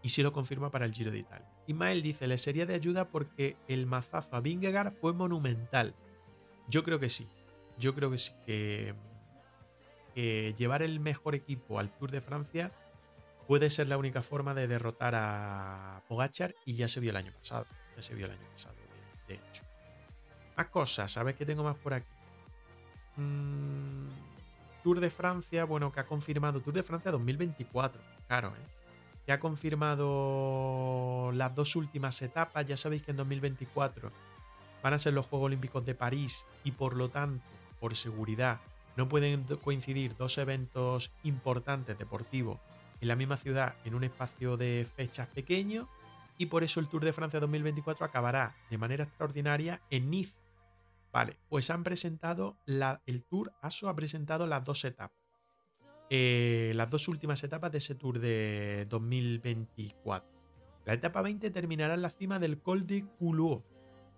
y 0.04 0.10
si 0.10 0.24
lo 0.24 0.34
confirma 0.34 0.72
para 0.72 0.86
el 0.86 0.94
Giro 0.94 1.12
de 1.12 1.20
Italia. 1.20 1.48
Ismael 1.68 2.02
dice, 2.02 2.28
le 2.28 2.38
sería 2.38 2.66
de 2.66 2.74
ayuda 2.74 3.06
porque 3.06 3.56
el 3.68 3.86
mazazo 3.86 4.36
a 4.36 4.42
Vingegaard 4.42 4.94
fue 4.94 5.14
monumental. 5.14 5.94
Yo 6.68 6.84
creo 6.84 7.00
que 7.00 7.10
sí. 7.10 7.28
Yo 7.78 7.94
creo 7.94 8.10
que 8.10 8.18
sí. 8.18 8.32
Que, 8.46 8.96
llevar 10.58 10.82
el 10.82 11.00
mejor 11.00 11.36
equipo 11.36 11.80
al 11.80 11.90
Tour 11.90 12.12
de 12.12 12.22
Francia 12.22 12.72
puede 13.48 13.70
ser 13.70 13.88
la 13.88 13.98
única 13.98 14.22
forma 14.22 14.54
de 14.54 14.68
derrotar 14.68 15.14
a 15.16 16.02
Pogachar 16.08 16.54
y 16.66 16.76
ya 16.76 16.88
se 16.88 17.00
vio 17.00 17.12
el 17.12 17.18
año 17.18 17.32
pasado. 17.32 17.66
Ya 17.96 18.02
se 18.02 18.16
vio 18.16 18.26
el 18.26 18.32
año 18.34 18.46
pasado, 18.54 18.76
de, 19.28 19.36
hecho. 19.36 19.64
Más 20.58 20.68
cosas, 20.68 21.12
¿sabes 21.12 21.36
qué 21.36 21.46
tengo 21.46 21.64
más 21.64 21.78
por 21.78 21.94
aquí? 21.94 22.08
Mm, 23.18 24.08
Tour 24.84 25.00
de 25.00 25.10
Francia, 25.10 25.64
bueno, 25.66 25.92
que 25.92 26.00
ha 26.00 26.06
confirmado 26.06 26.60
Tour 26.60 26.74
de 26.74 26.84
Francia 26.84 27.12
2024. 27.12 28.02
Claro, 28.28 28.50
¿eh? 28.50 28.81
Que 29.26 29.32
ha 29.32 29.40
confirmado 29.40 31.32
las 31.34 31.56
dos 31.56 31.76
últimas 31.76 32.22
etapas. 32.22 32.68
Ya 32.68 32.78
sabéis 32.78 33.04
que 33.04 33.12
en 33.12 33.18
2024 33.18 34.12
van 34.84 34.94
a 34.94 35.00
ser 35.00 35.14
los 35.14 35.28
Juegos 35.28 35.48
Olímpicos 35.48 35.86
de 35.86 35.96
París 35.96 36.46
y 36.64 36.72
por 36.72 36.96
lo 36.96 37.10
tanto, 37.10 37.44
por 37.80 37.96
seguridad, 37.96 38.60
no 38.98 39.08
pueden 39.08 39.44
coincidir 39.64 40.16
dos 40.18 40.38
eventos 40.38 41.12
importantes 41.24 41.98
deportivos 41.98 42.60
en 43.00 43.08
la 43.08 43.16
misma 43.16 43.38
ciudad 43.38 43.76
en 43.86 43.96
un 43.96 44.04
espacio 44.04 44.58
de 44.58 44.88
fechas 44.96 45.28
pequeño 45.28 45.88
y 46.38 46.48
por 46.48 46.64
eso 46.64 46.80
el 46.80 46.88
Tour 46.88 47.06
de 47.06 47.14
Francia 47.14 47.40
2024 47.40 48.06
acabará 48.06 48.56
de 48.70 48.78
manera 48.78 49.04
extraordinaria 49.04 49.82
en 49.90 50.10
Nice. 50.10 50.36
Vale, 51.12 51.38
pues 51.50 51.70
han 51.70 51.84
presentado 51.84 52.58
la, 52.66 53.02
el 53.06 53.24
Tour 53.24 53.52
ASO 53.62 53.90
ha 53.90 53.96
presentado 53.96 54.48
las 54.48 54.64
dos 54.64 54.84
etapas. 54.86 55.21
Eh, 56.14 56.74
las 56.76 56.90
dos 56.90 57.08
últimas 57.08 57.42
etapas 57.42 57.72
de 57.72 57.78
ese 57.78 57.96
Tour 57.96 58.20
de 58.20 58.86
2024. 58.90 60.30
La 60.86 60.94
etapa 60.94 61.22
20 61.22 61.50
terminará 61.52 61.94
en 61.94 62.02
la 62.02 62.10
cima 62.10 62.38
del 62.38 62.60
Col 62.60 62.86
de 62.86 63.06
Culot 63.18 63.64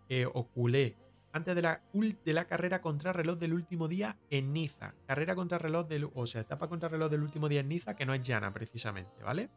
eh, 0.09 0.25
o 0.25 0.47
Culé, 0.47 0.97
antes 1.33 1.53
de 1.53 1.61
la, 1.61 1.83
de 1.93 2.33
la 2.33 2.45
carrera 2.45 2.81
contrarreloj 2.81 3.37
del 3.37 3.53
último 3.53 3.87
día 3.87 4.17
en 4.31 4.53
Niza. 4.53 4.95
Carrera 5.05 5.35
contrarreloj 5.35 5.87
del, 5.87 6.09
o 6.15 6.25
sea, 6.25 6.41
etapa 6.41 6.67
contrarreloj 6.67 7.11
del 7.11 7.21
último 7.21 7.47
día 7.47 7.59
en 7.59 7.69
Niza, 7.69 7.95
que 7.95 8.07
no 8.07 8.15
es 8.15 8.23
llana 8.23 8.51
precisamente, 8.51 9.21
¿vale? 9.21 9.51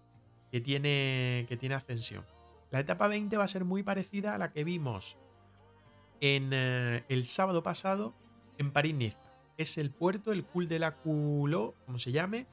Que 0.52 0.60
tiene, 0.60 1.46
que 1.48 1.56
tiene 1.56 1.74
ascensión. 1.74 2.26
La 2.70 2.80
etapa 2.80 3.08
20 3.08 3.34
va 3.38 3.44
a 3.44 3.48
ser 3.48 3.64
muy 3.64 3.82
parecida 3.82 4.34
a 4.34 4.38
la 4.38 4.50
que 4.50 4.62
vimos 4.62 5.16
en 6.20 6.50
eh, 6.52 7.02
el 7.08 7.24
sábado 7.24 7.62
pasado 7.62 8.14
en 8.58 8.72
París-Niza. 8.72 9.25
Es 9.56 9.78
el 9.78 9.90
puerto, 9.90 10.32
el 10.32 10.44
Cul 10.44 10.68
de 10.68 10.78
la 10.78 10.92
Culó, 10.96 11.74
como 11.86 11.98
se 11.98 12.12
llame. 12.12 12.46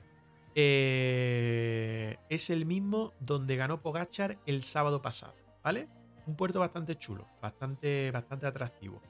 eh, 0.56 2.18
es 2.30 2.50
el 2.50 2.66
mismo 2.66 3.12
donde 3.20 3.56
ganó 3.56 3.82
Pogachar 3.82 4.38
el 4.46 4.64
sábado 4.64 5.02
pasado, 5.02 5.34
¿vale? 5.64 5.88
Un 6.28 6.36
puerto 6.36 6.60
bastante 6.60 6.96
chulo, 6.98 7.26
bastante, 7.42 8.12
bastante 8.12 8.46
atractivo. 8.48 9.02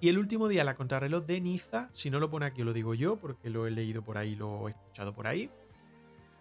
Y 0.00 0.08
el 0.08 0.18
último 0.18 0.48
día, 0.48 0.62
la 0.64 0.74
contrarreloj 0.74 1.24
de 1.26 1.40
Niza, 1.40 1.88
si 1.92 2.10
no 2.10 2.20
lo 2.20 2.30
pone 2.30 2.46
aquí, 2.46 2.62
lo 2.62 2.72
digo 2.72 2.94
yo, 2.94 3.16
porque 3.16 3.50
lo 3.50 3.66
he 3.66 3.70
leído 3.70 4.02
por 4.02 4.16
ahí, 4.18 4.34
lo 4.36 4.68
he 4.68 4.72
escuchado 4.72 5.12
por 5.14 5.26
ahí. 5.26 5.50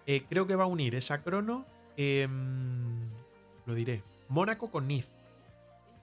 Eh, 0.05 0.23
creo 0.29 0.45
que 0.47 0.55
va 0.55 0.63
a 0.65 0.67
unir 0.67 0.95
esa 0.95 1.21
crono, 1.23 1.65
em, 1.97 3.09
lo 3.65 3.73
diré, 3.75 4.03
Mónaco 4.29 4.71
con 4.71 4.87
Niza. 4.87 5.09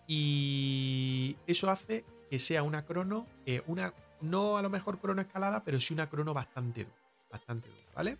Y 0.07 1.37
eso 1.47 1.71
hace 1.71 2.05
que 2.31 2.39
sea 2.39 2.63
una 2.63 2.85
crono, 2.85 3.27
eh, 3.47 3.63
una, 3.67 3.93
no 4.21 4.57
a 4.57 4.63
lo 4.63 4.71
mejor 4.71 4.99
crono 4.99 5.23
escalada, 5.23 5.63
pero 5.65 5.81
sí 5.81 5.95
una 5.95 6.09
crono 6.09 6.35
bastante 6.35 6.85
dura, 6.85 6.97
bastante 7.31 7.69
dura, 7.69 7.93
¿vale? 7.95 8.19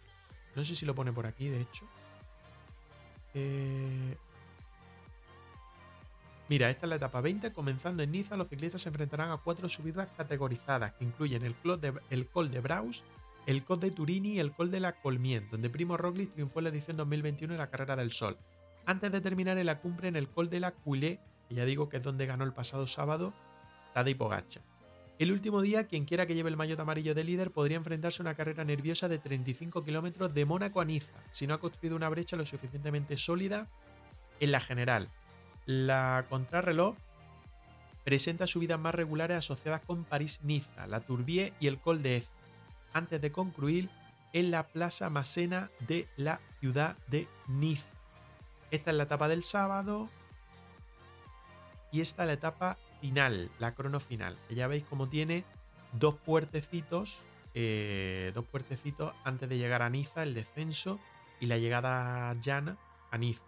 No 0.55 0.65
sé 0.65 0.75
si 0.75 0.87
lo 0.87 0.95
pone 0.95 1.13
por 1.13 1.27
aquí, 1.27 1.49
de 1.49 1.61
hecho. 1.61 1.85
Eh, 3.35 4.17
Mira, 6.49 6.71
esta 6.71 6.87
es 6.87 6.91
la 6.91 6.97
etapa 6.97 7.21
20. 7.21 7.53
Comenzando 7.53 8.03
en 8.05 8.13
Niza, 8.13 8.37
los 8.37 8.49
ciclistas 8.49 8.83
se 8.83 8.89
enfrentarán 8.89 9.33
a 9.33 9.39
cuatro 9.39 9.69
subidas 9.69 10.09
categorizadas 10.17 10.93
que 10.93 11.05
incluyen 11.05 11.45
el, 11.45 11.55
Col 11.55 11.81
de, 11.81 11.93
el 12.11 12.29
Col 12.29 12.53
de 12.53 12.61
Braus, 12.61 13.03
el 13.47 13.65
Col 13.65 13.81
de 13.81 13.91
Turini 13.91 14.35
y 14.35 14.41
el 14.41 14.53
Col 14.53 14.71
de 14.71 14.79
la 14.79 14.93
Colmien, 14.93 15.49
donde 15.51 15.71
Primo 15.71 15.97
Roglic 15.97 16.33
triunfó 16.35 16.61
en 16.61 16.65
la 16.65 16.71
edición 16.71 16.97
2021 16.97 17.55
en 17.55 17.59
la 17.59 17.71
Carrera 17.71 17.97
del 17.97 18.13
Sol. 18.13 18.37
Antes 18.85 19.11
de 19.11 19.21
terminar 19.21 19.59
en 19.59 19.67
la 19.67 19.81
cumbre 19.81 20.07
en 20.07 20.15
el 20.15 20.29
Col 20.29 20.49
de 20.49 20.61
la 20.61 20.71
Culé, 20.71 21.19
que 21.49 21.57
ya 21.57 21.65
digo 21.65 21.89
que 21.89 21.97
es 21.97 22.03
donde 22.05 22.27
ganó 22.27 22.45
el 22.45 22.53
pasado 22.53 22.87
sábado 22.87 23.33
Tadej 23.93 24.17
Pogacar. 24.17 24.63
El 25.19 25.33
último 25.33 25.63
día, 25.63 25.85
quien 25.85 26.05
quiera 26.05 26.27
que 26.27 26.35
lleve 26.35 26.51
el 26.51 26.59
maillot 26.59 26.79
amarillo 26.79 27.15
de 27.15 27.25
líder 27.25 27.51
podría 27.51 27.79
enfrentarse 27.79 28.21
a 28.21 28.25
una 28.25 28.35
carrera 28.35 28.65
nerviosa 28.65 29.09
de 29.09 29.19
35 29.19 29.83
kilómetros 29.83 30.35
de 30.35 30.45
Mónaco 30.45 30.81
a 30.83 30.85
Niza, 30.85 31.13
si 31.33 31.47
no 31.47 31.55
ha 31.55 31.61
construido 31.61 31.97
una 31.97 32.11
brecha 32.11 32.37
lo 32.37 32.45
suficientemente 32.45 33.17
sólida 33.17 33.67
en 34.41 34.53
la 34.53 34.61
general. 34.61 35.09
La 35.65 36.27
contrarreloj 36.29 36.97
presenta 38.05 38.47
subidas 38.47 38.79
más 38.79 38.95
regulares 38.95 39.39
asociadas 39.39 39.81
con 39.81 40.05
París-Niza, 40.05 40.87
la 40.87 41.01
Tourbie 41.01 41.55
y 41.61 41.67
el 41.67 41.79
Col 41.79 42.03
de 42.03 42.19
Eze, 42.19 42.29
antes 42.93 43.21
de 43.21 43.33
concluir 43.33 43.89
en 44.35 44.51
la 44.51 44.65
Plaza 44.65 45.09
Masena 45.09 45.71
de 45.89 46.07
la 46.19 46.41
ciudad 46.61 46.95
de 47.09 47.27
Niza. 47.49 47.89
Esta 48.71 48.91
es 48.91 48.97
la 48.99 49.05
etapa 49.05 49.29
del 49.29 49.43
sábado 49.43 50.11
y 51.91 52.03
esta 52.03 52.25
es 52.25 52.27
la 52.27 52.35
etapa 52.35 52.77
final, 53.01 53.51
la 53.59 53.75
crono 53.75 54.01
final, 54.01 54.37
que 54.49 54.55
ya 54.55 54.67
veis 54.67 54.85
cómo 54.85 55.09
tiene 55.09 55.45
dos 55.93 56.17
puertecitos, 56.17 57.21
eh, 57.55 58.33
dos 58.35 58.45
puertecitos 58.45 59.15
antes 59.25 59.49
de 59.49 59.59
llegar 59.59 59.83
a 59.83 59.91
Niza, 59.91 60.23
el 60.23 60.35
descenso 60.35 60.99
y 61.41 61.47
la 61.47 61.59
llegada 61.59 62.35
llana 62.41 62.77
a 63.11 63.19
Niza. 63.19 63.43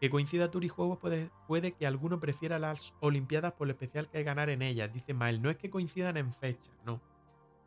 Que 0.00 0.10
coincida 0.10 0.50
Tour 0.50 0.64
y 0.64 0.68
Juegos 0.68 0.98
puede, 0.98 1.30
puede 1.46 1.72
que 1.72 1.86
alguno 1.86 2.20
prefiera 2.20 2.58
las 2.58 2.94
Olimpiadas 3.00 3.54
por 3.54 3.66
lo 3.66 3.72
especial 3.72 4.08
que 4.08 4.18
hay 4.18 4.24
ganar 4.24 4.50
en 4.50 4.62
ellas. 4.62 4.92
Dice 4.92 5.14
Mael, 5.14 5.40
no 5.40 5.50
es 5.50 5.56
que 5.56 5.70
coincidan 5.70 6.16
en 6.16 6.32
fecha, 6.32 6.70
no. 6.84 7.00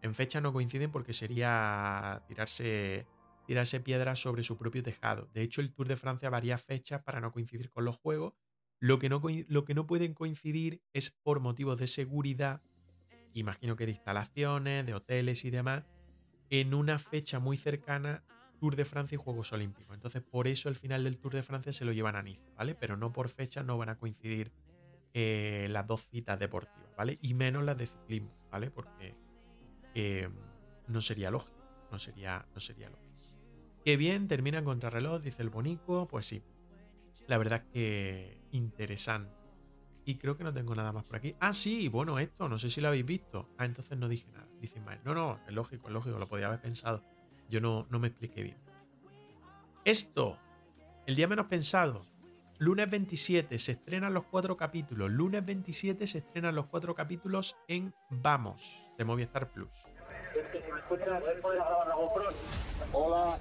En 0.01 0.13
fecha 0.13 0.39
no 0.39 0.53
coinciden 0.53 0.91
porque 0.91 1.13
sería 1.13 2.21
tirarse, 2.27 3.07
tirarse 3.47 3.79
piedras 3.79 4.19
sobre 4.19 4.43
su 4.43 4.57
propio 4.57 4.83
tejado. 4.83 5.27
De 5.33 5.41
hecho, 5.41 5.61
el 5.61 5.73
Tour 5.73 5.87
de 5.87 5.97
Francia 5.97 6.29
varía 6.29 6.57
fechas 6.57 7.01
para 7.01 7.19
no 7.19 7.31
coincidir 7.31 7.71
con 7.71 7.85
los 7.85 7.97
Juegos. 7.97 8.33
Lo 8.79 8.99
que 8.99 9.09
no, 9.09 9.21
lo 9.47 9.65
que 9.65 9.73
no 9.73 9.87
pueden 9.87 10.13
coincidir 10.13 10.81
es 10.93 11.09
por 11.09 11.39
motivos 11.39 11.77
de 11.77 11.87
seguridad, 11.87 12.61
imagino 13.33 13.75
que 13.75 13.85
de 13.85 13.93
instalaciones, 13.93 14.85
de 14.85 14.93
hoteles 14.93 15.45
y 15.45 15.49
demás, 15.49 15.85
en 16.49 16.73
una 16.73 16.99
fecha 16.99 17.39
muy 17.39 17.57
cercana 17.57 18.23
Tour 18.59 18.75
de 18.75 18.85
Francia 18.85 19.15
y 19.15 19.19
Juegos 19.19 19.53
Olímpicos. 19.53 19.95
Entonces, 19.95 20.23
por 20.23 20.47
eso 20.47 20.69
el 20.69 20.75
final 20.75 21.03
del 21.03 21.17
Tour 21.17 21.33
de 21.33 21.43
Francia 21.43 21.73
se 21.73 21.85
lo 21.85 21.91
llevan 21.91 22.15
a 22.15 22.23
Niza, 22.23 22.49
¿vale? 22.55 22.75
Pero 22.75 22.97
no 22.97 23.11
por 23.11 23.29
fecha 23.29 23.63
no 23.63 23.77
van 23.77 23.89
a 23.89 23.97
coincidir 23.97 24.51
eh, 25.13 25.67
las 25.69 25.85
dos 25.87 26.07
citas 26.09 26.39
deportivas, 26.39 26.95
¿vale? 26.95 27.17
Y 27.21 27.33
menos 27.33 27.63
las 27.63 27.77
de 27.77 27.87
ciclismo, 27.87 28.31
¿vale? 28.51 28.71
Porque 28.71 29.15
eh, 29.95 30.29
no 30.87 31.01
sería 31.01 31.31
lógico, 31.31 31.57
no 31.91 31.99
sería, 31.99 32.45
no 32.53 32.59
sería 32.59 32.89
lógico. 32.89 33.07
Qué 33.83 33.95
bien, 33.95 34.27
termina 34.27 34.57
en 34.57 34.65
contrarreloj, 34.65 35.21
dice 35.21 35.41
el 35.41 35.49
Bonico, 35.49 36.07
pues 36.07 36.25
sí. 36.25 36.43
La 37.27 37.37
verdad 37.37 37.63
es 37.63 37.71
que 37.71 38.37
interesante. 38.57 39.35
Y 40.05 40.15
creo 40.15 40.37
que 40.37 40.43
no 40.43 40.53
tengo 40.53 40.73
nada 40.73 40.91
más 40.91 41.05
por 41.05 41.17
aquí. 41.17 41.35
Ah, 41.39 41.53
sí, 41.53 41.89
bueno, 41.89 42.17
esto, 42.19 42.47
no 42.47 42.57
sé 42.57 42.69
si 42.69 42.79
lo 42.81 42.87
habéis 42.87 43.05
visto. 43.05 43.49
Ah, 43.57 43.65
entonces 43.65 43.97
no 43.97 44.07
dije 44.07 44.31
nada. 44.31 44.47
Dice 44.61 44.79
Ismael. 44.79 44.99
No, 45.03 45.13
no, 45.13 45.39
es 45.47 45.53
lógico, 45.53 45.87
es 45.87 45.93
lógico, 45.93 46.17
lo 46.17 46.27
podía 46.27 46.47
haber 46.47 46.61
pensado. 46.61 47.03
Yo 47.49 47.61
no, 47.61 47.87
no 47.89 47.99
me 47.99 48.07
expliqué 48.07 48.43
bien. 48.43 48.57
Esto, 49.85 50.37
el 51.05 51.15
día 51.15 51.27
menos 51.27 51.47
pensado. 51.47 52.05
Lunes 52.59 52.89
27 52.89 53.59
se 53.59 53.73
estrenan 53.73 54.13
los 54.13 54.23
cuatro 54.25 54.57
capítulos. 54.57 55.11
Lunes 55.11 55.45
27 55.45 56.07
se 56.07 56.19
estrenan 56.19 56.55
los 56.55 56.65
cuatro 56.67 56.95
capítulos 56.95 57.55
en 57.67 57.93
Vamos, 58.09 58.91
de 58.97 59.05
Movistar 59.05 59.51
Plus. 59.51 59.69
Hola. 62.93 63.39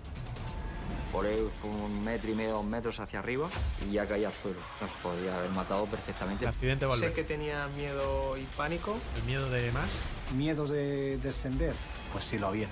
Volé 1.13 1.43
un 1.63 2.05
metro 2.05 2.31
y 2.31 2.35
medio, 2.35 2.53
dos 2.53 2.65
metros 2.65 3.01
hacia 3.01 3.21
arriba 3.21 3.49
y 3.87 3.93
ya 3.93 4.07
caí 4.07 4.25
al 4.25 4.33
suelo. 4.33 4.59
Nos 4.81 4.93
podría 4.95 5.37
haber 5.37 5.51
matado 5.51 5.87
perfectamente. 5.87 6.45
El 6.45 6.51
accidente 6.51 6.87
de 6.87 6.97
Sé 6.97 7.13
que 7.13 7.25
tenía 7.25 7.69
miedo 7.69 8.37
y 8.37 8.45
pánico. 8.57 8.99
El 9.17 9.23
miedo 9.23 9.49
de 9.51 9.73
más. 9.73 9.99
¿Miedos 10.35 10.71
de 10.71 11.19
descender? 11.19 11.75
Pues 12.13 12.25
sí 12.25 12.39
lo 12.39 12.49
había. 12.49 12.69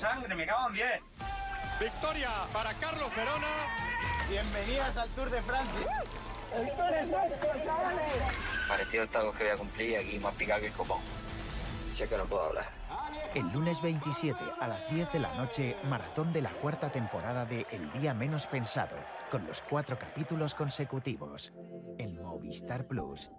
¡Sangre, 0.00 0.34
me 0.34 0.46
cago 0.46 0.68
en 0.68 0.74
10! 0.74 0.86
Victoria 1.80 2.30
para 2.52 2.72
Carlos 2.74 3.10
Verona. 3.14 3.46
Bienvenidas 4.28 4.96
al 4.96 5.08
Tour 5.10 5.30
de 5.30 5.42
Francia. 5.42 6.04
Parecido 8.68 9.02
el 9.02 9.08
taco 9.08 9.32
que 9.32 9.44
voy 9.44 9.52
a 9.52 9.56
cumplir 9.56 9.90
y 9.90 9.94
aquí 9.96 10.18
más 10.18 10.34
picado 10.34 10.60
que 10.60 10.68
el 10.68 10.72
copón. 10.72 11.00
Sé 11.90 12.08
que 12.08 12.16
no 12.16 12.24
puedo 12.26 12.44
hablar. 12.44 12.68
El 13.34 13.52
lunes 13.52 13.82
27 13.82 14.44
a 14.60 14.68
las 14.68 14.88
10 14.88 15.12
de 15.12 15.18
la 15.18 15.34
noche, 15.36 15.76
maratón 15.84 16.32
de 16.32 16.42
la 16.42 16.52
cuarta 16.52 16.90
temporada 16.92 17.44
de 17.44 17.66
El 17.70 17.90
Día 17.92 18.14
Menos 18.14 18.46
Pensado, 18.46 18.96
con 19.30 19.46
los 19.46 19.60
cuatro 19.60 19.98
capítulos 19.98 20.54
consecutivos. 20.54 21.52
En 21.98 22.22
Movistar 22.22 22.86
Plus. 22.86 23.30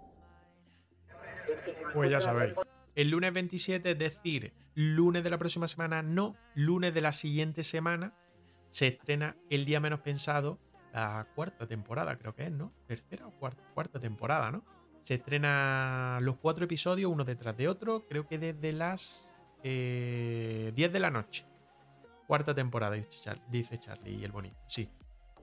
Pues 1.94 2.10
ya 2.10 2.20
sabéis. 2.20 2.54
El 2.94 3.10
lunes 3.10 3.32
27, 3.32 3.90
es 3.90 3.98
decir, 3.98 4.54
lunes 4.74 5.24
de 5.24 5.30
la 5.30 5.38
próxima 5.38 5.68
semana, 5.68 6.02
no, 6.02 6.36
lunes 6.54 6.92
de 6.92 7.00
la 7.00 7.12
siguiente 7.12 7.64
semana, 7.64 8.14
se 8.70 8.88
estrena 8.88 9.36
El 9.50 9.64
Día 9.64 9.80
Menos 9.80 10.00
Pensado, 10.00 10.58
la 10.92 11.26
cuarta 11.34 11.66
temporada, 11.66 12.16
creo 12.18 12.34
que 12.34 12.44
es, 12.44 12.52
¿no? 12.52 12.72
Tercera 12.86 13.26
o 13.26 13.30
cuarta, 13.32 13.62
cuarta 13.74 14.00
temporada, 14.00 14.50
¿no? 14.50 14.64
Se 15.02 15.14
estrena 15.14 16.18
los 16.20 16.36
cuatro 16.36 16.64
episodios, 16.64 17.10
uno 17.10 17.24
detrás 17.24 17.56
de 17.56 17.68
otro, 17.68 18.06
creo 18.08 18.26
que 18.26 18.38
desde 18.38 18.72
las 18.72 19.25
eh, 19.62 20.72
10 20.74 20.92
de 20.92 21.00
la 21.00 21.10
noche. 21.10 21.44
Cuarta 22.26 22.54
temporada, 22.54 22.94
dice 22.96 23.10
Char- 23.22 23.40
dice 23.48 23.78
Charlie 23.78 24.16
y 24.16 24.24
el 24.24 24.32
bonito, 24.32 24.56
sí. 24.66 24.90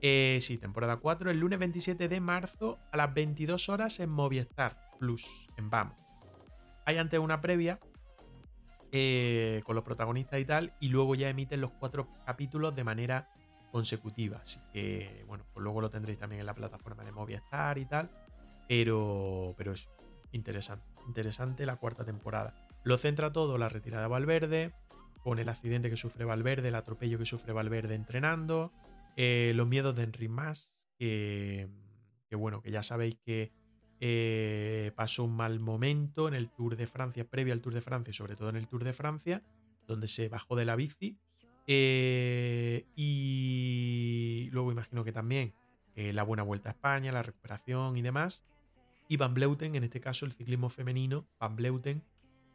Eh, 0.02 0.38
sí, 0.42 0.58
temporada 0.58 0.98
4, 0.98 1.30
el 1.30 1.38
lunes 1.40 1.58
27 1.58 2.08
de 2.08 2.20
marzo 2.20 2.78
a 2.92 2.96
las 2.98 3.14
22 3.14 3.68
horas 3.70 4.00
en 4.00 4.10
Movistar 4.10 4.90
Plus, 4.98 5.48
en 5.56 5.70
Vamos. 5.70 5.96
Hay 6.84 6.98
antes 6.98 7.18
una 7.20 7.40
previa 7.40 7.80
eh, 8.92 9.62
con 9.64 9.74
los 9.74 9.84
protagonistas 9.84 10.38
y 10.40 10.44
tal, 10.44 10.74
y 10.78 10.88
luego 10.88 11.14
ya 11.14 11.28
emiten 11.30 11.60
los 11.60 11.74
cuatro 11.74 12.08
capítulos 12.26 12.74
de 12.76 12.84
manera 12.84 13.28
consecutiva. 13.72 14.38
Así 14.42 14.60
que, 14.72 15.24
bueno, 15.26 15.44
pues 15.52 15.64
luego 15.64 15.80
lo 15.80 15.90
tendréis 15.90 16.18
también 16.18 16.40
en 16.40 16.46
la 16.46 16.54
plataforma 16.54 17.02
de 17.02 17.10
Movistar 17.12 17.78
y 17.78 17.86
tal. 17.86 18.10
Pero, 18.68 19.54
pero 19.56 19.72
es 19.72 19.88
interesante, 20.32 20.86
interesante 21.06 21.66
la 21.66 21.76
cuarta 21.76 22.04
temporada. 22.04 22.54
Lo 22.84 22.98
centra 22.98 23.32
todo 23.32 23.56
la 23.56 23.70
retirada 23.70 24.04
de 24.04 24.08
Valverde, 24.08 24.72
con 25.22 25.38
el 25.38 25.48
accidente 25.48 25.88
que 25.88 25.96
sufre 25.96 26.26
Valverde, 26.26 26.68
el 26.68 26.74
atropello 26.74 27.18
que 27.18 27.24
sufre 27.24 27.54
Valverde 27.54 27.94
entrenando, 27.94 28.72
eh, 29.16 29.52
los 29.54 29.66
miedos 29.66 29.96
de 29.96 30.02
Enric 30.02 30.28
Mas, 30.28 30.74
que, 30.98 31.70
bueno, 32.30 32.60
que 32.60 32.70
ya 32.70 32.82
sabéis 32.82 33.16
que 33.24 33.52
eh, 34.00 34.92
pasó 34.96 35.24
un 35.24 35.34
mal 35.34 35.60
momento 35.60 36.28
en 36.28 36.34
el 36.34 36.50
Tour 36.50 36.76
de 36.76 36.86
Francia, 36.86 37.24
previo 37.24 37.54
al 37.54 37.62
Tour 37.62 37.72
de 37.72 37.80
Francia 37.80 38.10
y 38.10 38.14
sobre 38.14 38.36
todo 38.36 38.50
en 38.50 38.56
el 38.56 38.68
Tour 38.68 38.84
de 38.84 38.92
Francia, 38.92 39.42
donde 39.86 40.06
se 40.06 40.28
bajó 40.28 40.54
de 40.54 40.66
la 40.66 40.76
bici. 40.76 41.16
eh, 41.66 42.84
y 42.94 44.50
luego 44.52 44.72
imagino 44.72 45.04
que 45.04 45.12
también 45.12 45.54
la 45.96 46.22
buena 46.24 46.42
vuelta 46.42 46.68
a 46.68 46.72
España, 46.72 47.12
la 47.12 47.22
recuperación 47.22 47.96
y 47.96 48.02
demás. 48.02 48.44
Y 49.08 49.16
Van 49.16 49.32
Bleuten, 49.32 49.74
en 49.74 49.84
este 49.84 50.00
caso 50.00 50.26
el 50.26 50.32
ciclismo 50.32 50.68
femenino, 50.68 51.26
Van 51.38 51.56
Bleuten, 51.56 52.02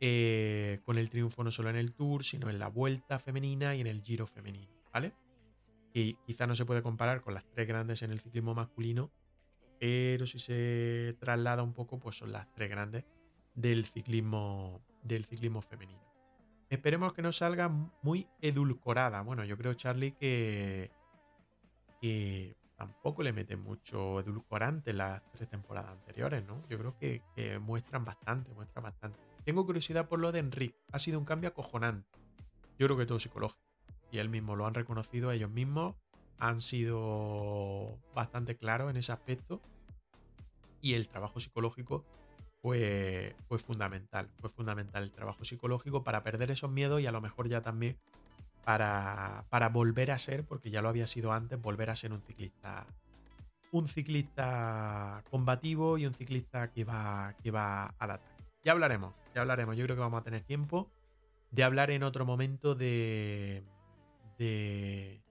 eh, 0.01 0.79
con 0.85 0.97
el 0.97 1.09
triunfo 1.09 1.43
no 1.43 1.51
solo 1.51 1.69
en 1.69 1.75
el 1.75 1.93
Tour, 1.93 2.23
sino 2.23 2.49
en 2.49 2.57
la 2.57 2.67
vuelta 2.67 3.19
femenina 3.19 3.75
y 3.75 3.81
en 3.81 3.87
el 3.87 4.01
Giro 4.01 4.25
femenino, 4.25 4.73
¿vale? 4.93 5.13
Y 5.93 6.13
quizá 6.25 6.47
no 6.47 6.55
se 6.55 6.65
puede 6.65 6.81
comparar 6.81 7.21
con 7.21 7.33
las 7.33 7.45
tres 7.49 7.67
grandes 7.67 8.01
en 8.01 8.11
el 8.11 8.21
ciclismo 8.21 8.53
masculino, 8.53 9.11
pero 9.79 10.25
si 10.25 10.39
se 10.39 11.15
traslada 11.19 11.63
un 11.63 11.73
poco, 11.73 11.99
pues 11.99 12.17
son 12.17 12.31
las 12.31 12.51
tres 12.53 12.69
grandes 12.69 13.05
del 13.55 13.85
ciclismo, 13.85 14.81
del 15.03 15.25
ciclismo 15.25 15.61
femenino. 15.61 16.07
esperemos 16.69 17.13
que 17.13 17.21
no 17.21 17.31
salga 17.31 17.67
muy 18.01 18.27
edulcorada. 18.41 19.21
Bueno, 19.21 19.43
yo 19.43 19.57
creo, 19.57 19.73
Charlie, 19.73 20.11
que, 20.11 20.91
que 21.99 22.55
tampoco 22.77 23.23
le 23.23 23.33
mete 23.33 23.57
mucho 23.57 24.19
edulcorante 24.19 24.93
las 24.93 25.23
tres 25.31 25.49
temporadas 25.49 25.91
anteriores, 25.91 26.45
¿no? 26.45 26.63
Yo 26.69 26.77
creo 26.77 26.97
que, 26.97 27.23
que 27.35 27.59
muestran 27.59 28.05
bastante, 28.05 28.53
muestran 28.53 28.83
bastante. 28.83 29.28
Tengo 29.43 29.65
curiosidad 29.65 30.07
por 30.07 30.19
lo 30.19 30.31
de 30.31 30.39
Enrique. 30.39 30.79
Ha 30.91 30.99
sido 30.99 31.19
un 31.19 31.25
cambio 31.25 31.49
acojonante. 31.49 32.07
Yo 32.77 32.87
creo 32.87 32.97
que 32.97 33.05
todo 33.05 33.19
psicológico. 33.19 33.63
Y 34.11 34.19
él 34.19 34.29
mismo 34.29 34.55
lo 34.55 34.65
han 34.65 34.73
reconocido 34.73 35.31
ellos 35.31 35.49
mismos. 35.49 35.95
Han 36.37 36.61
sido 36.61 37.97
bastante 38.13 38.55
claros 38.55 38.89
en 38.89 38.97
ese 38.97 39.11
aspecto. 39.11 39.61
Y 40.81 40.93
el 40.93 41.07
trabajo 41.07 41.39
psicológico 41.39 42.05
fue, 42.61 43.35
fue 43.47 43.59
fundamental. 43.59 44.29
Fue 44.39 44.49
fundamental 44.49 45.03
el 45.03 45.11
trabajo 45.11 45.43
psicológico 45.43 46.03
para 46.03 46.23
perder 46.23 46.51
esos 46.51 46.71
miedos 46.71 47.01
y 47.01 47.07
a 47.07 47.11
lo 47.11 47.21
mejor 47.21 47.49
ya 47.49 47.61
también 47.61 47.97
para, 48.63 49.45
para 49.49 49.69
volver 49.69 50.11
a 50.11 50.19
ser, 50.19 50.45
porque 50.45 50.69
ya 50.69 50.81
lo 50.81 50.89
había 50.89 51.07
sido 51.07 51.31
antes, 51.33 51.61
volver 51.61 51.89
a 51.89 51.95
ser 51.95 52.13
un 52.13 52.21
ciclista. 52.21 52.85
Un 53.71 53.87
ciclista 53.87 55.23
combativo 55.29 55.97
y 55.97 56.05
un 56.05 56.13
ciclista 56.13 56.71
que 56.71 56.83
va, 56.83 57.35
que 57.41 57.51
va 57.51 57.87
al 57.99 58.11
ataque. 58.11 58.28
Ya 58.63 58.73
hablaremos, 58.73 59.15
ya 59.33 59.41
hablaremos. 59.41 59.77
Yo 59.77 59.85
creo 59.85 59.95
que 59.95 60.01
vamos 60.01 60.19
a 60.21 60.23
tener 60.23 60.43
tiempo 60.43 60.91
de 61.51 61.63
hablar 61.63 61.91
en 61.91 62.03
otro 62.03 62.25
momento 62.25 62.75
de. 62.75 63.63
de. 64.37 65.21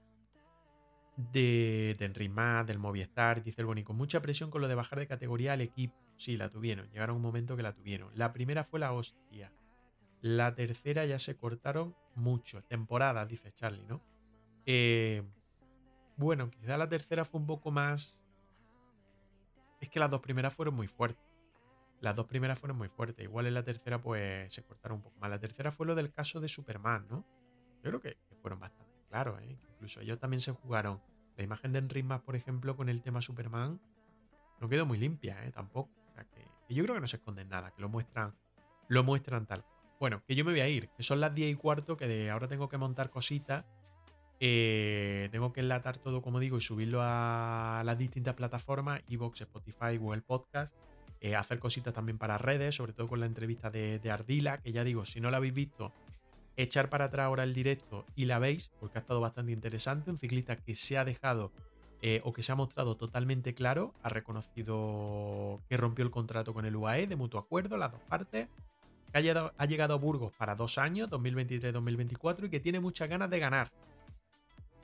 de, 1.17 1.97
de 1.99 2.05
Enric 2.05 2.33
del 2.67 2.79
Movistar. 2.79 3.43
Dice 3.43 3.61
el 3.61 3.67
Bonico. 3.67 3.93
Mucha 3.93 4.21
presión 4.21 4.51
con 4.51 4.61
lo 4.61 4.69
de 4.69 4.75
bajar 4.75 4.99
de 4.99 5.07
categoría 5.07 5.53
al 5.53 5.61
equipo. 5.61 5.97
Sí, 6.17 6.37
la 6.37 6.49
tuvieron. 6.51 6.91
Llegaron 6.91 7.17
un 7.17 7.23
momento 7.23 7.57
que 7.57 7.63
la 7.63 7.75
tuvieron. 7.75 8.11
La 8.15 8.33
primera 8.33 8.65
fue 8.65 8.81
la 8.81 8.93
hostia. 8.93 9.53
La 10.21 10.55
tercera 10.55 11.07
ya 11.07 11.19
se 11.19 11.37
cortaron 11.37 11.95
mucho. 12.15 12.63
Temporada, 12.65 13.25
dice 13.25 13.53
Charlie, 13.53 13.87
¿no? 13.87 14.03
Eh, 14.67 15.23
bueno, 16.17 16.51
quizá 16.51 16.77
la 16.77 16.89
tercera 16.89 17.25
fue 17.25 17.41
un 17.41 17.47
poco 17.47 17.71
más. 17.71 18.19
Es 19.81 19.89
que 19.89 20.01
las 20.01 20.11
dos 20.11 20.21
primeras 20.21 20.53
fueron 20.55 20.75
muy 20.75 20.89
fuertes. 20.89 21.28
Las 22.01 22.15
dos 22.15 22.27
primeras 22.27 22.59
fueron 22.59 22.79
muy 22.79 22.89
fuertes. 22.89 23.25
Igual 23.25 23.47
en 23.47 23.55
la 23.55 23.65
tercera, 23.65 24.01
pues 24.01 24.53
se 24.53 24.63
cortaron 24.63 24.99
un 24.99 25.03
poco 25.03 25.19
más. 25.19 25.31
La 25.31 25.41
tercera 25.41 25.73
fue 25.73 25.87
lo 25.87 25.95
del 25.95 26.13
caso 26.13 26.41
de 26.41 26.49
Superman, 26.49 27.07
¿no? 27.11 27.25
Yo 27.83 27.91
creo 27.91 28.01
que, 28.01 28.17
fueron 28.41 28.61
bastante 28.61 29.03
claros, 29.09 29.41
¿eh? 29.43 29.59
Incluso 29.73 30.01
ellos 30.01 30.19
también 30.19 30.41
se 30.41 30.53
jugaron. 30.53 31.01
La 31.37 31.45
imagen 31.45 31.73
de 31.73 31.81
Enric 31.81 32.07
por 32.23 32.37
ejemplo, 32.37 32.77
con 32.77 32.89
el 32.89 33.03
tema 33.03 33.21
Superman, 33.21 33.81
no 34.61 34.69
quedó 34.69 34.87
muy 34.87 34.99
limpia, 34.99 35.45
¿eh? 35.45 35.51
Tampoco. 35.51 35.91
Que, 36.33 36.75
yo 36.75 36.83
creo 36.85 36.95
que 36.95 37.01
no 37.01 37.07
se 37.09 37.17
esconden 37.17 37.49
nada, 37.49 37.71
que 37.73 37.81
lo 37.81 37.89
muestran, 37.89 38.35
lo 38.89 39.03
muestran 39.03 39.47
tal. 39.47 39.65
Bueno, 39.99 40.23
que 40.27 40.35
yo 40.35 40.45
me 40.45 40.53
voy 40.53 40.61
a 40.61 40.69
ir, 40.69 40.91
que 40.91 41.03
son 41.03 41.21
las 41.21 41.35
10 41.35 41.53
y 41.53 41.55
cuarto, 41.57 41.97
que 41.97 42.07
de 42.07 42.31
ahora 42.31 42.47
tengo 42.47 42.69
que 42.69 42.77
montar 42.77 43.11
cositas. 43.11 43.65
Eh, 44.41 45.29
tengo 45.33 45.53
que 45.53 45.61
enlatar 45.61 45.99
todo, 45.99 46.23
como 46.23 46.39
digo, 46.39 46.59
y 46.59 46.61
subirlo 46.61 47.01
a 47.03 47.83
las 47.85 47.99
distintas 47.99 48.35
plataformas, 48.35 49.03
Evox, 49.09 49.41
Spotify, 49.41 49.97
Google 49.97 50.23
Podcast 50.23 50.77
eh, 51.21 51.35
hacer 51.35 51.59
cositas 51.59 51.93
también 51.95 52.19
para 52.19 52.39
redes, 52.39 52.77
sobre 52.77 52.93
todo 52.93 53.09
con 53.09 53.21
la 53.21 53.27
entrevista 53.27 53.71
de, 53.71 54.01
Ardila, 54.11 54.59
que 54.59 54.73
ya 54.73 54.85
digo, 54.85 55.05
si 55.05 55.21
no 55.21 55.31
la 55.31 55.39
habéis 55.39 55.55
visto, 55.55 55.93
echar 56.57 56.89
para 56.91 57.07
atrás 57.07 57.27
ahora 57.27 57.43
el 57.43 57.55
directo 57.55 58.05
y 58.15 58.27
la 58.27 58.39
veis, 58.39 58.71
porque 58.81 58.99
ha 58.99 59.01
estado 59.01 59.21
bastante 59.21 59.53
interesante. 59.53 60.11
Un 60.11 60.19
ciclista 60.19 60.57
que 60.57 60.75
se 60.75 60.97
ha 60.97 61.05
dejado 61.05 61.53
eh, 62.03 62.21
o 62.25 62.33
que 62.33 62.43
se 62.43 62.53
ha 62.53 62.55
mostrado 62.55 62.97
totalmente 62.97 63.55
claro, 63.55 63.95
ha 64.03 64.09
reconocido 64.09 65.61
que 65.69 65.77
rompió 65.77 66.05
el 66.05 66.13
contrato 66.13 66.55
con 66.55 66.65
el 66.65 66.77
UAE 66.77 67.09
de 67.09 67.17
mutuo 67.17 67.41
acuerdo, 67.41 67.77
las 67.77 67.91
dos 67.91 68.03
partes, 68.03 68.49
que 69.11 69.19
ha 69.19 69.21
llegado, 69.21 69.53
ha 69.59 69.67
llegado 69.67 69.95
a 69.95 69.99
Burgos 69.99 70.33
para 70.37 70.55
dos 70.55 70.79
años, 70.79 71.11
2023-2024, 71.11 72.47
y 72.47 72.51
que 72.51 72.61
tiene 72.61 72.79
muchas 72.79 73.09
ganas 73.09 73.31
de 73.31 73.41
ganar. 73.41 73.73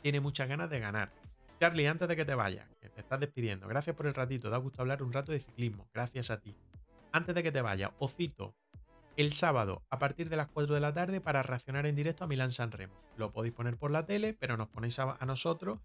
Tiene 0.03 0.19
muchas 0.21 0.49
ganas 0.49 0.69
de 0.69 0.81
ganar. 0.81 1.13
Charlie, 1.61 1.87
antes 1.87 2.09
de 2.09 2.17
que 2.17 2.25
te 2.25 2.35
vayas, 2.35 2.69
que 2.81 2.89
te 2.89 3.01
estás 3.01 3.21
despidiendo, 3.21 3.69
gracias 3.69 3.95
por 3.97 4.07
el 4.07 4.15
ratito, 4.15 4.51
da 4.51 4.59
gusto 4.59 4.83
hablar 4.83 5.03
un 5.03 5.13
rato 5.13 5.33
de 5.33 5.41
ciclismo, 5.41 5.89
gracias 5.95 6.31
a 6.31 6.41
ti. 6.41 6.57
Antes 7.13 7.35
de 7.35 7.43
que 7.43 7.53
te 7.53 7.63
vayas, 7.63 7.93
os 7.99 8.15
cito 8.15 8.57
el 9.17 9.33
sábado 9.33 9.85
a 9.91 9.99
partir 9.99 10.29
de 10.29 10.37
las 10.37 10.49
4 10.49 10.75
de 10.75 10.81
la 10.81 10.93
tarde 10.93 11.21
para 11.21 11.43
reaccionar 11.43 11.87
en 11.87 11.95
directo 11.95 12.25
a 12.25 12.27
Milán 12.27 12.51
San 12.51 12.73
Remo. 12.73 12.95
Lo 13.17 13.33
podéis 13.33 13.55
poner 13.55 13.77
por 13.77 13.93
la 13.93 14.05
tele, 14.05 14.35
pero 14.35 14.57
nos 14.57 14.69
ponéis 14.69 14.99
a, 14.99 15.17
nosotros 15.25 15.79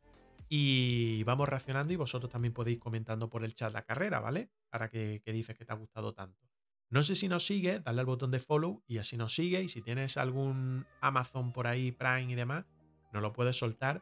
y 0.48 1.24
vamos 1.24 1.48
reaccionando 1.48 1.94
y 1.94 1.98
vosotros 1.98 2.32
también 2.32 2.54
podéis 2.54 2.80
comentando 2.80 3.30
por 3.30 3.44
el 3.44 3.54
chat 3.54 3.72
la 3.72 3.84
carrera, 3.84 4.20
¿vale? 4.20 4.50
Para 4.72 4.90
que, 4.90 5.22
dices 5.28 5.56
que 5.56 5.66
te 5.66 5.72
ha 5.72 5.76
gustado 5.76 6.14
tanto. 6.14 6.50
No 6.90 7.04
sé 7.04 7.14
si 7.14 7.28
nos 7.28 7.46
sigue, 7.46 7.80
dale 7.80 8.00
al 8.00 8.08
botón 8.08 8.32
de 8.32 8.40
follow 8.40 8.82
y 8.88 8.98
así 8.98 9.16
nos 9.16 9.36
sigue. 9.36 9.62
Y 9.62 9.70
si 9.70 9.84
tienes 9.84 10.18
algún 10.18 10.88
Amazon 11.02 11.54
por 11.54 11.68
ahí, 11.68 11.92
Prime 11.92 12.32
y 12.32 12.36
demás, 12.36 12.66
nos 13.14 13.22
lo 13.22 13.32
puedes 13.32 13.58
soltar 13.58 14.02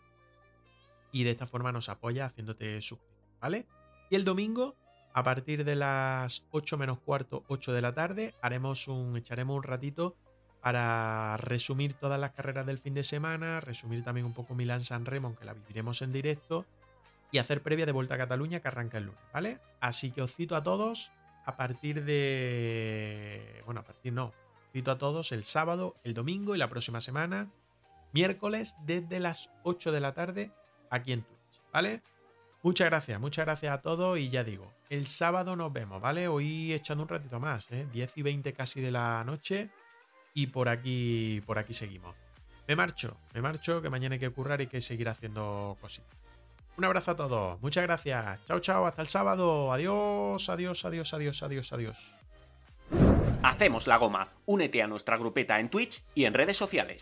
y 1.12 1.24
de 1.24 1.32
esta 1.32 1.48
forma 1.48 1.72
nos 1.72 1.90
apoya 1.90 2.26
haciéndote 2.26 2.82
suscriptor, 2.82 3.40
¿vale? 3.42 3.66
Y 4.10 4.16
el 4.16 4.24
domingo, 4.24 4.76
a 5.14 5.24
partir 5.24 5.64
de 5.66 5.76
las 5.76 6.44
8 6.52 6.78
menos 6.78 7.00
cuarto, 7.00 7.44
8 7.48 7.74
de 7.74 7.82
la 7.82 7.94
tarde, 7.94 8.34
haremos 8.42 8.88
un, 8.88 9.18
echaremos 9.18 9.58
un 9.58 9.64
ratito 9.64 10.16
para 10.62 11.38
resumir 11.38 11.94
todas 11.94 12.20
las 12.20 12.32
carreras 12.32 12.66
del 12.66 12.78
fin 12.78 12.94
de 12.94 13.04
semana, 13.04 13.60
resumir 13.62 14.04
también 14.04 14.26
un 14.26 14.34
poco 14.34 14.56
Milán 14.56 14.82
San 14.82 15.06
Remo, 15.06 15.36
que 15.36 15.46
la 15.46 15.54
viviremos 15.54 16.02
en 16.02 16.12
directo, 16.12 16.66
y 17.32 17.38
hacer 17.38 17.62
previa 17.62 17.86
de 17.86 17.92
Vuelta 17.92 18.16
a 18.16 18.18
Cataluña 18.18 18.60
que 18.60 18.68
arranca 18.68 18.98
el 18.98 19.06
lunes, 19.06 19.22
¿vale? 19.34 19.60
Así 19.80 20.12
que 20.12 20.22
os 20.22 20.34
cito 20.34 20.56
a 20.56 20.64
todos 20.64 21.12
a 21.46 21.56
partir 21.56 22.04
de... 22.04 23.62
Bueno, 23.66 23.82
a 23.82 23.84
partir 23.84 24.14
no. 24.14 24.34
Cito 24.74 24.92
a 24.92 24.98
todos 24.98 25.32
el 25.32 25.44
sábado, 25.44 25.96
el 26.04 26.14
domingo 26.14 26.56
y 26.56 26.58
la 26.58 26.70
próxima 26.70 27.02
semana, 27.02 27.50
miércoles, 28.14 28.76
desde 28.86 29.20
las 29.20 29.50
8 29.64 29.92
de 29.92 30.00
la 30.00 30.14
tarde 30.14 30.52
aquí 30.90 31.14
en 31.14 31.22
Twitch, 31.22 31.62
¿vale? 31.72 32.02
Muchas 32.64 32.88
gracias, 32.88 33.20
muchas 33.20 33.46
gracias 33.46 33.74
a 33.74 33.82
todos 33.82 34.18
y 34.18 34.30
ya 34.30 34.44
digo, 34.44 34.72
el 34.90 35.08
sábado 35.08 35.56
nos 35.56 35.72
vemos, 35.72 36.02
¿vale? 36.02 36.28
Hoy 36.28 36.74
echando 36.74 37.04
un 37.04 37.10
ratito 37.10 37.40
más, 37.40 37.72
¿eh? 37.72 37.88
10 37.92 38.18
y 38.18 38.22
20 38.24 38.54
casi 38.54 38.82
de 38.82 38.92
la 38.92 39.24
noche 39.24 39.70
y 40.34 40.48
por 40.48 40.68
aquí, 40.70 41.42
por 41.46 41.60
aquí 41.60 41.74
seguimos. 41.74 42.16
Me 42.68 42.76
marcho, 42.76 43.16
me 43.34 43.42
marcho, 43.42 43.82
que 43.82 43.90
mañana 43.90 44.16
hay 44.16 44.20
que 44.20 44.30
currar 44.30 44.60
y 44.62 44.68
que 44.68 44.82
seguir 44.82 45.08
haciendo 45.08 45.78
cositas. 45.80 46.18
Un 46.78 46.86
abrazo 46.86 47.12
a 47.12 47.16
todos, 47.16 47.62
muchas 47.62 47.84
gracias. 47.84 48.40
Chao, 48.46 48.60
chao, 48.60 48.86
hasta 48.86 49.02
el 49.02 49.08
sábado. 49.08 49.72
Adiós, 49.72 50.50
adiós, 50.50 50.84
adiós, 50.86 51.14
adiós, 51.14 51.42
adiós, 51.42 51.74
adiós. 51.74 51.98
Hacemos 53.44 53.88
la 53.88 53.98
goma. 53.98 54.30
Únete 54.46 54.84
a 54.84 54.88
nuestra 54.88 55.18
grupeta 55.18 55.60
en 55.60 55.70
Twitch 55.70 56.04
y 56.14 56.26
en 56.26 56.34
redes 56.34 56.58
sociales. 56.58 57.02